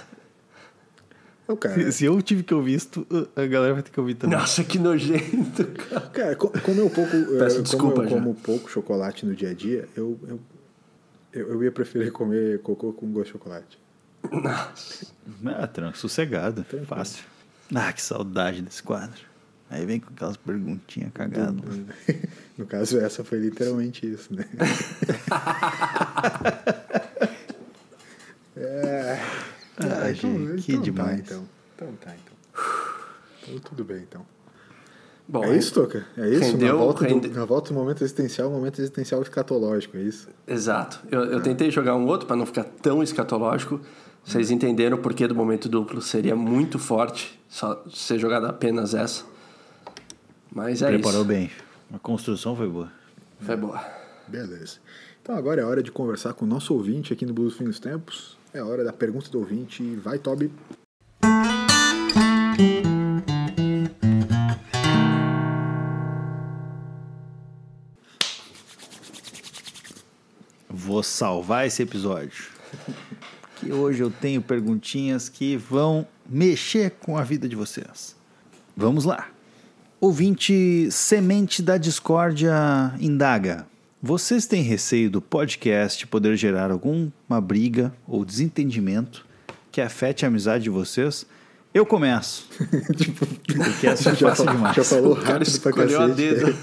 Se, 1.73 1.91
se 1.91 2.05
eu 2.05 2.21
tive 2.21 2.43
que 2.43 2.53
ouvir 2.53 2.75
isso, 2.75 3.07
a 3.35 3.45
galera 3.47 3.73
vai 3.73 3.81
ter 3.81 3.89
que 3.89 3.99
ouvir 3.99 4.13
também. 4.13 4.37
Nossa, 4.37 4.63
que 4.63 4.77
nojento, 4.77 5.65
cara. 5.65 6.01
cara, 6.01 6.35
co- 6.35 6.53
como 6.63 6.79
eu 6.79 6.89
pouco, 6.91 7.15
eh, 7.17 7.39
Peço 7.39 7.55
como 7.55 7.63
desculpa 7.63 8.01
eu 8.03 8.07
já. 8.07 8.15
como 8.15 8.35
pouco 8.35 8.69
chocolate 8.69 9.25
no 9.25 9.33
dia 9.35 9.49
a 9.49 9.53
dia, 9.55 9.89
eu, 9.95 10.19
eu, 10.27 10.39
eu, 11.33 11.63
ia 11.63 11.71
preferir 11.71 12.11
comer 12.11 12.61
cocô 12.61 12.93
com 12.93 13.11
gosto 13.11 13.25
de 13.25 13.31
chocolate. 13.31 13.79
Ah, 15.45 15.65
tranquilo, 15.67 15.97
sossegado, 15.97 16.63
fácil. 16.85 17.23
Ah, 17.73 17.91
que 17.91 18.01
saudade 18.01 18.61
desse 18.61 18.83
quadro. 18.83 19.21
Aí 19.71 19.85
vem 19.87 19.99
com 19.99 20.11
aquelas 20.13 20.37
perguntinhas 20.37 21.11
cagadas. 21.13 21.63
No 22.59 22.65
caso, 22.65 22.99
essa 22.99 23.23
foi 23.23 23.39
literalmente 23.39 24.05
isso, 24.05 24.35
né? 24.35 24.45
É. 28.59 29.19
Ah, 29.77 30.11
gente, 30.11 30.61
que 30.63 30.71
então 30.73 30.81
demais. 30.83 31.21
Tá, 31.21 31.35
então. 31.35 31.45
Então 31.75 31.93
tá, 32.01 32.11
então. 32.15 32.63
Então 33.47 33.59
tudo 33.59 33.83
bem, 33.83 33.97
então. 34.07 34.25
Bom, 35.27 35.43
é 35.45 35.55
isso, 35.57 35.73
Toca? 35.73 36.05
É 36.17 36.27
isso? 36.27 36.41
rendeu- 36.41 36.69
na, 36.69 36.73
volta 36.83 37.05
rende- 37.05 37.27
do, 37.29 37.39
na 37.39 37.45
volta 37.45 37.69
do 37.69 37.75
momento 37.79 38.03
existencial, 38.03 38.49
momento 38.49 38.79
existencial 38.79 39.21
escatológico, 39.21 39.95
é 39.95 40.01
isso? 40.01 40.27
Exato. 40.47 40.99
Eu, 41.11 41.23
eu 41.25 41.39
tentei 41.41 41.69
jogar 41.69 41.95
um 41.95 42.07
outro 42.07 42.25
para 42.27 42.35
não 42.35 42.45
ficar 42.47 42.63
tão 42.63 43.03
escatológico. 43.03 43.79
Vocês 44.25 44.49
entenderam 44.51 44.97
o 44.97 45.01
porquê 45.01 45.27
do 45.27 45.35
momento 45.35 45.69
duplo. 45.69 46.01
Seria 46.01 46.35
muito 46.35 46.77
forte 46.79 47.39
só 47.47 47.83
ser 47.91 48.17
jogada 48.19 48.49
apenas 48.49 48.93
essa. 48.95 49.23
Mas 50.51 50.81
é 50.81 50.87
Preparou 50.87 51.19
isso. 51.21 51.27
bem. 51.27 51.51
A 51.93 51.99
construção 51.99 52.55
foi 52.55 52.67
boa. 52.67 52.91
Foi 53.39 53.55
boa. 53.55 53.79
Beleza. 54.27 54.77
Então 55.21 55.35
agora 55.35 55.61
é 55.61 55.63
hora 55.65 55.81
de 55.83 55.91
conversar 55.91 56.33
com 56.33 56.43
o 56.43 56.47
nosso 56.47 56.73
ouvinte 56.73 57.13
aqui 57.13 57.25
no 57.25 57.33
Blues 57.33 57.55
Fim 57.55 57.65
dos 57.65 57.79
Tempos. 57.79 58.37
É 58.51 58.63
hora 58.63 58.83
da 58.83 58.91
pergunta 58.91 59.29
do 59.29 59.39
ouvinte. 59.39 59.95
Vai, 59.97 60.17
Toby. 60.17 60.51
Vou 70.67 71.03
salvar 71.03 71.67
esse 71.67 71.83
episódio. 71.83 72.49
Porque 73.53 73.71
hoje 73.71 74.01
eu 74.01 74.09
tenho 74.09 74.41
perguntinhas 74.41 75.29
que 75.29 75.55
vão 75.55 76.07
mexer 76.27 76.91
com 76.91 77.17
a 77.17 77.23
vida 77.23 77.47
de 77.47 77.55
vocês. 77.55 78.15
Vamos 78.75 79.05
lá. 79.05 79.29
Ouvinte 80.01 80.89
Semente 80.89 81.61
da 81.61 81.77
Discórdia 81.77 82.95
indaga. 82.99 83.68
Vocês 84.01 84.45
têm 84.45 84.61
receio 84.61 85.09
do 85.11 85.21
podcast 85.21 86.07
poder 86.07 86.35
gerar 86.37 86.71
alguma 86.71 87.41
briga 87.41 87.93
ou 88.07 88.23
desentendimento 88.23 89.25
que 89.71 89.81
afete 89.81 90.23
a 90.25 90.29
amizade 90.29 90.63
de 90.63 90.69
vocês? 90.69 91.25
Eu 91.73 91.85
começo. 91.85 92.47
Porque 93.45 93.85
essa 93.87 94.09
é 94.11 94.15
Já, 94.15 94.29
fácil 94.29 94.45
fa- 94.45 94.51
demais. 94.51 94.75
já 94.75 94.83
falou 94.83 95.13
O 95.13 95.15
cara 95.17 95.33
rápido 95.39 95.59
pra 95.59 95.69
escolheu 95.71 96.01
a 96.01 96.07
dedo. 96.07 96.55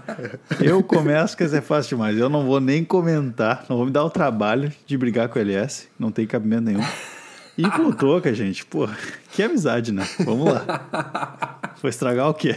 Eu 0.64 0.82
começo 0.82 1.36
que 1.36 1.44
essa 1.44 1.58
é 1.58 1.60
fácil 1.60 1.90
demais. 1.96 2.18
Eu 2.18 2.28
não 2.28 2.44
vou 2.46 2.58
nem 2.58 2.82
comentar, 2.84 3.64
não 3.68 3.76
vou 3.76 3.86
me 3.86 3.92
dar 3.92 4.04
o 4.04 4.10
trabalho 4.10 4.72
de 4.86 4.96
brigar 4.98 5.28
com 5.28 5.38
o 5.38 5.42
LS, 5.42 5.88
não 5.98 6.10
tem 6.10 6.26
cabimento 6.26 6.62
nenhum. 6.62 6.84
E 7.56 7.68
com 7.70 7.82
o 7.82 7.94
Toca, 7.94 8.32
gente, 8.34 8.64
pô, 8.64 8.88
que 9.32 9.42
amizade, 9.42 9.92
né? 9.92 10.08
Vamos 10.24 10.52
lá. 10.52 11.58
Vou 11.82 11.88
estragar 11.88 12.28
o 12.28 12.34
quê? 12.34 12.56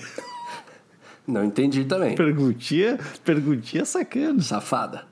Não 1.28 1.43
entendi 1.45 1.86
também. 1.86 2.15
Perguntinha, 2.15 2.97
perguntinha 3.24 3.86
sacana. 3.86 4.41
Safada. 4.41 5.03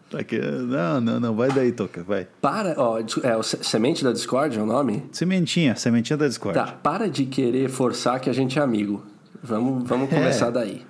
Não, 0.67 0.99
não, 0.99 1.19
não. 1.19 1.35
Vai 1.35 1.51
daí, 1.51 1.71
Toca. 1.71 2.03
Vai. 2.03 2.27
Para, 2.41 2.73
ó, 2.77 2.99
é 3.23 3.37
o 3.37 3.43
Se- 3.43 3.63
Semente 3.63 4.03
da 4.03 4.11
Discord 4.11 4.57
é 4.57 4.61
o 4.61 4.65
nome? 4.65 5.03
Sementinha. 5.11 5.75
Sementinha 5.75 6.17
da 6.17 6.27
Discord. 6.27 6.57
Tá, 6.57 6.65
para 6.71 7.07
de 7.07 7.25
querer 7.25 7.69
forçar 7.69 8.19
que 8.19 8.29
a 8.29 8.33
gente 8.33 8.57
é 8.57 8.61
amigo. 8.61 9.03
Vamos, 9.41 9.87
vamos 9.87 10.09
começar 10.11 10.49
daí. 10.49 10.83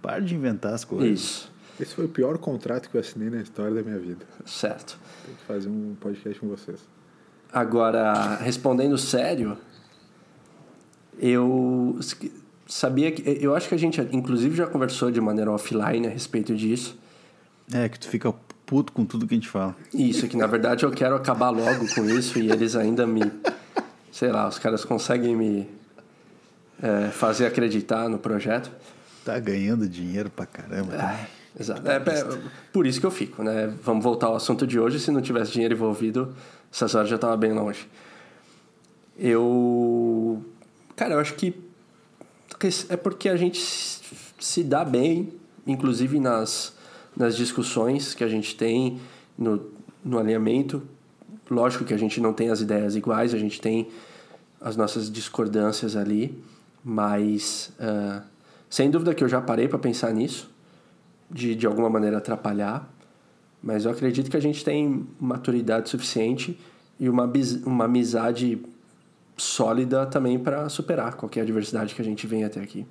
Para 0.00 0.20
de 0.20 0.34
inventar 0.34 0.72
as 0.72 0.84
coisas. 0.84 1.10
Isso, 1.20 1.52
Esse 1.78 1.94
foi 1.94 2.06
o 2.06 2.08
pior 2.08 2.38
contrato 2.38 2.88
que 2.88 2.96
eu 2.96 3.00
assinei 3.00 3.28
na 3.28 3.42
história 3.42 3.74
da 3.74 3.82
minha 3.82 3.98
vida. 3.98 4.24
certo. 4.46 4.98
Tem 5.26 5.34
que 5.34 5.42
fazer 5.44 5.68
um 5.68 5.94
podcast 6.00 6.40
com 6.40 6.48
vocês. 6.48 6.78
Agora, 7.52 8.36
respondendo 8.36 8.96
sério, 8.96 9.56
eu 11.18 11.98
sabia 12.66 13.12
que. 13.12 13.22
Eu 13.40 13.54
acho 13.54 13.68
que 13.68 13.74
a 13.74 13.78
gente, 13.78 14.00
inclusive, 14.12 14.56
já 14.56 14.66
conversou 14.66 15.10
de 15.10 15.20
maneira 15.20 15.50
offline 15.50 16.06
a 16.06 16.10
respeito 16.10 16.54
disso. 16.54 16.98
É, 17.72 17.88
que 17.88 17.98
tu 17.98 18.08
fica 18.08 18.32
puto 18.64 18.92
com 18.92 19.04
tudo 19.04 19.26
que 19.26 19.34
a 19.34 19.36
gente 19.36 19.48
fala. 19.48 19.76
Isso, 19.94 20.26
que 20.28 20.36
na 20.36 20.46
verdade 20.46 20.84
eu 20.84 20.90
quero 20.90 21.14
acabar 21.14 21.50
logo 21.50 21.86
com 21.94 22.04
isso 22.04 22.38
e 22.38 22.50
eles 22.50 22.76
ainda 22.76 23.06
me. 23.06 23.22
Sei 24.10 24.30
lá, 24.30 24.48
os 24.48 24.58
caras 24.58 24.84
conseguem 24.84 25.36
me 25.36 25.68
é, 26.82 27.08
fazer 27.08 27.46
acreditar 27.46 28.08
no 28.08 28.18
projeto. 28.18 28.70
Tá 29.24 29.38
ganhando 29.38 29.88
dinheiro 29.88 30.30
pra 30.30 30.46
caramba. 30.46 30.92
tá? 30.92 31.26
Exato. 31.58 31.88
É, 31.88 31.96
é, 31.96 32.38
por 32.72 32.86
isso 32.86 33.00
que 33.00 33.06
eu 33.06 33.10
fico, 33.10 33.42
né? 33.42 33.72
Vamos 33.82 34.04
voltar 34.04 34.26
ao 34.26 34.36
assunto 34.36 34.66
de 34.66 34.78
hoje. 34.78 35.00
Se 35.00 35.10
não 35.10 35.22
tivesse 35.22 35.52
dinheiro 35.52 35.74
envolvido, 35.74 36.34
essas 36.72 36.94
horas 36.94 37.08
já 37.08 37.16
tava 37.16 37.36
bem 37.36 37.52
longe. 37.52 37.88
Eu. 39.18 40.44
Cara, 40.94 41.14
eu 41.14 41.18
acho 41.18 41.34
que. 41.34 41.65
É 42.88 42.96
porque 42.96 43.28
a 43.28 43.36
gente 43.36 43.60
se- 44.38 44.64
dá 44.64 44.84
bem, 44.84 45.32
inclusive 45.66 46.18
nas, 46.18 46.74
nas 47.16 47.36
discussões 47.36 48.14
que 48.14 48.24
a 48.24 48.28
gente 48.28 48.56
tem 48.56 49.00
no, 49.38 49.70
no 50.04 50.18
alinhamento. 50.18 50.82
Lógico 51.50 51.84
que 51.84 51.94
a 51.94 51.96
gente 51.96 52.20
não 52.20 52.32
tem 52.32 52.50
as 52.50 52.60
ideias 52.60 52.96
iguais, 52.96 53.34
a 53.34 53.38
gente 53.38 53.60
tem 53.60 53.88
as 54.60 54.76
nossas 54.76 55.10
discordâncias 55.10 55.94
ali, 55.94 56.42
mas 56.84 57.70
ah, 57.78 58.22
sem 58.68 58.90
dúvida 58.90 59.14
que 59.14 59.22
eu 59.22 59.28
já 59.28 59.40
parei 59.40 59.68
para 59.68 59.78
pensar 59.78 60.12
nisso 60.12 60.50
de, 61.30 61.54
de 61.54 61.66
alguma 61.66 61.90
maneira 61.90 62.18
atrapalhar, 62.18 62.88
mas 63.62 63.84
eu 63.84 63.90
acredito 63.90 64.30
que 64.30 64.36
a 64.36 64.40
gente 64.40 64.64
tem 64.64 65.06
maturidade 65.20 65.88
suficiente 65.88 66.58
e 66.98 67.08
uma, 67.08 67.30
uma 67.64 67.84
amizade 67.84 68.58
sólida 69.36 70.06
também 70.06 70.38
para 70.38 70.68
superar 70.68 71.14
qualquer 71.14 71.42
adversidade 71.42 71.94
que 71.94 72.00
a 72.00 72.04
gente 72.04 72.26
venha 72.26 72.46
até 72.46 72.60
aqui. 72.60 72.86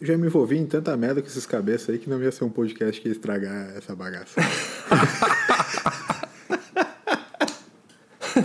Eu 0.00 0.06
já 0.06 0.16
me 0.16 0.26
envolvi 0.26 0.56
em 0.56 0.66
tanta 0.66 0.96
merda 0.96 1.20
com 1.20 1.26
esses 1.26 1.44
cabeças 1.44 1.90
aí 1.90 1.98
que 1.98 2.08
não 2.08 2.22
ia 2.22 2.30
ser 2.30 2.44
um 2.44 2.50
podcast 2.50 3.00
que 3.00 3.08
ia 3.08 3.12
estragar 3.12 3.76
essa 3.76 3.94
bagaça. 3.94 4.40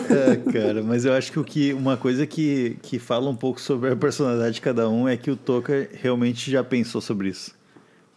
É, 0.09 0.51
cara, 0.51 0.81
mas 0.81 1.05
eu 1.05 1.13
acho 1.13 1.31
que, 1.31 1.39
o 1.39 1.43
que 1.43 1.73
uma 1.73 1.95
coisa 1.95 2.25
que, 2.25 2.77
que 2.81 2.97
fala 2.97 3.29
um 3.29 3.35
pouco 3.35 3.61
sobre 3.61 3.91
a 3.91 3.95
personalidade 3.95 4.55
de 4.55 4.61
cada 4.61 4.89
um 4.89 5.07
é 5.07 5.15
que 5.15 5.29
o 5.29 5.35
Toca 5.35 5.87
realmente 5.93 6.49
já 6.49 6.63
pensou 6.63 6.99
sobre 6.99 7.29
isso. 7.29 7.53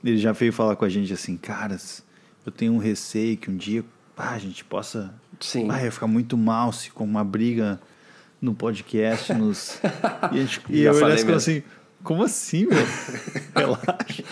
Ele 0.03 0.17
já 0.17 0.33
veio 0.33 0.53
falar 0.53 0.77
com 0.77 0.85
a 0.85 0.89
gente 0.89 1.13
assim, 1.13 1.37
caras, 1.37 2.03
eu 2.45 2.53
tenho 2.53 2.73
um 2.73 2.79
receio 2.79 3.37
que 3.37 3.51
um 3.51 3.57
dia 3.57 3.85
ah, 4.17 4.31
a 4.31 4.39
gente 4.39 4.65
possa. 4.65 5.13
Sim. 5.41 5.69
Ah, 5.71 5.83
ia 5.83 5.93
ficar 5.93 6.07
muito 6.07 6.37
mal 6.37 6.73
se 6.73 6.91
com 6.91 7.05
uma 7.05 7.23
briga 7.23 7.79
no 8.41 8.55
podcast, 8.55 9.33
nos. 9.33 9.81
E, 10.33 10.39
a 10.39 10.43
gente, 10.43 10.61
e 10.69 10.83
eu 10.83 10.95
olhei 10.95 11.35
assim, 11.35 11.63
como 12.03 12.25
assim, 12.25 12.67
meu? 12.67 12.79
Relaxa. 13.55 14.25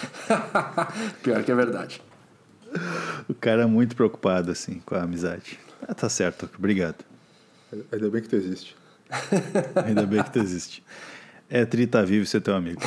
Pior 1.23 1.43
que 1.43 1.53
é 1.53 1.55
verdade. 1.55 2.03
O 3.29 3.35
cara 3.35 3.63
é 3.63 3.67
muito 3.67 3.95
preocupado, 3.95 4.51
assim, 4.51 4.81
com 4.85 4.95
a 4.95 5.03
amizade. 5.03 5.59
Ah, 5.87 5.95
tá 5.95 6.09
certo, 6.09 6.49
obrigado. 6.59 7.05
Ainda 7.93 8.11
bem 8.11 8.23
que 8.23 8.29
tu 8.29 8.37
existe. 8.37 8.77
Ainda 9.85 10.07
bem 10.07 10.23
que 10.23 10.33
tu 10.33 10.39
existe. 10.39 10.83
É 11.49 11.65
tri 11.65 11.87
tá 11.87 12.03
vivo 12.03 12.25
e 12.25 12.27
ser 12.27 12.41
teu 12.41 12.55
amigo. 12.55 12.81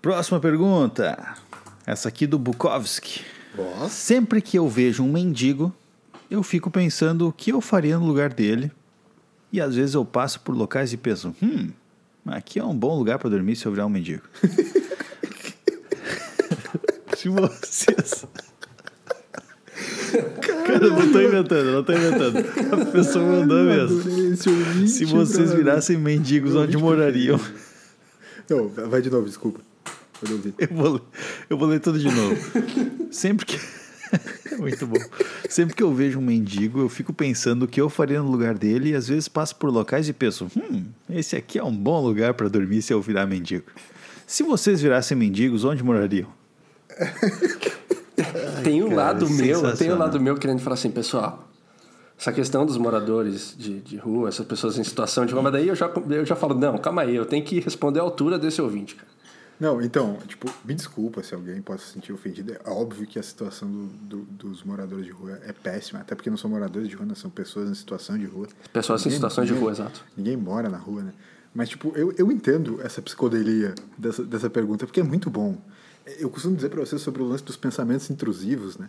Próxima 0.00 0.38
pergunta. 0.38 1.36
Essa 1.86 2.08
aqui 2.08 2.26
do 2.26 2.38
Bukowski. 2.38 3.22
Ó. 3.56 3.88
Sempre 3.88 4.40
que 4.40 4.58
eu 4.58 4.68
vejo 4.68 5.02
um 5.02 5.10
mendigo, 5.10 5.74
eu 6.30 6.42
fico 6.42 6.70
pensando 6.70 7.26
o 7.26 7.32
que 7.32 7.50
eu 7.50 7.60
faria 7.60 7.98
no 7.98 8.06
lugar 8.06 8.32
dele. 8.32 8.70
E 9.52 9.60
às 9.60 9.74
vezes 9.74 9.94
eu 9.94 10.04
passo 10.04 10.40
por 10.40 10.54
locais 10.54 10.92
e 10.92 10.96
penso, 10.96 11.34
hum, 11.42 11.70
aqui 12.26 12.58
é 12.58 12.64
um 12.64 12.76
bom 12.76 12.98
lugar 12.98 13.18
para 13.18 13.30
dormir 13.30 13.56
se 13.56 13.66
eu 13.66 13.72
virar 13.72 13.86
um 13.86 13.90
mendigo. 13.90 14.22
se 17.16 17.28
vocês. 17.28 18.26
Cara, 20.66 20.84
eu 20.84 20.90
não 20.90 21.12
tô 21.12 21.20
inventando, 21.20 21.72
não 21.72 21.82
tô 21.82 21.92
inventando. 21.92 22.38
A 22.72 22.92
pessoa 22.92 23.24
mandou 23.24 23.64
mesmo. 23.64 24.36
Se 24.86 25.04
vocês 25.04 25.52
virassem 25.52 25.96
mendigos, 25.96 26.54
onde 26.54 26.76
morariam? 26.76 27.40
Não, 28.48 28.68
vai 28.68 29.00
de 29.00 29.10
novo, 29.10 29.26
desculpa. 29.26 29.60
Eu 30.58 30.68
vou, 30.72 31.00
eu 31.48 31.56
vou 31.56 31.68
ler 31.68 31.80
tudo 31.80 31.98
de 31.98 32.10
novo. 32.10 32.36
Sempre 33.10 33.46
que. 33.46 33.58
Muito 34.60 34.86
bom. 34.86 34.98
Sempre 35.48 35.74
que 35.74 35.82
eu 35.82 35.92
vejo 35.94 36.18
um 36.18 36.22
mendigo, 36.22 36.80
eu 36.80 36.88
fico 36.88 37.12
pensando 37.12 37.64
o 37.64 37.68
que 37.68 37.80
eu 37.80 37.88
faria 37.88 38.20
no 38.20 38.30
lugar 38.30 38.54
dele 38.54 38.90
e 38.90 38.94
às 38.94 39.08
vezes 39.08 39.28
passo 39.28 39.56
por 39.56 39.70
locais 39.70 40.08
e 40.08 40.12
penso: 40.12 40.50
hum, 40.56 40.84
esse 41.08 41.36
aqui 41.36 41.58
é 41.58 41.64
um 41.64 41.74
bom 41.74 42.00
lugar 42.00 42.34
para 42.34 42.48
dormir 42.48 42.82
se 42.82 42.92
eu 42.92 43.00
virar 43.00 43.26
mendigo. 43.26 43.64
Se 44.26 44.42
vocês 44.42 44.82
virassem 44.82 45.16
mendigos, 45.16 45.64
onde 45.64 45.82
morariam? 45.82 46.28
tem 48.64 48.82
um 48.82 48.90
cara, 48.90 49.02
lado 49.02 49.30
meu, 49.30 49.76
tem 49.76 49.92
um 49.92 49.96
lado 49.96 50.20
meu 50.20 50.36
querendo 50.36 50.60
falar 50.60 50.74
assim, 50.74 50.90
pessoal, 50.90 51.48
essa 52.18 52.32
questão 52.32 52.66
dos 52.66 52.76
moradores 52.76 53.54
de, 53.56 53.80
de 53.80 53.96
rua, 53.96 54.28
essas 54.28 54.44
pessoas 54.44 54.76
em 54.76 54.84
situação 54.84 55.24
de 55.24 55.32
rua, 55.32 55.42
mas 55.42 55.52
daí 55.52 55.68
eu 55.68 55.74
já, 55.74 55.90
eu 56.10 56.26
já 56.26 56.34
falo, 56.34 56.54
não, 56.54 56.76
calma 56.76 57.02
aí, 57.02 57.14
eu 57.14 57.24
tenho 57.24 57.44
que 57.44 57.60
responder 57.60 58.00
à 58.00 58.02
altura 58.02 58.38
desse 58.38 58.60
ouvinte, 58.60 58.96
cara. 58.96 59.08
Não, 59.60 59.82
então, 59.82 60.16
tipo, 60.26 60.48
me 60.64 60.72
desculpa 60.74 61.22
se 61.22 61.34
alguém 61.34 61.60
possa 61.60 61.84
se 61.84 61.92
sentir 61.94 62.12
ofendido. 62.12 62.52
É 62.64 62.70
óbvio 62.70 63.06
que 63.06 63.18
a 63.18 63.22
situação 63.22 63.68
do- 63.68 63.86
do- 63.88 64.22
dos 64.48 64.62
moradores 64.62 65.04
de 65.04 65.10
rua 65.10 65.38
é 65.42 65.52
péssima, 65.52 66.00
até 66.00 66.14
porque 66.14 66.30
não 66.30 66.36
são 66.36 66.48
moradores 66.48 66.88
de 66.88 66.94
rua, 66.94 67.04
não 67.04 67.16
são 67.16 67.28
pessoas 67.28 67.68
em 67.68 67.74
situação 67.74 68.16
de 68.16 68.24
rua. 68.26 68.46
Pessoas 68.72 69.00
em 69.00 69.04
Ninguém- 69.06 69.16
situações 69.16 69.46
de 69.46 69.52
ninguém- 69.52 69.62
rua, 69.64 69.72
exato. 69.72 70.04
Ninguém 70.16 70.36
mora 70.36 70.68
na 70.68 70.78
rua, 70.78 71.02
né? 71.02 71.12
Mas, 71.52 71.70
tipo, 71.70 71.92
eu, 71.96 72.12
eu 72.16 72.30
entendo 72.30 72.80
essa 72.82 73.02
psicodelia 73.02 73.74
dessa, 73.96 74.22
dessa 74.22 74.48
pergunta, 74.48 74.86
porque 74.86 75.00
é 75.00 75.04
muito 75.04 75.28
bom. 75.28 75.58
Eu 76.20 76.30
costumo 76.30 76.54
dizer 76.54 76.68
pra 76.68 76.80
você 76.80 76.96
sobre 76.98 77.20
o 77.20 77.26
lance 77.26 77.42
dos 77.42 77.56
pensamentos 77.56 78.08
intrusivos, 78.10 78.78
né? 78.78 78.88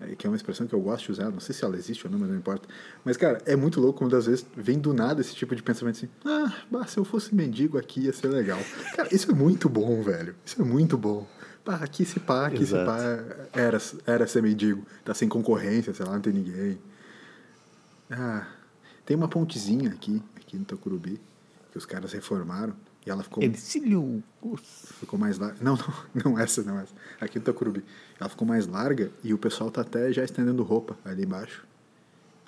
É, 0.00 0.14
Que 0.14 0.26
é 0.26 0.30
uma 0.30 0.36
expressão 0.36 0.66
que 0.66 0.74
eu 0.74 0.80
gosto 0.80 1.06
de 1.06 1.12
usar, 1.12 1.30
não 1.30 1.40
sei 1.40 1.54
se 1.54 1.64
ela 1.64 1.76
existe 1.76 2.06
ou 2.06 2.12
não, 2.12 2.18
mas 2.18 2.28
não 2.28 2.36
importa. 2.36 2.68
Mas, 3.04 3.16
cara, 3.16 3.42
é 3.46 3.56
muito 3.56 3.80
louco 3.80 3.98
quando 3.98 4.16
às 4.16 4.26
vezes 4.26 4.46
vem 4.56 4.78
do 4.78 4.94
nada 4.94 5.20
esse 5.20 5.34
tipo 5.34 5.54
de 5.54 5.62
pensamento 5.62 5.96
assim: 5.96 6.08
ah, 6.24 6.54
bah, 6.70 6.86
se 6.86 6.98
eu 6.98 7.04
fosse 7.04 7.34
mendigo 7.34 7.76
aqui 7.78 8.02
ia 8.02 8.12
ser 8.12 8.28
legal. 8.28 8.60
Cara, 8.94 9.08
isso 9.14 9.30
é 9.30 9.34
muito 9.34 9.68
bom, 9.68 10.02
velho. 10.02 10.34
Isso 10.44 10.60
é 10.60 10.64
muito 10.64 10.96
bom. 10.96 11.26
Pá, 11.64 11.76
aqui 11.76 12.04
se 12.04 12.20
pá, 12.20 12.46
aqui 12.46 12.58
se 12.58 12.74
Exato. 12.74 12.86
pá, 12.86 12.98
era, 13.52 13.78
era 14.06 14.26
ser 14.26 14.42
mendigo. 14.42 14.86
Tá 15.04 15.12
sem 15.14 15.28
concorrência, 15.28 15.92
sei 15.92 16.06
lá, 16.06 16.14
não 16.14 16.20
tem 16.20 16.32
ninguém. 16.32 16.78
Ah, 18.10 18.46
tem 19.04 19.16
uma 19.16 19.28
pontezinha 19.28 19.90
aqui, 19.90 20.22
aqui 20.36 20.56
no 20.56 20.64
Tacurubi, 20.64 21.20
que 21.70 21.76
os 21.76 21.84
caras 21.84 22.12
reformaram 22.12 22.74
e 23.08 23.10
ela 23.10 23.22
ficou, 23.22 23.42
Ercílio. 23.42 24.22
ficou 25.00 25.18
mais 25.18 25.38
larga. 25.38 25.56
Não, 25.62 25.76
não, 25.76 25.94
não 26.32 26.38
essa, 26.38 26.62
não 26.62 26.78
essa. 26.78 26.92
Aqui 27.20 27.38
no 27.38 27.44
Tacurubi. 27.44 27.82
Ela 28.20 28.28
ficou 28.28 28.46
mais 28.46 28.66
larga 28.66 29.10
e 29.24 29.32
o 29.32 29.38
pessoal 29.38 29.70
tá 29.70 29.80
até 29.80 30.12
já 30.12 30.22
estendendo 30.22 30.62
roupa 30.62 30.96
ali 31.04 31.24
embaixo. 31.24 31.66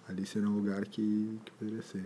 Ali 0.08 0.26
seria 0.26 0.48
um 0.48 0.54
lugar 0.56 0.84
que, 0.84 1.38
que 1.44 1.52
poderia 1.58 1.82
ser. 1.82 2.04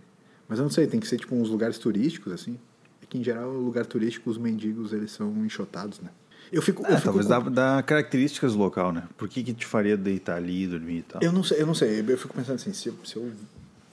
Mas 0.48 0.58
eu 0.58 0.62
não 0.64 0.70
sei, 0.70 0.86
tem 0.86 1.00
que 1.00 1.06
ser 1.08 1.18
tipo 1.18 1.34
uns 1.34 1.48
lugares 1.48 1.78
turísticos, 1.78 2.32
assim. 2.32 2.58
É 3.02 3.06
que 3.06 3.18
em 3.18 3.24
geral, 3.24 3.50
lugar 3.52 3.84
turístico, 3.86 4.30
os 4.30 4.38
mendigos, 4.38 4.92
eles 4.92 5.10
são 5.10 5.44
enxotados, 5.44 6.00
né? 6.00 6.10
Eu 6.52 6.62
fico. 6.62 6.82
eu 6.82 6.90
É, 6.90 6.96
fico 7.00 7.04
talvez 7.06 7.26
com- 7.26 7.50
dá, 7.50 7.76
dá 7.76 7.82
características 7.82 8.52
do 8.52 8.58
local, 8.58 8.92
né? 8.92 9.08
Por 9.16 9.28
que, 9.28 9.42
que 9.42 9.52
te 9.54 9.66
faria 9.66 9.96
deitar 9.96 10.36
ali 10.36 10.66
dormir 10.68 10.98
e 10.98 11.02
tal? 11.02 11.22
Eu 11.22 11.32
não 11.32 11.42
sei, 11.42 11.60
eu 11.62 11.66
não 11.66 11.74
sei. 11.74 12.04
Eu 12.06 12.18
fico 12.18 12.34
pensando 12.34 12.56
assim, 12.56 12.72
se 12.72 12.88
eu, 12.90 12.94
se 13.04 13.16
eu 13.16 13.32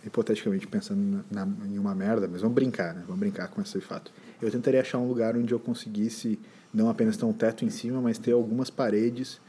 hipoteticamente 0.06 0.68
pensando 0.68 1.24
na, 1.32 1.46
na- 1.46 1.66
em 1.68 1.78
uma 1.80 1.96
merda, 1.96 2.28
mas 2.30 2.42
vamos 2.42 2.56
brincar, 2.56 2.94
né? 2.94 3.04
Vamos 3.06 3.20
brincar 3.20 3.48
com 3.48 3.62
esse 3.62 3.80
fato. 3.80 4.12
Eu 4.42 4.52
tentaria 4.52 4.82
achar 4.82 4.98
um 4.98 5.08
lugar 5.08 5.36
onde 5.36 5.54
eu 5.54 5.60
conseguisse 5.60 6.40
não 6.74 6.90
apenas 6.90 7.18
ter 7.18 7.26
um 7.26 7.34
teto 7.34 7.66
em 7.66 7.70
cima, 7.70 8.02
mas 8.02 8.18
ter 8.18 8.32
algumas 8.32 8.70
paredes 8.70 9.40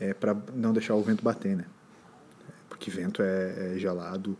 é, 0.00 0.14
para 0.14 0.36
não 0.54 0.72
deixar 0.72 0.94
o 0.94 1.02
vento 1.02 1.22
bater, 1.24 1.56
né? 1.56 1.64
Porque 2.68 2.90
vento 2.90 3.22
é, 3.22 3.74
é 3.74 3.78
gelado. 3.78 4.36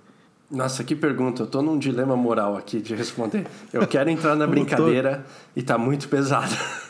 Nossa, 0.50 0.84
que 0.84 0.94
pergunta. 0.94 1.42
Eu 1.42 1.46
tô 1.46 1.60
num 1.60 1.78
dilema 1.78 2.16
moral 2.16 2.56
aqui 2.56 2.80
de 2.80 2.94
responder. 2.94 3.46
Eu 3.72 3.86
quero 3.86 4.08
entrar 4.08 4.34
na 4.34 4.46
brincadeira 4.48 5.24
e 5.54 5.62
tá 5.62 5.76
muito 5.76 6.08
pesado. 6.08 6.54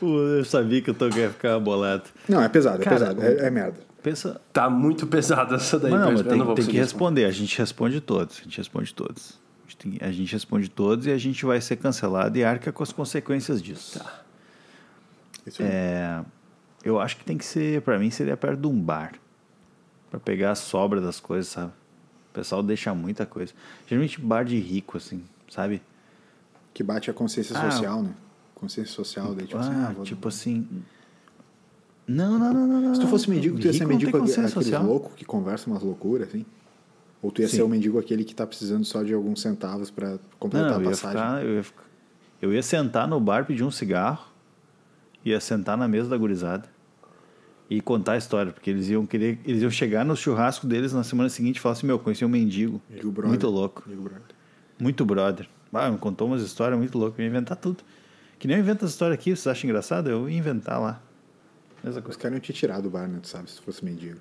Eu 0.00 0.44
sabia 0.44 0.80
que 0.80 0.92
o 0.92 0.94
Togo 0.94 1.18
ia 1.18 1.28
ficar 1.28 1.58
bolado. 1.58 2.04
Não, 2.28 2.40
é 2.40 2.48
pesado, 2.48 2.80
é 2.80 2.84
Cara, 2.84 2.98
pesado, 2.98 3.20
é, 3.20 3.46
é 3.46 3.50
merda. 3.50 3.80
Pensa. 4.00 4.40
Tá 4.52 4.70
muito 4.70 5.08
pesado 5.08 5.56
essa 5.56 5.76
daí. 5.76 5.90
Mas 5.90 6.00
não, 6.00 6.12
mas 6.12 6.22
tem, 6.22 6.38
não 6.38 6.46
vou 6.46 6.54
tem 6.54 6.62
que 6.62 6.70
conseguir 6.70 6.78
responder. 6.78 7.24
A 7.24 7.32
gente 7.32 7.58
responde 7.58 8.00
todos. 8.00 8.38
A 8.38 8.44
gente 8.44 8.58
responde 8.58 8.94
todos. 8.94 9.40
A 9.78 9.88
gente, 9.88 9.98
tem- 9.98 10.08
a 10.08 10.12
gente 10.12 10.32
responde 10.32 10.68
todos 10.68 11.06
e 11.06 11.10
a 11.10 11.18
gente 11.18 11.44
vai 11.46 11.60
ser 11.60 11.76
cancelado 11.76 12.36
e 12.36 12.44
arca 12.44 12.72
com 12.72 12.82
as 12.82 12.92
consequências 12.92 13.62
disso. 13.62 14.00
Isso 15.46 15.62
é. 15.62 16.24
Eu 16.84 17.00
acho 17.00 17.16
que 17.16 17.24
tem 17.24 17.36
que 17.38 17.44
ser, 17.44 17.82
pra 17.82 17.98
mim, 17.98 18.10
seria 18.10 18.36
perto 18.36 18.60
de 18.60 18.66
um 18.66 18.80
bar. 18.80 19.12
Pra 20.10 20.18
pegar 20.18 20.52
a 20.52 20.54
sobra 20.54 21.00
das 21.00 21.20
coisas, 21.20 21.48
sabe? 21.48 21.72
O 22.30 22.34
pessoal 22.34 22.62
deixa 22.62 22.94
muita 22.94 23.26
coisa. 23.26 23.52
Geralmente 23.86 24.20
bar 24.20 24.44
de 24.44 24.58
rico, 24.58 24.96
assim, 24.96 25.22
sabe? 25.50 25.82
Que 26.72 26.82
bate 26.82 27.10
a 27.10 27.14
consciência 27.14 27.56
Ah, 27.58 27.70
social, 27.70 28.02
né? 28.02 28.14
Consciência 28.54 28.92
social, 28.94 29.34
daí 29.34 29.46
tipo 29.46 29.58
assim, 29.58 29.70
ah, 29.72 29.88
ah, 29.90 29.92
vou- 29.92 30.04
tipo 30.04 30.28
assim. 30.28 30.66
Não, 32.06 32.38
não, 32.38 32.52
não, 32.52 32.66
não, 32.66 32.80
não. 32.80 32.94
Se 32.94 33.00
tu 33.02 33.06
fosse 33.06 33.28
mendigo, 33.28 33.58
tu 33.58 33.66
ia 33.66 33.72
ser 33.72 33.84
mendigo 33.86 34.16
aquele- 34.16 34.32
aqueles 34.46 34.70
loucos 34.70 35.14
que 35.14 35.24
conversam 35.24 35.72
umas 35.72 35.82
loucuras, 35.82 36.28
assim? 36.28 36.44
Ou 37.20 37.32
tu 37.32 37.40
ia 37.42 37.48
Sim. 37.48 37.56
ser 37.56 37.62
o 37.62 37.68
mendigo 37.68 37.98
aquele 37.98 38.24
que 38.24 38.34
tá 38.34 38.46
precisando 38.46 38.84
só 38.84 39.02
de 39.02 39.12
alguns 39.12 39.40
centavos 39.40 39.90
pra 39.90 40.18
completar 40.38 40.70
Não, 40.72 40.80
a 40.80 40.90
passagem? 40.90 41.18
ficar, 41.18 41.44
eu, 41.44 41.54
ia 41.56 41.62
ficar- 41.64 41.84
eu 42.40 42.52
ia 42.52 42.62
sentar 42.62 43.08
no 43.08 43.18
bar, 43.18 43.44
pedir 43.44 43.64
um 43.64 43.70
cigarro, 43.70 44.24
ia 45.24 45.40
sentar 45.40 45.76
na 45.76 45.88
mesa 45.88 46.08
da 46.08 46.16
gurizada 46.16 46.68
e 47.68 47.80
contar 47.80 48.12
a 48.12 48.16
história, 48.16 48.52
porque 48.52 48.70
eles 48.70 48.88
iam 48.88 49.04
querer, 49.04 49.40
eles 49.44 49.62
iam 49.62 49.70
chegar 49.70 50.04
no 50.04 50.16
churrasco 50.16 50.66
deles 50.66 50.92
na 50.92 51.02
semana 51.02 51.28
seguinte 51.28 51.56
e 51.56 51.60
falar 51.60 51.72
assim, 51.72 51.86
meu, 51.86 51.98
conheci 51.98 52.24
um 52.24 52.28
mendigo, 52.28 52.80
brother. 52.88 53.26
muito 53.26 53.48
louco, 53.48 53.82
brother. 53.86 54.22
muito 54.78 55.04
brother. 55.04 55.48
Ah, 55.72 55.90
me 55.90 55.98
contou 55.98 56.28
umas 56.28 56.40
histórias 56.42 56.78
muito 56.78 56.96
loucas, 56.96 57.18
eu 57.18 57.24
ia 57.24 57.28
inventar 57.28 57.56
tudo. 57.56 57.82
Que 58.38 58.46
nem 58.46 58.56
eu 58.56 58.62
invento 58.62 58.84
essa 58.84 58.94
história 58.94 59.12
aqui, 59.14 59.30
vocês 59.34 59.46
acham 59.48 59.68
engraçado? 59.68 60.08
Eu 60.08 60.30
ia 60.30 60.38
inventar 60.38 60.80
lá. 60.80 61.02
Mesma 61.82 61.98
Os 61.98 62.04
coisa. 62.06 62.18
caras 62.20 62.36
iam 62.36 62.40
te 62.40 62.52
tirar 62.52 62.80
do 62.80 62.88
bar, 62.88 63.06
né? 63.08 63.18
Tu 63.20 63.28
sabe, 63.28 63.50
se 63.50 63.56
tu 63.56 63.64
fosse 63.64 63.84
mendigo. 63.84 64.20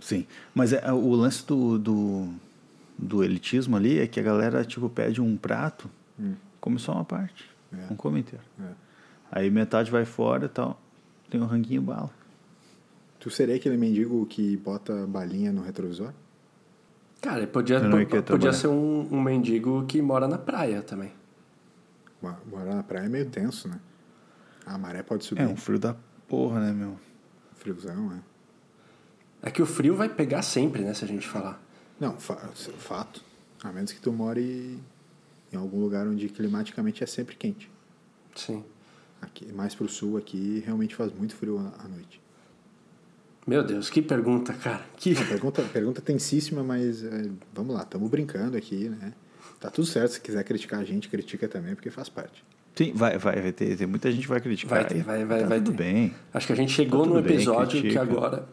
Sim, 0.00 0.26
mas 0.54 0.72
é, 0.72 0.92
o 0.92 1.10
lance 1.14 1.44
do, 1.46 1.78
do, 1.78 2.28
do 2.98 3.24
elitismo 3.24 3.76
ali 3.76 3.98
é 3.98 4.06
que 4.06 4.20
a 4.20 4.22
galera, 4.22 4.64
tipo, 4.64 4.88
pede 4.90 5.20
um 5.20 5.36
prato, 5.36 5.90
come 6.60 6.78
só 6.78 6.92
uma 6.92 7.04
parte, 7.04 7.48
É. 7.72 7.86
não 7.88 7.96
come 7.96 8.20
inteiro. 8.20 8.44
É. 8.60 8.70
Aí 9.32 9.50
metade 9.50 9.90
vai 9.90 10.04
fora 10.04 10.46
e 10.46 10.48
tal. 10.48 10.80
Tem 11.30 11.40
um 11.40 11.46
ranguinho 11.46 11.82
bala. 11.82 12.10
Tu 13.18 13.30
seria 13.30 13.56
aquele 13.56 13.76
mendigo 13.76 14.24
que 14.26 14.56
bota 14.56 15.06
balinha 15.06 15.50
no 15.52 15.62
retrovisor? 15.62 16.12
Cara, 17.20 17.38
ele 17.38 17.46
podia, 17.48 17.80
podia 17.80 18.22
trabalhar. 18.22 18.52
ser 18.52 18.68
um, 18.68 19.08
um 19.10 19.20
mendigo 19.20 19.84
que 19.86 20.00
mora 20.00 20.28
na 20.28 20.38
praia 20.38 20.82
também. 20.82 21.12
Mo- 22.22 22.36
Morar 22.50 22.74
na 22.76 22.82
praia 22.82 23.06
é 23.06 23.08
meio 23.08 23.26
tenso, 23.28 23.66
né? 23.68 23.80
A 24.64 24.76
maré 24.78 25.02
pode 25.02 25.24
subir. 25.24 25.42
É 25.42 25.46
um 25.48 25.56
frio 25.56 25.78
da 25.78 25.96
porra, 26.28 26.60
né, 26.60 26.72
meu? 26.72 26.96
Friozão, 27.56 28.12
é. 28.12 28.20
É 29.46 29.50
que 29.52 29.62
o 29.62 29.66
frio 29.66 29.94
vai 29.94 30.08
pegar 30.08 30.42
sempre, 30.42 30.82
né, 30.82 30.92
se 30.92 31.04
a 31.04 31.08
gente 31.08 31.26
falar. 31.26 31.62
Não, 32.00 32.18
fa- 32.18 32.50
fato. 32.78 33.22
A 33.62 33.70
menos 33.70 33.92
que 33.92 34.00
tu 34.00 34.12
more 34.12 34.40
em 35.52 35.56
algum 35.56 35.80
lugar 35.80 36.04
onde 36.06 36.28
climaticamente 36.28 37.04
é 37.04 37.06
sempre 37.06 37.36
quente. 37.36 37.70
Sim. 38.34 38.64
Aqui, 39.22 39.50
mais 39.52 39.72
pro 39.72 39.88
sul 39.88 40.16
aqui 40.16 40.62
realmente 40.66 40.96
faz 40.96 41.12
muito 41.12 41.36
frio 41.36 41.58
à 41.58 41.86
noite. 41.86 42.20
Meu 43.46 43.62
Deus, 43.62 43.88
que 43.88 44.02
pergunta, 44.02 44.52
cara. 44.52 44.84
Que... 44.96 45.14
Pergunta, 45.14 45.62
pergunta 45.72 46.02
tensíssima, 46.02 46.64
mas 46.64 47.04
é, 47.04 47.30
vamos 47.54 47.72
lá, 47.76 47.82
estamos 47.82 48.10
brincando 48.10 48.56
aqui, 48.56 48.88
né? 48.88 49.12
Tá 49.60 49.70
tudo 49.70 49.86
certo, 49.86 50.14
se 50.14 50.20
quiser 50.20 50.42
criticar 50.42 50.80
a 50.80 50.84
gente, 50.84 51.08
critica 51.08 51.46
também, 51.46 51.76
porque 51.76 51.88
faz 51.88 52.08
parte. 52.08 52.44
Sim, 52.74 52.92
vai, 52.94 53.16
vai, 53.16 53.40
vai 53.40 53.52
ter, 53.52 53.76
tem 53.76 53.86
muita 53.86 54.10
gente 54.10 54.22
que 54.22 54.28
vai 54.28 54.40
criticar. 54.40 54.80
Vai 54.80 54.84
ter, 54.88 55.02
vai, 55.04 55.24
vai, 55.24 55.40
tá 55.42 55.46
vai 55.46 55.58
tudo 55.60 55.70
ter. 55.76 55.84
bem. 55.84 56.14
Acho 56.34 56.48
que 56.48 56.52
a 56.52 56.56
gente 56.56 56.72
chegou 56.72 57.02
Tá 57.02 57.06
no 57.06 57.14
tudo 57.14 57.24
bem, 57.24 57.36
episódio 57.36 57.80
que 57.80 57.96
agora, 57.96 58.48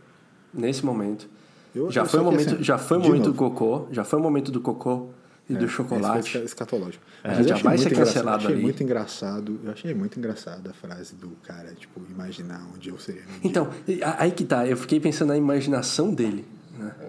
nesse 0.53 0.85
momento, 0.85 1.27
Eu- 1.75 1.89
já 1.91 2.01
eu 2.01 2.05
foi 2.05 2.19
que, 2.19 2.25
momento, 2.25 2.53
assim, 2.55 2.63
já 2.63 2.77
foi 2.77 2.97
o 2.97 3.01
momento 3.01 3.23
do 3.25 3.33
cocô, 3.33 3.87
já 3.91 4.03
foi 4.03 4.19
o 4.19 4.21
momento 4.21 4.51
do 4.51 4.61
cocô 4.61 5.07
e 5.49 5.53
do 5.55 5.65
esse 5.65 5.73
chocolate. 5.73 6.31
foi 6.31 6.43
escatológico. 6.43 7.03
A 7.23 7.29
Mas 7.29 7.39
eu 7.39 7.43
já 7.47 7.53
achei 7.55 7.63
vai 7.63 7.73
muito 7.75 7.83
ser 7.83 7.93
engraçado, 7.93 8.13
cancelado 8.15 8.37
achei 8.43 8.53
ali. 8.55 8.61
muito 8.63 8.83
engraçado. 8.83 9.59
Eu 9.63 9.71
achei 9.71 9.93
muito 9.93 10.19
engraçado 10.19 10.69
a 10.69 10.73
frase 10.73 11.15
do 11.15 11.29
cara, 11.43 11.73
tipo, 11.73 11.99
imaginar 12.09 12.65
onde 12.75 12.89
eu 12.89 12.97
seria. 12.99 13.21
mendigo. 13.23 13.39
Então, 13.47 13.69
e- 13.87 14.03
a- 14.03 14.15
aí 14.19 14.31
que 14.31 14.43
tá, 14.45 14.67
eu 14.67 14.77
fiquei 14.77 14.99
pensando 14.99 15.29
na 15.29 15.37
imaginação 15.37 16.13
dele. 16.13 16.45
Né? 16.77 16.91
É 17.01 17.05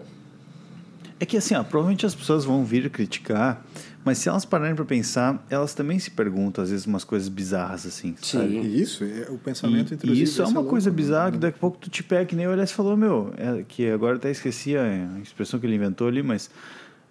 que 1.21 1.37
assim, 1.37 1.55
ó, 1.55 1.63
provavelmente 1.63 2.05
as 2.05 2.15
pessoas 2.15 2.45
vão 2.45 2.65
vir 2.65 2.91
criticar, 2.91 3.65
mas 4.05 4.19
se 4.19 4.29
elas 4.29 4.45
pararem 4.45 4.75
pra 4.75 4.85
pensar, 4.85 5.45
elas 5.49 5.73
também 5.75 5.99
se 5.99 6.11
perguntam, 6.11 6.63
às 6.63 6.71
vezes, 6.71 6.87
umas 6.87 7.05
coisas 7.05 7.29
bizarras, 7.29 7.87
assim, 7.87 8.15
Sim. 8.21 8.39
sabe? 8.39 8.59
E 8.59 8.83
isso, 8.83 9.03
é, 9.05 9.31
o 9.31 9.39
pensamento 9.39 9.93
E, 9.93 9.95
intrusivo 9.95 10.21
e 10.21 10.23
isso 10.23 10.43
é 10.43 10.45
uma 10.45 10.55
louco, 10.57 10.71
coisa 10.71 10.91
né? 10.91 10.97
bizarra 10.97 11.33
que 11.33 11.39
daqui 11.39 11.57
a 11.57 11.61
pouco 11.61 11.79
tu 11.79 11.89
te 11.89 12.03
pega, 12.03 12.27
que 12.27 12.37
nem 12.37 12.47
o 12.47 12.53
Elias 12.53 12.73
falou, 12.73 12.97
meu, 12.97 13.33
é, 13.37 13.65
que 13.67 13.89
agora 13.89 14.17
até 14.17 14.31
esqueci 14.31 14.77
a, 14.77 14.85
expressão 15.23 15.59
que 15.59 15.67
ele 15.67 15.77
inventou 15.77 16.07
ali, 16.07 16.23
mas 16.23 16.51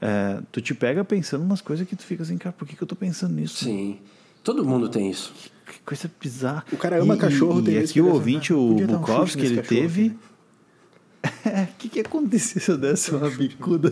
é, 0.01 0.39
tu 0.51 0.61
te 0.61 0.75
pega 0.75 1.03
pensando 1.03 1.43
umas 1.43 1.61
coisas 1.61 1.87
que 1.87 1.95
tu 1.95 2.03
fica 2.03 2.21
assim, 2.21 2.37
cara, 2.37 2.53
por 2.53 2.67
que, 2.67 2.75
que 2.75 2.83
eu 2.83 2.87
tô 2.87 2.95
pensando 2.95 3.33
nisso? 3.33 3.63
Sim. 3.65 3.97
Todo 4.43 4.65
mundo 4.65 4.89
tem 4.89 5.09
isso. 5.09 5.33
Que 5.65 5.79
coisa 5.85 6.11
bizarra. 6.21 6.65
O 6.71 6.77
cara 6.77 7.01
ama 7.01 7.15
e, 7.15 7.17
cachorro, 7.17 7.61
e, 7.61 7.63
tem 7.63 7.73
e 7.75 7.77
aqui 7.79 8.01
o 8.01 8.07
ouvinte, 8.09 8.51
"Ah, 8.51 8.57
o 8.57 8.75
um 8.75 8.85
Bukowski, 8.85 9.41
nesse 9.41 9.53
ele 9.53 9.61
cachorro 9.61 9.81
teve... 9.81 10.05
aqui, 10.07 10.17
O 11.45 11.77
que, 11.77 11.89
que 11.89 11.99
ia 11.99 12.05
acontecer 12.05 12.59
se 12.59 12.71
eu 12.71 12.77
desse 12.77 13.11
uma 13.15 13.29
bicuda? 13.29 13.91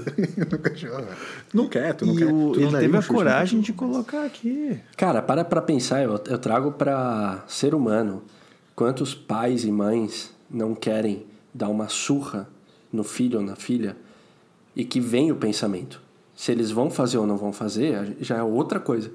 no 0.49 0.57
cachorro. 0.59 1.05
Não 1.53 1.67
quer, 1.67 1.93
tu 1.93 2.05
não 2.05 2.13
e 2.13 2.17
quer. 2.17 2.25
o- 2.33 2.53
ele 2.55 2.65
daria 2.71 2.79
teve 2.79 2.97
a 2.97 3.01
no 3.01 3.07
coragem 3.07 3.59
de 3.59 3.73
colocar 3.73 4.23
aqui. 4.25 4.79
Cara, 4.95 5.21
para 5.21 5.43
pra 5.43 5.61
pensar, 5.61 6.01
eu, 6.03 6.11
eu 6.27 6.37
trago 6.37 6.71
pra 6.71 7.43
ser 7.47 7.75
humano 7.75 8.23
quantos 8.75 9.13
pais 9.13 9.63
e 9.65 9.71
mães 9.71 10.31
não 10.49 10.73
querem 10.73 11.25
dar 11.53 11.67
uma 11.69 11.89
surra 11.89 12.47
no 12.91 13.03
filho 13.03 13.39
ou 13.39 13.45
na 13.45 13.55
filha 13.55 13.95
e 14.75 14.85
que 14.85 14.99
vem 15.01 15.31
o 15.31 15.35
pensamento. 15.35 16.01
Se 16.35 16.51
eles 16.51 16.71
vão 16.71 16.89
fazer 16.89 17.17
ou 17.17 17.27
não 17.27 17.37
vão 17.37 17.51
fazer, 17.53 18.15
já 18.21 18.37
é 18.37 18.43
outra 18.43 18.79
coisa. 18.79 19.11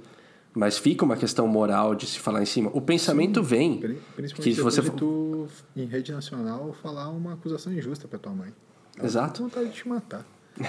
Mas 0.59 0.79
fica 0.79 1.05
uma 1.05 1.17
questão 1.19 1.47
moral 1.47 1.95
de 1.95 2.07
se 2.07 2.19
falar 2.19 2.41
em 2.43 2.47
cima. 2.47 2.71
O 2.73 2.81
pensamento 2.81 3.43
vem. 3.43 3.77
Pri- 3.79 3.95
Que 3.97 4.01
Principalmente 4.17 4.55
se 4.57 4.63
você 4.63 4.83
tu, 4.83 5.47
em 5.77 5.85
rede 5.85 6.11
nacional, 6.13 6.75
falar 6.83 7.11
uma 7.11 7.35
acusação 7.35 7.71
injusta 7.75 8.09
pra 8.09 8.19
tua 8.19 8.33
mãe. 8.33 8.55
Ela 8.97 9.07
Exato. 9.07 9.35
tem 9.35 9.43
vontade 9.49 9.69
de 9.69 9.75
te 9.75 9.87
matar. 9.89 10.25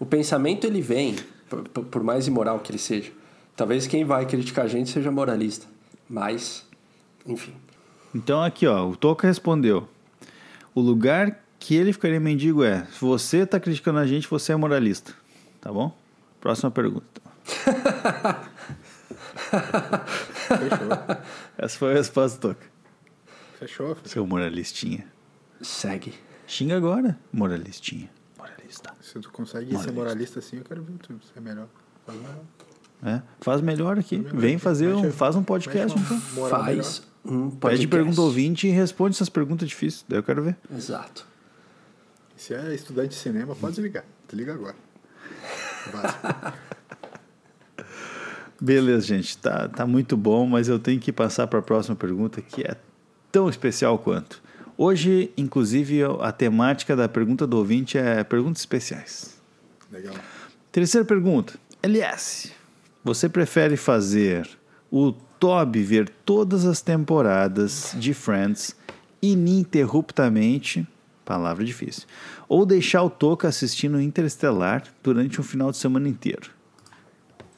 O 0.00 0.06
pensamento 0.06 0.66
ele 0.66 0.80
vem, 0.80 1.14
por, 1.46 1.62
por- 1.68 1.84
por 1.84 2.02
mais 2.02 2.26
imoral 2.26 2.58
que 2.60 2.72
ele 2.72 2.78
seja. 2.78 3.12
Talvez 3.54 3.86
quem 3.86 4.02
vai 4.02 4.24
criticar 4.24 4.64
a 4.64 4.68
gente 4.68 4.88
seja 4.88 5.10
moralista. 5.12 5.66
Mas, 6.08 6.66
enfim. 7.26 7.52
Então 8.14 8.42
aqui, 8.42 8.66
ó, 8.66 8.88
o 8.88 8.96
Toca 8.96 9.26
respondeu. 9.28 9.86
O 10.74 10.80
lugar 10.80 11.44
que 11.58 11.74
ele 11.74 11.92
ficaria 11.92 12.18
mendigo 12.18 12.64
é: 12.64 12.86
se 12.86 12.98
você 13.04 13.44
tá 13.44 13.60
criticando 13.60 13.98
a 13.98 14.06
gente, 14.06 14.26
você 14.26 14.52
é 14.52 14.56
moralista. 14.56 15.12
Tá 15.60 15.70
bom? 15.70 15.94
Próxima 16.40 16.70
pergunta. 16.70 17.04
Fechou. 20.48 21.18
Essa 21.58 21.78
foi 21.78 21.90
a 21.92 21.94
resposta 21.94 22.38
do 22.38 22.54
Toca. 22.54 22.66
Fechou. 23.58 23.96
Seu 24.04 24.26
moralistinha. 24.26 25.06
Segue. 25.60 26.14
Xinga 26.46 26.76
agora, 26.76 27.18
moralistinha. 27.32 28.10
Moralista. 28.38 28.94
Se 29.00 29.18
tu 29.20 29.30
consegue 29.30 29.66
ser 29.66 29.72
Moralista. 29.72 29.92
moralista 29.92 30.38
assim, 30.38 30.56
eu 30.58 30.64
quero 30.64 30.82
ver 30.82 30.94
tu 30.98 31.14
ser 31.32 31.40
melhor. 31.40 31.68
Faz 32.06 32.18
melhor. 32.18 32.36
É, 33.02 33.22
faz 33.40 33.60
melhor 33.60 33.98
aqui. 33.98 34.18
melhor. 34.18 34.36
Vem 34.36 34.58
fazer 34.58 34.94
um, 34.94 35.10
faz 35.12 35.36
um 35.36 35.42
podcast 35.42 35.98
então. 35.98 36.20
Faz 36.48 37.02
um 37.24 37.50
podcast. 37.50 37.60
Pede 37.60 37.88
pergunta 37.88 38.20
ouvinte 38.20 38.66
e 38.66 38.70
responde 38.70 39.14
essas 39.14 39.28
perguntas 39.28 39.68
difíceis. 39.68 40.04
Daí 40.08 40.18
eu 40.18 40.22
quero 40.22 40.42
ver. 40.42 40.56
Exato. 40.74 41.26
Se 42.36 42.54
é 42.54 42.74
estudante 42.74 43.10
de 43.10 43.14
cinema, 43.16 43.54
pode 43.54 43.74
desligar. 43.74 44.04
Desliga 44.26 44.54
agora. 44.54 44.76
Básico. 45.92 46.58
Beleza, 48.60 49.06
gente. 49.06 49.38
Tá, 49.38 49.68
tá 49.68 49.86
muito 49.86 50.16
bom, 50.16 50.46
mas 50.46 50.68
eu 50.68 50.78
tenho 50.78 51.00
que 51.00 51.12
passar 51.12 51.46
para 51.46 51.60
a 51.60 51.62
próxima 51.62 51.96
pergunta 51.96 52.42
que 52.42 52.62
é 52.62 52.76
tão 53.32 53.48
especial 53.48 53.98
quanto. 53.98 54.42
Hoje, 54.76 55.30
inclusive, 55.36 56.00
a 56.20 56.32
temática 56.32 56.94
da 56.94 57.08
pergunta 57.08 57.46
do 57.46 57.56
ouvinte 57.56 57.96
é 57.98 58.22
perguntas 58.24 58.62
especiais. 58.62 59.38
Legal. 59.90 60.14
Terceira 60.72 61.04
pergunta. 61.04 61.54
LS, 61.82 62.52
você 63.02 63.28
prefere 63.28 63.76
fazer 63.76 64.48
o 64.90 65.12
Toby 65.12 65.82
ver 65.82 66.08
todas 66.24 66.64
as 66.66 66.82
temporadas 66.82 67.94
de 67.98 68.12
Friends 68.12 68.76
ininterruptamente, 69.22 70.86
palavra 71.24 71.64
difícil, 71.64 72.06
ou 72.48 72.66
deixar 72.66 73.02
o 73.02 73.10
Toca 73.10 73.48
assistindo 73.48 74.00
Interestelar 74.00 74.84
durante 75.02 75.40
um 75.40 75.44
final 75.44 75.70
de 75.70 75.76
semana 75.76 76.08
inteiro? 76.08 76.50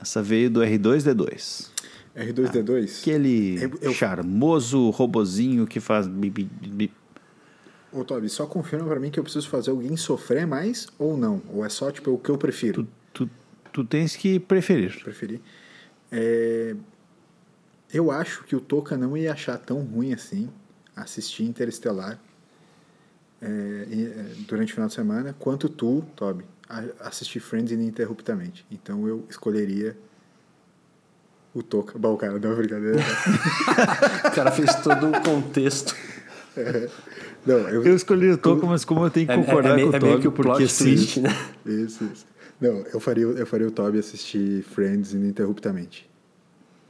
Essa 0.03 0.21
veio 0.21 0.51
do 0.51 0.61
R2D2. 0.61 1.71
R2D2. 2.17 3.01
Aquele 3.01 3.63
Eu- 3.63 3.79
eu- 3.81 3.93
charmoso 3.95 4.91
robozinho 4.91 5.65
que 5.67 5.79
faz... 5.79 6.07
bi- 6.09 6.91
Ô, 7.93 8.03
Toby, 8.05 8.29
só 8.29 8.47
confirma 8.47 8.87
pra 8.89 8.99
mim 8.99 9.11
que 9.11 9.21
eu 9.21 9.23
preciso 9.23 9.49
fazer 9.49 9.71
alguém 9.71 9.97
sofrer 9.97 10.47
mais 10.47 10.89
ou 10.99 11.17
não? 11.17 11.41
Ou 11.53 11.65
é 11.65 11.69
só, 11.69 11.91
tipo, 11.91 12.11
o 12.11 12.19
que 12.19 12.31
eu 12.31 12.37
prefiro? 12.39 12.87
Tu, 13.13 13.29
tu 13.73 13.85
tens 13.85 14.17
que 14.17 14.41
preferir. 14.41 14.99
Preferir. 15.05 15.41
É, 16.11 16.75
Eu 17.93 18.11
acho 18.11 18.43
que 18.45 18.57
o 18.57 18.61
Toca 18.61 18.97
não 18.97 19.17
ia 19.17 19.33
achar 19.33 19.57
tão 19.59 19.81
ruim 19.83 20.13
assim 20.15 20.49
assistir 20.97 21.45
Interestelar 21.45 22.19
é, 23.41 23.47
é, 23.47 24.25
durante 24.49 24.71
o 24.73 24.75
final 24.75 24.89
de 24.89 24.95
semana, 24.95 25.35
quanto 25.39 25.69
tu, 25.69 26.03
Toby, 26.17 26.45
assistir 27.01 27.41
Friends 27.41 27.73
ininterruptamente. 27.73 28.65
Então 28.71 29.07
eu 29.07 29.25
escolheria 29.29 29.97
o 31.55 31.63
Toca. 31.63 31.99
Bom, 31.99 32.17
cara, 32.17 32.39
não 32.39 32.53
é 32.53 32.55
brincadeira. 32.55 32.99
O 34.27 34.31
cara 34.35 34.51
fez 34.53 34.75
todo 34.77 35.07
um 35.07 35.13
contexto. 35.13 35.95
Não, 37.47 37.57
eu, 37.69 37.85
Eu 37.85 37.95
escolhi 37.97 38.31
o 38.31 38.39
Toco, 38.39 38.67
mas 38.67 38.85
como 38.85 39.05
eu 39.05 39.11
tenho 39.11 39.27
que 39.27 39.33
É, 39.33 39.37
é, 39.37 39.39
concordar 39.39 39.71
é, 39.71 39.77
meio- 39.77 39.89
com 39.91 39.93
o 39.93 39.97
é 39.97 40.01
meio 40.01 40.13
Toco, 40.13 40.23
que 40.23 40.29
o 40.29 40.33
porque 40.33 40.49
plot 40.59 40.69
sim. 40.69 40.85
twist, 40.85 41.21
né? 41.21 41.31
Isso, 41.67 42.05
isso. 42.05 42.27
Não, 42.61 42.85
eu 42.93 43.01
faria, 43.01 43.25
eu 43.25 43.47
faria 43.47 43.67
o 43.67 43.71
Toby 43.71 43.99
assistir 43.99 44.63
Friends 44.63 45.13
ininterruptamente. 45.13 46.09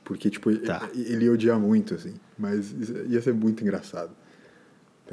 Porque, 0.05 0.29
tipo, 0.29 0.55
Tá. 0.59 0.89
ele, 0.95 1.13
ele 1.13 1.25
ia 1.25 1.33
odiar 1.33 1.59
muito, 1.59 1.95
assim. 1.95 2.15
Mas 2.39 2.73
ia 3.09 3.23
ser 3.23 3.33
muito 3.33 3.63
engraçado. 3.63 4.11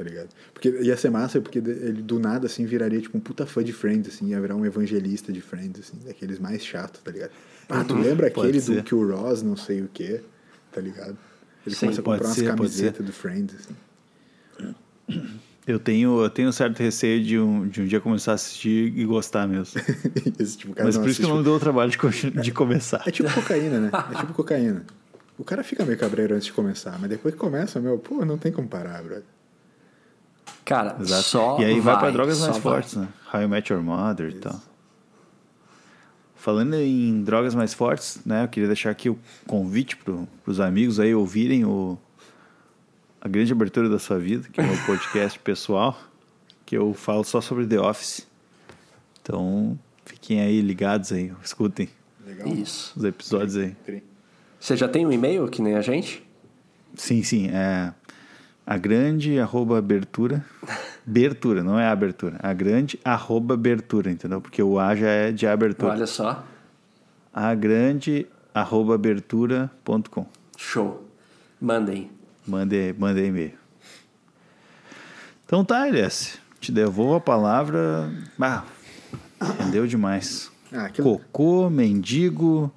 Tá 0.00 0.04
ligado? 0.08 0.30
Porque 0.54 0.70
ia 0.80 0.96
ser 0.96 1.10
massa, 1.10 1.38
porque 1.42 1.58
ele 1.58 2.00
do 2.00 2.18
nada, 2.18 2.46
assim, 2.46 2.64
viraria, 2.64 2.98
tipo, 3.02 3.18
um 3.18 3.20
puta 3.20 3.44
fã 3.44 3.62
de 3.62 3.70
Friends, 3.70 4.08
assim. 4.14 4.28
Ia 4.28 4.40
virar 4.40 4.56
um 4.56 4.64
evangelista 4.64 5.30
de 5.30 5.42
Friends, 5.42 5.78
assim. 5.78 5.98
Daqueles 6.06 6.38
mais 6.38 6.64
chatos, 6.64 7.02
tá 7.02 7.10
ligado? 7.10 7.32
Ah, 7.68 7.84
tu 7.84 7.94
lembra 7.98 8.30
Pode 8.30 8.48
aquele 8.48 8.78
do 8.78 8.82
que 8.82 8.94
o 8.94 9.06
Ross 9.06 9.42
não 9.42 9.56
sei 9.58 9.82
o 9.82 9.90
quê? 9.92 10.22
Tá 10.72 10.80
ligado? 10.80 11.18
Ele 11.66 11.74
Sim, 11.74 11.80
começa 11.88 12.00
a 12.00 12.04
comprar 12.04 12.26
umas 12.28 12.34
ser, 12.34 12.40
ser. 12.40 12.46
camisetas 12.46 13.04
do 13.04 13.12
Friends, 13.12 13.54
assim. 13.56 13.76
Eu 15.66 15.78
tenho, 15.78 16.22
eu 16.22 16.30
tenho 16.30 16.48
um 16.48 16.52
certo 16.52 16.78
receio 16.80 17.22
de 17.22 17.38
um, 17.38 17.68
de 17.68 17.82
um 17.82 17.86
dia 17.86 18.00
começar 18.00 18.32
a 18.32 18.34
assistir 18.36 18.96
e 18.96 19.04
gostar 19.04 19.46
mesmo. 19.46 19.78
Esse 20.40 20.56
tipo, 20.56 20.72
cara 20.72 20.86
Mas 20.86 20.96
por 20.96 21.08
isso 21.08 21.20
que 21.20 21.26
assiste 21.26 21.28
não 21.28 21.36
me 21.38 21.44
deu 21.44 21.52
o 21.52 21.60
trabalho 21.60 21.90
de, 21.90 21.98
co- 21.98 22.08
de 22.08 22.52
começar. 22.52 23.02
É 23.06 23.10
tipo 23.10 23.30
cocaína, 23.30 23.78
né? 23.78 23.90
É 24.10 24.18
tipo 24.18 24.32
cocaína. 24.34 24.86
O 25.36 25.44
cara 25.44 25.62
fica 25.62 25.84
meio 25.84 25.98
cabreiro 25.98 26.34
antes 26.34 26.46
de 26.46 26.52
começar, 26.52 26.98
mas 26.98 27.10
depois 27.10 27.34
que 27.34 27.40
começa, 27.40 27.78
meu, 27.80 27.98
pô, 27.98 28.24
não 28.24 28.36
tem 28.38 28.50
como 28.50 28.68
parar, 28.68 29.02
brother. 29.02 29.24
Cara, 30.70 30.96
Exato. 31.00 31.22
só 31.24 31.60
e 31.60 31.64
aí 31.64 31.80
vai, 31.80 31.94
vai 31.94 31.98
pra 31.98 32.10
drogas 32.12 32.38
mais 32.38 32.52
vai. 32.52 32.60
fortes, 32.62 32.94
né? 32.94 33.08
How 33.34 33.42
I 33.42 33.48
Met 33.48 33.72
Your 33.72 33.82
Mother 33.82 34.30
e 34.30 34.34
tal. 34.34 34.62
Falando 36.36 36.76
em 36.76 37.24
drogas 37.24 37.56
mais 37.56 37.74
fortes, 37.74 38.20
né? 38.24 38.44
Eu 38.44 38.48
queria 38.48 38.68
deixar 38.68 38.90
aqui 38.90 39.10
o 39.10 39.18
convite 39.48 39.96
pro, 39.96 40.28
pros 40.44 40.60
amigos 40.60 41.00
aí 41.00 41.12
ouvirem 41.12 41.64
o 41.64 41.98
A 43.20 43.26
Grande 43.26 43.50
Abertura 43.50 43.88
da 43.88 43.98
Sua 43.98 44.16
Vida, 44.20 44.48
que 44.48 44.60
é 44.60 44.62
o 44.62 44.66
meu 44.68 44.76
podcast 44.86 45.36
pessoal, 45.42 45.98
que 46.64 46.76
eu 46.76 46.94
falo 46.94 47.24
só 47.24 47.40
sobre 47.40 47.66
The 47.66 47.80
Office. 47.80 48.24
Então, 49.20 49.76
fiquem 50.04 50.40
aí 50.40 50.60
ligados 50.60 51.10
aí, 51.10 51.32
escutem 51.42 51.88
Legal? 52.24 52.46
Isso. 52.46 52.92
os 52.96 53.02
episódios 53.02 53.56
aí. 53.56 53.74
Você 54.60 54.76
já 54.76 54.86
tem 54.86 55.04
um 55.04 55.10
e-mail 55.10 55.48
que 55.48 55.60
nem 55.60 55.74
a 55.74 55.80
gente? 55.80 56.24
Sim, 56.94 57.24
sim, 57.24 57.48
é 57.48 57.92
a 58.70 58.78
grande 58.78 59.36
arroba 59.40 59.78
abertura, 59.78 60.44
abertura, 61.04 61.64
não 61.64 61.76
é 61.76 61.88
abertura, 61.88 62.38
a 62.40 62.52
grande 62.52 63.00
arroba 63.04 63.54
abertura, 63.54 64.12
entendeu? 64.12 64.40
Porque 64.40 64.62
o 64.62 64.78
A 64.78 64.94
já 64.94 65.08
é 65.08 65.32
de 65.32 65.44
abertura. 65.44 65.90
Olha 65.90 66.06
só. 66.06 66.44
A 67.34 67.52
grande 67.52 68.28
arroba 68.54 68.94
abertura.com. 68.94 70.24
Show. 70.56 71.04
Mandem. 71.60 72.12
Mande, 72.46 72.94
mande 72.96 73.24
e-mail. 73.24 73.54
Então 75.44 75.64
tá, 75.64 75.88
Elias, 75.88 76.38
te 76.60 76.70
devolvo 76.70 77.16
a 77.16 77.20
palavra. 77.20 78.08
Ah, 78.40 78.62
entendeu 79.40 79.84
demais. 79.84 80.48
Ah, 80.72 80.84
aquilo 80.84 81.18
Cocô, 81.18 81.68
mendigo, 81.68 82.72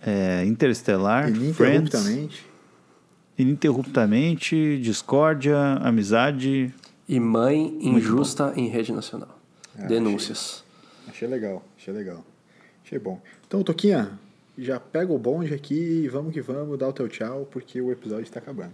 é, 0.00 0.46
interestelar, 0.46 1.30
Friends, 1.52 1.92
ininterruptamente. 3.38 4.78
discórdia, 4.80 5.58
amizade. 5.80 6.74
E 7.08 7.20
mãe 7.20 7.78
injusta 7.80 8.52
em 8.56 8.68
rede 8.68 8.92
nacional. 8.92 9.38
Ah, 9.78 9.86
Denúncias. 9.86 10.64
Achei 11.08 11.28
legal, 11.28 11.62
achei 11.76 11.94
legal. 11.94 12.24
Achei 12.84 12.98
bom. 12.98 13.20
Então, 13.46 13.62
Toquinha, 13.62 14.18
já 14.58 14.80
pega 14.80 15.12
o 15.12 15.18
bonde 15.18 15.52
aqui 15.52 16.02
e 16.04 16.08
vamos 16.08 16.32
que 16.32 16.40
vamos, 16.40 16.78
dá 16.78 16.88
o 16.88 16.92
teu 16.92 17.08
tchau, 17.08 17.46
porque 17.50 17.80
o 17.80 17.92
episódio 17.92 18.30
tá 18.30 18.40
acabando. 18.40 18.72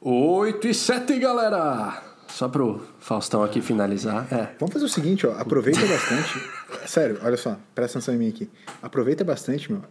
8 0.00 0.68
e 0.68 0.74
7, 0.74 1.18
galera! 1.18 2.02
Só 2.28 2.48
pro 2.48 2.82
Faustão 2.98 3.42
aqui 3.42 3.60
finalizar. 3.60 4.26
É. 4.32 4.54
Vamos 4.58 4.72
fazer 4.72 4.84
o 4.84 4.88
seguinte, 4.88 5.26
ó, 5.26 5.32
aproveita 5.32 5.80
bastante. 5.86 6.38
Sério, 6.86 7.18
olha 7.22 7.36
só, 7.36 7.58
presta 7.74 7.98
atenção 7.98 8.14
em 8.14 8.18
mim 8.18 8.28
aqui. 8.28 8.50
Aproveita 8.82 9.24
bastante, 9.24 9.72
meu. 9.72 9.82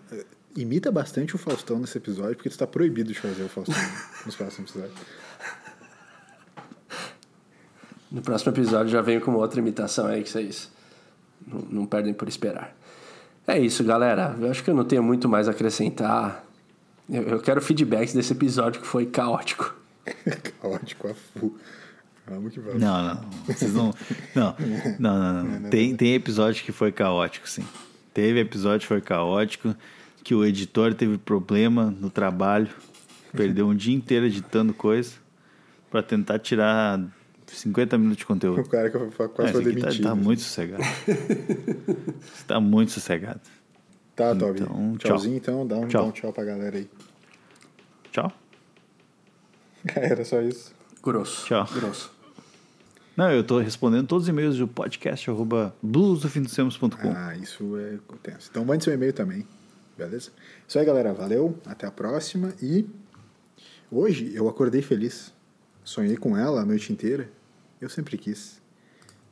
Imita 0.58 0.92
bastante 0.92 1.36
o 1.36 1.38
Faustão 1.38 1.78
nesse 1.78 2.00
episódio, 2.00 2.36
porque 2.36 2.50
tu 2.50 2.58
tá 2.58 2.66
proibido 2.66 3.14
de 3.14 3.20
fazer 3.20 3.44
o 3.44 3.48
Faustão 3.48 3.76
nos 4.26 4.36
próximos 4.36 4.72
episódios. 4.72 5.00
No 8.12 8.22
próximo 8.24 8.52
episódio 8.52 8.92
já 8.92 9.00
venho 9.02 9.22
com 9.22 9.30
uma 9.30 9.40
outra 9.40 9.60
imitação 9.60 10.08
aí 10.08 10.24
que 10.24 10.30
vocês 10.32 10.72
não, 11.46 11.60
não 11.70 11.86
perdem 11.86 12.12
por 12.12 12.28
esperar. 12.28 12.76
É 13.46 13.60
isso, 13.60 13.84
galera. 13.84 14.36
Eu 14.40 14.50
acho 14.50 14.64
que 14.64 14.70
eu 14.72 14.74
não 14.74 14.84
tenho 14.84 15.04
muito 15.04 15.30
mais 15.30 15.48
a 15.48 15.52
acrescentar. 15.52 16.44
Eu, 17.08 17.22
eu 17.22 17.40
quero 17.40 17.62
feedbacks 17.62 18.16
desse 18.16 18.34
episódio 18.34 18.82
que 18.82 18.88
foi 18.88 19.06
caótico. 19.06 19.76
Caótico 20.60 21.10
a 21.10 21.14
full. 21.14 21.56
Vamos 22.26 22.54
que 22.54 22.60
vamos. 22.60 22.82
Não, 22.82 23.04
não. 23.04 23.30
Vocês 23.46 23.74
não. 23.74 23.94
Não, 24.34 24.56
não, 24.98 25.20
não. 25.20 25.44
não. 25.44 25.70
Tem, 25.70 25.96
tem 25.96 26.16
episódio 26.16 26.64
que 26.64 26.72
foi 26.72 26.92
caótico, 26.92 27.48
sim. 27.48 27.66
Teve 28.14 28.40
episódio 28.40 28.82
que 28.82 28.88
foi 28.88 29.02
caótico, 29.02 29.76
que 30.28 30.36
o 30.36 30.44
editor 30.44 30.94
teve 30.94 31.18
problema 31.18 31.90
no 31.90 32.10
trabalho, 32.10 32.68
perdeu 33.32 33.66
um 33.66 33.74
dia 33.74 33.96
inteiro 33.96 34.26
editando 34.26 34.74
coisa 34.74 35.14
pra 35.90 36.04
tentar 36.04 36.38
tirar 36.38 37.02
50 37.46 37.98
minutos 37.98 38.18
de 38.18 38.26
conteúdo. 38.26 38.60
O 38.60 38.68
cara 38.68 38.90
que 38.90 38.98
quase 39.30 39.54
foi 39.54 39.64
tá, 39.64 39.70
demitido. 39.70 40.04
tá 40.04 40.14
muito 40.14 40.42
sossegado. 40.42 40.84
Você 40.84 42.44
tá 42.46 42.60
muito 42.60 42.92
sossegado. 42.92 43.40
Tá, 44.18 44.36
Toby. 44.36 44.64
Então, 44.64 44.98
tchau. 44.98 45.12
Tchauzinho, 45.12 45.38
então. 45.38 45.66
Dá 45.66 45.78
um, 45.78 45.88
Tchau. 45.88 46.02
dá 46.02 46.08
um 46.10 46.12
tchau 46.12 46.34
pra 46.34 46.44
galera 46.44 46.76
aí. 46.76 46.90
Tchau. 48.12 48.30
Era 49.96 50.26
só 50.26 50.42
isso. 50.42 50.76
Grosso. 51.02 51.46
Tchau. 51.46 51.66
Grosso. 51.74 52.12
Não, 53.16 53.32
eu 53.32 53.46
tô 53.46 53.60
respondendo 53.60 54.06
todos 54.06 54.26
os 54.26 54.30
e-mails 54.30 54.58
do 54.58 54.68
podcast 54.68 55.30
arroba. 55.30 55.74
Ah, 57.16 57.34
isso 57.38 57.78
é 57.78 57.98
tenso. 58.22 58.50
Então 58.52 58.66
mande 58.66 58.84
seu 58.84 58.94
e-mail 58.94 59.14
também. 59.14 59.48
Beleza? 59.98 60.32
Isso 60.68 60.78
aí, 60.78 60.86
galera. 60.86 61.14
Valeu. 61.14 61.58
Até 61.66 61.88
a 61.88 61.92
próxima. 61.92 62.54
E 62.62 62.88
hoje 63.92 64.34
eu 64.36 64.48
acordei 64.48 64.82
feliz. 64.82 65.34
Sonhei 65.84 66.16
com 66.18 66.38
ela 66.38 66.62
a 66.62 66.66
noite 66.66 66.94
inteira. 66.94 67.30
Eu 67.82 67.90
sempre 67.90 68.18
quis. 68.18 68.62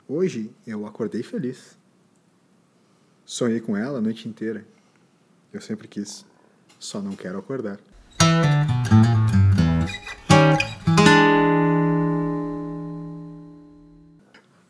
Hoje 0.08 0.52
eu 0.66 0.86
acordei 0.86 1.22
feliz. 1.22 1.78
Sonhei 3.24 3.60
com 3.60 3.76
ela 3.76 4.00
a 4.00 4.02
noite 4.02 4.28
inteira. 4.28 4.66
Eu 5.54 5.62
sempre 5.62 5.88
quis. 5.88 6.26
Só 6.80 7.02
não 7.02 7.16
quero 7.16 7.38
acordar. 7.38 7.80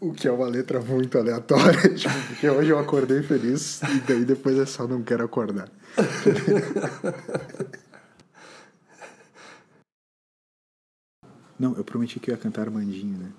O 0.05 0.13
que 0.13 0.27
é 0.27 0.31
uma 0.31 0.47
letra 0.47 0.79
muito 0.79 1.17
aleatória, 1.17 1.89
tipo, 1.95 2.13
porque 2.27 2.47
hoje 2.47 2.69
eu 2.69 2.77
acordei 2.77 3.23
feliz 3.23 3.81
e 3.81 4.01
daí 4.01 4.23
depois 4.23 4.55
é 4.59 4.65
só 4.65 4.87
não 4.87 5.01
quero 5.01 5.25
acordar. 5.25 5.67
Não, 11.57 11.73
eu 11.75 11.85
prometi 11.85 12.19
que 12.19 12.29
eu 12.29 12.35
ia 12.35 12.37
cantar 12.37 12.63
Armandinho, 12.63 13.17
né? 13.17 13.31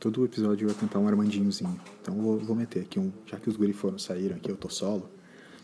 Todo 0.00 0.24
episódio 0.24 0.66
eu 0.66 0.68
ia 0.68 0.74
cantar 0.74 0.98
um 0.98 1.06
Armandinhozinho. 1.06 1.80
Então 2.02 2.12
vou, 2.14 2.38
vou 2.40 2.56
meter 2.56 2.82
aqui 2.82 2.98
um. 2.98 3.12
Já 3.24 3.38
que 3.38 3.48
os 3.48 3.56
guri 3.56 3.72
foram, 3.72 3.98
saíram 3.98 4.34
aqui, 4.34 4.50
eu 4.50 4.56
tô 4.56 4.68
solo. 4.68 5.08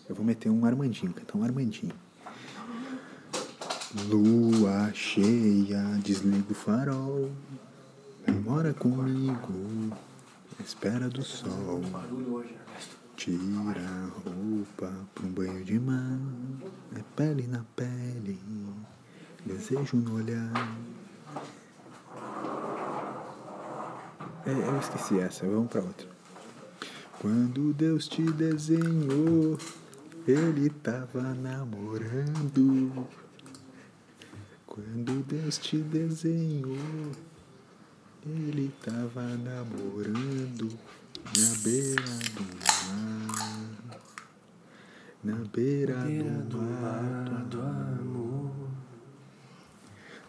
Eu 0.09 0.15
vou 0.15 0.25
meter 0.25 0.49
um 0.49 0.65
Armandinho, 0.65 1.13
cantar 1.13 1.37
um 1.37 1.43
Armandinho. 1.43 1.93
Lua 4.09 4.93
cheia, 4.95 5.83
desliga 6.03 6.53
o 6.53 6.55
farol. 6.55 7.31
Namora 8.27 8.73
comigo, 8.75 9.97
espera 10.65 11.09
do 11.09 11.23
sol. 11.23 11.83
Tira 13.17 13.81
a 13.81 14.07
roupa 14.25 14.93
pra 15.15 15.27
um 15.27 15.33
banho 15.33 15.65
de 15.65 15.79
mar. 15.79 16.19
É 16.97 17.03
pele 17.17 17.47
na 17.47 17.65
pele, 17.77 18.39
desejo 19.45 19.97
no 19.97 20.17
olhar. 20.17 20.53
É, 24.47 24.53
eu 24.53 24.79
esqueci 24.79 25.19
essa, 25.19 25.47
vamos 25.47 25.71
pra 25.71 25.83
outra. 25.83 26.09
Quando 27.21 27.75
Deus 27.75 28.09
te 28.09 28.23
desenhou, 28.23 29.59
ele 30.27 30.71
tava 30.71 31.35
namorando. 31.35 33.07
Quando 34.67 35.23
Deus 35.27 35.59
te 35.59 35.77
desenhou, 35.77 37.13
ele 38.27 38.73
tava 38.85 39.23
namorando 39.23 40.69
na 41.37 41.55
beira 41.63 42.03
do 42.35 42.43
mar. 42.67 43.91
Na 45.23 45.37
beira, 45.53 45.97
do, 46.49 46.57
mar, 46.59 47.45
do 47.45 47.61
amor. 47.61 48.51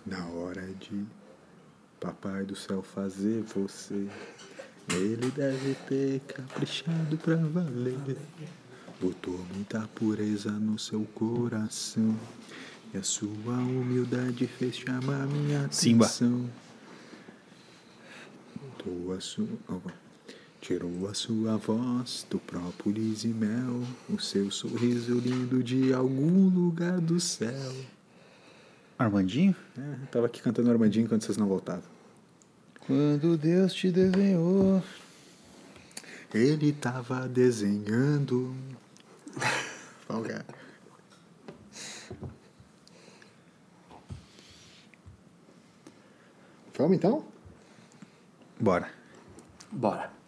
Na 0.05 0.27
hora 0.27 0.67
de 0.79 1.05
Papai 1.99 2.43
do 2.43 2.55
céu 2.55 2.81
fazer 2.81 3.43
você, 3.43 4.07
ele 4.89 5.31
deve 5.31 5.75
ter 5.87 6.19
caprichado 6.21 7.15
pra 7.17 7.35
valer. 7.35 8.17
Botou 8.99 9.37
muita 9.53 9.87
pureza 9.95 10.51
no 10.51 10.79
seu 10.79 11.05
coração. 11.13 12.17
E 12.93 12.97
a 12.97 13.03
sua 13.03 13.53
humildade 13.53 14.47
fez 14.47 14.75
chamar 14.75 15.27
minha 15.27 15.71
Simba. 15.71 16.09
Tirou 18.81 19.13
a 19.13 19.21
sua, 19.21 19.47
tirou 20.59 21.07
a 21.07 21.13
sua 21.13 21.55
voz 21.57 22.25
do 22.27 22.39
própolis 22.39 23.23
e 23.23 23.27
mel, 23.27 23.83
o 24.09 24.19
seu 24.19 24.49
sorriso 24.49 25.19
lindo 25.19 25.61
de 25.61 25.93
algum 25.93 26.49
lugar 26.49 26.99
do 26.99 27.19
céu. 27.19 27.71
Armandinho? 28.97 29.55
É, 29.77 30.05
tava 30.11 30.25
aqui 30.25 30.41
cantando 30.41 30.71
Armandinho 30.71 31.05
enquanto 31.05 31.25
vocês 31.25 31.37
não 31.37 31.47
voltavam. 31.47 31.83
Quando 32.87 33.37
Deus 33.37 33.71
te 33.71 33.91
desenhou. 33.91 34.83
Ele 36.33 36.71
tava 36.73 37.27
desenhando. 37.27 38.55
Folga. 40.07 40.43
Vamos 46.75 46.97
então? 46.97 47.30
Bora. 48.61 48.87
Bora. 49.71 50.20